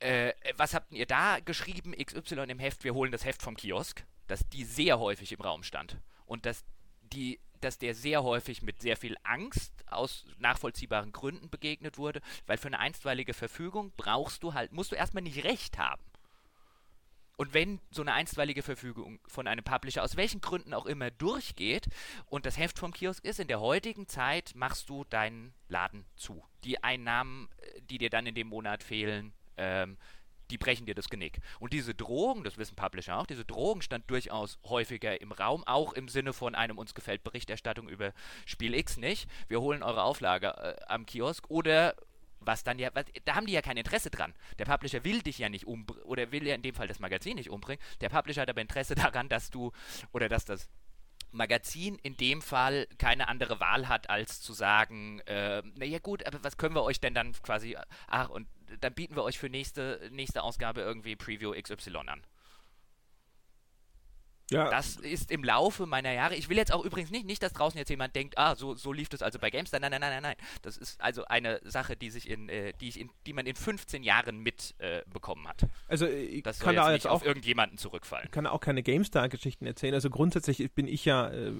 äh, 0.00 0.32
was 0.56 0.74
habt 0.74 0.92
ihr 0.92 1.06
da 1.06 1.40
geschrieben, 1.40 1.92
XY 1.92 2.44
im 2.48 2.58
Heft, 2.58 2.84
wir 2.84 2.94
holen 2.94 3.12
das 3.12 3.24
Heft 3.24 3.42
vom 3.42 3.56
Kiosk, 3.56 4.04
dass 4.26 4.48
die 4.48 4.64
sehr 4.64 4.98
häufig 4.98 5.32
im 5.32 5.40
Raum 5.40 5.62
stand 5.62 5.98
und 6.26 6.46
dass 6.46 6.64
die 7.02 7.40
dass 7.60 7.78
der 7.78 7.94
sehr 7.94 8.22
häufig 8.22 8.60
mit 8.60 8.82
sehr 8.82 8.96
viel 8.96 9.16
Angst 9.22 9.72
aus 9.86 10.26
nachvollziehbaren 10.38 11.12
Gründen 11.12 11.48
begegnet 11.48 11.96
wurde, 11.96 12.20
weil 12.46 12.58
für 12.58 12.66
eine 12.66 12.78
einstweilige 12.78 13.32
Verfügung 13.32 13.90
brauchst 13.96 14.42
du 14.42 14.52
halt, 14.52 14.72
musst 14.72 14.92
du 14.92 14.96
erstmal 14.96 15.22
nicht 15.22 15.44
recht 15.44 15.78
haben. 15.78 16.02
Und 17.36 17.52
wenn 17.52 17.80
so 17.90 18.02
eine 18.02 18.12
einstweilige 18.12 18.62
Verfügung 18.62 19.18
von 19.26 19.46
einem 19.46 19.64
Publisher 19.64 20.02
aus 20.02 20.16
welchen 20.16 20.40
Gründen 20.40 20.72
auch 20.72 20.86
immer 20.86 21.10
durchgeht 21.10 21.88
und 22.26 22.46
das 22.46 22.58
Heft 22.58 22.78
vom 22.78 22.92
Kiosk 22.92 23.24
ist, 23.24 23.40
in 23.40 23.48
der 23.48 23.60
heutigen 23.60 24.06
Zeit 24.06 24.52
machst 24.54 24.88
du 24.88 25.04
deinen 25.04 25.52
Laden 25.68 26.04
zu. 26.14 26.44
Die 26.62 26.82
Einnahmen, 26.82 27.48
äh, 27.58 27.80
die 27.82 27.98
dir 27.98 28.10
dann 28.10 28.26
in 28.26 28.34
dem 28.34 28.48
Monat 28.48 28.82
fehlen, 28.82 29.32
ähm, 29.56 29.96
die 30.50 30.58
brechen 30.58 30.86
dir 30.86 30.94
das 30.94 31.08
Genick. 31.08 31.40
Und 31.58 31.72
diese 31.72 31.94
Drohung, 31.94 32.44
das 32.44 32.58
wissen 32.58 32.76
Publisher 32.76 33.18
auch, 33.18 33.26
diese 33.26 33.44
Drohung 33.44 33.80
stand 33.80 34.08
durchaus 34.10 34.58
häufiger 34.64 35.20
im 35.20 35.32
Raum, 35.32 35.64
auch 35.64 35.94
im 35.94 36.08
Sinne 36.08 36.32
von 36.32 36.54
einem 36.54 36.78
uns 36.78 36.94
gefällt 36.94 37.24
Berichterstattung 37.24 37.88
über 37.88 38.12
Spiel 38.44 38.74
X 38.74 38.96
nicht. 38.96 39.28
Wir 39.48 39.60
holen 39.60 39.82
eure 39.82 40.02
Auflage 40.02 40.48
äh, 40.48 40.76
am 40.86 41.06
Kiosk 41.06 41.48
oder 41.50 41.96
was 42.46 42.64
dann 42.64 42.78
ja, 42.78 42.90
was, 42.94 43.04
da 43.24 43.34
haben 43.34 43.46
die 43.46 43.52
ja 43.52 43.62
kein 43.62 43.76
Interesse 43.76 44.10
dran. 44.10 44.34
Der 44.58 44.64
Publisher 44.64 45.04
will 45.04 45.22
dich 45.22 45.38
ja 45.38 45.48
nicht 45.48 45.66
umbringen, 45.66 46.04
oder 46.04 46.32
will 46.32 46.46
ja 46.46 46.54
in 46.54 46.62
dem 46.62 46.74
Fall 46.74 46.88
das 46.88 47.00
Magazin 47.00 47.36
nicht 47.36 47.50
umbringen. 47.50 47.82
Der 48.00 48.08
Publisher 48.08 48.42
hat 48.42 48.50
aber 48.50 48.60
Interesse 48.60 48.94
daran, 48.94 49.28
dass 49.28 49.50
du, 49.50 49.72
oder 50.12 50.28
dass 50.28 50.44
das 50.44 50.68
Magazin 51.34 51.98
in 52.02 52.16
dem 52.16 52.40
Fall 52.40 52.86
keine 52.98 53.28
andere 53.28 53.58
Wahl 53.60 53.88
hat, 53.88 54.08
als 54.08 54.40
zu 54.40 54.52
sagen, 54.52 55.20
äh, 55.20 55.62
naja 55.74 55.98
gut, 55.98 56.24
aber 56.26 56.42
was 56.44 56.56
können 56.56 56.74
wir 56.74 56.84
euch 56.84 57.00
denn 57.00 57.14
dann 57.14 57.32
quasi, 57.32 57.76
ach, 58.06 58.28
und 58.28 58.48
dann 58.80 58.94
bieten 58.94 59.16
wir 59.16 59.24
euch 59.24 59.38
für 59.38 59.48
nächste, 59.48 60.08
nächste 60.12 60.42
Ausgabe 60.42 60.80
irgendwie 60.80 61.16
Preview 61.16 61.52
XY 61.60 61.96
an. 62.06 62.22
Ja. 64.50 64.68
Das 64.70 64.96
ist 64.96 65.30
im 65.30 65.42
Laufe 65.42 65.86
meiner 65.86 66.12
Jahre. 66.12 66.34
Ich 66.34 66.48
will 66.48 66.56
jetzt 66.56 66.72
auch 66.72 66.84
übrigens 66.84 67.10
nicht, 67.10 67.26
nicht, 67.26 67.42
dass 67.42 67.52
draußen 67.54 67.78
jetzt 67.78 67.88
jemand 67.88 68.14
denkt, 68.14 68.36
ah, 68.36 68.54
so, 68.54 68.74
so 68.74 68.92
lief 68.92 69.08
das 69.08 69.22
also 69.22 69.38
bei 69.38 69.50
GameStar. 69.50 69.80
Nein, 69.80 69.90
nein, 69.90 70.00
nein, 70.00 70.10
nein, 70.10 70.22
nein. 70.22 70.36
Das 70.62 70.76
ist 70.76 71.00
also 71.00 71.24
eine 71.24 71.60
Sache, 71.64 71.96
die 71.96 72.10
sich 72.10 72.28
in, 72.28 72.48
äh, 72.48 72.72
die 72.80 72.88
ich 72.88 73.00
in, 73.00 73.10
die 73.26 73.32
man 73.32 73.46
in 73.46 73.56
15 73.56 74.02
Jahren 74.02 74.38
mitbekommen 74.38 75.46
äh, 75.46 75.48
hat. 75.48 75.66
Also 75.88 76.06
ich 76.06 76.42
das 76.42 76.60
kann 76.60 76.76
da 76.76 76.92
jetzt 76.92 77.06
auch 77.06 77.14
auf 77.14 77.24
irgendjemanden 77.24 77.78
zurückfallen. 77.78 78.26
Ich 78.26 78.32
kann 78.32 78.46
auch 78.46 78.60
keine 78.60 78.82
GameStar-Geschichten 78.82 79.66
erzählen. 79.66 79.94
Also 79.94 80.10
grundsätzlich 80.10 80.70
bin 80.72 80.86
ich 80.88 81.04
ja, 81.04 81.28
äh, 81.28 81.52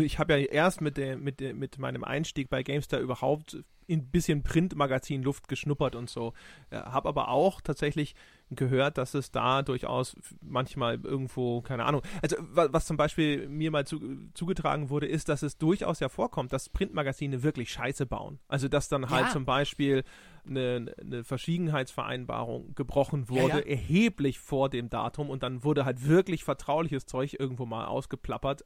ich 0.00 0.18
habe 0.18 0.38
ja 0.38 0.46
erst 0.46 0.80
mit 0.80 0.96
der, 0.96 1.16
mit 1.16 1.38
der, 1.38 1.54
mit 1.54 1.78
meinem 1.78 2.02
Einstieg 2.02 2.50
bei 2.50 2.62
GameStar 2.62 3.00
überhaupt 3.00 3.58
ein 3.88 4.10
bisschen 4.10 4.42
Printmagazin 4.42 5.22
Luft 5.22 5.48
geschnuppert 5.48 5.94
und 5.94 6.10
so. 6.10 6.34
Äh, 6.70 6.76
habe 6.76 7.08
aber 7.08 7.28
auch 7.28 7.60
tatsächlich 7.60 8.14
gehört, 8.50 8.98
dass 8.98 9.14
es 9.14 9.30
da 9.30 9.62
durchaus 9.62 10.16
manchmal 10.40 11.00
irgendwo, 11.02 11.60
keine 11.60 11.84
Ahnung. 11.84 12.02
Also 12.22 12.36
was, 12.40 12.86
zum 12.86 12.96
Beispiel 12.96 13.48
mir 13.48 13.70
mal 13.70 13.86
zu, 13.86 14.00
zugetragen 14.34 14.90
wurde, 14.90 15.06
ist, 15.06 15.28
dass 15.28 15.42
es 15.42 15.58
durchaus 15.58 16.00
ja 16.00 16.08
vorkommt, 16.08 16.52
dass 16.52 16.68
Printmagazine 16.68 17.42
wirklich 17.42 17.70
Scheiße 17.70 18.06
bauen. 18.06 18.38
Also 18.48 18.68
dass 18.68 18.88
dann 18.88 19.10
halt 19.10 19.26
ja. 19.26 19.32
zum 19.32 19.44
Beispiel 19.44 20.04
eine, 20.46 20.94
eine 21.00 21.24
Verschwiegenheitsvereinbarung 21.24 22.74
gebrochen 22.74 23.28
wurde, 23.28 23.40
ja, 23.40 23.58
ja. 23.58 23.66
erheblich 23.66 24.38
vor 24.38 24.68
dem 24.68 24.88
Datum 24.88 25.30
und 25.30 25.42
dann 25.42 25.64
wurde 25.64 25.84
halt 25.84 26.06
wirklich 26.06 26.44
vertrauliches 26.44 27.06
Zeug 27.06 27.36
irgendwo 27.38 27.66
mal 27.66 27.86
ausgeplappert, 27.86 28.64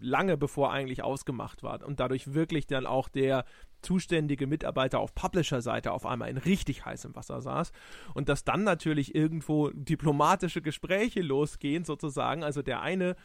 lange 0.00 0.36
bevor 0.36 0.72
eigentlich 0.72 1.02
ausgemacht 1.02 1.62
war 1.62 1.84
und 1.84 2.00
dadurch 2.00 2.34
wirklich 2.34 2.66
dann 2.66 2.86
auch 2.86 3.08
der 3.08 3.44
zuständige 3.82 4.46
Mitarbeiter 4.46 4.98
auf 4.98 5.14
Publisher-Seite 5.14 5.92
auf 5.92 6.06
einmal 6.06 6.28
in 6.28 6.38
richtig 6.38 6.84
heißem 6.84 7.14
Wasser 7.14 7.40
saß 7.40 7.72
und 8.14 8.28
dass 8.28 8.44
dann 8.44 8.64
natürlich 8.64 9.14
irgendwo 9.14 9.70
diplomatische 9.70 10.62
Gespräche 10.62 11.20
losgehen 11.20 11.84
sozusagen. 11.84 12.42
Also 12.42 12.62
der 12.62 12.80
eine 12.80 13.16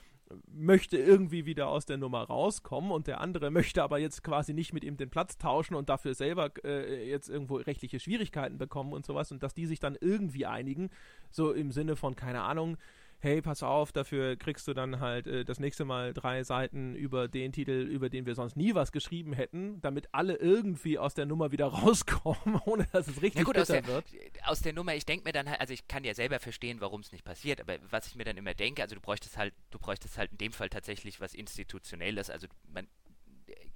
möchte 0.47 0.97
irgendwie 0.97 1.45
wieder 1.45 1.67
aus 1.67 1.85
der 1.85 1.97
Nummer 1.97 2.23
rauskommen 2.23 2.91
und 2.91 3.07
der 3.07 3.21
andere 3.21 3.51
möchte 3.51 3.83
aber 3.83 3.99
jetzt 3.99 4.23
quasi 4.23 4.53
nicht 4.53 4.73
mit 4.73 4.83
ihm 4.83 4.97
den 4.97 5.09
Platz 5.09 5.37
tauschen 5.37 5.75
und 5.75 5.89
dafür 5.89 6.13
selber 6.13 6.51
äh, 6.63 7.09
jetzt 7.09 7.29
irgendwo 7.29 7.55
rechtliche 7.55 7.99
Schwierigkeiten 7.99 8.57
bekommen 8.57 8.93
und 8.93 9.05
sowas 9.05 9.31
und 9.31 9.43
dass 9.43 9.53
die 9.53 9.65
sich 9.65 9.79
dann 9.79 9.97
irgendwie 9.99 10.45
einigen, 10.45 10.89
so 11.29 11.51
im 11.51 11.71
Sinne 11.71 11.95
von, 11.95 12.15
keine 12.15 12.41
Ahnung, 12.41 12.77
hey, 13.21 13.41
pass 13.41 13.63
auf, 13.63 13.91
dafür 13.91 14.35
kriegst 14.35 14.67
du 14.67 14.73
dann 14.73 14.99
halt 14.99 15.27
äh, 15.27 15.45
das 15.45 15.59
nächste 15.59 15.85
Mal 15.85 16.13
drei 16.13 16.43
Seiten 16.43 16.95
über 16.95 17.27
den 17.27 17.51
Titel, 17.51 17.71
über 17.71 18.09
den 18.09 18.25
wir 18.25 18.35
sonst 18.35 18.57
nie 18.57 18.73
was 18.75 18.91
geschrieben 18.91 19.33
hätten, 19.33 19.79
damit 19.81 20.09
alle 20.11 20.35
irgendwie 20.35 20.97
aus 20.97 21.13
der 21.13 21.25
Nummer 21.25 21.51
wieder 21.51 21.67
rauskommen, 21.67 22.59
ohne 22.65 22.87
dass 22.91 23.07
es 23.07 23.21
richtig 23.21 23.41
ja, 23.41 23.43
gut, 23.43 23.57
aus 23.57 23.67
der, 23.67 23.85
wird. 23.85 24.05
Aus 24.45 24.61
der 24.61 24.73
Nummer, 24.73 24.95
ich 24.95 25.05
denke 25.05 25.25
mir 25.25 25.33
dann 25.33 25.49
halt, 25.49 25.61
also 25.61 25.73
ich 25.73 25.87
kann 25.87 26.03
ja 26.03 26.13
selber 26.13 26.39
verstehen, 26.39 26.81
warum 26.81 27.01
es 27.01 27.11
nicht 27.11 27.23
passiert, 27.23 27.61
aber 27.61 27.77
was 27.89 28.07
ich 28.07 28.15
mir 28.15 28.23
dann 28.23 28.37
immer 28.37 28.53
denke, 28.53 28.81
also 28.81 28.95
du 28.95 29.01
bräuchtest 29.01 29.37
halt, 29.37 29.53
du 29.69 29.79
bräuchtest 29.79 30.17
halt 30.17 30.31
in 30.31 30.37
dem 30.39 30.51
Fall 30.51 30.69
tatsächlich 30.69 31.21
was 31.21 31.33
Institutionelles, 31.33 32.29
also 32.29 32.47
man 32.73 32.87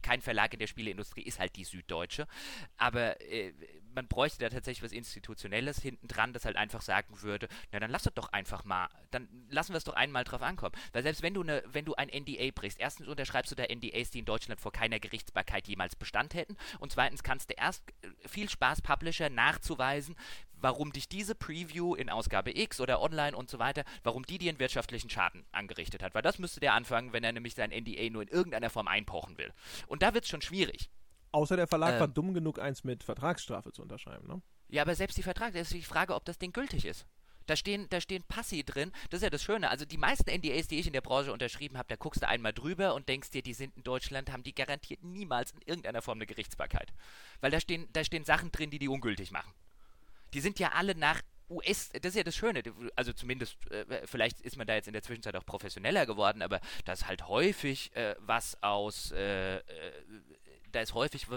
kein 0.05 0.21
Verlag 0.21 0.53
in 0.53 0.59
der 0.59 0.67
Spieleindustrie 0.67 1.23
ist 1.23 1.39
halt 1.39 1.55
die 1.55 1.63
Süddeutsche. 1.63 2.27
Aber 2.77 3.19
äh, 3.21 3.53
man 3.95 4.07
bräuchte 4.07 4.39
da 4.39 4.49
tatsächlich 4.49 4.83
was 4.83 4.91
Institutionelles 4.91 5.81
hinten 5.81 6.07
dran, 6.07 6.33
das 6.33 6.45
halt 6.45 6.55
einfach 6.55 6.81
sagen 6.81 7.21
würde, 7.21 7.47
na 7.71 7.79
dann 7.79 7.91
lass 7.91 8.05
es 8.05 8.13
doch 8.13 8.31
einfach 8.31 8.63
mal, 8.65 8.89
dann 9.11 9.27
lassen 9.49 9.73
wir 9.73 9.77
es 9.77 9.83
doch 9.83 9.95
einmal 9.95 10.23
drauf 10.23 10.41
ankommen. 10.41 10.75
Weil 10.93 11.03
selbst 11.03 11.21
wenn 11.21 11.33
du 11.33 11.41
eine, 11.41 11.63
wenn 11.65 11.85
du 11.85 11.95
ein 11.95 12.09
NDA 12.09 12.51
brichst, 12.53 12.79
erstens 12.79 13.07
unterschreibst 13.07 13.51
du 13.51 13.55
da 13.55 13.63
NDAs, 13.63 14.11
die 14.11 14.19
in 14.19 14.25
Deutschland 14.25 14.61
vor 14.61 14.71
keiner 14.71 14.99
Gerichtsbarkeit 14.99 15.67
jemals 15.67 15.95
Bestand 15.95 16.33
hätten 16.33 16.57
und 16.79 16.91
zweitens 16.91 17.23
kannst 17.23 17.49
du 17.49 17.55
erst 17.55 17.83
viel 18.27 18.49
Spaß 18.49 18.81
Publisher 18.81 19.29
nachzuweisen, 19.29 20.15
warum 20.65 20.91
dich 20.91 21.07
diese 21.07 21.35
Preview 21.35 21.95
in 21.95 22.09
Ausgabe 22.09 22.57
X 22.57 22.79
oder 22.79 23.01
online 23.01 23.35
und 23.35 23.49
so 23.49 23.59
weiter, 23.59 23.83
warum 24.03 24.25
die 24.25 24.37
dir 24.37 24.49
einen 24.49 24.59
wirtschaftlichen 24.59 25.09
Schaden 25.09 25.45
angerichtet 25.51 26.01
hat. 26.01 26.15
Weil 26.15 26.21
das 26.21 26.39
müsste 26.39 26.59
der 26.59 26.73
anfangen, 26.73 27.13
wenn 27.13 27.23
er 27.23 27.33
nämlich 27.33 27.55
sein 27.55 27.71
NDA 27.71 28.09
nur 28.09 28.23
in 28.23 28.27
irgendeiner 28.27 28.69
Form 28.69 28.87
einpochen 28.87 29.37
will. 29.37 29.53
Und 29.87 30.01
da 30.01 30.13
wird 30.13 30.23
es 30.23 30.29
schon 30.29 30.41
schwierig. 30.41 30.89
Außer 31.35 31.55
der 31.57 31.67
Verlag 31.67 31.95
ähm, 31.95 31.99
war 31.99 32.07
dumm 32.07 32.33
genug, 32.33 32.59
eins 32.59 32.83
mit 32.83 33.03
Vertragsstrafe 33.03 33.71
zu 33.71 33.81
unterschreiben, 33.81 34.27
ne? 34.27 34.41
Ja, 34.69 34.81
aber 34.81 34.95
selbst 34.95 35.17
die 35.17 35.23
Vertrag, 35.23 35.53
das 35.53 35.63
ist 35.63 35.73
die 35.73 35.81
Frage, 35.83 36.15
ob 36.15 36.25
das 36.25 36.37
Ding 36.37 36.51
gültig 36.51 36.85
ist. 36.85 37.05
Da 37.45 37.55
stehen, 37.55 37.85
da 37.89 38.01
stehen 38.01 38.23
Passi 38.23 38.63
drin. 38.63 38.91
Das 39.11 39.19
ist 39.19 39.23
ja 39.23 39.29
das 39.29 39.43
Schöne. 39.43 39.69
Also 39.69 39.85
die 39.85 39.97
meisten 39.97 40.31
NDAs, 40.31 40.67
die 40.67 40.79
ich 40.79 40.87
in 40.87 40.93
der 40.93 41.01
Branche 41.01 41.31
unterschrieben 41.31 41.77
habe, 41.77 41.87
da 41.89 41.95
guckst 41.95 42.23
du 42.23 42.27
einmal 42.27 42.53
drüber 42.53 42.95
und 42.95 43.07
denkst 43.07 43.29
dir, 43.29 43.43
die 43.43 43.53
sind 43.53 43.77
in 43.77 43.83
Deutschland, 43.83 44.31
haben 44.31 44.41
die 44.41 44.55
garantiert 44.55 45.03
niemals 45.03 45.51
in 45.51 45.61
irgendeiner 45.61 46.01
Form 46.01 46.17
eine 46.17 46.25
Gerichtsbarkeit. 46.25 46.91
Weil 47.41 47.51
da 47.51 47.59
stehen, 47.59 47.87
da 47.93 48.03
stehen 48.03 48.23
Sachen 48.23 48.51
drin, 48.51 48.71
die 48.71 48.79
die 48.79 48.87
ungültig 48.87 49.31
machen 49.31 49.53
die 50.35 50.41
sind 50.41 50.59
ja 50.59 50.73
alle 50.73 50.95
nach 50.95 51.21
US, 51.49 51.89
das 51.93 52.09
ist 52.09 52.15
ja 52.15 52.23
das 52.23 52.35
Schöne, 52.35 52.61
also 52.95 53.13
zumindest, 53.13 53.55
äh, 53.71 54.05
vielleicht 54.05 54.41
ist 54.41 54.57
man 54.57 54.67
da 54.67 54.73
jetzt 54.73 54.87
in 54.87 54.93
der 54.93 55.03
Zwischenzeit 55.03 55.35
auch 55.35 55.45
professioneller 55.45 56.05
geworden, 56.05 56.41
aber 56.41 56.59
da 56.85 56.93
ist 56.93 57.07
halt 57.07 57.27
häufig 57.27 57.95
äh, 57.95 58.15
was 58.19 58.61
aus, 58.63 59.11
äh, 59.11 59.57
äh 59.57 59.61
da 60.75 60.81
ist 60.81 60.93
häufig 60.93 61.27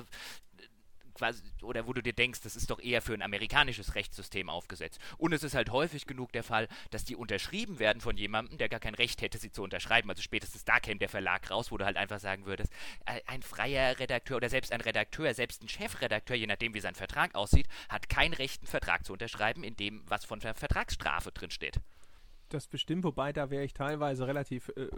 quasi, 1.18 1.42
oder 1.62 1.86
wo 1.86 1.92
du 1.92 2.02
dir 2.02 2.12
denkst, 2.12 2.40
das 2.42 2.56
ist 2.56 2.70
doch 2.70 2.80
eher 2.80 3.02
für 3.02 3.12
ein 3.12 3.22
amerikanisches 3.22 3.94
Rechtssystem 3.94 4.48
aufgesetzt. 4.48 5.00
Und 5.18 5.32
es 5.32 5.42
ist 5.42 5.54
halt 5.54 5.70
häufig 5.70 6.06
genug 6.06 6.32
der 6.32 6.44
Fall, 6.44 6.68
dass 6.90 7.04
die 7.04 7.16
unterschrieben 7.16 7.78
werden 7.78 8.00
von 8.00 8.16
jemandem, 8.16 8.56
der 8.56 8.68
gar 8.68 8.80
kein 8.80 8.94
Recht 8.94 9.20
hätte, 9.20 9.38
sie 9.38 9.50
zu 9.50 9.62
unterschreiben. 9.62 10.08
Also 10.08 10.22
spätestens 10.22 10.64
da 10.64 10.78
käme 10.78 11.00
der 11.00 11.08
Verlag 11.08 11.50
raus, 11.50 11.70
wo 11.70 11.76
du 11.76 11.84
halt 11.84 11.96
einfach 11.96 12.20
sagen 12.20 12.46
würdest, 12.46 12.72
äh, 13.04 13.20
ein 13.26 13.42
freier 13.42 13.98
Redakteur 13.98 14.36
oder 14.36 14.48
selbst 14.48 14.72
ein 14.72 14.80
Redakteur, 14.80 15.34
selbst 15.34 15.62
ein 15.62 15.68
Chefredakteur, 15.68 16.36
je 16.36 16.46
nachdem 16.46 16.74
wie 16.74 16.80
sein 16.80 16.94
Vertrag 16.94 17.34
aussieht, 17.34 17.66
hat 17.88 18.08
kein 18.08 18.32
Recht, 18.32 18.62
einen 18.62 18.68
Vertrag 18.68 19.04
zu 19.04 19.12
unterschreiben, 19.12 19.64
in 19.64 19.76
dem 19.76 20.02
was 20.06 20.24
von 20.24 20.38
der 20.40 20.54
Vertragsstrafe 20.54 21.32
drin 21.32 21.50
steht. 21.50 21.80
Das 22.48 22.66
bestimmt, 22.66 23.04
wobei 23.04 23.32
da 23.32 23.50
wäre 23.50 23.64
ich 23.64 23.74
teilweise 23.74 24.26
relativ 24.26 24.70
äh, 24.70 24.88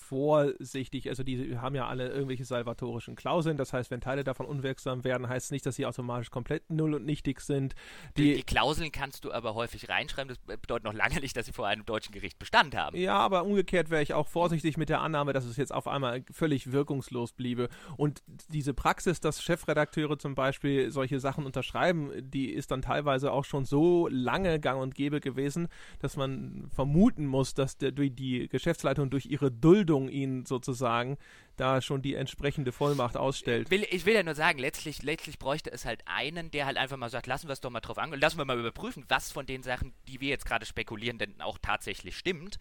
vorsichtig. 0.00 1.08
Also 1.08 1.22
die 1.22 1.58
haben 1.58 1.74
ja 1.74 1.86
alle 1.86 2.08
irgendwelche 2.08 2.44
salvatorischen 2.44 3.16
Klauseln. 3.16 3.56
Das 3.56 3.72
heißt, 3.72 3.90
wenn 3.90 4.00
Teile 4.00 4.24
davon 4.24 4.46
unwirksam 4.46 5.04
werden, 5.04 5.28
heißt 5.28 5.46
es 5.46 5.50
nicht, 5.50 5.66
dass 5.66 5.76
sie 5.76 5.86
automatisch 5.86 6.30
komplett 6.30 6.70
null 6.70 6.94
und 6.94 7.04
nichtig 7.04 7.40
sind. 7.40 7.74
Die, 8.16 8.34
die, 8.34 8.42
Klauseln 8.42 8.90
kannst 8.90 9.24
du 9.24 9.32
aber 9.32 9.54
häufig 9.54 9.88
reinschreiben. 9.88 10.28
Das 10.28 10.58
bedeutet 10.60 10.84
noch 10.84 10.94
lange 10.94 11.20
nicht, 11.20 11.36
dass 11.36 11.46
sie 11.46 11.52
vor 11.52 11.66
einem 11.66 11.84
deutschen 11.84 12.12
Gericht 12.12 12.38
Bestand 12.38 12.74
haben. 12.74 12.96
Ja, 12.96 13.18
aber 13.18 13.44
umgekehrt 13.44 13.90
wäre 13.90 14.02
ich 14.02 14.14
auch 14.14 14.26
vorsichtig 14.26 14.76
mit 14.76 14.88
der 14.88 15.00
Annahme, 15.00 15.32
dass 15.32 15.44
es 15.44 15.56
jetzt 15.56 15.72
auf 15.72 15.86
einmal 15.86 16.24
völlig 16.32 16.72
wirkungslos 16.72 17.32
bliebe. 17.32 17.68
Und 17.96 18.22
diese 18.48 18.74
Praxis, 18.74 19.20
dass 19.20 19.42
Chefredakteure 19.42 20.18
zum 20.18 20.34
Beispiel 20.34 20.90
solche 20.90 21.20
Sachen 21.20 21.46
unterschreiben, 21.46 22.10
die 22.18 22.50
ist 22.50 22.70
dann 22.70 22.82
teilweise 22.82 23.32
auch 23.32 23.44
schon 23.44 23.64
so 23.64 24.08
lange 24.08 24.58
gang 24.60 24.80
und 24.80 24.94
gäbe 24.94 25.20
gewesen, 25.20 25.68
dass 26.00 26.16
man 26.16 26.68
vermuten 26.74 27.26
muss, 27.26 27.54
dass 27.54 27.76
der, 27.76 27.92
die 27.92 28.48
Geschäftsleitung 28.48 29.10
durch 29.10 29.26
ihre 29.26 29.50
Duldung 29.50 29.89
ihn 29.98 30.46
sozusagen 30.46 31.18
da 31.56 31.82
schon 31.82 32.00
die 32.00 32.14
entsprechende 32.14 32.72
Vollmacht 32.72 33.16
ausstellt. 33.16 33.66
Ich 33.66 33.70
will, 33.70 33.86
ich 33.90 34.06
will 34.06 34.14
ja 34.14 34.22
nur 34.22 34.34
sagen, 34.34 34.58
letztlich, 34.58 35.02
letztlich 35.02 35.38
bräuchte 35.38 35.70
es 35.70 35.84
halt 35.84 36.02
einen, 36.06 36.50
der 36.50 36.64
halt 36.64 36.78
einfach 36.78 36.96
mal 36.96 37.10
sagt, 37.10 37.26
lassen 37.26 37.48
wir 37.48 37.52
es 37.52 37.60
doch 37.60 37.70
mal 37.70 37.80
drauf 37.80 37.98
an, 37.98 38.12
lassen 38.12 38.38
wir 38.38 38.46
mal 38.46 38.58
überprüfen, 38.58 39.04
was 39.08 39.30
von 39.30 39.44
den 39.44 39.62
Sachen, 39.62 39.92
die 40.08 40.20
wir 40.20 40.30
jetzt 40.30 40.46
gerade 40.46 40.64
spekulieren, 40.64 41.18
denn 41.18 41.40
auch 41.40 41.58
tatsächlich 41.60 42.16
stimmt. 42.16 42.58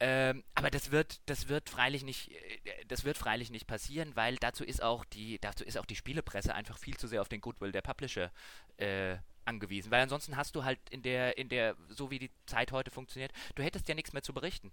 Ähm, 0.00 0.44
aber 0.54 0.70
das 0.70 0.90
wird, 0.90 1.20
das 1.26 1.48
wird 1.48 1.70
freilich 1.70 2.04
nicht, 2.04 2.30
äh, 2.32 2.84
das 2.88 3.04
wird 3.04 3.16
freilich 3.16 3.50
nicht 3.50 3.66
passieren, 3.66 4.14
weil 4.14 4.36
dazu 4.36 4.64
ist 4.64 4.82
auch 4.82 5.04
die, 5.04 5.38
dazu 5.40 5.64
ist 5.64 5.78
auch 5.78 5.86
die 5.86 5.96
Spielepresse 5.96 6.54
einfach 6.54 6.78
viel 6.78 6.96
zu 6.96 7.06
sehr 7.06 7.22
auf 7.22 7.28
den 7.28 7.40
Goodwill 7.40 7.72
der 7.72 7.82
Publisher 7.82 8.30
äh, 8.76 9.16
angewiesen, 9.46 9.90
weil 9.90 10.02
ansonsten 10.02 10.36
hast 10.36 10.56
du 10.56 10.64
halt 10.64 10.80
in 10.90 11.02
der, 11.02 11.38
in 11.38 11.48
der, 11.48 11.76
so 11.88 12.10
wie 12.10 12.18
die 12.18 12.30
Zeit 12.46 12.72
heute 12.72 12.90
funktioniert, 12.90 13.32
du 13.54 13.62
hättest 13.62 13.88
ja 13.88 13.94
nichts 13.94 14.12
mehr 14.12 14.22
zu 14.22 14.34
berichten. 14.34 14.72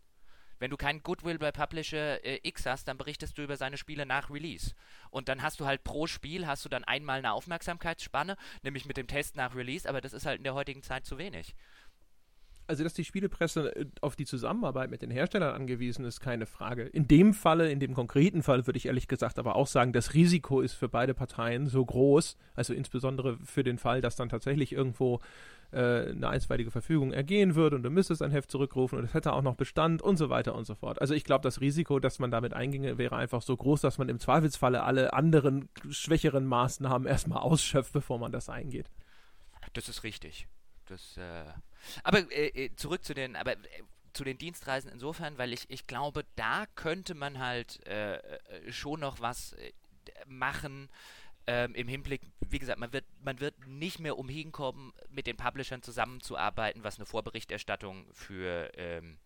Wenn 0.62 0.70
du 0.70 0.78
keinen 0.78 1.02
Goodwill 1.02 1.40
bei 1.40 1.52
Publisher 1.52 2.24
äh, 2.24 2.40
X 2.44 2.68
hast, 2.68 2.88
dann 2.88 2.96
berichtest 2.96 3.36
du 3.36 3.42
über 3.42 3.58
seine 3.58 3.78
Spiele 3.78 4.06
nach 4.06 4.30
Release. 4.30 4.76
Und 5.10 5.28
dann 5.28 5.42
hast 5.42 5.60
du 5.60 5.66
halt 5.66 5.84
pro 5.84 6.06
Spiel, 6.06 6.46
hast 6.46 6.64
du 6.64 6.70
dann 6.70 6.84
einmal 6.84 7.18
eine 7.18 7.34
Aufmerksamkeitsspanne, 7.34 8.38
nämlich 8.62 8.86
mit 8.86 8.96
dem 8.96 9.08
Test 9.08 9.36
nach 9.36 9.56
Release, 9.56 9.90
aber 9.90 10.02
das 10.02 10.14
ist 10.14 10.28
halt 10.28 10.38
in 10.38 10.44
der 10.44 10.54
heutigen 10.54 10.84
Zeit 10.84 11.04
zu 11.04 11.18
wenig 11.18 11.56
also 12.72 12.86
dass 12.86 12.94
die 12.94 13.04
Spielepresse 13.04 13.76
äh, 13.76 13.86
auf 14.00 14.16
die 14.16 14.26
Zusammenarbeit 14.26 14.90
mit 14.90 15.02
den 15.02 15.12
Herstellern 15.12 15.54
angewiesen 15.54 16.06
ist, 16.06 16.22
keine 16.22 16.46
Frage. 16.46 16.84
In 16.84 17.06
dem 17.06 17.34
Falle, 17.34 17.70
in 17.70 17.82
dem 17.82 17.94
konkreten 17.94 18.44
Fall, 18.44 18.66
würde 18.66 18.78
ich 18.78 18.86
ehrlich 18.86 19.10
gesagt 19.10 19.40
aber 19.40 19.58
auch 19.58 19.68
sagen, 19.68 19.92
das 19.92 20.14
Risiko 20.14 20.62
ist 20.62 20.74
für 20.74 20.88
beide 20.88 21.14
Parteien 21.14 21.68
so 21.68 21.84
groß, 21.84 22.38
also 22.56 22.74
insbesondere 22.74 23.38
für 23.44 23.64
den 23.64 23.78
Fall, 23.78 24.00
dass 24.00 24.16
dann 24.16 24.30
tatsächlich 24.30 24.72
irgendwo 24.72 25.20
äh, 25.72 26.10
eine 26.10 26.30
einstweilige 26.30 26.72
Verfügung 26.72 27.14
ergehen 27.14 27.56
würde 27.56 27.76
und 27.76 27.84
du 27.84 27.90
müsstest 27.90 28.22
ein 28.22 28.32
Heft 28.32 28.52
zurückrufen 28.52 29.00
und 29.00 29.06
es 29.06 29.14
hätte 29.14 29.34
auch 29.34 29.42
noch 29.42 29.56
Bestand 29.56 30.02
und 30.02 30.18
so 30.18 30.30
weiter 30.30 30.56
und 30.56 30.66
so 30.66 30.76
fort. 30.76 31.00
Also 31.02 31.14
ich 31.14 31.24
glaube, 31.24 31.44
das 31.44 31.62
Risiko, 31.62 32.00
dass 32.00 32.20
man 32.20 32.32
damit 32.32 32.54
einginge, 32.54 32.98
wäre 32.98 33.16
einfach 33.16 33.42
so 33.42 33.56
groß, 33.56 33.82
dass 33.82 33.98
man 33.98 34.10
im 34.10 34.20
Zweifelsfalle 34.20 34.84
alle 34.84 35.14
anderen 35.14 35.70
schwächeren 35.90 36.46
Maßnahmen 36.46 37.08
erstmal 37.08 37.40
ausschöpft, 37.40 37.94
bevor 37.94 38.20
man 38.20 38.32
das 38.32 38.50
eingeht. 38.50 38.90
Das 39.74 39.88
ist 39.88 40.04
richtig. 40.04 40.48
Das, 40.88 41.18
äh 41.18 41.46
aber 42.04 42.32
äh, 42.32 42.66
äh, 42.66 42.76
zurück 42.76 43.04
zu 43.04 43.14
den, 43.14 43.36
aber 43.36 43.54
äh, 43.54 43.58
zu 44.14 44.24
den 44.24 44.38
Dienstreisen 44.38 44.92
insofern, 44.92 45.38
weil 45.38 45.54
ich, 45.54 45.70
ich 45.70 45.88
glaube, 45.88 46.26
da 46.36 46.66
könnte 46.76 47.16
man 47.16 47.40
halt 47.40 47.86
äh, 47.88 48.20
schon 48.72 49.00
noch 49.00 49.22
was 49.22 49.56
machen. 50.28 50.90
Ähm, 51.48 51.74
Im 51.74 51.88
Hinblick, 51.88 52.22
wie 52.50 52.60
gesagt, 52.60 52.80
man 52.80 52.94
wird, 52.94 53.06
man 53.20 53.40
wird 53.40 53.68
nicht 53.68 54.00
mehr 54.00 54.18
umhin 54.18 54.52
kommen, 54.52 54.94
mit 55.10 55.28
den 55.28 55.38
Publishern 55.38 55.82
zusammenzuarbeiten, 55.82 56.84
was 56.84 56.98
eine 56.98 57.06
Vorberichterstattung 57.06 58.06
für 58.14 58.72
ähm, 58.78 59.18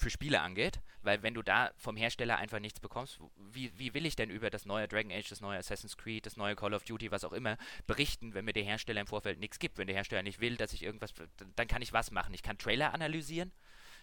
für 0.00 0.10
Spiele 0.10 0.40
angeht, 0.40 0.80
weil 1.02 1.22
wenn 1.22 1.34
du 1.34 1.42
da 1.42 1.70
vom 1.76 1.96
Hersteller 1.96 2.38
einfach 2.38 2.58
nichts 2.58 2.80
bekommst, 2.80 3.20
wie, 3.36 3.70
wie 3.78 3.92
will 3.94 4.06
ich 4.06 4.16
denn 4.16 4.30
über 4.30 4.50
das 4.50 4.64
neue 4.64 4.88
Dragon 4.88 5.12
Age, 5.12 5.28
das 5.28 5.40
neue 5.40 5.58
Assassin's 5.58 5.96
Creed, 5.96 6.26
das 6.26 6.36
neue 6.36 6.56
Call 6.56 6.74
of 6.74 6.84
Duty, 6.84 7.10
was 7.10 7.24
auch 7.24 7.32
immer, 7.32 7.58
berichten, 7.86 8.34
wenn 8.34 8.46
mir 8.46 8.54
der 8.54 8.64
Hersteller 8.64 9.02
im 9.02 9.06
Vorfeld 9.06 9.38
nichts 9.38 9.58
gibt? 9.58 9.78
Wenn 9.78 9.86
der 9.86 9.96
Hersteller 9.96 10.22
nicht 10.22 10.40
will, 10.40 10.56
dass 10.56 10.72
ich 10.72 10.82
irgendwas, 10.82 11.12
dann 11.54 11.68
kann 11.68 11.82
ich 11.82 11.92
was 11.92 12.10
machen. 12.10 12.34
Ich 12.34 12.42
kann 12.42 12.56
Trailer 12.56 12.94
analysieren, 12.94 13.52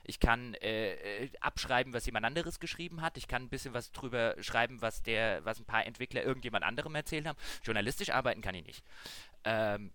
ich 0.07 0.19
kann 0.19 0.55
äh, 0.55 0.93
äh, 1.25 1.29
abschreiben, 1.41 1.93
was 1.93 2.05
jemand 2.05 2.25
anderes 2.25 2.59
geschrieben 2.59 3.01
hat. 3.01 3.17
Ich 3.17 3.27
kann 3.27 3.43
ein 3.43 3.49
bisschen 3.49 3.73
was 3.73 3.91
drüber 3.91 4.35
schreiben, 4.41 4.81
was 4.81 5.03
der, 5.03 5.43
was 5.45 5.59
ein 5.59 5.65
paar 5.65 5.85
Entwickler 5.85 6.23
irgendjemand 6.23 6.63
anderem 6.63 6.95
erzählt 6.95 7.27
haben. 7.27 7.37
Journalistisch 7.63 8.09
arbeiten 8.09 8.41
kann 8.41 8.55
ich 8.55 8.65
nicht. 8.65 8.83
Ähm, 9.43 9.91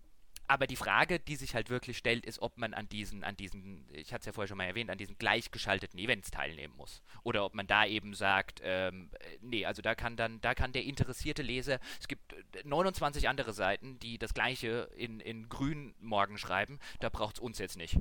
aber 0.47 0.67
die 0.67 0.75
Frage, 0.75 1.19
die 1.19 1.35
sich 1.35 1.55
halt 1.55 1.69
wirklich 1.69 1.97
stellt, 1.97 2.25
ist, 2.25 2.41
ob 2.41 2.57
man 2.57 2.73
an 2.73 2.87
diesen, 2.89 3.23
an 3.23 3.35
diesen, 3.35 3.87
ich 3.91 4.13
hatte 4.13 4.19
es 4.21 4.25
ja 4.27 4.33
vorher 4.33 4.47
schon 4.47 4.57
mal 4.57 4.65
erwähnt, 4.65 4.91
an 4.91 4.97
diesen 4.97 5.17
gleichgeschalteten 5.17 5.97
Events 5.97 6.31
teilnehmen 6.31 6.75
muss. 6.75 7.01
Oder 7.23 7.45
ob 7.45 7.55
man 7.55 7.65
da 7.65 7.85
eben 7.85 8.13
sagt, 8.13 8.61
ähm, 8.63 9.09
nee, 9.41 9.65
also 9.65 9.81
da 9.81 9.95
kann 9.95 10.15
dann, 10.15 10.41
da 10.41 10.53
kann 10.53 10.73
der 10.73 10.83
interessierte 10.83 11.41
Leser, 11.41 11.79
es 11.99 12.07
gibt 12.07 12.35
29 12.65 13.29
andere 13.29 13.53
Seiten, 13.53 13.97
die 13.99 14.19
das 14.19 14.33
gleiche 14.33 14.89
in, 14.95 15.21
in 15.21 15.49
grün 15.49 15.95
morgen 15.99 16.37
schreiben, 16.37 16.77
da 16.99 17.09
braucht 17.09 17.37
es 17.37 17.39
uns 17.41 17.57
jetzt 17.57 17.77
nicht 17.77 17.97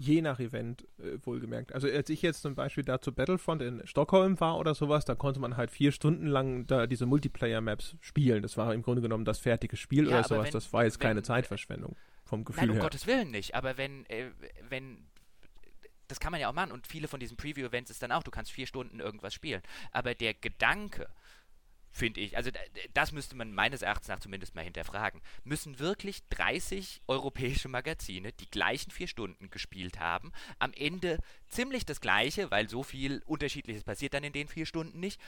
je 0.00 0.22
nach 0.22 0.40
Event 0.40 0.86
äh, 0.98 1.18
wohlgemerkt. 1.24 1.74
Also 1.74 1.86
als 1.86 2.08
ich 2.08 2.22
jetzt 2.22 2.40
zum 2.40 2.54
Beispiel 2.54 2.82
da 2.82 3.02
zu 3.02 3.12
Battlefront 3.12 3.60
in 3.60 3.86
Stockholm 3.86 4.40
war 4.40 4.58
oder 4.58 4.74
sowas, 4.74 5.04
da 5.04 5.14
konnte 5.14 5.40
man 5.40 5.58
halt 5.58 5.70
vier 5.70 5.92
Stunden 5.92 6.26
lang 6.26 6.66
da 6.66 6.86
diese 6.86 7.04
Multiplayer-Maps 7.04 7.96
spielen. 8.00 8.40
Das 8.42 8.56
war 8.56 8.72
im 8.72 8.80
Grunde 8.80 9.02
genommen 9.02 9.26
das 9.26 9.38
fertige 9.38 9.76
Spiel 9.76 10.04
ja, 10.04 10.20
oder 10.20 10.24
sowas. 10.24 10.46
Wenn, 10.46 10.52
das 10.52 10.72
war 10.72 10.84
jetzt 10.84 11.00
wenn, 11.00 11.08
keine 11.08 11.22
Zeitverschwendung 11.22 11.96
vom 12.24 12.44
Gefühl 12.44 12.62
nein, 12.62 12.70
um 12.70 12.76
her. 12.76 12.82
um 12.82 12.86
Gottes 12.86 13.06
Willen 13.06 13.30
nicht. 13.30 13.54
Aber 13.54 13.76
wenn, 13.76 14.06
äh, 14.06 14.30
wenn 14.70 15.04
das 16.08 16.18
kann 16.18 16.32
man 16.32 16.40
ja 16.40 16.48
auch 16.48 16.54
machen 16.54 16.72
und 16.72 16.86
viele 16.86 17.06
von 17.06 17.20
diesen 17.20 17.36
Preview-Events 17.36 17.90
ist 17.90 18.02
dann 18.02 18.10
auch, 18.10 18.22
du 18.22 18.30
kannst 18.30 18.50
vier 18.50 18.66
Stunden 18.66 19.00
irgendwas 19.00 19.34
spielen. 19.34 19.60
Aber 19.92 20.14
der 20.14 20.32
Gedanke, 20.32 21.08
finde 21.90 22.20
ich. 22.20 22.36
Also 22.36 22.50
das 22.94 23.12
müsste 23.12 23.36
man 23.36 23.52
meines 23.52 23.82
Erachtens 23.82 24.08
nach 24.08 24.20
zumindest 24.20 24.54
mal 24.54 24.64
hinterfragen. 24.64 25.20
Müssen 25.44 25.78
wirklich 25.78 26.22
30 26.28 27.02
europäische 27.06 27.68
Magazine 27.68 28.32
die 28.32 28.50
gleichen 28.50 28.90
vier 28.90 29.08
Stunden 29.08 29.50
gespielt 29.50 29.98
haben, 29.98 30.32
am 30.58 30.72
Ende 30.72 31.18
ziemlich 31.48 31.84
das 31.84 32.00
gleiche, 32.00 32.50
weil 32.50 32.68
so 32.68 32.82
viel 32.82 33.22
Unterschiedliches 33.26 33.84
passiert 33.84 34.14
dann 34.14 34.24
in 34.24 34.32
den 34.32 34.48
vier 34.48 34.66
Stunden 34.66 35.00
nicht, 35.00 35.20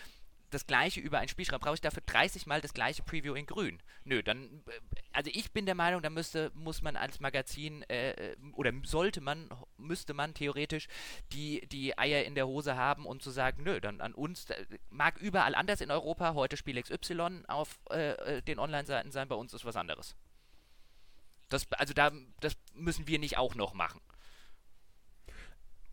das 0.53 0.67
gleiche 0.67 1.01
über 1.01 1.19
ein 1.19 1.29
Spiel 1.29 1.45
schreibe, 1.45 1.65
brauche 1.65 1.75
ich 1.75 1.81
dafür 1.81 2.03
30 2.05 2.47
Mal 2.47 2.61
das 2.61 2.75
gleiche 2.75 3.03
Preview 3.03 3.35
in 3.35 3.47
grün. 3.47 3.83
Nö, 4.05 4.23
dann, 4.23 4.63
äh, 4.67 4.81
also 5.13 5.31
ich 5.33 5.53
bin 5.53 5.67
der 5.67 5.75
Meinung, 5.75 6.03
da 6.03 6.11
müsste, 6.11 6.51
muss 6.55 6.83
man 6.83 6.97
als 6.97 7.21
Magazin, 7.21 7.83
äh, 7.85 8.11
äh, 8.11 8.37
oder 8.53 8.73
sollte 8.85 9.21
man, 9.21 9.49
müsste 9.77 10.15
man 10.15 10.35
theoretisch 10.35 10.89
die, 11.33 11.67
die 11.69 11.99
Eier 11.99 12.25
in 12.25 12.35
der 12.35 12.47
Hose 12.47 12.77
haben 12.77 13.07
und 13.07 13.23
zu 13.23 13.31
sagen, 13.31 13.63
nö, 13.63 13.81
dann 13.81 14.01
an 14.01 14.15
uns, 14.15 14.47
mag 14.91 15.19
überall 15.19 15.55
anders 15.55 15.81
in 15.81 15.91
Europa 15.91 16.35
heute 16.35 16.57
Spiel 16.57 16.81
XY 16.81 17.45
auf 17.49 17.81
äh, 17.91 18.13
äh, 18.13 18.43
den 18.43 18.59
Online-Seiten 18.59 19.11
sein, 19.11 19.29
bei 19.29 19.37
uns 19.37 19.55
ist 19.55 19.65
was 19.65 19.77
anderes. 19.77 20.17
Das, 21.49 21.71
also 21.73 21.93
da, 21.95 22.13
das 22.41 22.57
müssen 22.75 23.07
wir 23.07 23.19
nicht 23.19 23.37
auch 23.39 23.55
noch 23.55 23.75
machen. 23.75 24.01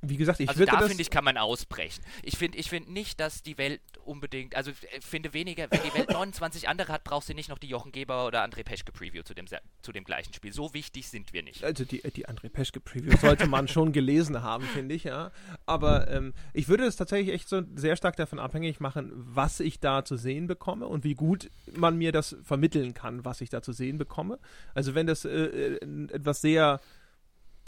Wie 0.02 0.16
gesagt, 0.16 0.40
ich 0.40 0.48
also 0.48 0.60
würde 0.60 0.72
da 0.72 0.82
finde 0.88 1.02
ich, 1.02 1.10
kann 1.10 1.26
man 1.26 1.38
ausbrechen. 1.38 2.02
Ich 2.24 2.38
finde 2.38 2.58
ich 2.58 2.70
find 2.70 2.90
nicht, 2.90 3.20
dass 3.20 3.44
die 3.44 3.58
Welt 3.58 3.82
unbedingt, 4.06 4.56
also 4.56 4.72
ich 4.72 5.06
finde 5.06 5.34
weniger, 5.34 5.68
wenn 5.70 5.82
die 5.84 5.94
Welt 5.94 6.10
29 6.14 6.70
andere 6.70 6.94
hat, 6.94 7.04
brauchst 7.04 7.28
du 7.28 7.34
nicht 7.34 7.50
noch 7.50 7.58
die 7.58 7.68
Jochen 7.68 7.92
Geber 7.92 8.26
oder 8.26 8.44
André 8.44 8.64
Peschke 8.64 8.94
Preview 8.94 9.24
zu 9.24 9.34
dem, 9.34 9.46
zu 9.82 9.92
dem 9.92 10.06
gleichen 10.06 10.34
Spiel. 10.34 10.54
So 10.54 10.74
wichtig 10.74 11.10
sind 11.10 11.34
wir 11.34 11.44
nicht. 11.44 11.64
Also 11.66 11.84
die, 11.84 12.02
die 12.02 12.28
André 12.28 12.50
Peschke 12.50 12.80
Preview 12.80 13.18
sollte 13.18 13.48
man 13.48 13.68
schon 13.68 13.92
gelesen 13.92 14.42
haben, 14.42 14.64
finde 14.64 14.96
ich, 14.96 15.04
ja. 15.04 15.32
Aber 15.66 16.10
ähm, 16.10 16.34
ich 16.54 16.70
würde 16.70 16.86
es 16.86 16.96
tatsächlich 16.96 17.36
echt 17.36 17.50
so 17.50 17.62
sehr 17.76 17.98
stark 17.98 18.16
davon 18.16 18.40
abhängig 18.40 18.80
machen, 18.80 19.12
was 19.14 19.60
ich 19.60 19.82
da 19.82 20.06
zu 20.06 20.16
sehen 20.16 20.48
bekomme 20.48 20.88
und 20.88 21.04
wie 21.04 21.16
gut 21.16 21.50
man 21.74 21.98
mir 21.98 22.14
das 22.14 22.38
vermitteln 22.44 22.94
kann, 22.94 23.26
was 23.26 23.42
ich 23.42 23.50
da 23.50 23.62
zu 23.62 23.74
sehen 23.74 23.98
bekomme. 23.98 24.40
Also 24.74 24.96
wenn 24.96 25.08
das 25.08 25.26
äh, 25.26 25.30
äh 25.30 25.80
etwas 26.12 26.40
sehr 26.42 26.80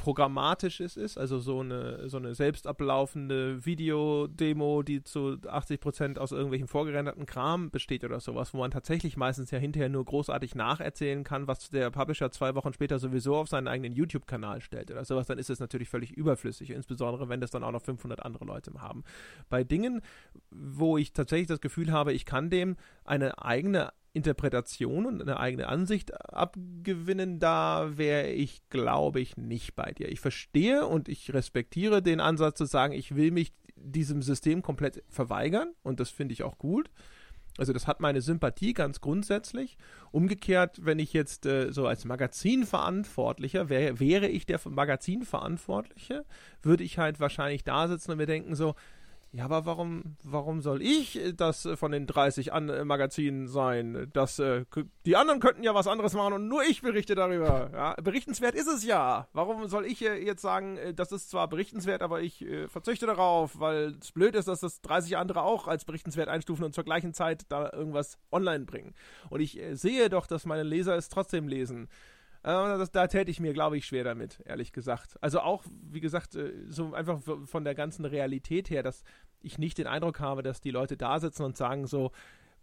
programmatisches 0.02 0.98
ist, 0.98 1.20
also 1.20 1.38
so 1.38 1.60
eine, 1.60 2.10
so 2.10 2.18
eine 2.18 2.34
selbst 2.34 2.66
ablaufende 2.66 3.64
Videodemo, 3.68 4.82
die 4.82 5.04
zu 5.04 5.38
80% 5.44 6.18
aus 6.18 6.32
irgendwelchen 6.32 6.68
vorgerenderten 6.68 7.28
Kram 7.28 7.70
besteht 7.70 8.04
oder 8.04 8.20
sowas, 8.20 8.52
wo 8.52 8.58
man 8.58 8.72
tatsächlich 8.72 9.16
meistens 9.16 9.52
ja 9.52 9.60
hinterher 9.60 9.90
nur 9.90 10.04
großartig 10.04 10.56
nacherzählen 10.56 11.24
kann, 11.24 11.48
was 11.48 11.70
der 11.70 11.92
Publisher 11.92 12.32
zwei 12.32 12.56
Wochen 12.56 12.74
später 12.74 12.98
sowieso 12.98 13.36
auf 13.36 13.48
seinen 13.48 13.68
eigenen 13.68 13.94
YouTube-Kanal 13.94 14.62
stellt 14.62 14.90
oder 14.90 15.06
sowas, 15.06 15.28
dann 15.28 15.38
ist 15.38 15.52
es 15.52 15.60
natürlich 15.60 15.88
völlig 15.88 16.12
überflüssig, 16.12 16.72
insbesondere 16.72 17.30
wenn 17.30 17.40
das 17.40 17.52
dann 17.52 17.64
auch 17.64 17.72
noch 17.72 17.84
500 17.84 18.26
andere 18.26 18.46
Leute 18.46 18.74
haben. 18.82 19.04
Bei 19.52 19.64
Dingen, 19.64 20.02
wo 20.50 20.98
ich 20.98 21.14
tatsächlich 21.14 21.48
das 21.48 21.62
Gefühl 21.62 21.92
habe, 21.92 22.12
ich 22.12 22.26
kann 22.26 22.50
dem 22.50 22.76
eine 23.06 23.38
eigene 23.44 23.94
Interpretation 24.14 25.06
und 25.06 25.22
eine 25.22 25.40
eigene 25.40 25.68
Ansicht 25.68 26.14
abgewinnen, 26.34 27.40
da 27.40 27.98
wäre 27.98 28.30
ich, 28.30 28.62
glaube 28.70 29.22
ich, 29.22 29.38
nicht 29.38 29.76
bei 29.76 29.92
dir. 29.92 30.10
Ich 30.12 30.20
verstehe 30.20 30.86
und 30.86 31.08
ich 31.08 31.34
respektiere 31.34 32.02
den 32.02 32.20
Ansatz 32.20 32.58
zu 32.58 32.66
sagen, 32.66 32.94
ich 32.94 33.16
will 33.16 33.32
mich 33.32 33.54
diesem 33.76 34.22
System 34.22 34.62
komplett 34.62 35.04
verweigern 35.10 35.74
und 35.84 36.00
das 36.00 36.10
finde 36.10 36.34
ich 36.34 36.44
auch 36.44 36.58
gut. 36.58 36.90
Also 37.58 37.74
das 37.74 37.86
hat 37.86 38.00
meine 38.00 38.22
Sympathie 38.22 38.74
ganz 38.74 39.02
grundsätzlich. 39.02 39.78
Umgekehrt, 40.12 40.86
wenn 40.86 41.00
ich 41.00 41.14
jetzt 41.14 41.46
äh, 41.46 41.72
so 41.72 41.86
als 41.86 42.06
Magazinverantwortlicher 42.06 43.70
wäre, 43.70 44.00
wäre 44.00 44.28
ich 44.28 44.46
der 44.46 44.60
Magazinverantwortliche, 44.64 46.26
würde 46.62 46.84
ich 46.84 46.98
halt 46.98 47.20
wahrscheinlich 47.20 47.64
da 47.64 47.88
sitzen 47.88 48.12
und 48.12 48.18
mir 48.18 48.26
denken 48.26 48.56
so, 48.56 48.76
ja, 49.34 49.46
aber 49.46 49.66
warum, 49.66 50.18
warum 50.24 50.60
soll 50.60 50.82
ich 50.82 51.18
das 51.38 51.66
von 51.76 51.94
den 51.94 52.06
30 52.06 52.52
An 52.52 52.68
äh, 52.68 52.84
Magazinen 52.84 53.48
sein? 53.48 54.10
Das, 54.12 54.40
äh, 54.40 54.66
die 55.06 55.16
anderen 55.16 55.40
könnten 55.40 55.64
ja 55.64 55.74
was 55.74 55.88
anderes 55.88 56.14
machen 56.14 56.34
und 56.34 56.48
nur 56.50 56.64
ich 56.64 56.82
berichte 56.82 57.16
darüber. 57.16 57.70
Ja, 57.72 57.94
berichtenswert 58.02 58.56
ist 58.56 58.68
es 58.68 58.84
ja. 58.84 59.30
Warum 59.32 59.68
soll 59.70 59.86
ich 59.86 60.04
äh, 60.04 60.22
jetzt 60.22 60.42
sagen, 60.42 60.78
das 60.96 61.14
ist 61.14 61.30
zwar 61.30 61.48
berichtenswert, 61.48 62.02
aber 62.02 62.22
ich 62.22 62.46
verzichte 62.68 63.06
darauf, 63.06 63.58
weil 63.60 63.96
es 64.02 64.12
blöd 64.12 64.36
ist, 64.36 64.50
dass 64.50 64.60
das 64.60 64.82
30 64.82 65.16
andere 65.16 65.44
auch 65.44 65.68
als 65.68 65.86
berichtenswert 65.86 66.28
einstufen 66.28 66.66
und 66.66 66.76
zur 66.76 66.84
gleichen 66.84 67.14
Zeit 67.14 67.44
da 67.48 67.72
irgendwas 67.72 68.18
online 68.32 68.66
bringen. 68.66 68.94
Und 69.30 69.40
ich 69.40 69.62
sehe 69.74 70.10
doch, 70.10 70.28
dass 70.28 70.46
meine 70.46 70.64
Leser 70.64 70.96
es 70.98 71.08
trotzdem 71.08 71.48
lesen. 71.48 71.88
Äh, 72.44 72.78
das, 72.78 72.92
da 72.92 73.08
täte 73.08 73.32
ich 73.32 73.40
mir, 73.40 73.54
glaube 73.54 73.78
ich, 73.78 73.86
schwer 73.86 74.04
damit, 74.04 74.42
ehrlich 74.46 74.72
gesagt. 74.72 75.18
Also 75.22 75.42
auch, 75.42 75.64
wie 75.90 76.02
gesagt, 76.02 76.36
äh, 76.36 76.52
so 76.68 76.94
einfach 76.94 77.22
von 77.46 77.64
der 77.64 77.76
ganzen 77.76 78.06
Realität 78.06 78.70
her, 78.70 78.84
dass 78.84 79.04
ich 79.42 79.58
nicht 79.58 79.78
den 79.78 79.88
Eindruck 79.88 80.20
habe, 80.20 80.44
dass 80.44 80.62
die 80.62 80.72
Leute 80.72 80.98
da 80.98 81.20
sitzen 81.20 81.44
und 81.44 81.58
sagen 81.58 81.88
so, 81.88 82.12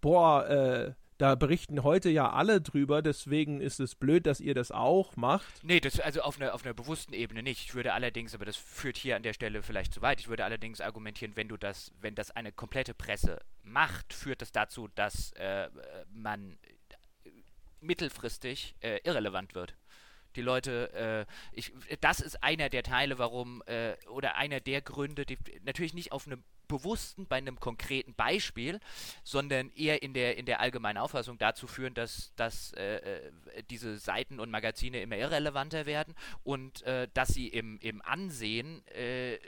boah, 0.00 0.46
äh, 0.48 0.92
da 1.18 1.34
berichten 1.34 1.82
heute 1.82 2.10
ja 2.10 2.30
alle 2.30 2.60
drüber, 2.60 3.02
deswegen 3.02 3.60
ist 3.60 3.80
es 3.80 3.96
blöd, 3.96 4.24
dass 4.26 4.40
ihr 4.40 4.54
das 4.54 4.70
auch 4.70 5.16
macht. 5.16 5.64
Nee, 5.64 5.80
das 5.80 5.98
also 5.98 6.22
auf 6.22 6.40
einer 6.40 6.54
auf 6.54 6.64
einer 6.64 6.74
bewussten 6.74 7.12
Ebene 7.12 7.42
nicht. 7.42 7.64
Ich 7.64 7.74
würde 7.74 7.92
allerdings, 7.92 8.36
aber 8.36 8.44
das 8.44 8.56
führt 8.56 8.96
hier 8.96 9.16
an 9.16 9.24
der 9.24 9.32
Stelle 9.32 9.62
vielleicht 9.62 9.92
zu 9.92 10.00
weit. 10.00 10.20
Ich 10.20 10.28
würde 10.28 10.44
allerdings 10.44 10.80
argumentieren, 10.80 11.32
wenn 11.34 11.48
du 11.48 11.56
das, 11.56 11.90
wenn 12.00 12.14
das 12.14 12.30
eine 12.30 12.52
komplette 12.52 12.94
Presse 12.94 13.40
macht, 13.64 14.12
führt 14.12 14.42
das 14.42 14.52
dazu, 14.52 14.88
dass 14.94 15.32
äh, 15.32 15.68
man 16.12 16.56
mittelfristig 17.80 18.74
äh, 18.80 19.00
irrelevant 19.04 19.54
wird. 19.54 19.74
Die 20.36 20.42
Leute, 20.42 21.26
äh, 21.26 21.32
ich, 21.52 21.72
das 22.00 22.20
ist 22.20 22.42
einer 22.42 22.68
der 22.68 22.82
Teile, 22.82 23.18
warum, 23.18 23.62
äh, 23.66 23.96
oder 24.08 24.36
einer 24.36 24.60
der 24.60 24.82
Gründe, 24.82 25.24
die 25.24 25.38
natürlich 25.64 25.94
nicht 25.94 26.12
auf 26.12 26.26
einem 26.26 26.44
bewussten, 26.68 27.26
bei 27.26 27.36
einem 27.36 27.58
konkreten 27.58 28.14
Beispiel, 28.14 28.78
sondern 29.24 29.70
eher 29.70 30.02
in 30.02 30.12
der, 30.12 30.36
in 30.36 30.46
der 30.46 30.60
allgemeinen 30.60 30.98
Auffassung 30.98 31.38
dazu 31.38 31.66
führen, 31.66 31.94
dass, 31.94 32.32
dass 32.36 32.72
äh, 32.74 32.96
äh 32.96 33.32
diese 33.70 33.98
Seiten 33.98 34.38
und 34.38 34.50
Magazine 34.50 35.00
immer 35.00 35.16
irrelevanter 35.16 35.86
werden 35.86 36.14
und 36.44 36.82
äh, 36.82 37.08
dass 37.14 37.28
sie 37.28 37.48
im, 37.48 37.78
im 37.80 38.02
Ansehen, 38.02 38.86
äh, 38.88 39.38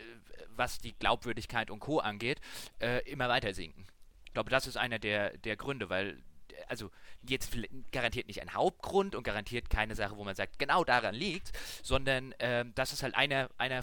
was 0.56 0.78
die 0.78 0.94
Glaubwürdigkeit 0.94 1.70
und 1.70 1.80
Co. 1.80 2.00
angeht, 2.00 2.40
äh, 2.80 3.08
immer 3.08 3.28
weiter 3.28 3.54
sinken. 3.54 3.86
Ich 4.24 4.32
glaube, 4.32 4.50
das 4.50 4.66
ist 4.66 4.76
einer 4.76 4.98
der, 4.98 5.36
der 5.38 5.56
Gründe, 5.56 5.90
weil 5.90 6.22
also 6.68 6.90
jetzt 7.22 7.56
garantiert 7.92 8.26
nicht 8.26 8.40
ein 8.42 8.54
Hauptgrund 8.54 9.14
und 9.14 9.22
garantiert 9.22 9.70
keine 9.70 9.94
Sache, 9.94 10.16
wo 10.16 10.24
man 10.24 10.34
sagt, 10.34 10.58
genau 10.58 10.84
daran 10.84 11.14
liegt, 11.14 11.52
sondern 11.82 12.34
ähm, 12.38 12.72
das 12.74 12.92
ist 12.92 13.02
halt 13.02 13.14
einer, 13.14 13.48
einer, 13.58 13.82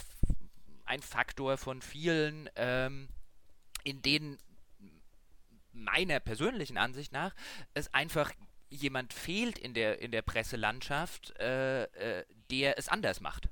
ein 0.86 1.02
Faktor 1.02 1.58
von 1.58 1.82
vielen, 1.82 2.50
ähm, 2.56 3.10
in 3.84 4.02
denen 4.02 4.38
meiner 5.74 6.20
persönlichen 6.20 6.78
Ansicht 6.78 7.12
nach 7.12 7.36
es 7.74 7.94
einfach 7.94 8.32
jemand 8.70 9.14
fehlt 9.14 9.58
in 9.58 9.74
der, 9.74 10.02
in 10.02 10.12
der 10.12 10.22
Presselandschaft, 10.22 11.38
äh, 11.40 11.84
äh, 11.84 12.26
der 12.50 12.78
es 12.78 12.90
anders 12.90 13.22
macht 13.22 13.50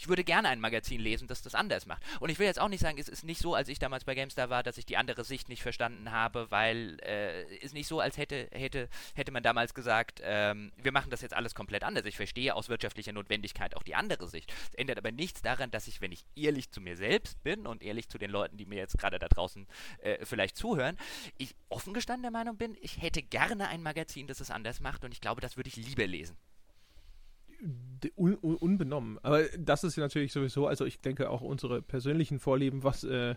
ich 0.00 0.08
würde 0.08 0.24
gerne 0.24 0.48
ein 0.48 0.60
Magazin 0.60 0.98
lesen, 0.98 1.28
das 1.28 1.42
das 1.42 1.54
anders 1.54 1.84
macht. 1.84 2.02
Und 2.20 2.30
ich 2.30 2.38
will 2.38 2.46
jetzt 2.46 2.58
auch 2.58 2.70
nicht 2.70 2.80
sagen, 2.80 2.96
es 2.98 3.06
ist 3.06 3.22
nicht 3.22 3.38
so, 3.38 3.54
als 3.54 3.68
ich 3.68 3.78
damals 3.78 4.04
bei 4.04 4.14
GameStar 4.14 4.48
war, 4.48 4.62
dass 4.62 4.78
ich 4.78 4.86
die 4.86 4.96
andere 4.96 5.24
Sicht 5.24 5.50
nicht 5.50 5.60
verstanden 5.60 6.10
habe, 6.10 6.50
weil 6.50 6.98
äh, 7.02 7.42
es 7.58 7.74
nicht 7.74 7.86
so, 7.86 8.00
als 8.00 8.16
hätte, 8.16 8.48
hätte, 8.50 8.88
hätte 9.14 9.30
man 9.30 9.42
damals 9.42 9.74
gesagt, 9.74 10.22
ähm, 10.24 10.72
wir 10.78 10.90
machen 10.90 11.10
das 11.10 11.20
jetzt 11.20 11.34
alles 11.34 11.54
komplett 11.54 11.84
anders. 11.84 12.06
Ich 12.06 12.16
verstehe 12.16 12.54
aus 12.54 12.70
wirtschaftlicher 12.70 13.12
Notwendigkeit 13.12 13.76
auch 13.76 13.82
die 13.82 13.94
andere 13.94 14.26
Sicht. 14.26 14.50
Es 14.70 14.74
ändert 14.74 14.96
aber 14.96 15.12
nichts 15.12 15.42
daran, 15.42 15.70
dass 15.70 15.86
ich, 15.86 16.00
wenn 16.00 16.12
ich 16.12 16.24
ehrlich 16.34 16.70
zu 16.70 16.80
mir 16.80 16.96
selbst 16.96 17.42
bin 17.42 17.66
und 17.66 17.82
ehrlich 17.82 18.08
zu 18.08 18.16
den 18.16 18.30
Leuten, 18.30 18.56
die 18.56 18.64
mir 18.64 18.78
jetzt 18.78 18.96
gerade 18.96 19.18
da 19.18 19.28
draußen 19.28 19.66
äh, 19.98 20.24
vielleicht 20.24 20.56
zuhören, 20.56 20.96
ich 21.36 21.54
offen 21.68 21.92
gestanden 21.92 22.22
der 22.22 22.30
Meinung 22.30 22.56
bin, 22.56 22.74
ich 22.80 23.02
hätte 23.02 23.22
gerne 23.22 23.68
ein 23.68 23.82
Magazin, 23.82 24.26
das 24.26 24.40
es 24.40 24.50
anders 24.50 24.80
macht 24.80 25.04
und 25.04 25.12
ich 25.12 25.20
glaube, 25.20 25.42
das 25.42 25.58
würde 25.58 25.68
ich 25.68 25.76
lieber 25.76 26.06
lesen 26.06 26.38
un, 28.16 28.36
un, 28.42 28.56
unbenommen. 28.56 29.18
Aber 29.22 29.44
das 29.58 29.84
ist 29.84 29.96
ja 29.96 30.02
natürlich 30.02 30.32
sowieso, 30.32 30.66
also 30.66 30.84
ich 30.84 31.00
denke 31.00 31.30
auch 31.30 31.40
unsere 31.40 31.82
persönlichen 31.82 32.38
Vorlieben, 32.38 32.82
was, 32.82 33.04
äh, 33.04 33.34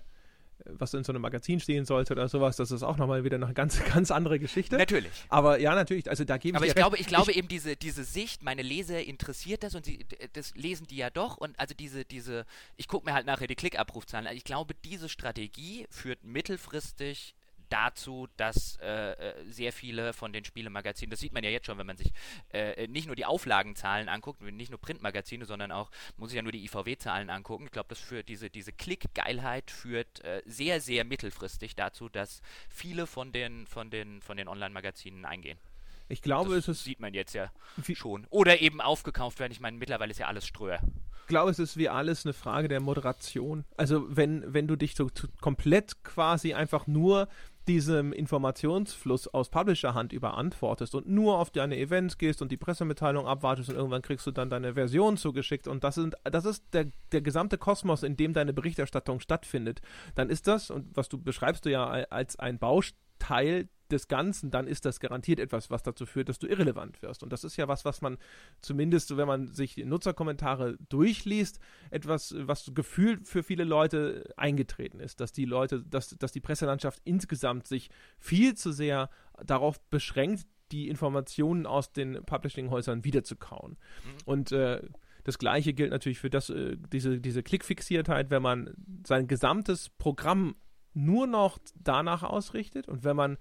was 0.65 0.93
in 0.93 1.03
so 1.03 1.11
einem 1.11 1.21
Magazin 1.21 1.59
stehen 1.59 1.85
sollte 1.85 2.13
oder 2.13 2.27
sowas, 2.29 2.55
das 2.55 2.71
ist 2.71 2.83
auch 2.83 2.97
nochmal 2.97 3.23
wieder 3.23 3.35
eine 3.35 3.53
ganz, 3.53 3.83
ganz 3.93 4.11
andere 4.11 4.39
Geschichte. 4.39 4.77
Natürlich. 4.77 5.11
Aber 5.29 5.59
ja, 5.59 5.75
natürlich, 5.75 6.09
also 6.09 6.23
da 6.23 6.37
gebe 6.37 6.55
ich 6.55 6.57
Aber 6.57 6.67
ich 6.67 6.75
glaube, 6.75 6.97
ich 6.97 7.07
glaube 7.07 7.31
ich, 7.31 7.37
eben 7.37 7.47
diese, 7.47 7.75
diese 7.75 8.03
Sicht, 8.03 8.43
meine 8.43 8.61
Leser 8.61 9.03
interessiert 9.03 9.63
das 9.63 9.75
und 9.75 9.85
sie, 9.85 10.05
das 10.33 10.55
lesen 10.55 10.87
die 10.87 10.97
ja 10.97 11.09
doch 11.09 11.37
und 11.37 11.59
also 11.59 11.73
diese, 11.73 12.05
diese, 12.05 12.45
ich 12.77 12.87
gucke 12.87 13.05
mir 13.05 13.13
halt 13.13 13.25
nachher 13.25 13.47
die 13.47 13.55
Klickabrufzahlen 13.55 14.27
an. 14.27 14.35
Ich 14.35 14.43
glaube, 14.43 14.73
diese 14.85 15.09
Strategie 15.09 15.85
führt 15.89 16.23
mittelfristig 16.23 17.35
dazu, 17.73 18.27
dass 18.37 18.77
äh, 18.81 19.13
äh, 19.13 19.33
sehr 19.45 19.73
viele 19.73 20.13
von 20.13 20.31
den 20.31 20.45
Spielemagazinen, 20.45 21.09
das 21.09 21.19
sieht 21.19 21.33
man 21.33 21.43
ja 21.43 21.49
jetzt 21.49 21.65
schon, 21.65 21.77
wenn 21.79 21.87
man 21.87 21.97
sich 21.97 22.11
äh, 22.51 22.87
nicht 22.87 23.07
nur 23.07 23.15
die 23.15 23.25
Auflagenzahlen 23.25 24.09
anguckt, 24.09 24.41
nicht 24.41 24.69
nur 24.69 24.79
Printmagazine, 24.79 25.45
sondern 25.45 25.71
auch, 25.71 25.89
muss 26.17 26.29
ich 26.29 26.35
ja 26.35 26.43
nur 26.43 26.51
die 26.51 26.63
IVW-Zahlen 26.65 27.31
angucken. 27.31 27.65
Ich 27.65 27.71
glaube, 27.71 27.89
das 27.89 27.99
führt 27.99 28.29
diese, 28.29 28.49
diese 28.49 28.71
Klickgeilheit 28.71 29.71
führt 29.71 30.23
äh, 30.23 30.43
sehr, 30.45 30.79
sehr 30.79 31.03
mittelfristig 31.03 31.75
dazu, 31.75 32.09
dass 32.09 32.41
viele 32.69 33.07
von 33.07 33.31
den, 33.31 33.65
von 33.65 33.89
den, 33.89 34.21
von 34.21 34.37
den 34.37 34.47
Online-Magazinen 34.47 35.25
eingehen. 35.25 35.57
Ich 36.09 36.21
glaube, 36.21 36.55
das 36.55 36.67
es 36.67 36.77
ist. 36.77 36.83
Sieht 36.83 36.99
man 36.99 37.13
jetzt 37.13 37.33
ja 37.33 37.51
schon. 37.95 38.27
Oder 38.29 38.61
eben 38.61 38.81
aufgekauft 38.81 39.39
werden. 39.39 39.51
Ich 39.51 39.59
meine, 39.59 39.77
mittlerweile 39.77 40.11
ist 40.11 40.19
ja 40.19 40.27
alles 40.27 40.45
Ströer. 40.45 40.79
Ich 41.21 41.27
glaube, 41.27 41.51
es 41.51 41.57
ist 41.57 41.77
wie 41.77 41.87
alles 41.87 42.25
eine 42.25 42.33
Frage 42.33 42.67
der 42.67 42.81
Moderation. 42.81 43.63
Also, 43.77 44.05
wenn, 44.15 44.53
wenn 44.53 44.67
du 44.67 44.75
dich 44.75 44.93
so 44.93 45.09
komplett 45.39 46.03
quasi 46.03 46.53
einfach 46.53 46.85
nur 46.85 47.29
diesem 47.67 48.11
Informationsfluss 48.13 49.27
aus 49.27 49.49
Publisher-Hand 49.49 50.13
überantwortest 50.13 50.95
und 50.95 51.07
nur 51.07 51.37
auf 51.37 51.49
deine 51.51 51.77
Events 51.77 52.17
gehst 52.17 52.41
und 52.41 52.51
die 52.51 52.57
Pressemitteilung 52.57 53.27
abwartest 53.27 53.69
und 53.69 53.75
irgendwann 53.75 54.01
kriegst 54.01 54.27
du 54.27 54.31
dann 54.31 54.49
deine 54.49 54.73
Version 54.73 55.17
zugeschickt 55.17 55.67
und 55.67 55.83
das, 55.83 55.95
sind, 55.95 56.15
das 56.23 56.45
ist 56.45 56.63
der, 56.73 56.87
der 57.11 57.21
gesamte 57.21 57.57
Kosmos, 57.57 58.03
in 58.03 58.17
dem 58.17 58.33
deine 58.33 58.53
Berichterstattung 58.53 59.19
stattfindet, 59.19 59.81
dann 60.15 60.29
ist 60.29 60.47
das, 60.47 60.69
und 60.71 60.95
was 60.95 61.09
du 61.09 61.17
beschreibst 61.17 61.65
du 61.65 61.71
ja 61.71 61.85
als 61.85 62.37
ein 62.37 62.59
Bausteil 62.59 63.69
des 63.93 64.07
Ganzen, 64.07 64.51
dann 64.51 64.67
ist 64.67 64.85
das 64.85 64.99
garantiert 64.99 65.39
etwas, 65.39 65.69
was 65.69 65.83
dazu 65.83 66.05
führt, 66.05 66.29
dass 66.29 66.39
du 66.39 66.47
irrelevant 66.47 67.01
wirst. 67.01 67.23
Und 67.23 67.31
das 67.31 67.43
ist 67.43 67.55
ja 67.55 67.67
was, 67.67 67.85
was 67.85 68.01
man 68.01 68.17
zumindest, 68.61 69.15
wenn 69.15 69.27
man 69.27 69.47
sich 69.47 69.77
Nutzerkommentare 69.77 70.77
durchliest, 70.89 71.59
etwas, 71.89 72.35
was 72.37 72.71
gefühlt 72.73 73.27
für 73.27 73.43
viele 73.43 73.63
Leute 73.63 74.33
eingetreten 74.35 74.99
ist, 74.99 75.21
dass 75.21 75.31
die 75.31 75.45
Leute, 75.45 75.83
dass, 75.83 76.09
dass 76.09 76.31
die 76.31 76.41
Presselandschaft 76.41 77.01
insgesamt 77.05 77.67
sich 77.67 77.89
viel 78.17 78.55
zu 78.55 78.71
sehr 78.71 79.09
darauf 79.43 79.79
beschränkt, 79.89 80.45
die 80.71 80.89
Informationen 80.89 81.65
aus 81.65 81.93
den 81.93 82.23
Publishing-Häusern 82.25 83.03
wiederzukauen. 83.03 83.71
Mhm. 83.71 84.09
Und 84.25 84.51
äh, 84.51 84.81
das 85.23 85.37
gleiche 85.37 85.73
gilt 85.73 85.91
natürlich 85.91 86.19
für 86.19 86.29
das, 86.29 86.49
äh, 86.49 86.77
diese, 86.91 87.19
diese 87.19 87.43
Klickfixiertheit, 87.43 88.29
wenn 88.29 88.41
man 88.41 88.73
sein 89.05 89.27
gesamtes 89.27 89.89
Programm 89.89 90.55
nur 90.93 91.27
noch 91.27 91.57
danach 91.75 92.23
ausrichtet 92.23 92.87
und 92.87 93.03
wenn 93.03 93.15
man 93.15 93.37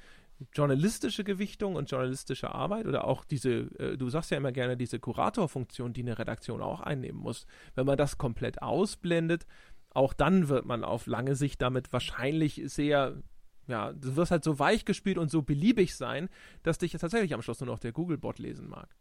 journalistische 0.53 1.25
Gewichtung 1.25 1.77
und 1.77 1.91
journalistische 1.91 2.55
Arbeit 2.55 2.87
oder 2.87 3.07
auch 3.07 3.25
diese, 3.25 3.51
äh, 3.79 3.97
du 3.97 4.09
sagst 4.09 4.31
ja 4.31 4.37
immer 4.37 4.53
gerne, 4.53 4.77
diese 4.77 4.99
Kuratorfunktion, 4.99 5.93
die 5.93 6.03
eine 6.03 6.19
Redaktion 6.19 6.63
auch 6.63 6.81
einnehmen 6.81 7.21
muss, 7.21 7.47
wenn 7.75 7.87
man 7.87 7.97
das 7.97 8.19
komplett 8.19 8.63
ausblendet, 8.63 9.47
auch 9.91 10.13
dann 10.13 10.49
wird 10.49 10.65
man 10.65 10.85
auf 10.85 11.07
lange 11.07 11.37
Sicht 11.37 11.61
damit 11.61 11.93
wahrscheinlich 11.93 12.63
sehr, 12.67 13.23
ja, 13.67 13.93
du 13.93 14.17
wirst 14.17 14.31
halt 14.31 14.45
so 14.45 14.59
weich 14.59 14.85
gespielt 14.85 15.19
und 15.19 15.31
so 15.31 15.43
beliebig 15.43 15.95
sein, 15.95 16.29
dass 16.63 16.79
dich 16.79 16.93
tatsächlich 16.93 17.35
am 17.35 17.43
Schluss 17.43 17.61
nur 17.61 17.69
noch 17.69 17.79
der 17.79 17.93
Google-Bot 17.93 18.39
lesen 18.39 18.69
mag. 18.69 18.95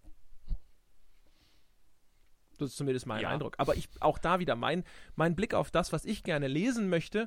Das 2.58 2.72
ist 2.72 2.78
zumindest 2.78 3.08
mein 3.08 3.22
ja. 3.22 3.30
Eindruck. 3.30 3.56
Aber 3.58 3.76
ich, 3.76 3.90
auch 4.02 4.20
da 4.20 4.40
wieder 4.40 4.56
mein, 4.56 4.84
mein 5.16 5.36
Blick 5.36 5.54
auf 5.54 5.72
das, 5.72 5.92
was 5.92 6.06
ich 6.06 6.24
gerne 6.24 6.48
lesen 6.48 6.90
möchte, 6.90 7.26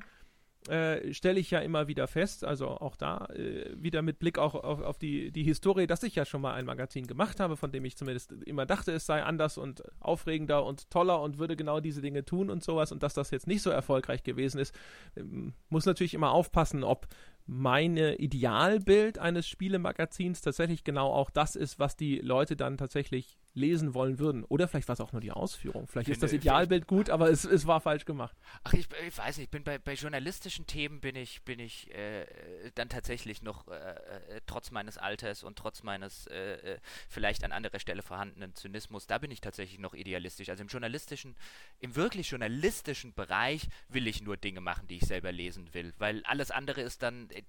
äh, 0.69 1.13
stelle 1.13 1.39
ich 1.39 1.51
ja 1.51 1.59
immer 1.59 1.87
wieder 1.87 2.07
fest, 2.07 2.43
also 2.43 2.67
auch 2.67 2.95
da 2.95 3.25
äh, 3.27 3.71
wieder 3.75 4.01
mit 4.01 4.19
Blick 4.19 4.37
auch 4.39 4.55
auf, 4.55 4.81
auf, 4.81 4.97
die, 4.97 5.31
die 5.31 5.43
Historie, 5.43 5.87
dass 5.87 6.03
ich 6.03 6.15
ja 6.15 6.25
schon 6.25 6.41
mal 6.41 6.53
ein 6.53 6.65
Magazin 6.65 7.07
gemacht 7.07 7.39
habe, 7.39 7.55
von 7.55 7.71
dem 7.71 7.85
ich 7.85 7.97
zumindest 7.97 8.31
immer 8.45 8.65
dachte, 8.65 8.91
es 8.91 9.05
sei 9.05 9.23
anders 9.23 9.57
und 9.57 9.83
aufregender 9.99 10.65
und 10.65 10.89
toller 10.89 11.21
und 11.21 11.37
würde 11.37 11.55
genau 11.55 11.79
diese 11.79 12.01
Dinge 12.01 12.25
tun 12.25 12.49
und 12.49 12.63
sowas. 12.63 12.91
Und 12.91 13.03
dass 13.03 13.13
das 13.13 13.31
jetzt 13.31 13.47
nicht 13.47 13.61
so 13.61 13.69
erfolgreich 13.69 14.23
gewesen 14.23 14.59
ist, 14.59 14.73
ähm, 15.15 15.53
muss 15.69 15.85
natürlich 15.85 16.13
immer 16.13 16.31
aufpassen, 16.31 16.83
ob 16.83 17.07
meine 17.45 18.15
Idealbild 18.15 19.19
eines 19.19 19.47
Spielemagazins 19.47 20.41
tatsächlich 20.41 20.83
genau 20.83 21.11
auch 21.11 21.29
das 21.29 21.55
ist, 21.55 21.77
was 21.77 21.95
die 21.95 22.17
Leute 22.17 22.55
dann 22.55 22.77
tatsächlich 22.77 23.37
lesen 23.55 23.93
wollen 23.93 24.19
würden. 24.19 24.43
Oder 24.43 24.67
vielleicht 24.67 24.87
war 24.87 24.93
es 24.93 24.99
auch 24.99 25.13
nur 25.13 25.21
die 25.21 25.31
Ausführung. 25.31 25.87
Vielleicht 25.87 26.09
ist 26.09 26.21
das 26.21 26.33
Idealbild 26.33 26.87
gut, 26.87 27.09
aber 27.09 27.29
es, 27.31 27.45
es 27.45 27.65
war 27.65 27.79
falsch 27.79 28.05
gemacht. 28.05 28.35
Ach, 28.63 28.73
ich, 28.73 28.87
ich 29.07 29.17
weiß 29.17 29.37
nicht, 29.37 29.49
bin 29.49 29.63
bei, 29.63 29.79
bei 29.79 29.93
journalistischen 29.93 30.67
Themen 30.67 30.99
bin 30.99 31.15
ich, 31.15 31.41
bin 31.43 31.59
ich 31.59 31.89
äh, 31.95 32.25
dann 32.75 32.89
tatsächlich 32.89 33.41
noch, 33.41 33.67
äh, 33.69 33.71
äh 33.71 34.41
trotz 34.45 34.71
meines 34.71 34.97
Alters 34.97 35.43
und 35.43 35.57
trotz 35.57 35.83
meines 35.83 36.27
äh, 36.27 36.73
äh, 36.73 36.79
vielleicht 37.07 37.43
an 37.43 37.53
anderer 37.53 37.79
Stelle 37.79 38.01
vorhandenen 38.01 38.53
Zynismus, 38.55 39.07
da 39.07 39.17
bin 39.17 39.31
ich 39.31 39.39
tatsächlich 39.39 39.79
noch 39.79 39.93
idealistisch. 39.93 40.49
Also 40.49 40.61
im 40.61 40.67
journalistischen, 40.67 41.35
im 41.79 41.95
wirklich 41.95 42.29
journalistischen 42.29 43.13
Bereich 43.13 43.69
will 43.87 44.07
ich 44.07 44.21
nur 44.21 44.35
Dinge 44.35 44.59
machen, 44.59 44.87
die 44.87 44.97
ich 44.97 45.05
selber 45.05 45.31
lesen 45.31 45.73
will. 45.73 45.93
Weil 45.97 46.23
alles 46.25 46.51
andere 46.51 46.81
ist 46.81 47.03
dann, 47.03 47.29
äh, 47.29 47.43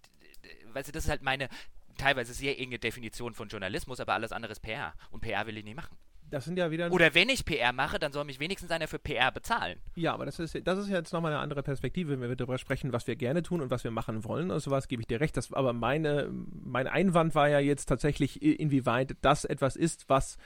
weißt 0.73 0.89
du, 0.89 0.93
das 0.93 1.05
ist 1.05 1.11
halt 1.11 1.23
meine 1.23 1.49
teilweise 1.97 2.35
sehr 2.35 2.59
enge 2.59 2.79
Definition 2.79 3.35
von 3.35 3.49
Journalismus, 3.49 4.01
aber 4.01 4.15
alles 4.15 4.33
andere 4.33 4.53
ist 4.53 4.61
PR. 4.61 4.95
Und 5.11 5.21
PR 5.21 5.47
will 5.47 5.57
ich 5.57 5.65
nicht 5.65 5.77
machen. 5.77 5.97
Das 6.31 6.45
sind 6.45 6.59
ja 6.59 6.71
wieder. 6.71 6.91
Oder 6.91 7.15
wenn 7.15 7.29
ich 7.29 7.45
PR 7.45 7.73
mache, 7.73 7.99
dann 7.99 8.13
soll 8.13 8.25
mich 8.25 8.41
wenigstens 8.41 8.71
einer 8.71 8.89
für 8.89 8.99
PR 8.99 9.31
bezahlen. 9.31 9.79
Ja, 9.95 10.13
aber 10.13 10.27
das 10.27 10.39
ist, 10.39 10.59
das 10.65 10.79
ist 10.79 10.89
jetzt 10.89 11.13
nochmal 11.13 11.33
eine 11.33 11.41
andere 11.41 11.63
Perspektive, 11.63 12.11
wenn 12.11 12.29
wir 12.29 12.35
darüber 12.35 12.59
sprechen, 12.59 12.93
was 12.93 13.07
wir 13.07 13.15
gerne 13.15 13.43
tun 13.43 13.61
und 13.61 13.71
was 13.71 13.85
wir 13.85 13.93
machen 13.93 14.25
wollen. 14.25 14.51
Und 14.51 14.59
sowas 14.61 14.89
gebe 14.89 15.03
ich 15.03 15.07
dir 15.07 15.21
recht. 15.21 15.37
Das, 15.37 15.53
aber 15.53 15.73
meine, 15.73 16.29
mein 16.31 16.89
Einwand 16.89 17.35
war 17.35 17.49
ja 17.49 17.61
jetzt 17.61 17.87
tatsächlich, 17.87 18.43
inwieweit 18.43 19.17
das 19.21 19.45
etwas 19.45 19.77
ist, 19.77 20.09
was 20.09 20.37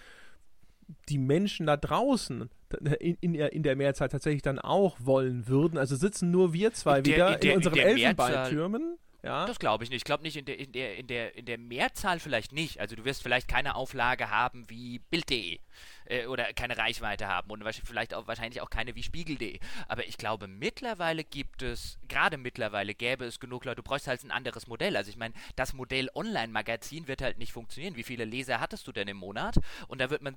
die 1.08 1.18
Menschen 1.18 1.66
da 1.66 1.76
draußen 1.76 2.50
in, 2.98 3.14
in, 3.20 3.34
in, 3.34 3.62
der 3.62 3.76
Mehrzahl 3.76 4.08
tatsächlich 4.08 4.42
dann 4.42 4.58
auch 4.58 4.96
wollen 5.00 5.46
würden. 5.48 5.78
Also 5.78 5.96
sitzen 5.96 6.30
nur 6.30 6.52
wir 6.52 6.72
zwei 6.72 7.00
der, 7.00 7.14
wieder 7.14 7.34
in, 7.34 7.40
der, 7.40 7.50
in 7.52 7.56
unseren 7.56 7.78
Elfenbeintürmen. 7.78 8.98
Ja? 9.22 9.46
Das 9.46 9.58
glaube 9.58 9.84
ich 9.84 9.90
nicht. 9.90 9.98
Ich 9.98 10.04
glaube 10.04 10.22
nicht 10.22 10.36
in 10.36 10.44
der, 10.44 10.58
in, 10.58 10.72
der, 10.72 10.96
in, 10.96 11.06
der, 11.06 11.36
in 11.36 11.44
der 11.44 11.58
Mehrzahl 11.58 12.20
vielleicht 12.20 12.52
nicht. 12.52 12.80
Also 12.80 12.96
du 12.96 13.04
wirst 13.04 13.22
vielleicht 13.22 13.48
keine 13.48 13.74
Auflage 13.74 14.30
haben 14.30 14.68
wie 14.68 14.98
Bild.de 14.98 15.58
äh, 16.06 16.26
oder 16.26 16.52
keine 16.52 16.78
Reichweite 16.78 17.26
haben 17.28 17.50
und 17.50 17.62
vielleicht 17.84 18.14
auch 18.14 18.26
wahrscheinlich 18.26 18.60
auch 18.60 18.70
keine 18.70 18.94
wie 18.94 19.02
Spiegel.de. 19.02 19.58
Aber 19.88 20.06
ich 20.06 20.16
glaube, 20.16 20.46
mittlerweile 20.48 21.24
gibt 21.24 21.62
es, 21.62 21.98
gerade 22.08 22.36
mittlerweile 22.36 22.94
gäbe 22.94 23.24
es 23.24 23.40
genug 23.40 23.64
Leute, 23.64 23.76
du 23.76 23.82
brauchst 23.82 24.06
halt 24.06 24.22
ein 24.24 24.30
anderes 24.30 24.66
Modell. 24.66 24.96
Also 24.96 25.10
ich 25.10 25.16
meine, 25.16 25.34
das 25.56 25.72
Modell 25.72 26.10
Online-Magazin 26.14 27.08
wird 27.08 27.22
halt 27.22 27.38
nicht 27.38 27.52
funktionieren. 27.52 27.96
Wie 27.96 28.02
viele 28.02 28.24
Leser 28.24 28.60
hattest 28.60 28.86
du 28.86 28.92
denn 28.92 29.08
im 29.08 29.18
Monat? 29.18 29.56
Und 29.88 30.00
da 30.00 30.10
wird 30.10 30.22
man 30.22 30.36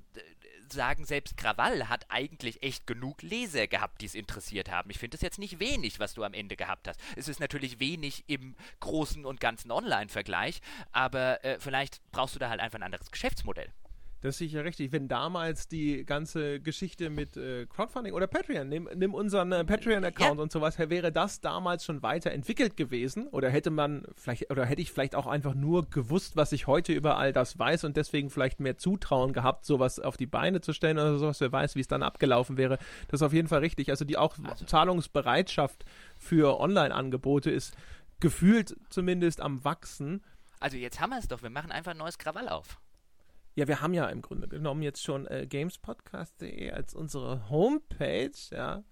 sagen, 0.72 1.06
selbst 1.06 1.38
Krawall 1.38 1.90
hat 1.90 2.06
eigentlich 2.10 2.64
echt 2.64 2.88
genug 2.88 3.22
Leser 3.22 3.68
gehabt, 3.68 4.02
die 4.02 4.06
es 4.06 4.16
interessiert 4.16 4.72
haben. 4.72 4.90
Ich 4.90 5.00
finde 5.00 5.16
es 5.16 5.22
jetzt 5.22 5.40
nicht 5.40 5.60
wenig, 5.60 6.00
was 6.00 6.14
du 6.14 6.24
am 6.24 6.34
Ende 6.34 6.56
gehabt 6.56 6.88
hast. 6.88 7.00
Es 7.16 7.28
ist 7.28 7.40
natürlich 7.40 7.80
wenig 7.80 8.24
im 8.28 8.56
großen 8.80 9.26
und 9.26 9.40
ganzen 9.40 9.72
Online-Vergleich, 9.72 10.62
aber 10.92 11.44
äh, 11.44 11.60
vielleicht 11.60 12.02
brauchst 12.12 12.36
du 12.36 12.40
da 12.40 12.50
halt 12.50 12.60
einfach 12.60 12.80
ein 12.80 12.84
anderes 12.84 13.12
Geschäftsmodell. 13.12 13.72
Das 14.24 14.36
ist 14.36 14.38
sicher 14.38 14.64
richtig. 14.64 14.94
Wenn 14.94 15.10
damals 15.10 15.68
die 15.68 16.06
ganze 16.06 16.62
Geschichte 16.62 17.10
mit 17.10 17.36
äh, 17.36 17.66
Crowdfunding 17.66 18.14
oder 18.14 18.26
Patreon, 18.26 18.70
nimm, 18.70 18.88
nimm 18.96 19.14
unseren 19.14 19.52
äh, 19.52 19.66
Patreon-Account 19.66 20.38
ja. 20.38 20.42
und 20.42 20.50
sowas, 20.50 20.80
wäre 20.80 21.12
das 21.12 21.42
damals 21.42 21.84
schon 21.84 22.02
weiterentwickelt 22.04 22.78
gewesen? 22.78 23.28
Oder 23.28 23.50
hätte 23.50 23.70
man 23.70 24.06
vielleicht, 24.16 24.50
oder 24.50 24.64
hätte 24.64 24.82
ich 24.82 24.94
vielleicht 24.94 25.16
auch 25.16 25.28
einfach 25.28 25.56
nur 25.56 25.90
gewusst, 25.90 26.38
was 26.38 26.54
ich 26.54 26.68
heute 26.68 26.94
über 26.94 27.18
all 27.18 27.34
das 27.34 27.60
weiß 27.60 27.84
und 27.84 27.98
deswegen 27.98 28.30
vielleicht 28.30 28.62
mehr 28.62 28.78
Zutrauen 28.78 29.34
gehabt, 29.34 29.66
sowas 29.66 30.00
auf 30.00 30.16
die 30.16 30.26
Beine 30.26 30.62
zu 30.62 30.72
stellen 30.72 30.98
oder 30.98 31.18
sowas, 31.18 31.42
wer 31.42 31.52
weiß, 31.52 31.76
wie 31.76 31.82
es 31.82 31.90
dann 31.90 32.02
abgelaufen 32.02 32.56
wäre. 32.56 32.78
Das 33.10 33.20
ist 33.20 33.24
auf 33.24 33.34
jeden 33.34 33.50
Fall 33.50 33.60
richtig. 33.60 33.90
Also 33.90 34.06
die 34.06 34.16
auch 34.16 34.38
also. 34.42 34.64
Zahlungsbereitschaft 34.64 35.84
für 36.18 36.62
Online-Angebote 36.62 37.52
ist 37.52 37.76
gefühlt 38.22 38.78
zumindest 38.90 39.42
am 39.42 39.66
Wachsen. 39.66 40.24
Also 40.62 40.78
jetzt 40.78 41.02
haben 41.02 41.10
wir 41.10 41.20
es 41.20 41.28
doch, 41.28 41.44
wir 41.44 41.50
machen 41.50 41.74
einfach 41.74 41.92
ein 41.92 41.98
neues 41.98 42.18
Krawall 42.18 42.48
auf. 42.48 42.80
Ja, 43.56 43.68
wir 43.68 43.82
haben 43.82 43.94
ja 43.94 44.08
im 44.08 44.22
Grunde 44.22 44.48
genommen 44.48 44.82
jetzt 44.82 45.04
schon 45.04 45.28
äh, 45.28 45.46
gamespodcast.de 45.48 46.72
als 46.72 46.96
unsere 46.96 47.50
Homepage, 47.50 48.32
ja. 48.52 48.84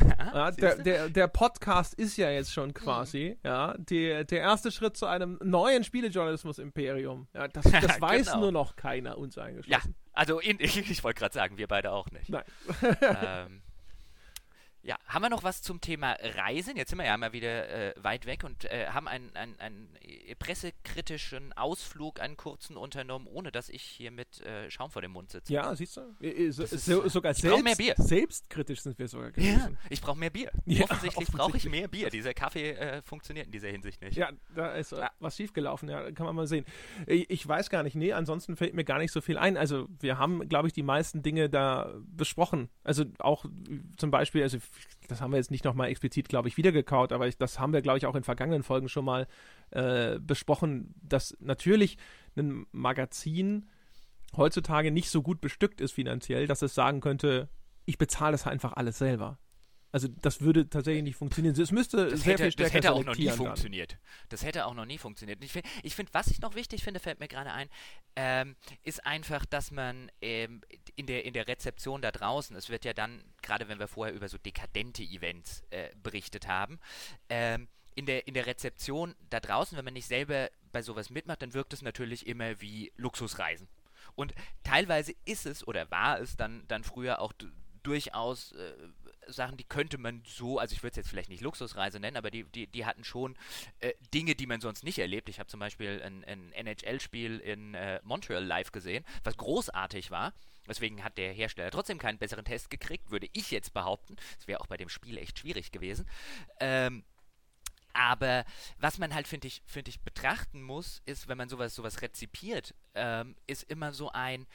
ja 0.00 0.50
der, 0.52 0.76
der, 0.76 1.08
der, 1.08 1.26
Podcast 1.26 1.94
ist 1.94 2.16
ja 2.16 2.30
jetzt 2.30 2.52
schon 2.52 2.74
quasi, 2.74 3.36
mhm. 3.36 3.48
ja, 3.48 3.74
die, 3.78 4.24
der 4.24 4.40
erste 4.40 4.70
Schritt 4.70 4.96
zu 4.96 5.06
einem 5.06 5.38
neuen 5.42 5.82
Spielejournalismus-Imperium. 5.82 7.26
Ja, 7.34 7.48
das, 7.48 7.64
das 7.70 8.00
weiß 8.00 8.26
genau. 8.26 8.40
nur 8.40 8.52
noch 8.52 8.76
keiner, 8.76 9.18
uns 9.18 9.36
eingeschlossen. 9.36 9.94
Ja, 9.94 9.94
also 10.12 10.38
in, 10.38 10.56
ich, 10.60 10.78
ich 10.78 11.02
wollte 11.02 11.18
gerade 11.18 11.34
sagen, 11.34 11.58
wir 11.58 11.66
beide 11.66 11.90
auch 11.90 12.10
nicht. 12.12 12.28
Nein. 12.28 12.44
ähm, 13.00 13.62
ja, 14.84 14.98
haben 15.06 15.22
wir 15.22 15.30
noch 15.30 15.42
was 15.42 15.62
zum 15.62 15.80
Thema 15.80 16.14
Reisen? 16.36 16.76
Jetzt 16.76 16.90
sind 16.90 16.98
wir 16.98 17.06
ja 17.06 17.16
mal 17.16 17.32
wieder 17.32 17.68
äh, 17.70 17.94
weit 18.02 18.26
weg 18.26 18.44
und 18.44 18.66
äh, 18.66 18.88
haben 18.88 19.08
einen, 19.08 19.34
einen, 19.34 19.58
einen, 19.58 19.88
pressekritischen 20.38 21.54
Ausflug, 21.54 22.20
einen 22.20 22.36
kurzen 22.36 22.76
unternommen, 22.76 23.26
ohne 23.26 23.50
dass 23.50 23.70
ich 23.70 23.82
hier 23.82 24.10
mit 24.10 24.42
äh, 24.42 24.70
Schaum 24.70 24.90
vor 24.90 25.00
dem 25.00 25.12
Mund 25.12 25.30
sitze. 25.30 25.52
Ja, 25.52 25.74
siehst 25.74 25.96
du? 25.96 26.14
Äh, 26.20 26.50
so, 26.50 26.66
so, 26.66 27.08
sogar 27.08 27.32
selbst, 27.32 27.64
mehr 27.64 27.76
Bier. 27.76 27.94
selbstkritisch 27.96 28.82
sind 28.82 28.98
wir 28.98 29.08
sogar 29.08 29.30
gewesen. 29.30 29.78
Ja, 29.80 29.86
ich 29.88 30.02
brauche 30.02 30.18
mehr 30.18 30.30
Bier. 30.30 30.50
Ja, 30.66 30.84
offensichtlich 30.84 31.28
brauche 31.28 31.56
ich 31.56 31.64
mehr 31.68 31.88
Bier. 31.88 32.10
Dieser 32.10 32.34
Kaffee 32.34 32.72
äh, 32.72 33.02
funktioniert 33.02 33.46
in 33.46 33.52
dieser 33.52 33.68
Hinsicht 33.68 34.02
nicht. 34.02 34.16
Ja, 34.16 34.30
da 34.54 34.74
ist 34.74 34.92
ja. 34.92 35.10
was 35.18 35.36
schiefgelaufen, 35.36 35.88
ja, 35.88 36.10
kann 36.12 36.26
man 36.26 36.36
mal 36.36 36.46
sehen. 36.46 36.66
Ich 37.06 37.46
weiß 37.46 37.70
gar 37.70 37.82
nicht, 37.82 37.96
nee, 37.96 38.12
ansonsten 38.12 38.56
fällt 38.56 38.74
mir 38.74 38.84
gar 38.84 38.98
nicht 38.98 39.12
so 39.12 39.22
viel 39.22 39.38
ein. 39.38 39.56
Also 39.56 39.88
wir 40.00 40.18
haben, 40.18 40.46
glaube 40.48 40.68
ich, 40.68 40.74
die 40.74 40.82
meisten 40.82 41.22
Dinge 41.22 41.48
da 41.48 41.94
besprochen. 42.06 42.68
Also 42.82 43.04
auch 43.18 43.46
zum 43.96 44.10
Beispiel, 44.10 44.42
also 44.42 44.58
das 45.08 45.20
haben 45.20 45.32
wir 45.32 45.36
jetzt 45.36 45.50
nicht 45.50 45.64
nochmal 45.64 45.88
explizit, 45.88 46.28
glaube 46.28 46.48
ich, 46.48 46.56
wiedergekaut, 46.56 47.12
aber 47.12 47.28
ich, 47.28 47.36
das 47.36 47.58
haben 47.58 47.72
wir, 47.72 47.82
glaube 47.82 47.98
ich, 47.98 48.06
auch 48.06 48.14
in 48.14 48.24
vergangenen 48.24 48.62
Folgen 48.62 48.88
schon 48.88 49.04
mal 49.04 49.26
äh, 49.70 50.18
besprochen, 50.18 50.94
dass 51.02 51.36
natürlich 51.40 51.98
ein 52.36 52.66
Magazin 52.72 53.68
heutzutage 54.36 54.90
nicht 54.90 55.10
so 55.10 55.22
gut 55.22 55.40
bestückt 55.40 55.80
ist 55.80 55.92
finanziell, 55.92 56.46
dass 56.46 56.62
es 56.62 56.74
sagen 56.74 57.00
könnte, 57.00 57.48
ich 57.84 57.98
bezahle 57.98 58.32
das 58.32 58.46
einfach 58.46 58.72
alles 58.72 58.98
selber. 58.98 59.38
Also 59.94 60.08
das 60.08 60.40
würde 60.40 60.68
tatsächlich 60.68 61.04
nicht 61.04 61.14
funktionieren. 61.14 61.54
Es 61.54 61.70
müsste 61.70 62.10
das 62.10 62.22
sehr 62.22 62.32
hätte, 62.32 62.42
viel 62.42 62.52
stärker 62.52 62.68
Das 62.68 62.74
hätte 62.74 62.92
auch 62.94 63.04
noch 63.04 63.14
nie 63.14 63.26
dann. 63.26 63.36
funktioniert. 63.36 63.96
Das 64.28 64.44
hätte 64.44 64.66
auch 64.66 64.74
noch 64.74 64.86
nie 64.86 64.98
funktioniert. 64.98 65.38
Ich 65.44 65.52
finde, 65.52 65.68
find, 65.88 66.12
was 66.12 66.26
ich 66.26 66.40
noch 66.40 66.56
wichtig 66.56 66.82
finde, 66.82 66.98
fällt 66.98 67.20
mir 67.20 67.28
gerade 67.28 67.52
ein, 67.52 67.68
ähm, 68.16 68.56
ist 68.82 69.06
einfach, 69.06 69.46
dass 69.46 69.70
man 69.70 70.10
ähm, 70.20 70.62
in, 70.96 71.06
der, 71.06 71.24
in 71.24 71.32
der 71.32 71.46
Rezeption 71.46 72.02
da 72.02 72.10
draußen, 72.10 72.56
es 72.56 72.70
wird 72.70 72.84
ja 72.84 72.92
dann, 72.92 73.22
gerade 73.40 73.68
wenn 73.68 73.78
wir 73.78 73.86
vorher 73.86 74.12
über 74.12 74.28
so 74.28 74.36
dekadente 74.36 75.04
Events 75.04 75.62
äh, 75.70 75.90
berichtet 76.02 76.48
haben, 76.48 76.80
ähm, 77.28 77.68
in 77.94 78.06
der, 78.06 78.26
in 78.26 78.34
der 78.34 78.46
Rezeption 78.46 79.14
da 79.30 79.38
draußen, 79.38 79.78
wenn 79.78 79.84
man 79.84 79.94
nicht 79.94 80.08
selber 80.08 80.50
bei 80.72 80.82
sowas 80.82 81.08
mitmacht, 81.08 81.40
dann 81.40 81.54
wirkt 81.54 81.72
es 81.72 81.82
natürlich 81.82 82.26
immer 82.26 82.60
wie 82.60 82.92
Luxusreisen. 82.96 83.68
Und 84.16 84.34
teilweise 84.64 85.14
ist 85.24 85.46
es 85.46 85.64
oder 85.64 85.88
war 85.92 86.18
es 86.18 86.36
dann, 86.36 86.64
dann 86.66 86.82
früher 86.82 87.20
auch 87.20 87.32
durchaus 87.84 88.50
äh, 88.52 88.72
Sachen, 89.26 89.56
die 89.56 89.64
könnte 89.64 89.98
man 89.98 90.22
so, 90.26 90.58
also 90.58 90.72
ich 90.74 90.82
würde 90.82 90.92
es 90.92 90.96
jetzt 90.96 91.08
vielleicht 91.08 91.28
nicht 91.28 91.42
Luxusreise 91.42 92.00
nennen, 92.00 92.16
aber 92.16 92.30
die, 92.30 92.44
die, 92.44 92.66
die 92.66 92.86
hatten 92.86 93.04
schon 93.04 93.36
äh, 93.80 93.92
Dinge, 94.12 94.34
die 94.34 94.46
man 94.46 94.60
sonst 94.60 94.84
nicht 94.84 94.98
erlebt. 94.98 95.28
Ich 95.28 95.38
habe 95.38 95.48
zum 95.48 95.60
Beispiel 95.60 96.02
ein, 96.02 96.24
ein 96.24 96.52
NHL-Spiel 96.52 97.38
in 97.40 97.74
äh, 97.74 98.00
Montreal 98.04 98.44
live 98.44 98.72
gesehen, 98.72 99.04
was 99.22 99.36
großartig 99.36 100.10
war. 100.10 100.32
Deswegen 100.66 101.04
hat 101.04 101.18
der 101.18 101.32
Hersteller 101.32 101.70
trotzdem 101.70 101.98
keinen 101.98 102.18
besseren 102.18 102.44
Test 102.44 102.70
gekriegt, 102.70 103.10
würde 103.10 103.28
ich 103.34 103.50
jetzt 103.50 103.74
behaupten. 103.74 104.16
Das 104.38 104.48
wäre 104.48 104.60
auch 104.60 104.66
bei 104.66 104.76
dem 104.78 104.88
Spiel 104.88 105.18
echt 105.18 105.38
schwierig 105.38 105.72
gewesen. 105.72 106.08
Ähm, 106.60 107.04
Aber 107.92 108.44
was 108.78 108.98
man 108.98 109.14
halt, 109.14 109.28
finde 109.28 109.46
ich, 109.46 109.62
finde 109.66 109.90
ich, 109.90 110.00
betrachten 110.00 110.62
muss, 110.62 111.00
ist, 111.06 111.28
wenn 111.28 111.38
man 111.38 111.48
sowas, 111.48 111.74
sowas 111.74 112.02
rezipiert, 112.02 112.74
ähm, 112.94 113.36
ist 113.46 113.64
immer 113.64 113.92
so 113.92 114.10
ein, 114.10 114.46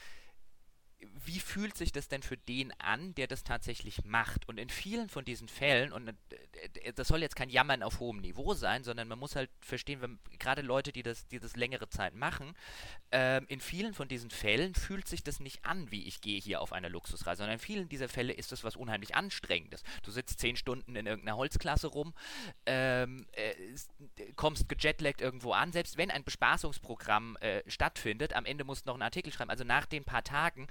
wie 1.29 1.39
fühlt 1.39 1.77
sich 1.77 1.91
das 1.91 2.07
denn 2.07 2.23
für 2.23 2.37
den 2.37 2.73
an, 2.79 3.13
der 3.13 3.27
das 3.27 3.43
tatsächlich 3.43 4.03
macht? 4.03 4.49
Und 4.49 4.57
in 4.57 4.69
vielen 4.69 5.09
von 5.09 5.23
diesen 5.23 5.47
Fällen, 5.47 5.93
und 5.93 6.07
äh, 6.07 6.13
äh, 6.81 6.93
das 6.93 7.07
soll 7.07 7.21
jetzt 7.21 7.35
kein 7.35 7.49
Jammern 7.49 7.83
auf 7.83 7.99
hohem 7.99 8.17
Niveau 8.17 8.55
sein, 8.55 8.83
sondern 8.83 9.07
man 9.07 9.19
muss 9.19 9.35
halt 9.35 9.51
verstehen, 9.61 10.01
wenn 10.01 10.17
gerade 10.39 10.63
Leute, 10.63 10.91
die 10.91 11.03
das, 11.03 11.27
die 11.27 11.37
das 11.37 11.55
längere 11.55 11.87
Zeit 11.87 12.15
machen, 12.15 12.55
ähm, 13.11 13.45
in 13.47 13.59
vielen 13.59 13.93
von 13.93 14.07
diesen 14.07 14.31
Fällen 14.31 14.73
fühlt 14.73 15.07
sich 15.07 15.21
das 15.23 15.39
nicht 15.39 15.63
an, 15.65 15.91
wie 15.91 16.07
ich 16.07 16.21
gehe 16.21 16.39
hier 16.41 16.61
auf 16.61 16.73
eine 16.73 16.89
Luxusreise, 16.89 17.37
sondern 17.37 17.53
in 17.53 17.59
vielen 17.59 17.89
dieser 17.89 18.09
Fälle 18.09 18.33
ist 18.33 18.51
das 18.51 18.63
was 18.63 18.75
unheimlich 18.75 19.13
Anstrengendes. 19.13 19.83
Du 20.01 20.09
sitzt 20.09 20.39
zehn 20.39 20.55
Stunden 20.55 20.95
in 20.95 21.05
irgendeiner 21.05 21.37
Holzklasse 21.37 21.87
rum, 21.87 22.15
ähm, 22.65 23.27
äh, 23.33 23.53
kommst 24.35 24.67
gejetlaggt 24.67 25.21
irgendwo 25.21 25.51
an, 25.51 25.71
selbst 25.73 25.97
wenn 25.97 26.09
ein 26.09 26.23
Bespaßungsprogramm 26.23 27.37
äh, 27.37 27.61
stattfindet, 27.69 28.33
am 28.33 28.45
Ende 28.45 28.63
musst 28.63 28.87
du 28.87 28.89
noch 28.89 28.95
einen 28.95 29.03
Artikel 29.03 29.31
schreiben. 29.31 29.51
Also 29.51 29.63
nach 29.63 29.85
den 29.85 30.05
paar 30.05 30.23
Tagen 30.23 30.67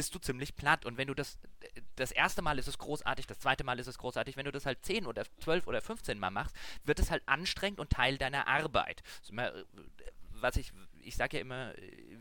bist 0.00 0.14
du 0.14 0.18
ziemlich 0.18 0.56
platt. 0.56 0.86
Und 0.86 0.96
wenn 0.96 1.08
du 1.08 1.14
das, 1.14 1.38
das 1.96 2.10
erste 2.10 2.40
Mal 2.40 2.58
ist 2.58 2.68
es 2.68 2.78
großartig, 2.78 3.26
das 3.26 3.38
zweite 3.38 3.64
Mal 3.64 3.78
ist 3.78 3.86
es 3.86 3.98
großartig, 3.98 4.34
wenn 4.38 4.46
du 4.46 4.50
das 4.50 4.64
halt 4.64 4.82
10 4.82 5.04
oder 5.04 5.24
12 5.40 5.66
oder 5.66 5.82
15 5.82 6.18
Mal 6.18 6.30
machst, 6.30 6.56
wird 6.84 6.98
es 7.00 7.10
halt 7.10 7.22
anstrengend 7.26 7.80
und 7.80 7.90
Teil 7.90 8.16
deiner 8.16 8.46
Arbeit. 8.46 9.02
was 10.30 10.56
ich, 10.56 10.72
ich 11.02 11.16
sage 11.16 11.36
ja 11.36 11.42
immer 11.42 11.74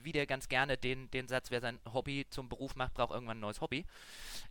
wieder 0.04 0.26
ganz 0.26 0.50
gerne 0.50 0.76
den, 0.76 1.10
den 1.12 1.30
Satz, 1.30 1.52
wer 1.52 1.62
sein 1.62 1.80
Hobby 1.94 2.28
zum 2.30 2.50
Beruf 2.50 2.76
macht, 2.76 2.96
braucht 2.96 3.14
irgendwann 3.14 3.38
ein 3.38 3.42
neues 3.48 3.62
Hobby. 3.62 3.86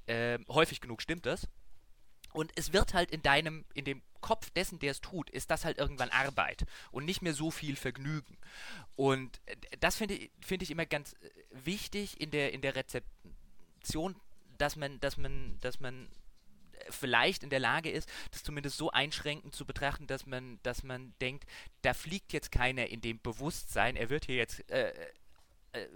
Äh, 0.07 0.39
häufig 0.49 0.81
genug 0.81 1.03
stimmt 1.03 1.27
das. 1.27 1.49
Und 2.33 2.53
es 2.57 2.73
wird 2.73 2.95
halt 2.95 3.11
in 3.11 3.23
deinem, 3.23 3.65
in 3.75 3.85
dem 3.85 4.03
Kopf 4.21 4.51
dessen, 4.51 4.79
der 4.79 4.91
es 4.91 5.01
tut, 5.01 5.31
ist 5.31 5.51
das 5.51 5.65
halt 5.65 5.79
irgendwann 5.79 6.11
Arbeit 6.11 6.67
und 6.91 7.05
nicht 7.05 7.23
mehr 7.23 7.35
so 7.35 7.51
viel 7.51 7.77
Vergnügen. 7.77 8.37
Und 8.97 9.41
äh, 9.47 9.57
das 9.81 9.97
finde 9.97 10.15
ich, 10.15 10.31
find 10.41 10.63
ich 10.63 10.71
immer 10.71 10.87
ganz 10.87 11.15
äh, 11.15 11.31
wichtig 11.51 12.21
in 12.21 12.31
der, 12.31 12.53
in 12.53 12.61
der 12.61 12.75
Rezeption, 12.75 14.17
dass 14.59 14.77
man, 14.77 15.01
dass 15.01 15.17
man, 15.17 15.59
dass 15.61 15.81
man 15.81 16.09
vielleicht 16.91 17.43
in 17.43 17.51
der 17.51 17.61
Lage 17.61 17.91
ist, 17.91 18.09
das 18.31 18.43
zumindest 18.43 18.77
so 18.77 18.91
einschränkend 18.91 19.55
zu 19.55 19.65
betrachten, 19.65 20.07
dass 20.07 20.27
man, 20.27 20.59
dass 20.63 20.83
man 20.83 21.15
denkt, 21.21 21.49
da 21.83 21.95
fliegt 21.95 22.33
jetzt 22.33 22.53
keiner 22.53 22.87
in 22.87 23.01
dem 23.01 23.21
Bewusstsein, 23.21 23.97
er 23.97 24.11
wird 24.11 24.27
hier 24.27 24.37
jetzt 24.37 24.69
äh, 24.71 24.91
äh, 24.91 25.13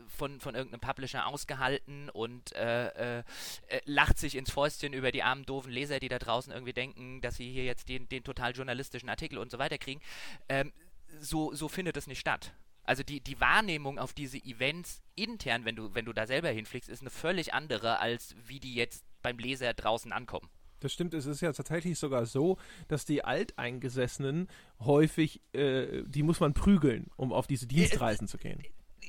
von, 0.08 0.40
von 0.40 0.54
irgendeinem 0.54 0.80
Publisher 0.80 1.26
ausgehalten 1.26 2.10
und 2.10 2.52
äh, 2.54 3.18
äh, 3.18 3.22
lacht 3.84 4.18
sich 4.18 4.36
ins 4.36 4.50
Fäustchen 4.50 4.92
über 4.92 5.12
die 5.12 5.22
armen, 5.22 5.44
doofen 5.44 5.72
Leser, 5.72 5.98
die 5.98 6.08
da 6.08 6.18
draußen 6.18 6.52
irgendwie 6.52 6.72
denken, 6.72 7.20
dass 7.20 7.36
sie 7.36 7.50
hier 7.50 7.64
jetzt 7.64 7.88
den, 7.88 8.08
den 8.08 8.24
total 8.24 8.52
journalistischen 8.52 9.08
Artikel 9.08 9.38
und 9.38 9.50
so 9.50 9.58
weiter 9.58 9.78
kriegen. 9.78 10.00
Ähm, 10.48 10.72
so, 11.20 11.54
so 11.54 11.68
findet 11.68 11.96
es 11.96 12.06
nicht 12.06 12.20
statt. 12.20 12.54
Also 12.84 13.02
die, 13.02 13.20
die 13.20 13.40
Wahrnehmung 13.40 13.98
auf 13.98 14.12
diese 14.12 14.38
Events 14.38 15.02
intern, 15.14 15.64
wenn 15.64 15.76
du, 15.76 15.94
wenn 15.94 16.04
du 16.04 16.12
da 16.12 16.26
selber 16.26 16.48
hinfliegst, 16.48 16.88
ist 16.88 17.00
eine 17.00 17.10
völlig 17.10 17.54
andere, 17.54 18.00
als 18.00 18.34
wie 18.46 18.60
die 18.60 18.74
jetzt 18.74 19.04
beim 19.22 19.38
Leser 19.38 19.72
draußen 19.72 20.12
ankommen. 20.12 20.48
Das 20.80 20.92
stimmt, 20.92 21.14
es 21.14 21.26
ist 21.26 21.40
ja 21.40 21.52
tatsächlich 21.52 21.96
sogar 21.96 22.26
so, 22.26 22.58
dass 22.88 23.04
die 23.04 23.24
Alteingesessenen 23.24 24.48
häufig, 24.80 25.40
äh, 25.52 26.02
die 26.06 26.24
muss 26.24 26.40
man 26.40 26.54
prügeln, 26.54 27.06
um 27.14 27.32
auf 27.32 27.46
diese 27.46 27.68
Dienstreisen 27.68 28.26
zu 28.26 28.36
gehen. 28.36 28.60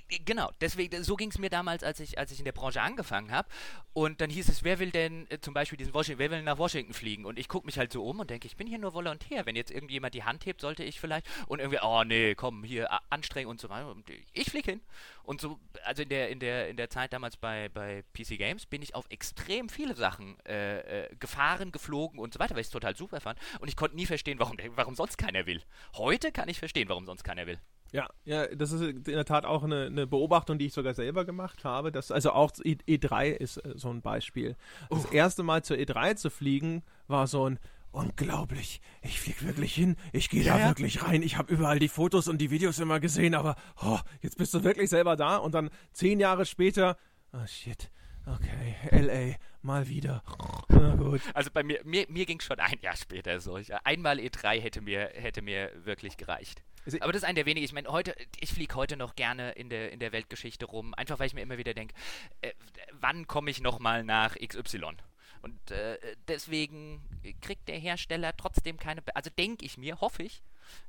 Genau, 0.10 0.52
deswegen, 0.62 1.04
so 1.04 1.16
ging 1.16 1.30
es 1.30 1.40
mir 1.40 1.50
damals, 1.50 1.84
als 1.84 2.00
ich, 2.00 2.20
als 2.20 2.32
ich 2.32 2.40
in 2.40 2.46
der 2.46 2.52
Branche 2.52 2.82
angefangen 2.82 3.32
habe. 3.32 3.48
Und 3.94 4.22
dann 4.22 4.30
hieß 4.30 4.50
es, 4.50 4.64
wer 4.64 4.80
will 4.80 4.92
denn 4.92 5.30
äh, 5.30 5.40
zum 5.40 5.54
Beispiel 5.54 5.78
diesen 5.78 5.94
Washington, 5.94 6.20
wer 6.20 6.32
will 6.32 6.44
nach 6.44 6.58
Washington 6.58 6.94
fliegen? 6.94 7.26
Und 7.26 7.40
ich 7.40 7.48
gucke 7.48 7.66
mich 7.66 7.78
halt 7.78 7.92
so 7.92 8.04
um 8.04 8.20
und 8.20 8.30
denke, 8.30 8.48
ich 8.48 8.56
bin 8.56 8.68
hier 8.68 8.78
nur 8.80 8.94
Volontär. 8.94 9.46
Wenn 9.46 9.56
jetzt 9.56 9.72
irgendjemand 9.72 10.14
die 10.14 10.24
Hand 10.24 10.46
hebt, 10.46 10.62
sollte 10.62 10.84
ich 10.84 11.00
vielleicht. 11.00 11.28
Und 11.48 11.60
irgendwie, 11.60 11.80
oh 11.82 12.04
nee, 12.04 12.36
komm, 12.36 12.64
hier 12.64 12.90
anstrengen 13.10 13.50
und 13.50 13.62
so 13.62 13.70
weiter. 13.70 13.90
Und 13.90 14.06
ich 14.34 14.50
fliege 14.50 14.72
hin. 14.72 14.82
Und 15.24 15.42
so, 15.42 15.60
also 15.86 16.04
in 16.04 16.10
der, 16.10 16.30
in 16.30 16.40
der, 16.40 16.70
in 16.70 16.78
der 16.78 16.90
Zeit 16.90 17.14
damals 17.14 17.38
bei, 17.38 17.70
bei 17.70 18.04
PC 18.14 18.38
Games 18.38 18.66
bin 18.66 18.82
ich 18.82 18.96
auf 18.96 19.06
extrem 19.10 19.70
viele 19.70 19.96
Sachen 19.96 20.38
äh, 20.46 21.06
äh, 21.06 21.16
gefahren, 21.16 21.72
geflogen 21.72 22.20
und 22.20 22.34
so 22.34 22.40
weiter, 22.40 22.56
weil 22.56 22.62
ich 22.62 22.68
es 22.68 22.72
total 22.72 22.96
super 22.96 23.22
fand. 23.22 23.40
Und 23.60 23.68
ich 23.68 23.76
konnte 23.76 23.96
nie 23.96 24.06
verstehen, 24.06 24.38
warum, 24.40 24.58
warum 24.76 24.96
sonst 24.96 25.18
keiner 25.18 25.46
will. 25.46 25.62
Heute 25.96 26.32
kann 26.32 26.50
ich 26.50 26.60
verstehen, 26.60 26.90
warum 26.90 27.06
sonst 27.06 27.24
keiner 27.24 27.48
will. 27.48 27.60
Ja, 27.94 28.10
ja, 28.26 28.48
das 28.48 28.72
ist 28.72 28.82
in 28.82 29.04
der 29.04 29.24
Tat 29.24 29.46
auch 29.46 29.64
eine, 29.64 29.86
eine 29.86 30.08
Beobachtung, 30.08 30.58
die 30.58 30.66
ich 30.66 30.74
sogar 30.74 30.96
selber 30.96 31.26
gemacht 31.26 31.64
habe. 31.64 31.92
Dass, 31.92 32.12
also 32.12 32.32
auch 32.32 32.52
E3 32.52 33.28
ist 33.28 33.58
äh, 33.58 33.74
so 33.76 33.90
ein 33.92 34.02
Beispiel. 34.02 34.56
Das 34.90 35.06
uh. 35.06 35.14
erste 35.14 35.44
Mal 35.44 35.64
zur 35.64 35.78
E3 35.78 36.16
zu 36.16 36.32
fliegen, 36.32 36.82
war 37.08 37.28
so 37.28 37.48
ein 37.48 37.60
unglaublich. 37.92 38.82
Ich 39.04 39.22
fliege 39.22 39.46
wirklich 39.46 39.76
hin. 39.76 39.96
Ich 40.12 40.32
gehe 40.32 40.42
ja, 40.42 40.56
da 40.56 40.60
ja. 40.60 40.68
wirklich 40.70 41.04
rein. 41.04 41.22
Ich 41.22 41.38
habe 41.38 41.54
überall 41.54 41.78
die 41.78 41.88
Fotos 41.88 42.28
und 42.28 42.40
die 42.40 42.50
Videos 42.50 42.80
immer 42.80 43.00
gesehen, 43.00 43.36
aber 43.36 43.56
oh, 43.84 44.00
jetzt 44.22 44.40
bist 44.40 44.56
du 44.56 44.64
wirklich 44.64 44.90
selber 44.90 45.16
da. 45.16 45.38
Und 45.38 45.54
dann 45.54 45.70
zehn 45.92 46.20
Jahre 46.20 46.48
später, 46.48 46.98
oh 47.32 47.46
shit. 47.46 47.92
Okay, 48.26 48.76
LA, 48.90 49.36
mal 49.62 49.88
wieder. 49.88 50.24
Na 50.70 50.96
gut. 50.96 51.22
Also 51.34 51.52
bei 51.54 51.62
mir, 51.62 51.82
mir, 51.84 52.06
mir 52.10 52.26
ging 52.26 52.40
es 52.40 52.46
schon 52.46 52.58
ein 52.58 52.80
Jahr 52.82 52.96
später 52.96 53.40
so. 53.40 53.60
Einmal 53.84 54.18
E3 54.18 54.62
hätte 54.62 54.82
mir, 54.82 55.12
hätte 55.14 55.42
mir 55.42 55.72
wirklich 55.84 56.18
gereicht. 56.18 56.64
Aber 57.00 57.12
das 57.12 57.24
ist 57.24 57.28
ein 57.28 57.36
der 57.36 57.46
wenigen. 57.46 57.66
Ich 57.66 57.74
meine, 57.74 57.90
heute, 57.90 58.16
ich 58.40 58.52
fliege 58.52 58.76
heute 58.76 58.98
noch 58.98 59.16
gerne 59.16 59.52
in 59.52 59.70
der, 59.70 59.92
in 59.92 60.00
der 60.00 60.12
Weltgeschichte 60.12 60.66
rum, 60.66 60.94
einfach 60.94 61.20
weil 61.20 61.28
ich 61.28 61.34
mir 61.34 61.42
immer 61.42 61.58
wieder 61.58 61.74
denke, 61.74 61.96
äh, 62.42 62.52
wann 62.92 63.28
komme 63.28 63.52
ich 63.52 63.62
nochmal 63.62 64.04
nach 64.04 64.36
XY? 64.36 64.98
Und 65.42 65.72
äh, 65.72 65.98
deswegen 66.30 67.02
kriegt 67.42 67.68
der 67.68 67.78
Hersteller 67.78 68.36
trotzdem 68.38 68.78
keine, 68.78 69.02
Be 69.02 69.16
also 69.16 69.30
denke 69.30 69.66
ich 69.66 69.78
mir, 69.78 70.00
hoffe 70.00 70.24
ich, 70.24 70.42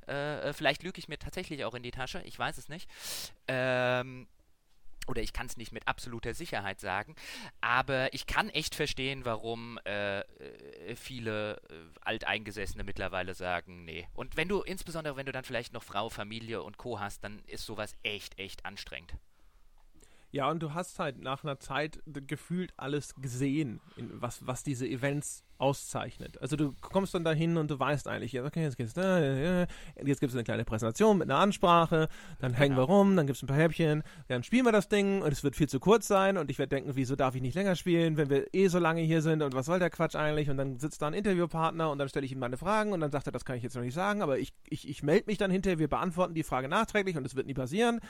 äh, 0.07 0.53
vielleicht 0.53 0.85
lüge 0.85 0.99
ich 0.99 1.09
mir 1.09 1.19
tatsächlich 1.19 1.65
auch 1.65 1.75
in 1.75 1.83
die 1.83 1.91
Tasche, 1.91 2.23
ich 2.25 2.39
weiß 2.39 2.59
es 2.59 2.69
nicht, 2.69 2.89
ähm, 3.49 4.29
oder 5.07 5.23
ich 5.23 5.33
kann 5.33 5.47
es 5.47 5.57
nicht 5.57 5.73
mit 5.73 5.87
absoluter 5.89 6.35
Sicherheit 6.35 6.81
sagen, 6.81 7.15
aber 7.61 8.13
ich 8.15 8.27
kann 8.27 8.49
echt 8.51 8.75
verstehen, 8.75 9.25
warum 9.25 9.79
äh, 9.85 10.21
äh, 10.21 10.97
viele 10.97 11.61
äh, 11.69 11.75
Alteingesessene 12.03 12.85
mittlerweile 12.85 13.35
sagen, 13.35 13.85
nee. 13.85 14.09
Und 14.15 14.37
wenn 14.37 14.49
du, 14.49 14.63
insbesondere 14.63 15.17
wenn 15.17 15.27
du 15.27 15.33
dann 15.33 15.45
vielleicht 15.45 15.73
noch 15.73 15.83
Frau, 15.83 16.09
Familie 16.09 16.63
und 16.63 16.79
Co. 16.79 17.01
hast, 17.01 17.25
dann 17.25 17.43
ist 17.47 17.65
sowas 17.65 17.95
echt, 18.03 18.39
echt 18.39 18.65
anstrengend. 18.65 19.15
Ja, 20.35 20.51
und 20.51 20.61
du 20.65 20.75
hast 20.75 20.99
halt 20.99 21.23
nach 21.23 21.45
einer 21.45 21.61
Zeit 21.61 22.01
gefühlt 22.07 22.73
alles 22.77 23.15
gesehen, 23.15 23.79
was, 23.97 24.45
was 24.45 24.65
diese 24.65 24.85
Events 24.85 25.45
auszeichnet. 25.59 26.43
Also 26.43 26.57
du 26.57 26.75
kommst 26.81 27.15
dann 27.15 27.23
dahin 27.23 27.57
und 27.57 27.71
du 27.71 27.79
weißt 27.79 28.09
eigentlich, 28.09 28.41
okay, 28.41 28.65
jetzt 28.65 28.77
geht's 28.77 28.95
da, 28.95 29.21
jetzt 29.21 30.19
gibt 30.19 30.31
es 30.31 30.35
eine 30.35 30.43
kleine 30.43 30.65
Präsentation 30.65 31.19
mit 31.19 31.31
einer 31.31 31.39
Ansprache, 31.39 32.09
dann 32.41 32.53
hängen 32.53 32.75
genau. 32.75 32.89
wir 32.89 32.93
rum, 32.93 33.15
dann 33.15 33.29
gibt 33.29 33.37
es 33.37 33.45
ein 33.45 33.47
paar 33.47 33.59
Häppchen, 33.59 34.03
dann 34.27 34.43
spielen 34.43 34.65
wir 34.65 34.73
das 34.73 34.89
Ding 34.89 35.23
und 35.23 35.31
es 35.31 35.45
wird 35.45 35.55
viel 35.55 35.69
zu 35.69 35.79
kurz 35.79 36.09
sein 36.09 36.37
und 36.37 36.51
ich 36.51 36.59
werde 36.59 36.71
denken, 36.71 36.97
wieso 36.97 37.15
darf 37.15 37.37
ich 37.37 37.41
nicht 37.41 37.55
länger 37.55 37.77
spielen, 37.77 38.17
wenn 38.17 38.29
wir 38.29 38.53
eh 38.53 38.67
so 38.67 38.81
lange 38.81 39.03
hier 39.03 39.23
sind 39.23 39.41
und 39.41 39.55
was 39.55 39.67
soll 39.67 39.79
der 39.79 39.91
Quatsch 39.91 40.17
eigentlich? 40.17 40.51
Und 40.51 40.57
dann 40.57 40.81
sitzt 40.81 41.01
da 41.01 41.07
ein 41.07 41.15
Interviewpartner 41.15 41.93
und 41.93 41.99
dann 41.99 42.09
stelle 42.09 42.27
ich 42.27 42.33
ihm 42.33 42.41
meine 42.41 42.57
Fragen 42.57 42.93
und 42.93 42.99
dann 42.99 43.13
sagt 43.13 43.29
er, 43.29 43.33
das 43.33 43.45
kann 43.45 43.57
ich 43.57 43.63
jetzt 43.63 43.77
noch 43.77 43.85
nicht 43.85 43.95
sagen, 43.95 44.21
aber 44.21 44.41
ich, 44.41 44.53
ich, 44.69 44.89
ich 44.89 45.05
melde 45.05 45.27
mich 45.29 45.39
dann 45.39 45.53
hinterher, 45.53 45.79
wir 45.79 45.89
beantworten 45.89 46.35
die 46.35 46.43
Frage 46.43 46.67
nachträglich 46.67 47.17
und 47.17 47.25
es 47.25 47.37
wird 47.37 47.47
nie 47.47 47.55
passieren. 47.55 48.01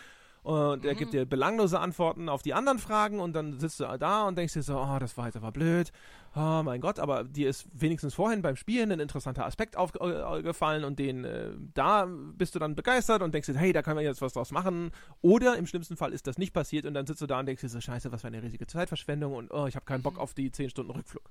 Und 0.44 0.84
er 0.84 0.92
mhm. 0.92 0.98
gibt 0.98 1.14
dir 1.14 1.24
belanglose 1.24 1.80
Antworten 1.80 2.28
auf 2.28 2.42
die 2.42 2.52
anderen 2.52 2.78
Fragen 2.78 3.18
und 3.18 3.32
dann 3.32 3.58
sitzt 3.58 3.80
du 3.80 3.84
da 3.98 4.28
und 4.28 4.36
denkst 4.36 4.52
dir 4.52 4.62
so, 4.62 4.78
oh, 4.78 4.98
das 5.00 5.16
war 5.16 5.24
jetzt 5.24 5.36
aber 5.36 5.50
blöd. 5.50 5.90
Oh 6.36 6.60
mein 6.62 6.82
Gott, 6.82 6.98
aber 6.98 7.24
dir 7.24 7.48
ist 7.48 7.66
wenigstens 7.72 8.12
vorhin 8.12 8.42
beim 8.42 8.54
Spielen 8.54 8.92
ein 8.92 9.00
interessanter 9.00 9.46
Aspekt 9.46 9.74
aufgefallen 9.74 10.82
äh, 10.82 10.86
und 10.86 10.98
den, 10.98 11.24
äh, 11.24 11.52
da 11.72 12.06
bist 12.06 12.54
du 12.54 12.58
dann 12.58 12.74
begeistert 12.74 13.22
und 13.22 13.32
denkst 13.32 13.46
dir, 13.46 13.58
hey, 13.58 13.72
da 13.72 13.80
können 13.80 13.96
wir 13.96 14.04
jetzt 14.04 14.20
was 14.20 14.34
draus 14.34 14.50
machen. 14.50 14.90
Oder 15.22 15.56
im 15.56 15.66
schlimmsten 15.66 15.96
Fall 15.96 16.12
ist 16.12 16.26
das 16.26 16.36
nicht 16.36 16.52
passiert 16.52 16.84
und 16.84 16.92
dann 16.92 17.06
sitzt 17.06 17.22
du 17.22 17.26
da 17.26 17.40
und 17.40 17.46
denkst 17.46 17.62
dir 17.62 17.70
so, 17.70 17.80
scheiße, 17.80 18.12
was 18.12 18.20
für 18.20 18.26
eine 18.26 18.42
riesige 18.42 18.66
Zeitverschwendung 18.66 19.32
und 19.32 19.50
oh, 19.50 19.66
ich 19.66 19.76
habe 19.76 19.86
keinen 19.86 20.02
Bock 20.02 20.14
mhm. 20.14 20.20
auf 20.20 20.34
die 20.34 20.50
10 20.50 20.68
Stunden 20.68 20.90
Rückflug. 20.90 21.30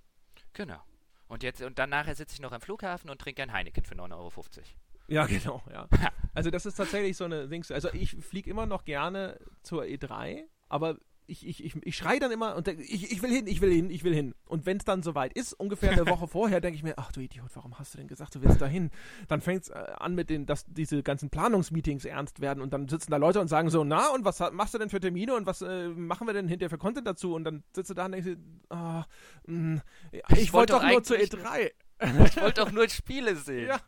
Genau. 0.53 0.81
Und 1.27 1.43
jetzt 1.43 1.61
und 1.61 1.77
dann 1.77 1.91
nachher 1.91 2.15
sitze 2.15 2.33
ich 2.33 2.41
noch 2.41 2.51
am 2.51 2.61
Flughafen 2.61 3.11
und 3.11 3.21
trinke 3.21 3.43
ein 3.43 3.53
Heineken 3.53 3.83
für 3.83 3.93
9,50 3.93 4.13
Euro. 4.15 4.31
Ja, 5.07 5.25
genau, 5.27 5.61
ja. 5.71 5.87
Also 6.33 6.49
das 6.49 6.65
ist 6.65 6.75
tatsächlich 6.75 7.17
so 7.17 7.25
eine 7.25 7.47
Dings. 7.47 7.71
Also 7.71 7.89
ich 7.93 8.11
fliege 8.11 8.49
immer 8.49 8.65
noch 8.65 8.85
gerne 8.85 9.39
zur 9.61 9.83
E3, 9.83 10.43
aber 10.69 10.97
ich, 11.25 11.47
ich, 11.47 11.63
ich, 11.63 11.75
ich 11.83 11.95
schreie 11.95 12.19
dann 12.19 12.31
immer 12.31 12.55
und 12.55 12.67
denke, 12.67 12.83
ich, 12.83 13.11
ich 13.11 13.21
will 13.21 13.29
hin, 13.29 13.47
ich 13.47 13.61
will 13.61 13.71
hin, 13.71 13.89
ich 13.89 14.03
will 14.03 14.13
hin. 14.13 14.35
Und 14.45 14.65
wenn 14.65 14.77
es 14.77 14.85
dann 14.85 15.03
soweit 15.03 15.33
ist, 15.33 15.53
ungefähr 15.53 15.91
eine 15.91 16.07
Woche 16.07 16.27
vorher, 16.29 16.59
denke 16.59 16.75
ich 16.75 16.83
mir, 16.83 16.95
ach 16.97 17.11
du 17.11 17.21
Idiot, 17.21 17.49
warum 17.53 17.79
hast 17.79 17.93
du 17.93 17.97
denn 17.97 18.07
gesagt, 18.07 18.35
du 18.35 18.41
willst 18.41 18.61
da 18.61 18.65
hin? 18.65 18.91
Dann 19.27 19.41
fängt 19.41 19.63
es 19.63 19.69
äh, 19.69 19.73
an 19.97 20.15
mit 20.15 20.29
den, 20.29 20.45
dass 20.45 20.65
diese 20.65 21.01
ganzen 21.01 21.29
Planungsmeetings 21.29 22.05
ernst 22.05 22.41
werden 22.41 22.61
und 22.61 22.73
dann 22.73 22.87
sitzen 22.87 23.11
da 23.11 23.17
Leute 23.17 23.39
und 23.39 23.47
sagen 23.47 23.69
so, 23.69 23.83
na, 23.83 24.09
und 24.09 24.25
was 24.25 24.39
machst 24.51 24.73
du 24.73 24.79
denn 24.79 24.89
für 24.89 24.99
Termine 24.99 25.35
und 25.35 25.45
was 25.45 25.61
äh, 25.61 25.87
machen 25.89 26.27
wir 26.27 26.33
denn 26.33 26.47
hinterher 26.47 26.69
für 26.69 26.77
Content 26.77 27.07
dazu? 27.07 27.33
Und 27.33 27.45
dann 27.45 27.63
sitzt 27.73 27.89
du 27.89 27.93
da 27.93 28.05
und 28.05 28.11
denkst, 28.13 28.37
oh, 28.69 29.03
mh, 29.47 29.81
ich, 30.11 30.37
ich 30.37 30.53
wollte 30.53 30.73
doch 30.73 30.83
nur 30.83 31.03
zur 31.03 31.17
E3. 31.17 31.71
Ich 32.25 32.41
wollte 32.41 32.61
doch 32.61 32.71
nur 32.71 32.89
Spiele 32.89 33.35
sehen. 33.35 33.69
Ja, 33.69 33.79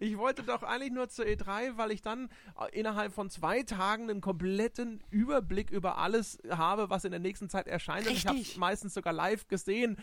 ich 0.00 0.16
wollte 0.18 0.42
doch 0.42 0.62
eigentlich 0.62 0.92
nur 0.92 1.08
zur 1.08 1.24
E3, 1.24 1.76
weil 1.76 1.90
ich 1.92 2.02
dann 2.02 2.28
äh, 2.60 2.78
innerhalb 2.78 3.12
von 3.12 3.30
zwei 3.30 3.62
Tagen 3.62 4.10
einen 4.10 4.20
kompletten 4.20 5.02
Überblick 5.10 5.70
über 5.70 5.98
alles 5.98 6.38
habe, 6.50 6.90
was 6.90 7.04
in 7.04 7.10
der 7.10 7.20
nächsten 7.20 7.48
Zeit 7.48 7.66
erscheint. 7.66 8.06
Richtig. 8.06 8.12
Und 8.12 8.18
ich 8.18 8.26
habe 8.26 8.38
es 8.40 8.56
meistens 8.56 8.94
sogar 8.94 9.12
live 9.12 9.46
gesehen. 9.48 9.96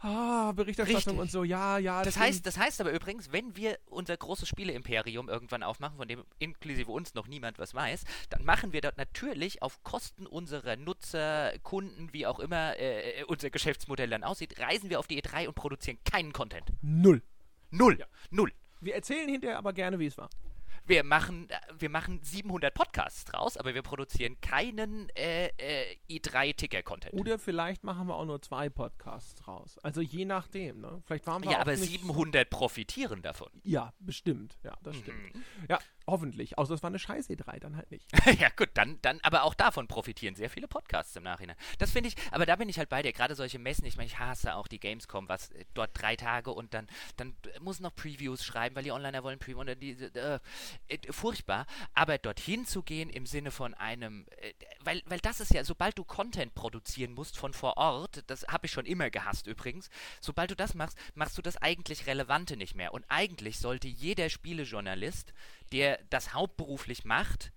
ah, 0.00 0.52
Berichterstattung 0.52 1.18
Richtig. 1.18 1.20
und 1.20 1.30
so, 1.30 1.44
ja, 1.44 1.78
ja. 1.78 2.02
Das 2.02 2.18
heißt, 2.18 2.44
das 2.44 2.58
heißt 2.58 2.80
aber 2.80 2.92
übrigens, 2.92 3.32
wenn 3.32 3.56
wir 3.56 3.78
unser 3.86 4.16
großes 4.16 4.46
Spiele-Imperium 4.48 5.28
irgendwann 5.30 5.62
aufmachen, 5.62 5.96
von 5.96 6.08
dem 6.08 6.24
inklusive 6.38 6.90
uns 6.90 7.14
noch 7.14 7.26
niemand 7.26 7.58
was 7.58 7.74
weiß, 7.74 8.04
dann 8.28 8.44
machen 8.44 8.72
wir 8.72 8.82
dort 8.82 8.98
natürlich 8.98 9.62
auf 9.62 9.82
Kosten 9.82 10.26
unserer 10.26 10.76
Nutzer, 10.76 11.52
Kunden, 11.62 12.12
wie 12.12 12.26
auch 12.26 12.38
immer 12.38 12.78
äh, 12.78 13.24
unser 13.28 13.48
Geschäftsmodell 13.50 14.10
dann 14.10 14.24
aussieht, 14.24 14.58
reisen 14.60 14.90
wir 14.90 14.98
auf 14.98 15.06
die 15.06 15.22
E3 15.22 15.46
und 15.46 15.54
produzieren 15.54 15.98
keinen 16.04 16.32
Content. 16.32 16.72
null. 16.82 17.22
Null. 17.70 17.98
Ja. 17.98 18.06
Null. 18.30 18.52
Wir 18.84 18.94
erzählen 18.94 19.28
hinterher 19.28 19.58
aber 19.58 19.72
gerne, 19.72 19.98
wie 19.98 20.06
es 20.06 20.18
war. 20.18 20.28
Wir 20.86 21.02
machen, 21.02 21.48
äh, 21.48 21.54
wir 21.78 21.88
machen 21.88 22.20
700 22.22 22.74
Podcasts 22.74 23.24
draus, 23.24 23.56
aber 23.56 23.74
wir 23.74 23.80
produzieren 23.80 24.38
keinen 24.42 25.08
äh, 25.16 25.46
äh, 25.56 25.96
E3-Ticker-Content. 26.10 27.14
Oder 27.14 27.38
vielleicht 27.38 27.84
machen 27.84 28.06
wir 28.06 28.16
auch 28.16 28.26
nur 28.26 28.42
zwei 28.42 28.68
Podcasts 28.68 29.34
draus. 29.36 29.78
Also 29.78 30.02
je 30.02 30.26
nachdem, 30.26 30.82
ne? 30.82 31.02
Vielleicht 31.06 31.26
waren 31.26 31.42
wir 31.42 31.52
Ja, 31.52 31.60
aber 31.60 31.72
nicht 31.72 32.02
700 32.02 32.50
profitieren 32.50 33.22
davon. 33.22 33.48
Ja, 33.62 33.94
bestimmt. 33.98 34.58
Ja, 34.62 34.76
das 34.82 34.96
stimmt. 34.96 35.18
Ja, 35.70 35.78
hoffentlich. 36.06 36.58
Außer 36.58 36.74
es 36.74 36.82
war 36.82 36.88
eine 36.90 36.98
scheiß 36.98 37.30
E3, 37.30 37.60
dann 37.60 37.76
halt 37.76 37.90
nicht. 37.90 38.06
ja, 38.40 38.48
gut, 38.50 38.70
dann, 38.74 38.98
dann, 39.02 39.20
aber 39.22 39.44
auch 39.44 39.54
davon 39.54 39.88
profitieren 39.88 40.34
sehr 40.34 40.50
viele 40.50 40.68
Podcasts 40.68 41.14
im 41.16 41.22
Nachhinein. 41.22 41.56
Das 41.78 41.90
finde 41.90 42.08
ich, 42.08 42.16
aber 42.30 42.46
da 42.46 42.56
bin 42.56 42.68
ich 42.68 42.78
halt 42.78 42.88
bei 42.88 43.02
dir. 43.02 43.12
Gerade 43.12 43.34
solche 43.34 43.58
Messen, 43.58 43.86
ich 43.86 43.96
meine, 43.96 44.06
ich 44.06 44.18
hasse 44.18 44.54
auch 44.54 44.68
die 44.68 44.80
Gamescom, 44.80 45.28
was 45.28 45.50
äh, 45.50 45.64
dort 45.74 45.90
drei 45.94 46.16
Tage 46.16 46.50
und 46.50 46.74
dann, 46.74 46.86
dann 47.16 47.34
muss 47.60 47.80
noch 47.80 47.94
Previews 47.94 48.44
schreiben, 48.44 48.76
weil 48.76 48.84
die 48.84 48.92
Onliner 48.92 49.22
wollen 49.22 49.38
Preview 49.38 49.60
und 49.60 49.80
diese, 49.80 50.06
äh, 50.14 50.40
äh, 50.88 51.12
furchtbar. 51.12 51.66
Aber 51.94 52.18
dorthin 52.18 52.66
zu 52.66 52.82
gehen 52.82 53.10
im 53.10 53.26
Sinne 53.26 53.50
von 53.50 53.74
einem, 53.74 54.26
äh, 54.38 54.52
weil, 54.80 55.02
weil 55.06 55.20
das 55.20 55.40
ist 55.40 55.52
ja, 55.52 55.64
sobald 55.64 55.98
du 55.98 56.04
Content 56.04 56.54
produzieren 56.54 57.12
musst 57.12 57.36
von 57.36 57.52
vor 57.52 57.76
Ort, 57.76 58.24
das 58.26 58.46
habe 58.48 58.66
ich 58.66 58.72
schon 58.72 58.86
immer 58.86 59.10
gehasst 59.10 59.46
übrigens, 59.46 59.90
sobald 60.20 60.50
du 60.50 60.56
das 60.56 60.74
machst, 60.74 60.98
machst 61.14 61.38
du 61.38 61.42
das 61.42 61.56
eigentlich 61.56 62.06
Relevante 62.06 62.56
nicht 62.56 62.74
mehr. 62.74 62.92
Und 62.92 63.04
eigentlich 63.08 63.58
sollte 63.58 63.88
jeder 63.88 64.28
Spielejournalist, 64.28 65.32
der 65.72 65.93
das 66.10 66.34
hauptberuflich 66.34 67.04
macht, 67.04 67.52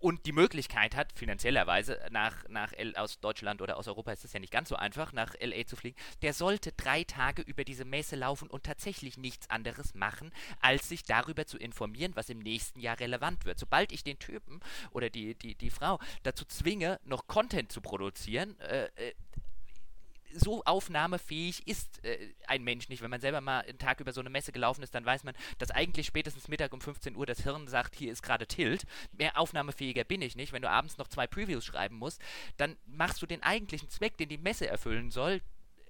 und 0.00 0.26
die 0.26 0.32
Möglichkeit 0.32 0.94
hat, 0.94 1.12
finanziellerweise 1.12 1.98
nach, 2.10 2.48
nach 2.48 2.72
L 2.72 2.94
aus 2.96 3.20
Deutschland 3.20 3.60
oder 3.62 3.76
aus 3.76 3.88
Europa 3.88 4.12
ist 4.12 4.24
es 4.24 4.32
ja 4.32 4.40
nicht 4.40 4.52
ganz 4.52 4.68
so 4.68 4.76
einfach, 4.76 5.12
nach 5.12 5.34
LA 5.40 5.66
zu 5.66 5.76
fliegen, 5.76 5.96
der 6.22 6.32
sollte 6.32 6.72
drei 6.72 7.04
Tage 7.04 7.42
über 7.42 7.64
diese 7.64 7.84
Messe 7.84 8.16
laufen 8.16 8.48
und 8.48 8.64
tatsächlich 8.64 9.16
nichts 9.18 9.50
anderes 9.50 9.94
machen, 9.94 10.32
als 10.60 10.88
sich 10.88 11.02
darüber 11.02 11.46
zu 11.46 11.58
informieren, 11.58 12.12
was 12.14 12.28
im 12.28 12.38
nächsten 12.38 12.80
Jahr 12.80 13.00
relevant 13.00 13.44
wird. 13.44 13.58
Sobald 13.58 13.92
ich 13.92 14.04
den 14.04 14.18
Typen 14.18 14.60
oder 14.92 15.10
die, 15.10 15.34
die, 15.34 15.54
die 15.54 15.70
Frau 15.70 15.98
dazu 16.22 16.44
zwinge, 16.44 17.00
noch 17.04 17.26
Content 17.26 17.72
zu 17.72 17.80
produzieren, 17.80 18.58
äh, 18.60 18.84
äh, 18.94 19.14
so 20.34 20.64
aufnahmefähig 20.64 21.66
ist 21.66 22.04
äh, 22.04 22.34
ein 22.46 22.62
Mensch 22.62 22.88
nicht. 22.88 23.02
Wenn 23.02 23.10
man 23.10 23.20
selber 23.20 23.40
mal 23.40 23.60
einen 23.60 23.78
Tag 23.78 24.00
über 24.00 24.12
so 24.12 24.20
eine 24.20 24.30
Messe 24.30 24.52
gelaufen 24.52 24.82
ist, 24.82 24.94
dann 24.94 25.04
weiß 25.04 25.24
man, 25.24 25.34
dass 25.58 25.70
eigentlich 25.70 26.06
spätestens 26.06 26.48
Mittag 26.48 26.72
um 26.72 26.80
15 26.80 27.16
Uhr 27.16 27.26
das 27.26 27.42
Hirn 27.42 27.68
sagt, 27.68 27.94
hier 27.96 28.12
ist 28.12 28.22
gerade 28.22 28.46
Tilt. 28.46 28.84
Mehr 29.12 29.38
aufnahmefähiger 29.38 30.04
bin 30.04 30.22
ich 30.22 30.36
nicht. 30.36 30.52
Wenn 30.52 30.62
du 30.62 30.70
abends 30.70 30.98
noch 30.98 31.08
zwei 31.08 31.26
Previews 31.26 31.64
schreiben 31.64 31.96
musst, 31.96 32.20
dann 32.56 32.76
machst 32.86 33.22
du 33.22 33.26
den 33.26 33.42
eigentlichen 33.42 33.88
Zweck, 33.88 34.16
den 34.16 34.28
die 34.28 34.38
Messe 34.38 34.66
erfüllen 34.66 35.10
soll, 35.10 35.40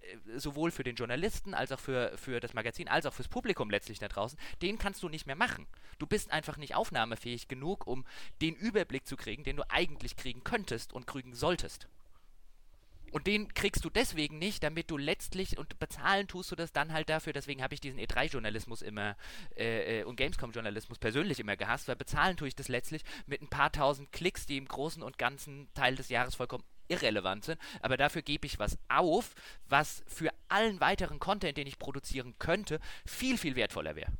äh, 0.02 0.38
sowohl 0.38 0.70
für 0.70 0.84
den 0.84 0.96
Journalisten 0.96 1.54
als 1.54 1.72
auch 1.72 1.80
für, 1.80 2.16
für 2.16 2.40
das 2.40 2.54
Magazin, 2.54 2.88
als 2.88 3.06
auch 3.06 3.14
fürs 3.14 3.28
Publikum 3.28 3.70
letztlich 3.70 3.98
da 3.98 4.08
draußen, 4.08 4.38
den 4.62 4.78
kannst 4.78 5.02
du 5.02 5.08
nicht 5.08 5.26
mehr 5.26 5.36
machen. 5.36 5.66
Du 5.98 6.06
bist 6.06 6.30
einfach 6.30 6.56
nicht 6.56 6.74
aufnahmefähig 6.74 7.48
genug, 7.48 7.86
um 7.86 8.04
den 8.40 8.54
Überblick 8.54 9.06
zu 9.06 9.16
kriegen, 9.16 9.44
den 9.44 9.56
du 9.56 9.70
eigentlich 9.70 10.16
kriegen 10.16 10.44
könntest 10.44 10.92
und 10.92 11.06
kriegen 11.06 11.34
solltest. 11.34 11.88
Und 13.12 13.26
den 13.26 13.52
kriegst 13.54 13.84
du 13.84 13.90
deswegen 13.90 14.38
nicht, 14.38 14.62
damit 14.62 14.90
du 14.90 14.96
letztlich, 14.96 15.58
und 15.58 15.78
bezahlen 15.78 16.28
tust 16.28 16.50
du 16.50 16.56
das 16.56 16.72
dann 16.72 16.92
halt 16.92 17.08
dafür, 17.08 17.32
deswegen 17.32 17.62
habe 17.62 17.74
ich 17.74 17.80
diesen 17.80 17.98
E3-Journalismus 17.98 18.82
immer 18.82 19.16
äh, 19.56 20.00
äh, 20.00 20.04
und 20.04 20.16
Gamescom-Journalismus 20.16 20.98
persönlich 20.98 21.40
immer 21.40 21.56
gehasst, 21.56 21.88
weil 21.88 21.96
bezahlen 21.96 22.36
tue 22.36 22.48
ich 22.48 22.56
das 22.56 22.68
letztlich 22.68 23.02
mit 23.26 23.42
ein 23.42 23.48
paar 23.48 23.72
tausend 23.72 24.12
Klicks, 24.12 24.46
die 24.46 24.56
im 24.56 24.66
großen 24.66 25.02
und 25.02 25.18
ganzen 25.18 25.68
Teil 25.74 25.96
des 25.96 26.08
Jahres 26.08 26.34
vollkommen 26.34 26.64
irrelevant 26.88 27.44
sind, 27.44 27.60
aber 27.82 27.96
dafür 27.96 28.22
gebe 28.22 28.46
ich 28.46 28.58
was 28.58 28.78
auf, 28.88 29.34
was 29.66 30.02
für 30.06 30.30
allen 30.48 30.80
weiteren 30.80 31.18
Content, 31.18 31.58
den 31.58 31.66
ich 31.66 31.78
produzieren 31.78 32.34
könnte, 32.38 32.80
viel, 33.04 33.36
viel 33.36 33.56
wertvoller 33.56 33.94
wäre. 33.94 34.12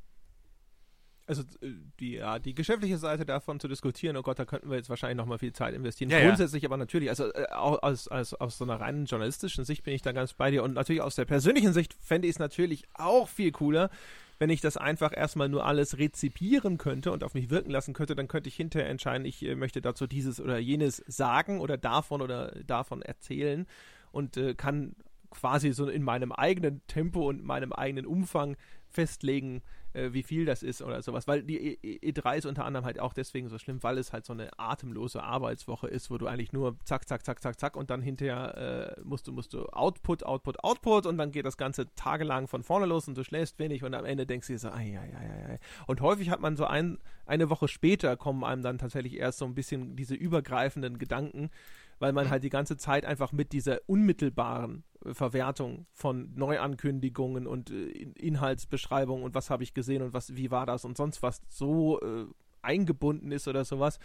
Also 1.29 1.43
äh, 1.61 1.73
die, 2.01 2.13
ja, 2.15 2.39
die 2.39 2.55
geschäftliche 2.55 2.97
Seite 2.99 3.25
davon 3.27 3.61
zu 3.61 3.69
diskutieren, 3.69 4.17
oh 4.17 4.23
Gott, 4.23 4.39
da 4.39 4.45
könnten 4.47 4.71
wir 4.71 4.77
jetzt 4.77 4.89
wahrscheinlich 4.89 5.19
noch 5.19 5.27
mal 5.27 5.39
viel 5.39 5.53
Zeit 5.53 5.75
investieren. 5.75 6.11
Ja, 6.11 6.19
ja. 6.19 6.27
Grundsätzlich 6.27 6.65
aber 6.65 6.77
natürlich, 6.79 7.11
also 7.11 7.33
äh, 7.33 7.47
au- 7.53 7.77
aus, 7.79 8.09
aus, 8.09 8.33
aus 8.35 8.59
so 8.59 8.65
einer 8.65 8.81
reinen 8.81 9.05
journalistischen 9.05 9.65
Sicht 9.65 9.85
bin 9.85 9.95
ich 9.95 10.03
da 10.03 10.13
ganz 10.13 10.33
bei 10.33 10.51
dir 10.51 10.63
und 10.65 10.73
natürlich 10.75 11.03
aus 11.03 11.15
der 11.17 11.27
persönlichen 11.27 11.73
Sicht 11.75 11.95
fände 12.01 12.27
ich 12.27 12.37
es 12.37 12.39
natürlich 12.39 12.85
auch 12.95 13.29
viel 13.29 13.53
cooler, 13.53 13.91
wenn 14.39 14.51
ich 14.51 14.61
das 14.61 14.77
einfach 14.77 15.15
erstmal 15.15 15.49
nur 15.49 15.67
alles 15.67 15.99
rezipieren 15.99 16.79
könnte 16.79 17.13
und 17.13 17.25
auf 17.25 17.35
mich 17.35 17.51
wirken 17.51 17.71
lassen 17.71 17.93
könnte, 17.93 18.15
dann 18.15 18.29
könnte 18.29 18.49
ich 18.49 18.57
hinterher 18.57 18.89
entscheiden, 18.89 19.27
ich 19.27 19.45
äh, 19.45 19.55
möchte 19.55 19.83
dazu 19.83 20.07
dieses 20.07 20.41
oder 20.41 20.59
jenes 20.59 21.05
sagen 21.09 21.61
oder 21.61 21.77
davon 21.77 22.23
oder 22.23 22.53
davon 22.65 23.03
erzählen 23.03 23.67
und 24.13 24.37
äh, 24.39 24.55
kann 24.55 24.95
quasi 25.31 25.73
so 25.73 25.89
in 25.89 26.03
meinem 26.03 26.33
eigenen 26.33 26.81
Tempo 26.87 27.29
und 27.29 27.45
meinem 27.45 27.75
eigenen 27.75 28.07
Umfang 28.07 28.57
festlegen, 28.90 29.62
äh, 29.93 30.12
wie 30.12 30.23
viel 30.23 30.44
das 30.44 30.62
ist 30.62 30.82
oder 30.82 31.02
sowas. 31.02 31.27
Weil 31.27 31.43
die 31.43 31.59
E- 31.59 31.78
E- 31.82 32.10
E3 32.10 32.39
ist 32.39 32.47
unter 32.47 32.65
anderem 32.65 32.85
halt 32.85 33.01
auch 33.01 33.12
deswegen 33.12 33.48
so 33.48 33.59
schlimm, 33.59 33.82
weil 33.82 33.98
es 33.98 34.12
halt 34.12 34.24
so 34.24 34.32
eine 34.32 34.51
atemlose 34.59 35.23
Arbeitswoche 35.23 35.89
ist, 35.89 36.10
wo 36.10 36.19
du 36.19 36.27
eigentlich 36.27 36.52
nur 36.52 36.77
zack, 36.85 37.09
zack, 37.09 37.24
zack, 37.24 37.43
zack, 37.43 37.59
zack 37.59 37.77
und 37.77 37.90
dann 37.90 38.02
hinterher 38.02 38.97
äh, 38.97 39.01
musst 39.02 39.27
du, 39.27 39.32
musst 39.32 39.52
du 39.52 39.66
Output, 39.66 40.24
Output, 40.24 40.62
Output 40.65 41.06
und 41.06 41.19
dann 41.19 41.32
geht 41.32 41.44
das 41.47 41.56
Ganze 41.56 41.93
tagelang 41.94 42.48
von 42.48 42.62
vorne 42.62 42.86
los 42.86 43.09
und 43.09 43.16
du 43.16 43.24
schläfst 43.24 43.59
wenig 43.59 43.85
und 43.85 43.94
am 43.94 44.05
Ende 44.05 44.27
denkst 44.27 44.47
du 44.47 44.55
dir 44.55 44.59
so, 44.59 44.69
ai, 44.69 44.98
ai, 44.98 45.16
ai, 45.16 45.52
ai. 45.52 45.59
Und 45.86 46.01
häufig 46.01 46.31
hat 46.31 46.40
man 46.40 46.56
so 46.56 46.65
ein, 46.65 46.98
eine 47.27 47.51
Woche 47.51 47.69
später 47.69 48.16
kommen 48.16 48.44
einem 48.44 48.62
dann 48.62 48.78
tatsächlich 48.78 49.16
erst 49.16 49.39
so 49.39 49.44
ein 49.44 49.55
bisschen 49.55 49.97
diese 49.97 50.15
übergreifenden 50.15 50.98
Gedanken, 50.98 51.51
weil 51.99 52.12
man 52.12 52.31
halt 52.31 52.45
die 52.45 52.51
ganze 52.51 52.77
Zeit 52.77 53.05
einfach 53.05 53.33
mit 53.33 53.53
dieser 53.53 53.81
unmittelbaren 53.87 54.85
äh, 55.05 55.15
Verwertung 55.15 55.87
von 55.93 56.33
Neuankündigungen 56.35 57.47
und 57.47 57.70
äh, 57.70 57.87
In- 57.89 58.12
Inhaltsbeschreibungen 58.15 59.25
und 59.25 59.35
was 59.35 59.51
habe 59.51 59.62
ich 59.62 59.75
gesehen 59.75 60.03
und 60.03 60.12
was, 60.12 60.37
wie 60.37 60.51
war 60.51 60.66
das 60.66 60.85
und 60.85 60.97
sonst 60.97 61.23
was 61.23 61.43
so 61.49 62.01
äh, 62.01 62.27
eingebunden 62.62 63.33
ist 63.33 63.49
oder 63.49 63.65
sowas, 63.65 63.99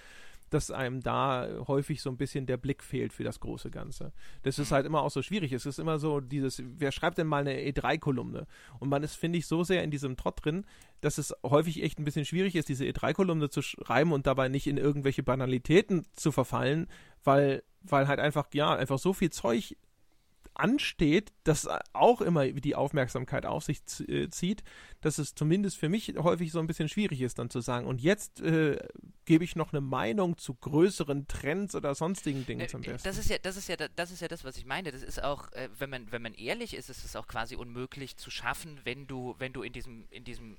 dass 0.49 0.69
einem 0.69 1.01
da 1.01 1.47
häufig 1.67 2.01
so 2.03 2.11
ein 2.11 2.17
bisschen 2.17 2.45
der 2.45 2.57
Blick 2.57 2.83
fehlt 2.83 3.11
für 3.11 3.23
das 3.23 3.39
große 3.39 3.71
Ganze. 3.71 4.13
Das 4.43 4.59
ist 4.59 4.71
halt 4.71 4.85
immer 4.85 5.01
auch 5.01 5.09
so 5.09 5.23
schwierig. 5.23 5.51
Es 5.51 5.65
ist 5.65 5.79
immer 5.79 5.97
so 5.97 6.19
dieses, 6.19 6.61
wer 6.63 6.91
schreibt 6.91 7.17
denn 7.17 7.25
mal 7.25 7.39
eine 7.39 7.59
E3-Kolumne? 7.59 8.45
Und 8.79 8.89
man 8.89 9.01
ist, 9.01 9.15
finde 9.15 9.39
ich, 9.39 9.47
so 9.47 9.63
sehr 9.63 9.83
in 9.83 9.89
diesem 9.89 10.15
Trott 10.15 10.45
drin, 10.45 10.65
dass 11.01 11.17
es 11.17 11.33
häufig 11.43 11.81
echt 11.81 11.97
ein 11.97 12.03
bisschen 12.03 12.25
schwierig 12.25 12.55
ist, 12.55 12.69
diese 12.69 12.85
E3-Kolumne 12.85 13.49
zu 13.49 13.63
schreiben 13.63 14.11
und 14.11 14.27
dabei 14.27 14.47
nicht 14.47 14.67
in 14.67 14.77
irgendwelche 14.77 15.23
Banalitäten 15.23 16.05
zu 16.13 16.31
verfallen, 16.31 16.85
weil, 17.23 17.63
weil 17.83 18.07
halt 18.07 18.19
einfach, 18.19 18.47
ja, 18.53 18.75
einfach 18.75 18.99
so 18.99 19.13
viel 19.13 19.29
Zeug 19.29 19.75
ansteht, 20.55 21.31
das 21.45 21.67
auch 21.93 22.21
immer 22.21 22.45
die 22.51 22.75
Aufmerksamkeit 22.75 23.45
auf 23.47 23.63
sich 23.63 23.79
äh, 24.07 24.29
zieht, 24.29 24.63
dass 25.01 25.17
es 25.17 25.33
zumindest 25.33 25.77
für 25.77 25.89
mich 25.89 26.13
häufig 26.19 26.51
so 26.51 26.59
ein 26.59 26.67
bisschen 26.67 26.87
schwierig 26.89 27.21
ist, 27.21 27.39
dann 27.39 27.49
zu 27.49 27.59
sagen, 27.59 27.87
und 27.87 28.01
jetzt 28.01 28.39
äh, 28.41 28.77
gebe 29.25 29.43
ich 29.43 29.55
noch 29.55 29.73
eine 29.73 29.81
Meinung 29.81 30.37
zu 30.37 30.53
größeren 30.53 31.27
Trends 31.27 31.73
oder 31.73 31.95
sonstigen 31.95 32.45
Dingen 32.45 32.61
Äh, 32.61 32.67
zum 32.67 32.83
äh, 32.83 32.91
Besten. 32.91 33.07
Das 33.07 33.17
ist 33.17 33.31
ja, 33.31 33.37
das 33.39 33.57
ist 33.57 33.67
ja, 33.67 33.77
da- 33.77 33.87
das 33.95 34.11
ist 34.11 34.21
ja 34.21 34.27
das, 34.27 34.43
was 34.43 34.57
ich 34.57 34.65
meine. 34.65 34.91
Das 34.91 35.01
ist 35.01 35.23
auch, 35.23 35.49
wenn 35.79 35.89
man, 35.89 36.11
wenn 36.11 36.21
man 36.21 36.35
ehrlich 36.35 36.75
ist, 36.75 36.89
ist 36.91 37.03
es 37.03 37.15
auch 37.15 37.27
quasi 37.27 37.55
unmöglich 37.55 38.15
zu 38.17 38.29
schaffen, 38.29 38.79
wenn 38.83 39.07
du, 39.07 39.33
wenn 39.39 39.53
du 39.53 39.63
in 39.63 39.73
diesem, 39.73 40.05
in 40.11 40.23
diesem 40.23 40.57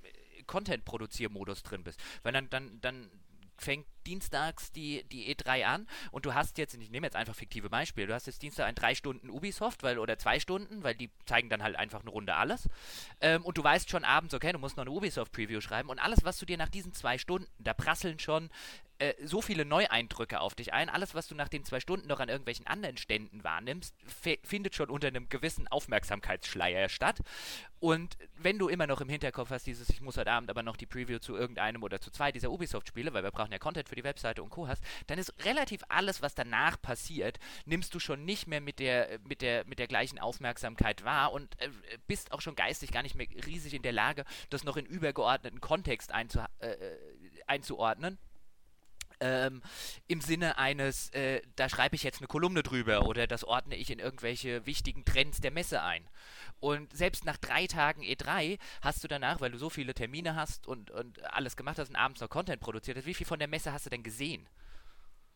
Content-Produziermodus 0.48 1.62
drin 1.62 1.84
bist. 1.84 2.00
Weil 2.24 2.32
dann, 2.32 2.50
dann, 2.50 2.80
dann 2.80 3.10
fängt 3.58 3.86
dienstags 4.06 4.72
die, 4.72 5.04
die 5.04 5.34
E3 5.34 5.64
an 5.64 5.86
und 6.10 6.26
du 6.26 6.34
hast 6.34 6.58
jetzt, 6.58 6.74
ich 6.74 6.90
nehme 6.90 7.06
jetzt 7.06 7.16
einfach 7.16 7.34
fiktive 7.34 7.70
Beispiele, 7.70 8.08
du 8.08 8.14
hast 8.14 8.26
jetzt 8.26 8.42
Dienstag 8.42 8.66
ein 8.66 8.74
drei 8.74 8.94
Stunden 8.94 9.30
Ubisoft, 9.30 9.82
weil, 9.82 9.98
oder 9.98 10.18
zwei 10.18 10.40
Stunden, 10.40 10.82
weil 10.82 10.94
die 10.94 11.10
zeigen 11.26 11.48
dann 11.48 11.62
halt 11.62 11.76
einfach 11.76 12.00
eine 12.00 12.10
Runde 12.10 12.34
alles. 12.34 12.68
Ähm, 13.20 13.44
und 13.44 13.56
du 13.56 13.64
weißt 13.64 13.88
schon 13.90 14.04
abends, 14.04 14.34
okay, 14.34 14.52
du 14.52 14.58
musst 14.58 14.76
noch 14.76 14.84
eine 14.84 14.90
Ubisoft-Preview 14.90 15.60
schreiben 15.60 15.88
und 15.88 15.98
alles, 15.98 16.24
was 16.24 16.38
du 16.38 16.46
dir 16.46 16.58
nach 16.58 16.68
diesen 16.68 16.92
zwei 16.92 17.18
Stunden, 17.18 17.48
da 17.58 17.72
prasseln 17.74 18.18
schon 18.18 18.50
äh, 19.04 19.26
so 19.26 19.42
viele 19.42 19.64
Neueindrücke 19.64 20.40
auf 20.40 20.54
dich 20.54 20.72
ein. 20.72 20.88
Alles, 20.88 21.14
was 21.14 21.28
du 21.28 21.34
nach 21.34 21.48
den 21.48 21.64
zwei 21.64 21.80
Stunden 21.80 22.08
noch 22.08 22.20
an 22.20 22.28
irgendwelchen 22.28 22.66
anderen 22.66 22.96
Ständen 22.96 23.44
wahrnimmst, 23.44 23.94
findet 24.42 24.74
schon 24.74 24.90
unter 24.90 25.08
einem 25.08 25.28
gewissen 25.28 25.68
Aufmerksamkeitsschleier 25.68 26.88
statt. 26.88 27.20
Und 27.80 28.16
wenn 28.36 28.58
du 28.58 28.68
immer 28.68 28.86
noch 28.86 29.02
im 29.02 29.10
Hinterkopf 29.10 29.50
hast, 29.50 29.66
dieses, 29.66 29.90
ich 29.90 30.00
muss 30.00 30.16
heute 30.16 30.32
Abend 30.32 30.48
aber 30.48 30.62
noch 30.62 30.76
die 30.76 30.86
Preview 30.86 31.18
zu 31.18 31.36
irgendeinem 31.36 31.82
oder 31.82 32.00
zu 32.00 32.10
zwei 32.10 32.32
dieser 32.32 32.50
Ubisoft-Spiele, 32.50 33.12
weil 33.12 33.22
wir 33.22 33.30
brauchen 33.30 33.52
ja 33.52 33.58
Content 33.58 33.90
für 33.90 33.94
die 33.94 34.04
Webseite 34.04 34.42
und 34.42 34.48
Co. 34.48 34.66
hast, 34.66 34.82
dann 35.06 35.18
ist 35.18 35.34
relativ 35.44 35.82
alles, 35.88 36.22
was 36.22 36.34
danach 36.34 36.80
passiert, 36.80 37.38
nimmst 37.66 37.94
du 37.94 37.98
schon 37.98 38.24
nicht 38.24 38.46
mehr 38.46 38.62
mit 38.62 38.78
der, 38.78 39.18
mit 39.24 39.42
der, 39.42 39.66
mit 39.66 39.78
der 39.78 39.86
gleichen 39.86 40.18
Aufmerksamkeit 40.18 41.04
wahr 41.04 41.32
und 41.32 41.60
äh, 41.60 41.68
bist 42.06 42.32
auch 42.32 42.40
schon 42.40 42.54
geistig 42.54 42.90
gar 42.90 43.02
nicht 43.02 43.16
mehr 43.16 43.26
riesig 43.46 43.74
in 43.74 43.82
der 43.82 43.92
Lage, 43.92 44.24
das 44.48 44.64
noch 44.64 44.78
in 44.78 44.86
übergeordneten 44.86 45.60
Kontext 45.60 46.12
einzu, 46.12 46.40
äh, 46.60 46.68
äh, 46.68 46.96
einzuordnen. 47.46 48.18
Ähm, 49.24 49.62
im 50.06 50.20
Sinne 50.20 50.58
eines, 50.58 51.08
äh, 51.10 51.40
da 51.56 51.68
schreibe 51.68 51.96
ich 51.96 52.02
jetzt 52.02 52.20
eine 52.20 52.28
Kolumne 52.28 52.62
drüber 52.62 53.06
oder 53.06 53.26
das 53.26 53.42
ordne 53.44 53.74
ich 53.74 53.90
in 53.90 53.98
irgendwelche 53.98 54.66
wichtigen 54.66 55.04
Trends 55.04 55.40
der 55.40 55.50
Messe 55.50 55.82
ein. 55.82 56.06
Und 56.60 56.94
selbst 56.96 57.24
nach 57.24 57.38
drei 57.38 57.66
Tagen 57.66 58.02
E3 58.02 58.58
hast 58.82 59.02
du 59.02 59.08
danach, 59.08 59.40
weil 59.40 59.50
du 59.50 59.58
so 59.58 59.70
viele 59.70 59.94
Termine 59.94 60.36
hast 60.36 60.66
und, 60.66 60.90
und 60.90 61.24
alles 61.24 61.56
gemacht 61.56 61.78
hast 61.78 61.88
und 61.88 61.96
abends 61.96 62.20
noch 62.20 62.28
Content 62.28 62.60
produziert 62.60 62.98
hast, 62.98 63.06
wie 63.06 63.14
viel 63.14 63.26
von 63.26 63.38
der 63.38 63.48
Messe 63.48 63.72
hast 63.72 63.86
du 63.86 63.90
denn 63.90 64.02
gesehen? 64.02 64.46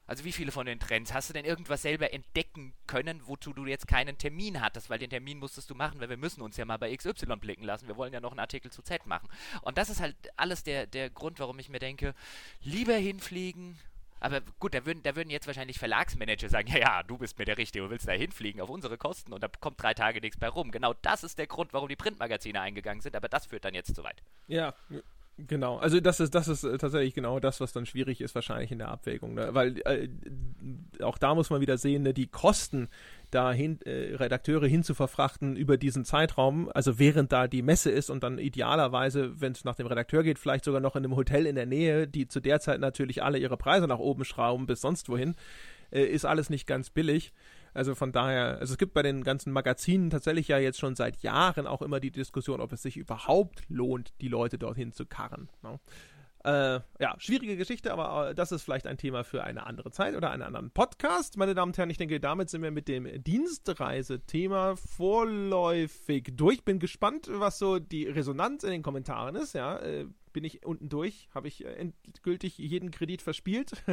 Also 0.09 0.25
wie 0.25 0.33
viele 0.33 0.51
von 0.51 0.67
den 0.67 0.81
Trends 0.81 1.13
hast 1.13 1.29
du 1.29 1.35
denn 1.35 1.45
irgendwas 1.45 1.83
selber 1.83 2.13
entdecken 2.13 2.73
können, 2.87 3.21
wozu 3.27 3.53
du 3.53 3.67
jetzt 3.67 3.87
keinen 3.87 4.19
Termin 4.19 4.61
hattest, 4.61 4.89
weil 4.91 4.99
den 4.99 5.11
Termin 5.11 5.39
musstest 5.39 5.71
du 5.71 5.75
machen, 5.75 6.01
weil 6.01 6.09
wir 6.09 6.17
müssen 6.17 6.41
uns 6.41 6.57
ja 6.57 6.65
mal 6.65 6.79
bei 6.79 6.97
XY 6.97 7.37
blicken 7.37 7.63
lassen. 7.63 7.87
Wir 7.87 7.97
wollen 7.97 8.13
ja 8.13 8.21
noch 8.21 8.33
einen 8.33 8.41
Artikel 8.41 8.73
zu 8.73 8.83
Z 8.83 9.07
machen. 9.07 9.29
Und 9.63 9.79
das 9.79 9.91
ist 9.91 10.01
halt 10.01 10.17
alles 10.37 10.65
der, 10.65 10.87
der 10.87 11.11
Grund, 11.11 11.39
warum 11.39 11.59
ich 11.59 11.69
mir 11.69 11.79
denke, 11.79 12.15
lieber 12.63 12.95
hinfliegen, 12.95 13.79
aber 14.21 14.41
gut, 14.59 14.75
da 14.75 14.85
würden, 14.85 15.03
da 15.03 15.15
würden 15.15 15.31
jetzt 15.31 15.47
wahrscheinlich 15.47 15.79
Verlagsmanager 15.79 16.49
sagen, 16.49 16.69
ja, 16.69 16.79
ja, 16.79 17.03
du 17.03 17.19
bist 17.19 17.39
mir 17.39 17.45
der 17.45 17.59
Richtige, 17.59 17.85
du 17.85 17.91
willst 17.91 18.09
da 18.09 18.13
hinfliegen 18.13 18.61
auf 18.61 18.69
unsere 18.69 18.99
Kosten 18.99 19.33
und 19.33 19.43
da 19.43 19.49
kommt 19.61 19.81
drei 19.81 19.95
Tage 19.95 20.21
nichts 20.21 20.39
bei 20.39 20.49
rum. 20.49 20.71
Genau 20.71 20.95
das 21.03 21.23
ist 21.23 21.39
der 21.39 21.47
Grund, 21.47 21.73
warum 21.73 21.89
die 21.89 21.97
Printmagazine 21.97 22.61
eingegangen 22.61 23.01
sind, 23.01 23.15
aber 23.15 23.29
das 23.29 23.47
führt 23.47 23.65
dann 23.65 23.75
jetzt 23.75 23.95
zu 23.95 24.03
weit. 24.03 24.23
Ja, 24.49 24.75
Genau, 25.47 25.77
also 25.77 26.01
das 26.01 26.19
ist, 26.19 26.35
das 26.35 26.49
ist 26.49 26.65
äh, 26.65 26.79
tatsächlich 26.79 27.15
genau 27.15 27.39
das, 27.39 27.61
was 27.61 27.73
dann 27.73 27.87
schwierig 27.87 28.21
ist, 28.21 28.35
wahrscheinlich 28.35 28.73
in 28.73 28.79
der 28.79 28.89
Abwägung. 28.89 29.35
Ne? 29.35 29.51
Weil 29.53 29.79
äh, 29.85 30.09
auch 31.01 31.17
da 31.17 31.37
muss 31.37 31.51
man 31.51 31.61
wieder 31.61 31.79
sehen, 31.79 32.03
ne, 32.03 32.13
die 32.13 32.27
Kosten, 32.27 32.89
da 33.31 33.53
hin, 33.53 33.79
äh, 33.83 34.17
Redakteure 34.17 34.67
hinzuverfrachten 34.67 35.55
über 35.55 35.77
diesen 35.77 36.05
Zeitraum, 36.05 36.69
also 36.75 36.99
während 36.99 37.31
da 37.31 37.47
die 37.47 37.63
Messe 37.63 37.91
ist 37.91 38.11
und 38.11 38.25
dann 38.25 38.39
idealerweise, 38.39 39.41
wenn 39.41 39.53
es 39.53 39.65
nach 39.65 39.77
dem 39.77 39.87
Redakteur 39.87 40.25
geht, 40.25 40.41
vielleicht 40.41 40.65
sogar 40.65 40.81
noch 40.81 40.97
in 40.97 41.05
einem 41.05 41.15
Hotel 41.15 41.47
in 41.47 41.55
der 41.55 41.67
Nähe, 41.67 42.09
die 42.09 42.27
zu 42.27 42.41
der 42.41 42.59
Zeit 42.59 42.81
natürlich 42.81 43.23
alle 43.23 43.39
ihre 43.39 43.57
Preise 43.57 43.87
nach 43.87 44.01
oben 44.01 44.25
schrauben 44.25 44.67
bis 44.67 44.81
sonst 44.81 45.09
wohin, 45.09 45.37
äh, 45.93 46.03
ist 46.03 46.25
alles 46.25 46.51
nicht 46.51 46.67
ganz 46.67 46.91
billig. 46.91 47.33
Also 47.79 47.95
von 47.95 48.11
daher, 48.11 48.59
also 48.59 48.73
es 48.73 48.79
gibt 48.79 48.93
bei 48.93 49.03
den 49.03 49.23
ganzen 49.23 49.53
Magazinen 49.53 50.11
tatsächlich 50.11 50.49
ja 50.49 50.59
jetzt 50.59 50.81
schon 50.81 50.97
seit 50.97 51.23
Jahren 51.23 51.69
auch 51.69 51.81
immer 51.81 52.01
die 52.01 52.11
Diskussion, 52.11 52.61
ob 52.61 52.73
es 52.73 52.83
sich 52.83 52.97
überhaupt 52.97 53.63
lohnt, 53.69 54.15
die 54.21 54.27
Leute 54.27 54.59
dorthin 54.59 54.91
zu 54.91 55.07
karren. 55.07 55.49
Ne? 55.63 55.79
Äh, 56.43 56.81
ja, 57.01 57.15
schwierige 57.19 57.57
Geschichte, 57.57 57.93
aber 57.93 58.31
äh, 58.31 58.35
das 58.35 58.51
ist 58.51 58.65
vielleicht 58.65 58.89
ein 58.89 58.99
Thema 58.99 59.23
für 59.23 59.45
eine 59.45 59.65
andere 59.65 59.93
Zeit 59.93 60.17
oder 60.17 60.33
einen 60.33 60.43
anderen 60.43 60.73
Podcast. 60.73 61.37
Meine 61.37 61.55
Damen 61.55 61.71
und 61.71 61.79
Herren, 61.79 61.91
ich 61.91 61.99
denke, 61.99 62.19
damit 62.19 62.51
sind 62.51 62.63
wir 62.63 62.73
mit 62.73 62.89
dem 62.89 63.23
Dienstreise-Thema 63.23 64.75
vorläufig 64.75 66.33
durch. 66.33 66.65
Bin 66.65 66.81
gespannt, 66.81 67.29
was 67.31 67.61
so 67.61 67.79
die 67.79 68.09
Resonanz 68.09 68.65
in 68.65 68.71
den 68.71 68.83
Kommentaren 68.83 69.37
ist. 69.37 69.53
Ja, 69.53 69.79
äh, 69.79 70.07
bin 70.33 70.43
ich 70.43 70.67
unten 70.67 70.89
durch, 70.89 71.29
habe 71.33 71.47
ich 71.47 71.65
äh, 71.65 71.75
endgültig 71.75 72.59
jeden 72.59 72.91
Kredit 72.91 73.23
verspielt. 73.23 73.85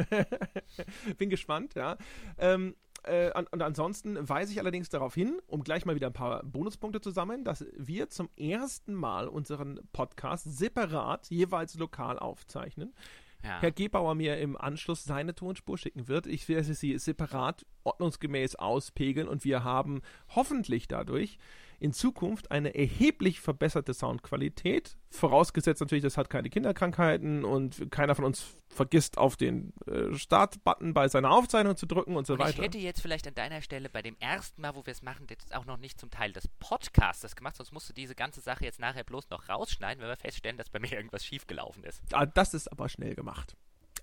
Bin 1.18 1.30
gespannt, 1.30 1.74
ja. 1.74 1.96
Ähm, 2.38 2.74
äh, 3.06 3.32
und 3.50 3.62
ansonsten 3.62 4.28
weise 4.28 4.52
ich 4.52 4.58
allerdings 4.58 4.88
darauf 4.88 5.14
hin, 5.14 5.38
um 5.46 5.62
gleich 5.62 5.84
mal 5.84 5.94
wieder 5.94 6.08
ein 6.08 6.12
paar 6.12 6.42
Bonuspunkte 6.44 7.00
zu 7.00 7.10
sammeln, 7.10 7.44
dass 7.44 7.64
wir 7.76 8.10
zum 8.10 8.28
ersten 8.36 8.94
Mal 8.94 9.28
unseren 9.28 9.80
Podcast 9.92 10.44
separat, 10.58 11.28
jeweils 11.30 11.76
lokal 11.76 12.18
aufzeichnen. 12.18 12.94
Ja. 13.42 13.60
Herr 13.60 13.70
Gebauer 13.70 14.14
mir 14.14 14.38
im 14.38 14.56
Anschluss 14.56 15.04
seine 15.04 15.34
Tonspur 15.34 15.78
schicken 15.78 16.08
wird. 16.08 16.26
Ich 16.26 16.48
werde 16.48 16.74
sie 16.74 16.98
separat 16.98 17.64
ordnungsgemäß 17.84 18.56
auspegeln 18.56 19.28
und 19.28 19.44
wir 19.44 19.62
haben 19.62 20.02
hoffentlich 20.34 20.88
dadurch 20.88 21.38
in 21.78 21.92
Zukunft 21.92 22.50
eine 22.50 22.74
erheblich 22.74 23.40
verbesserte 23.40 23.94
Soundqualität. 23.94 24.96
Vorausgesetzt 25.10 25.80
natürlich, 25.80 26.02
das 26.02 26.16
hat 26.16 26.30
keine 26.30 26.50
Kinderkrankheiten 26.50 27.44
und 27.44 27.90
keiner 27.90 28.14
von 28.14 28.24
uns 28.24 28.56
vergisst, 28.68 29.18
auf 29.18 29.36
den 29.36 29.72
äh, 29.86 30.14
Start-Button 30.14 30.94
bei 30.94 31.08
seiner 31.08 31.30
Aufzeichnung 31.30 31.76
zu 31.76 31.86
drücken 31.86 32.16
und 32.16 32.26
so 32.26 32.34
und 32.34 32.40
weiter. 32.40 32.50
Ich 32.50 32.64
hätte 32.64 32.78
jetzt 32.78 33.00
vielleicht 33.00 33.26
an 33.26 33.34
deiner 33.34 33.62
Stelle 33.62 33.88
bei 33.88 34.02
dem 34.02 34.16
ersten 34.18 34.60
Mal, 34.60 34.74
wo 34.74 34.84
wir 34.84 34.92
es 34.92 35.02
machen, 35.02 35.26
jetzt 35.30 35.54
auch 35.54 35.64
noch 35.64 35.78
nicht 35.78 35.98
zum 35.98 36.10
Teil 36.10 36.32
des 36.32 36.48
Podcasters 36.58 37.36
gemacht, 37.36 37.56
sonst 37.56 37.72
musst 37.72 37.88
du 37.88 37.92
diese 37.92 38.14
ganze 38.14 38.40
Sache 38.40 38.64
jetzt 38.64 38.80
nachher 38.80 39.04
bloß 39.04 39.30
noch 39.30 39.48
rausschneiden, 39.48 40.02
wenn 40.02 40.08
wir 40.08 40.16
feststellen, 40.16 40.58
dass 40.58 40.70
bei 40.70 40.78
mir 40.78 40.92
irgendwas 40.92 41.24
schiefgelaufen 41.24 41.84
ist. 41.84 42.02
Ah, 42.12 42.26
das 42.26 42.54
ist 42.54 42.70
aber 42.70 42.88
schnell 42.88 43.14
gemacht. 43.14 43.56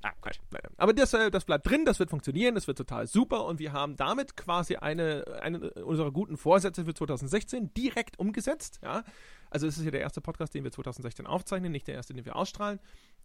Ah, 0.04 0.12
gut. 0.20 0.38
Aber 0.78 0.94
das, 0.94 1.14
äh, 1.14 1.32
das 1.32 1.46
bleibt 1.46 1.70
drin, 1.70 1.86
das 1.86 1.98
wird 1.98 2.10
funktionieren, 2.10 2.56
das 2.56 2.68
wird 2.68 2.78
total 2.78 3.08
super 3.08 3.46
und 3.46 3.60
wir 3.60 3.72
haben 3.72 3.96
damit 3.96 4.36
quasi 4.36 4.76
eine, 4.76 5.24
eine 5.42 5.72
unserer 5.86 6.12
guten 6.12 6.36
Vorsätze 6.36 6.84
für 6.84 6.94
2016 6.94 7.74
direkt 7.74 8.20
umgesetzt. 8.20 8.82
Ja? 8.84 9.06
Also 9.50 9.66
es 9.66 9.78
ist 9.78 9.86
ja 9.86 9.92
der 9.92 10.02
erste 10.02 10.20
Podcast, 10.20 10.54
den 10.54 10.66
wir 10.66 10.72
2016 10.72 11.26
aufzeichnen, 11.26 11.72
nicht 11.72 11.88
der 11.88 11.96
erste, 11.96 12.14
den 12.14 12.26
wir 12.26 12.36
ausstrahlen 12.36 12.80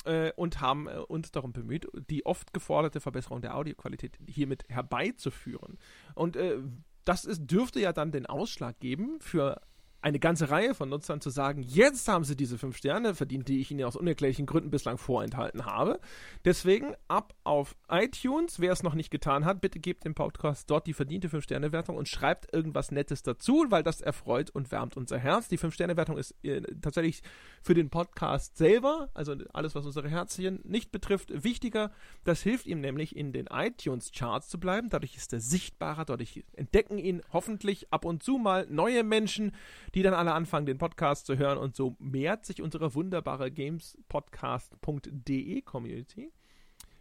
äh, 0.04 0.30
und 0.36 0.60
haben 0.60 0.86
äh, 0.86 0.98
uns 0.98 1.32
darum 1.32 1.52
bemüht, 1.52 1.88
die 2.10 2.24
oft 2.24 2.52
geforderte 2.52 3.00
Verbesserung 3.00 3.40
der 3.40 3.56
Audioqualität 3.56 4.16
hiermit 4.28 4.64
herbeizuführen. 4.68 5.78
Und 6.14 6.36
äh, 6.36 6.58
das 7.04 7.24
ist, 7.24 7.46
dürfte 7.46 7.80
ja 7.80 7.92
dann 7.92 8.12
den 8.12 8.26
Ausschlag 8.26 8.78
geben 8.78 9.18
für 9.20 9.60
eine 10.00 10.20
ganze 10.20 10.50
Reihe 10.50 10.74
von 10.74 10.88
Nutzern 10.88 11.20
zu 11.20 11.30
sagen, 11.30 11.62
jetzt 11.62 12.06
haben 12.06 12.22
sie 12.22 12.36
diese 12.36 12.56
fünf 12.56 12.76
Sterne 12.76 13.14
verdient, 13.16 13.48
die 13.48 13.60
ich 13.60 13.72
ihnen 13.72 13.84
aus 13.84 13.96
unerklärlichen 13.96 14.46
Gründen 14.46 14.70
bislang 14.70 14.96
vorenthalten 14.96 15.66
habe. 15.66 15.98
Deswegen 16.44 16.94
ab 17.08 17.34
auf 17.42 17.74
iTunes. 17.88 18.60
Wer 18.60 18.72
es 18.72 18.84
noch 18.84 18.94
nicht 18.94 19.10
getan 19.10 19.44
hat, 19.44 19.60
bitte 19.60 19.80
gebt 19.80 20.04
dem 20.04 20.14
Podcast 20.14 20.70
dort 20.70 20.86
die 20.86 20.92
verdiente 20.92 21.28
fünf 21.28 21.44
Sterne 21.44 21.72
Wertung 21.72 21.96
und 21.96 22.08
schreibt 22.08 22.52
irgendwas 22.54 22.92
Nettes 22.92 23.24
dazu, 23.24 23.66
weil 23.70 23.82
das 23.82 24.00
erfreut 24.00 24.50
und 24.50 24.70
wärmt 24.70 24.96
unser 24.96 25.18
Herz. 25.18 25.48
Die 25.48 25.56
fünf 25.56 25.74
Sterne 25.74 25.96
Wertung 25.96 26.16
ist 26.16 26.32
äh, 26.44 26.62
tatsächlich 26.80 27.22
für 27.60 27.74
den 27.74 27.90
Podcast 27.90 28.56
selber, 28.56 29.08
also 29.14 29.34
alles, 29.52 29.74
was 29.74 29.84
unsere 29.84 30.08
Herzchen 30.08 30.60
nicht 30.62 30.92
betrifft, 30.92 31.42
wichtiger. 31.42 31.90
Das 32.22 32.40
hilft 32.42 32.66
ihm 32.66 32.80
nämlich 32.80 33.16
in 33.16 33.32
den 33.32 33.46
iTunes 33.46 34.12
Charts 34.12 34.48
zu 34.48 34.60
bleiben. 34.60 34.90
Dadurch 34.90 35.16
ist 35.16 35.32
er 35.32 35.40
sichtbarer, 35.40 36.04
dadurch 36.04 36.44
entdecken 36.52 36.98
ihn 36.98 37.20
hoffentlich 37.32 37.92
ab 37.92 38.04
und 38.04 38.22
zu 38.22 38.38
mal 38.38 38.66
neue 38.70 39.02
Menschen 39.02 39.52
die 39.94 40.02
dann 40.02 40.14
alle 40.14 40.32
anfangen, 40.32 40.66
den 40.66 40.78
Podcast 40.78 41.26
zu 41.26 41.38
hören 41.38 41.58
und 41.58 41.76
so 41.76 41.96
mehrt 41.98 42.44
sich 42.44 42.62
unsere 42.62 42.94
wunderbare 42.94 43.50
gamespodcast.de 43.50 45.62
Community. 45.62 46.32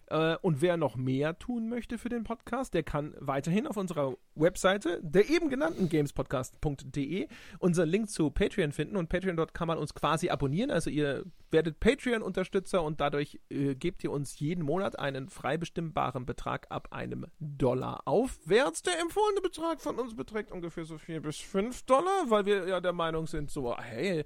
Äh, 0.10 0.38
und 0.42 0.62
wer 0.62 0.78
noch 0.78 0.96
mehr 0.96 1.38
tun 1.38 1.70
möchte 1.70 1.98
für 1.98 2.10
den 2.10 2.24
Podcast, 2.24 2.74
der 2.74 2.84
kann 2.84 3.14
weiterhin 3.20 3.68
auf 3.68 3.78
unserer 3.78 4.16
Webseite, 4.36 5.00
der 5.04 5.30
eben 5.30 5.50
genannten 5.50 5.90
gamespodcast.de, 5.90 7.28
unseren 7.60 7.90
Link 7.90 8.10
zu 8.10 8.32
Patreon 8.32 8.72
finden. 8.72 8.96
Und 8.96 9.10
Patreon 9.10 9.36
dort 9.36 9.54
kann 9.54 9.68
man 9.68 9.78
uns 9.78 9.94
quasi 9.94 10.30
abonnieren. 10.30 10.72
Also 10.72 10.90
ihr 10.90 11.26
werdet 11.52 11.80
Patreon-Unterstützer 11.80 12.84
und 12.84 13.02
dadurch 13.02 13.40
äh, 13.50 13.76
gebt 13.76 14.04
ihr 14.04 14.12
uns 14.12 14.40
jeden 14.40 14.64
Monat 14.64 14.98
einen 14.98 15.30
frei 15.30 15.58
bestimmbaren 15.58 16.26
Betrag 16.26 16.68
ab 16.70 16.90
einem 16.92 17.26
Dollar 17.40 18.02
aufwärts. 18.06 18.82
Der 18.84 19.00
empfohlene 19.00 19.42
Betrag 19.42 19.82
von 19.82 20.00
uns 20.00 20.16
beträgt 20.16 20.52
ungefähr 20.52 20.86
so 20.86 20.98
4 20.98 21.22
bis 21.22 21.38
5 21.38 21.84
Dollar, 21.84 22.30
weil 22.30 22.46
wir 22.46 22.68
ja 22.68 22.80
der 22.80 22.94
Meinung 22.94 23.28
sind, 23.28 23.52
so, 23.52 23.76
hey, 23.78 24.24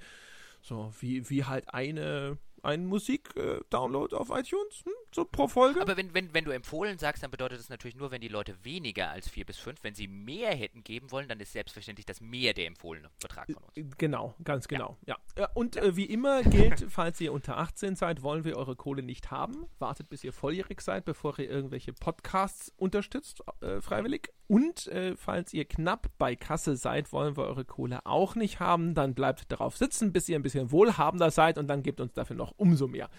so 0.61 0.91
wie, 0.99 1.27
wie 1.29 1.43
halt 1.45 1.73
eine 1.73 2.37
ein 2.63 2.85
Musik-Download 2.85 4.15
auf 4.15 4.29
iTunes, 4.29 4.83
hm? 4.83 4.93
so 5.13 5.25
pro 5.25 5.47
Folge. 5.47 5.81
Aber 5.81 5.97
wenn, 5.97 6.13
wenn, 6.13 6.33
wenn 6.33 6.45
du 6.45 6.51
empfohlen 6.51 6.97
sagst, 6.97 7.23
dann 7.23 7.31
bedeutet 7.31 7.59
das 7.59 7.69
natürlich 7.69 7.95
nur, 7.95 8.11
wenn 8.11 8.21
die 8.21 8.27
Leute 8.27 8.55
weniger 8.63 9.09
als 9.09 9.29
4 9.29 9.45
bis 9.45 9.57
5, 9.57 9.83
wenn 9.83 9.95
sie 9.95 10.07
mehr 10.07 10.53
hätten 10.53 10.83
geben 10.83 11.11
wollen, 11.11 11.27
dann 11.27 11.39
ist 11.39 11.53
selbstverständlich 11.53 12.05
das 12.05 12.21
mehr 12.21 12.53
der 12.53 12.67
empfohlene 12.67 13.09
Betrag 13.21 13.45
von 13.51 13.63
uns. 13.63 13.77
Äh, 13.77 13.85
genau, 13.97 14.35
ganz 14.43 14.67
genau, 14.67 14.97
ja. 15.05 15.17
ja. 15.37 15.49
Und. 15.53 15.75
Äh, 15.77 15.91
wie 15.95 16.05
immer 16.05 16.43
gilt, 16.43 16.85
falls 16.89 17.19
ihr 17.21 17.33
unter 17.33 17.57
18 17.57 17.95
seid, 17.95 18.23
wollen 18.23 18.43
wir 18.43 18.57
eure 18.57 18.75
Kohle 18.75 19.03
nicht 19.03 19.31
haben. 19.31 19.65
Wartet, 19.79 20.09
bis 20.09 20.23
ihr 20.23 20.33
volljährig 20.33 20.81
seid, 20.81 21.05
bevor 21.05 21.37
ihr 21.39 21.49
irgendwelche 21.49 21.93
Podcasts 21.93 22.71
unterstützt, 22.77 23.41
äh, 23.61 23.81
freiwillig. 23.81 24.29
Und 24.47 24.87
äh, 24.87 25.15
falls 25.15 25.53
ihr 25.53 25.63
knapp 25.63 26.09
bei 26.17 26.35
Kasse 26.35 26.75
seid, 26.75 27.13
wollen 27.13 27.37
wir 27.37 27.45
eure 27.45 27.63
Kohle 27.63 28.05
auch 28.05 28.35
nicht 28.35 28.59
haben. 28.59 28.93
Dann 28.93 29.13
bleibt 29.13 29.49
darauf 29.51 29.77
sitzen, 29.77 30.11
bis 30.11 30.27
ihr 30.27 30.37
ein 30.37 30.41
bisschen 30.41 30.71
wohlhabender 30.71 31.31
seid 31.31 31.57
und 31.57 31.67
dann 31.67 31.83
gebt 31.83 32.01
uns 32.01 32.13
dafür 32.13 32.35
noch 32.35 32.50
umso 32.57 32.87
mehr. 32.87 33.09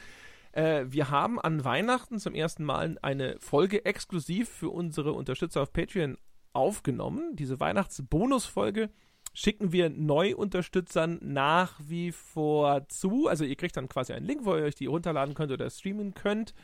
Äh, 0.53 0.85
wir 0.89 1.11
haben 1.11 1.41
an 1.41 1.65
Weihnachten 1.65 2.19
zum 2.19 2.35
ersten 2.35 2.65
Mal 2.65 2.99
eine 3.03 3.37
Folge 3.41 3.85
exklusiv 3.85 4.49
für 4.49 4.71
unsere 4.71 5.13
Unterstützer 5.13 5.63
auf 5.63 5.73
Patreon 5.73 6.19
aufgenommen. 6.53 7.35
Diese 7.37 7.61
Weihnachtsbonusfolge 7.61 8.91
schicken 9.35 9.73
wir 9.73 9.89
Neuunterstützern 9.89 11.19
nach 11.23 11.81
wie 11.83 12.13
vor 12.13 12.87
zu. 12.89 13.29
Also 13.29 13.45
ihr 13.45 13.57
kriegt 13.57 13.77
dann 13.77 13.89
quasi 13.89 14.13
einen 14.13 14.27
Link, 14.27 14.45
wo 14.45 14.55
ihr 14.55 14.65
euch 14.65 14.75
die 14.75 14.87
runterladen 14.87 15.35
könnt 15.35 15.53
oder 15.53 15.69
streamen 15.71 16.15
könnt. 16.15 16.55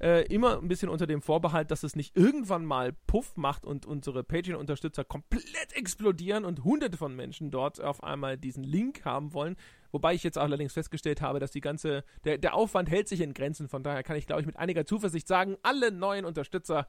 Äh, 0.00 0.26
immer 0.26 0.58
ein 0.58 0.68
bisschen 0.68 0.88
unter 0.88 1.06
dem 1.06 1.22
Vorbehalt, 1.22 1.70
dass 1.70 1.84
es 1.84 1.94
nicht 1.94 2.16
irgendwann 2.16 2.64
mal 2.64 2.92
Puff 3.06 3.36
macht 3.36 3.64
und 3.64 3.86
unsere 3.86 4.24
Patreon-Unterstützer 4.24 5.04
komplett 5.04 5.72
explodieren 5.72 6.44
und 6.44 6.64
hunderte 6.64 6.96
von 6.96 7.14
Menschen 7.14 7.50
dort 7.50 7.80
auf 7.80 8.02
einmal 8.02 8.36
diesen 8.36 8.64
Link 8.64 9.04
haben 9.04 9.32
wollen. 9.34 9.56
Wobei 9.94 10.12
ich 10.12 10.24
jetzt 10.24 10.38
allerdings 10.38 10.72
festgestellt 10.72 11.22
habe, 11.22 11.38
dass 11.38 11.52
die 11.52 11.60
ganze, 11.60 12.02
der, 12.24 12.36
der 12.36 12.54
Aufwand 12.54 12.90
hält 12.90 13.06
sich 13.06 13.20
in 13.20 13.32
Grenzen. 13.32 13.68
Von 13.68 13.84
daher 13.84 14.02
kann 14.02 14.16
ich, 14.16 14.26
glaube 14.26 14.40
ich, 14.40 14.46
mit 14.46 14.56
einiger 14.56 14.84
Zuversicht 14.84 15.28
sagen, 15.28 15.56
alle 15.62 15.92
neuen 15.92 16.24
Unterstützer 16.24 16.88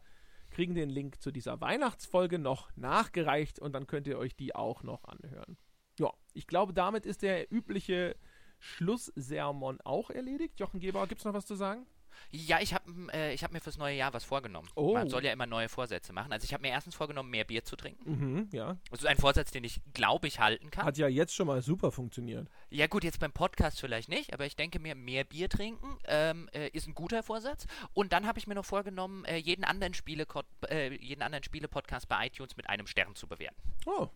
kriegen 0.50 0.74
den 0.74 0.90
Link 0.90 1.22
zu 1.22 1.30
dieser 1.30 1.62
Weihnachtsfolge 1.62 2.40
noch 2.40 2.76
nachgereicht 2.76 3.60
und 3.60 3.74
dann 3.74 3.86
könnt 3.86 4.08
ihr 4.08 4.18
euch 4.18 4.36
die 4.36 4.56
auch 4.56 4.82
noch 4.82 5.04
anhören. 5.04 5.56
Ja, 6.00 6.14
ich 6.34 6.48
glaube, 6.48 6.74
damit 6.74 7.06
ist 7.06 7.22
der 7.22 7.54
übliche 7.54 8.16
Schlusssermon 8.58 9.82
auch 9.82 10.10
erledigt. 10.10 10.60
Jochen 10.60 10.80
Geber, 10.80 11.06
gibt 11.06 11.20
es 11.22 11.26
noch 11.26 11.34
was 11.36 11.46
zu 11.46 11.54
sagen? 11.54 11.86
Ja, 12.32 12.60
ich 12.60 12.74
habe 12.74 12.86
äh, 13.14 13.34
ich 13.34 13.44
hab 13.44 13.52
mir 13.52 13.62
fürs 13.62 13.78
neue 13.78 13.96
Jahr 13.96 14.14
was 14.14 14.24
vorgenommen. 14.24 14.70
Oh. 14.76 14.94
Man 14.94 15.10
soll 15.10 15.24
ja 15.24 15.32
immer 15.32 15.46
neue 15.46 15.70
Vorsätze 15.70 16.14
machen. 16.14 16.32
Also 16.32 16.46
ich 16.46 16.54
habe 16.54 16.62
mir 16.62 16.70
erstens 16.70 16.96
vorgenommen, 16.96 17.30
mehr 17.30 17.44
Bier 17.46 17.64
zu 17.64 17.76
trinken. 17.76 18.10
Mhm, 18.10 18.50
ja. 18.52 18.78
Das 18.92 19.00
ist 19.00 19.06
ein 19.06 19.18
Vorsatz, 19.18 19.52
den 19.52 19.64
ich, 19.64 19.82
glaube 19.94 20.28
ich, 20.28 20.40
halten 20.40 20.72
kann. 20.72 20.86
Hat 20.86 20.98
ja 20.98 21.08
jetzt 21.08 21.34
schon 21.34 21.48
mal 21.48 21.62
super 21.62 21.92
funktioniert. 21.92 22.48
Ja 22.70 22.88
gut, 22.88 23.04
jetzt 23.04 23.20
beim 23.20 23.32
Podcast 23.32 23.80
vielleicht 23.80 24.10
nicht, 24.10 24.34
aber 24.34 24.46
ich 24.46 24.56
denke 24.56 24.80
mir, 24.80 24.96
mehr 24.96 25.24
Bier 25.24 25.50
trinken 25.50 25.98
ähm, 26.06 26.50
äh, 26.54 26.70
ist 26.70 26.88
ein 26.88 26.94
guter 26.96 27.24
Vorsatz. 27.24 27.66
Und 27.94 28.14
dann 28.14 28.28
habe 28.28 28.40
ich 28.40 28.48
mir 28.48 28.56
noch 28.56 28.66
vorgenommen, 28.66 29.26
äh, 29.26 29.38
jeden 29.38 29.64
anderen 29.64 29.94
Spiele 29.94 30.26
äh, 30.70 30.96
jeden 30.96 31.22
anderen 31.22 31.44
Spiele-Podcast 31.44 32.08
bei 32.08 32.28
iTunes 32.28 32.58
mit 32.58 32.70
einem 32.70 32.88
Stern 32.88 33.16
zu 33.16 33.28
bewerten. 33.28 33.62
Oh. 33.86 34.10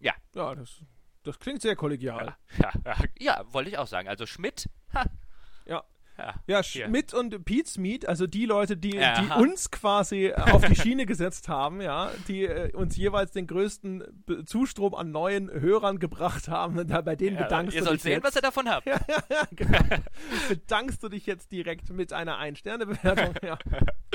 Ja. 0.00 0.14
Ja, 0.34 0.54
das, 0.54 0.82
das 1.22 1.38
klingt 1.38 1.62
sehr 1.62 1.76
kollegial. 1.76 2.36
Ja, 2.58 2.72
ja, 2.84 2.96
ja, 3.18 3.52
wollte 3.52 3.70
ich 3.70 3.78
auch 3.78 3.86
sagen. 3.86 4.08
Also 4.08 4.26
Schmidt, 4.26 4.68
ha, 4.94 5.04
Ja. 5.66 5.84
Ja. 6.18 6.34
Ja, 6.46 6.62
Hier. 6.62 6.86
Schmidt 6.86 7.14
und 7.14 7.44
Pete's 7.44 7.78
Meat, 7.78 8.06
also 8.06 8.26
die 8.26 8.44
Leute, 8.46 8.76
die, 8.76 8.96
Ja. 8.96 9.20
die 9.20 9.30
uns 9.42 9.70
quasi 9.70 10.32
auf 10.34 10.64
die 10.64 10.74
Schiene 10.76 11.06
gesetzt 11.06 11.48
haben, 11.48 11.80
ja, 11.80 12.10
die 12.26 12.44
äh, 12.44 12.72
uns 12.74 12.96
jeweils 12.96 13.32
den 13.32 13.46
größten 13.46 14.04
Be- 14.26 14.44
Zustrom 14.44 14.94
an 14.94 15.10
neuen 15.10 15.50
Hörern 15.50 15.98
gebracht 15.98 16.48
haben, 16.48 16.86
da 16.88 17.00
bei 17.00 17.16
denen 17.16 17.36
Ja, 17.36 17.44
bedankst 17.44 17.74
ihr 17.74 17.80
du 17.80 17.86
sollt 17.86 17.96
dich 17.98 18.02
sehen, 18.02 18.12
jetzt. 18.14 18.24
was 18.24 18.34
ihr 18.36 18.42
davon 18.42 18.68
habt. 18.68 18.86
ja, 18.86 18.98
ja, 19.30 19.46
genau. 19.54 19.78
bedankst 20.48 21.02
du 21.02 21.08
dich 21.08 21.26
jetzt 21.26 21.52
direkt 21.52 21.90
mit 21.90 22.12
einer 22.12 22.38
Ein-Sterne-Bewertung. 22.38 23.34
Ja. 23.42 23.58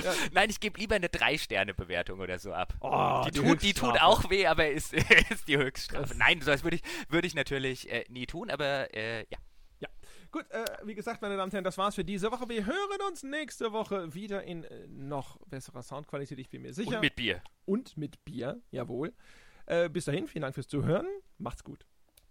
Ja. 0.04 0.12
Nein, 0.34 0.50
ich 0.50 0.60
gebe 0.60 0.80
lieber 0.80 0.96
eine 0.96 1.08
Drei-Sterne-Bewertung 1.10 2.20
oder 2.20 2.38
so 2.40 2.52
ab. 2.54 2.74
Oh, 2.82 3.22
die, 3.26 3.32
die 3.32 3.40
tut, 3.40 3.62
die 3.62 3.74
tut 3.74 4.02
auch 4.02 4.30
weh, 4.30 4.48
aber 4.48 4.68
ist, 4.70 4.94
ist 5.30 5.48
die 5.48 5.58
Höchststrafe. 5.58 6.10
Das- 6.10 6.18
Nein, 6.18 6.42
das 6.44 6.64
würde 6.64 6.78
ich, 6.78 6.84
würde 7.10 7.28
ich 7.28 7.36
natürlich 7.36 7.90
äh, 7.92 8.04
nie 8.10 8.26
tun, 8.26 8.50
aber 8.50 8.94
äh, 8.94 9.20
ja. 9.30 9.38
Gut, 10.34 10.50
äh, 10.50 10.66
wie 10.84 10.96
gesagt, 10.96 11.22
meine 11.22 11.38
Damen 11.38 11.50
und 11.50 11.54
Herren, 11.54 11.64
das 11.64 11.78
war's 11.78 11.94
für 11.94 12.04
diese 12.04 12.32
Woche. 12.32 12.50
Wir 12.50 12.66
hören 12.66 13.02
uns 13.08 13.22
nächste 13.22 13.72
Woche 13.72 14.16
wieder 14.16 14.42
in 14.44 14.64
äh, 14.64 14.88
noch 14.88 15.38
besserer 15.46 15.84
Soundqualität, 15.84 16.40
ich 16.40 16.50
bin 16.50 16.64
mir 16.64 16.74
sicher. 16.74 16.96
Und 16.96 17.02
mit 17.02 17.16
Bier. 17.16 17.44
und 17.66 17.98
mit 17.98 18.26
Bier, 18.26 18.60
jawohl. 18.72 19.14
Äh, 19.68 19.90
bis 19.90 20.06
dahin, 20.06 20.26
vielen 20.26 20.42
Dank 20.42 20.56
fürs 20.56 20.68
Zuhören. 20.68 21.06
Macht's 21.38 21.64
gut. 21.64 21.86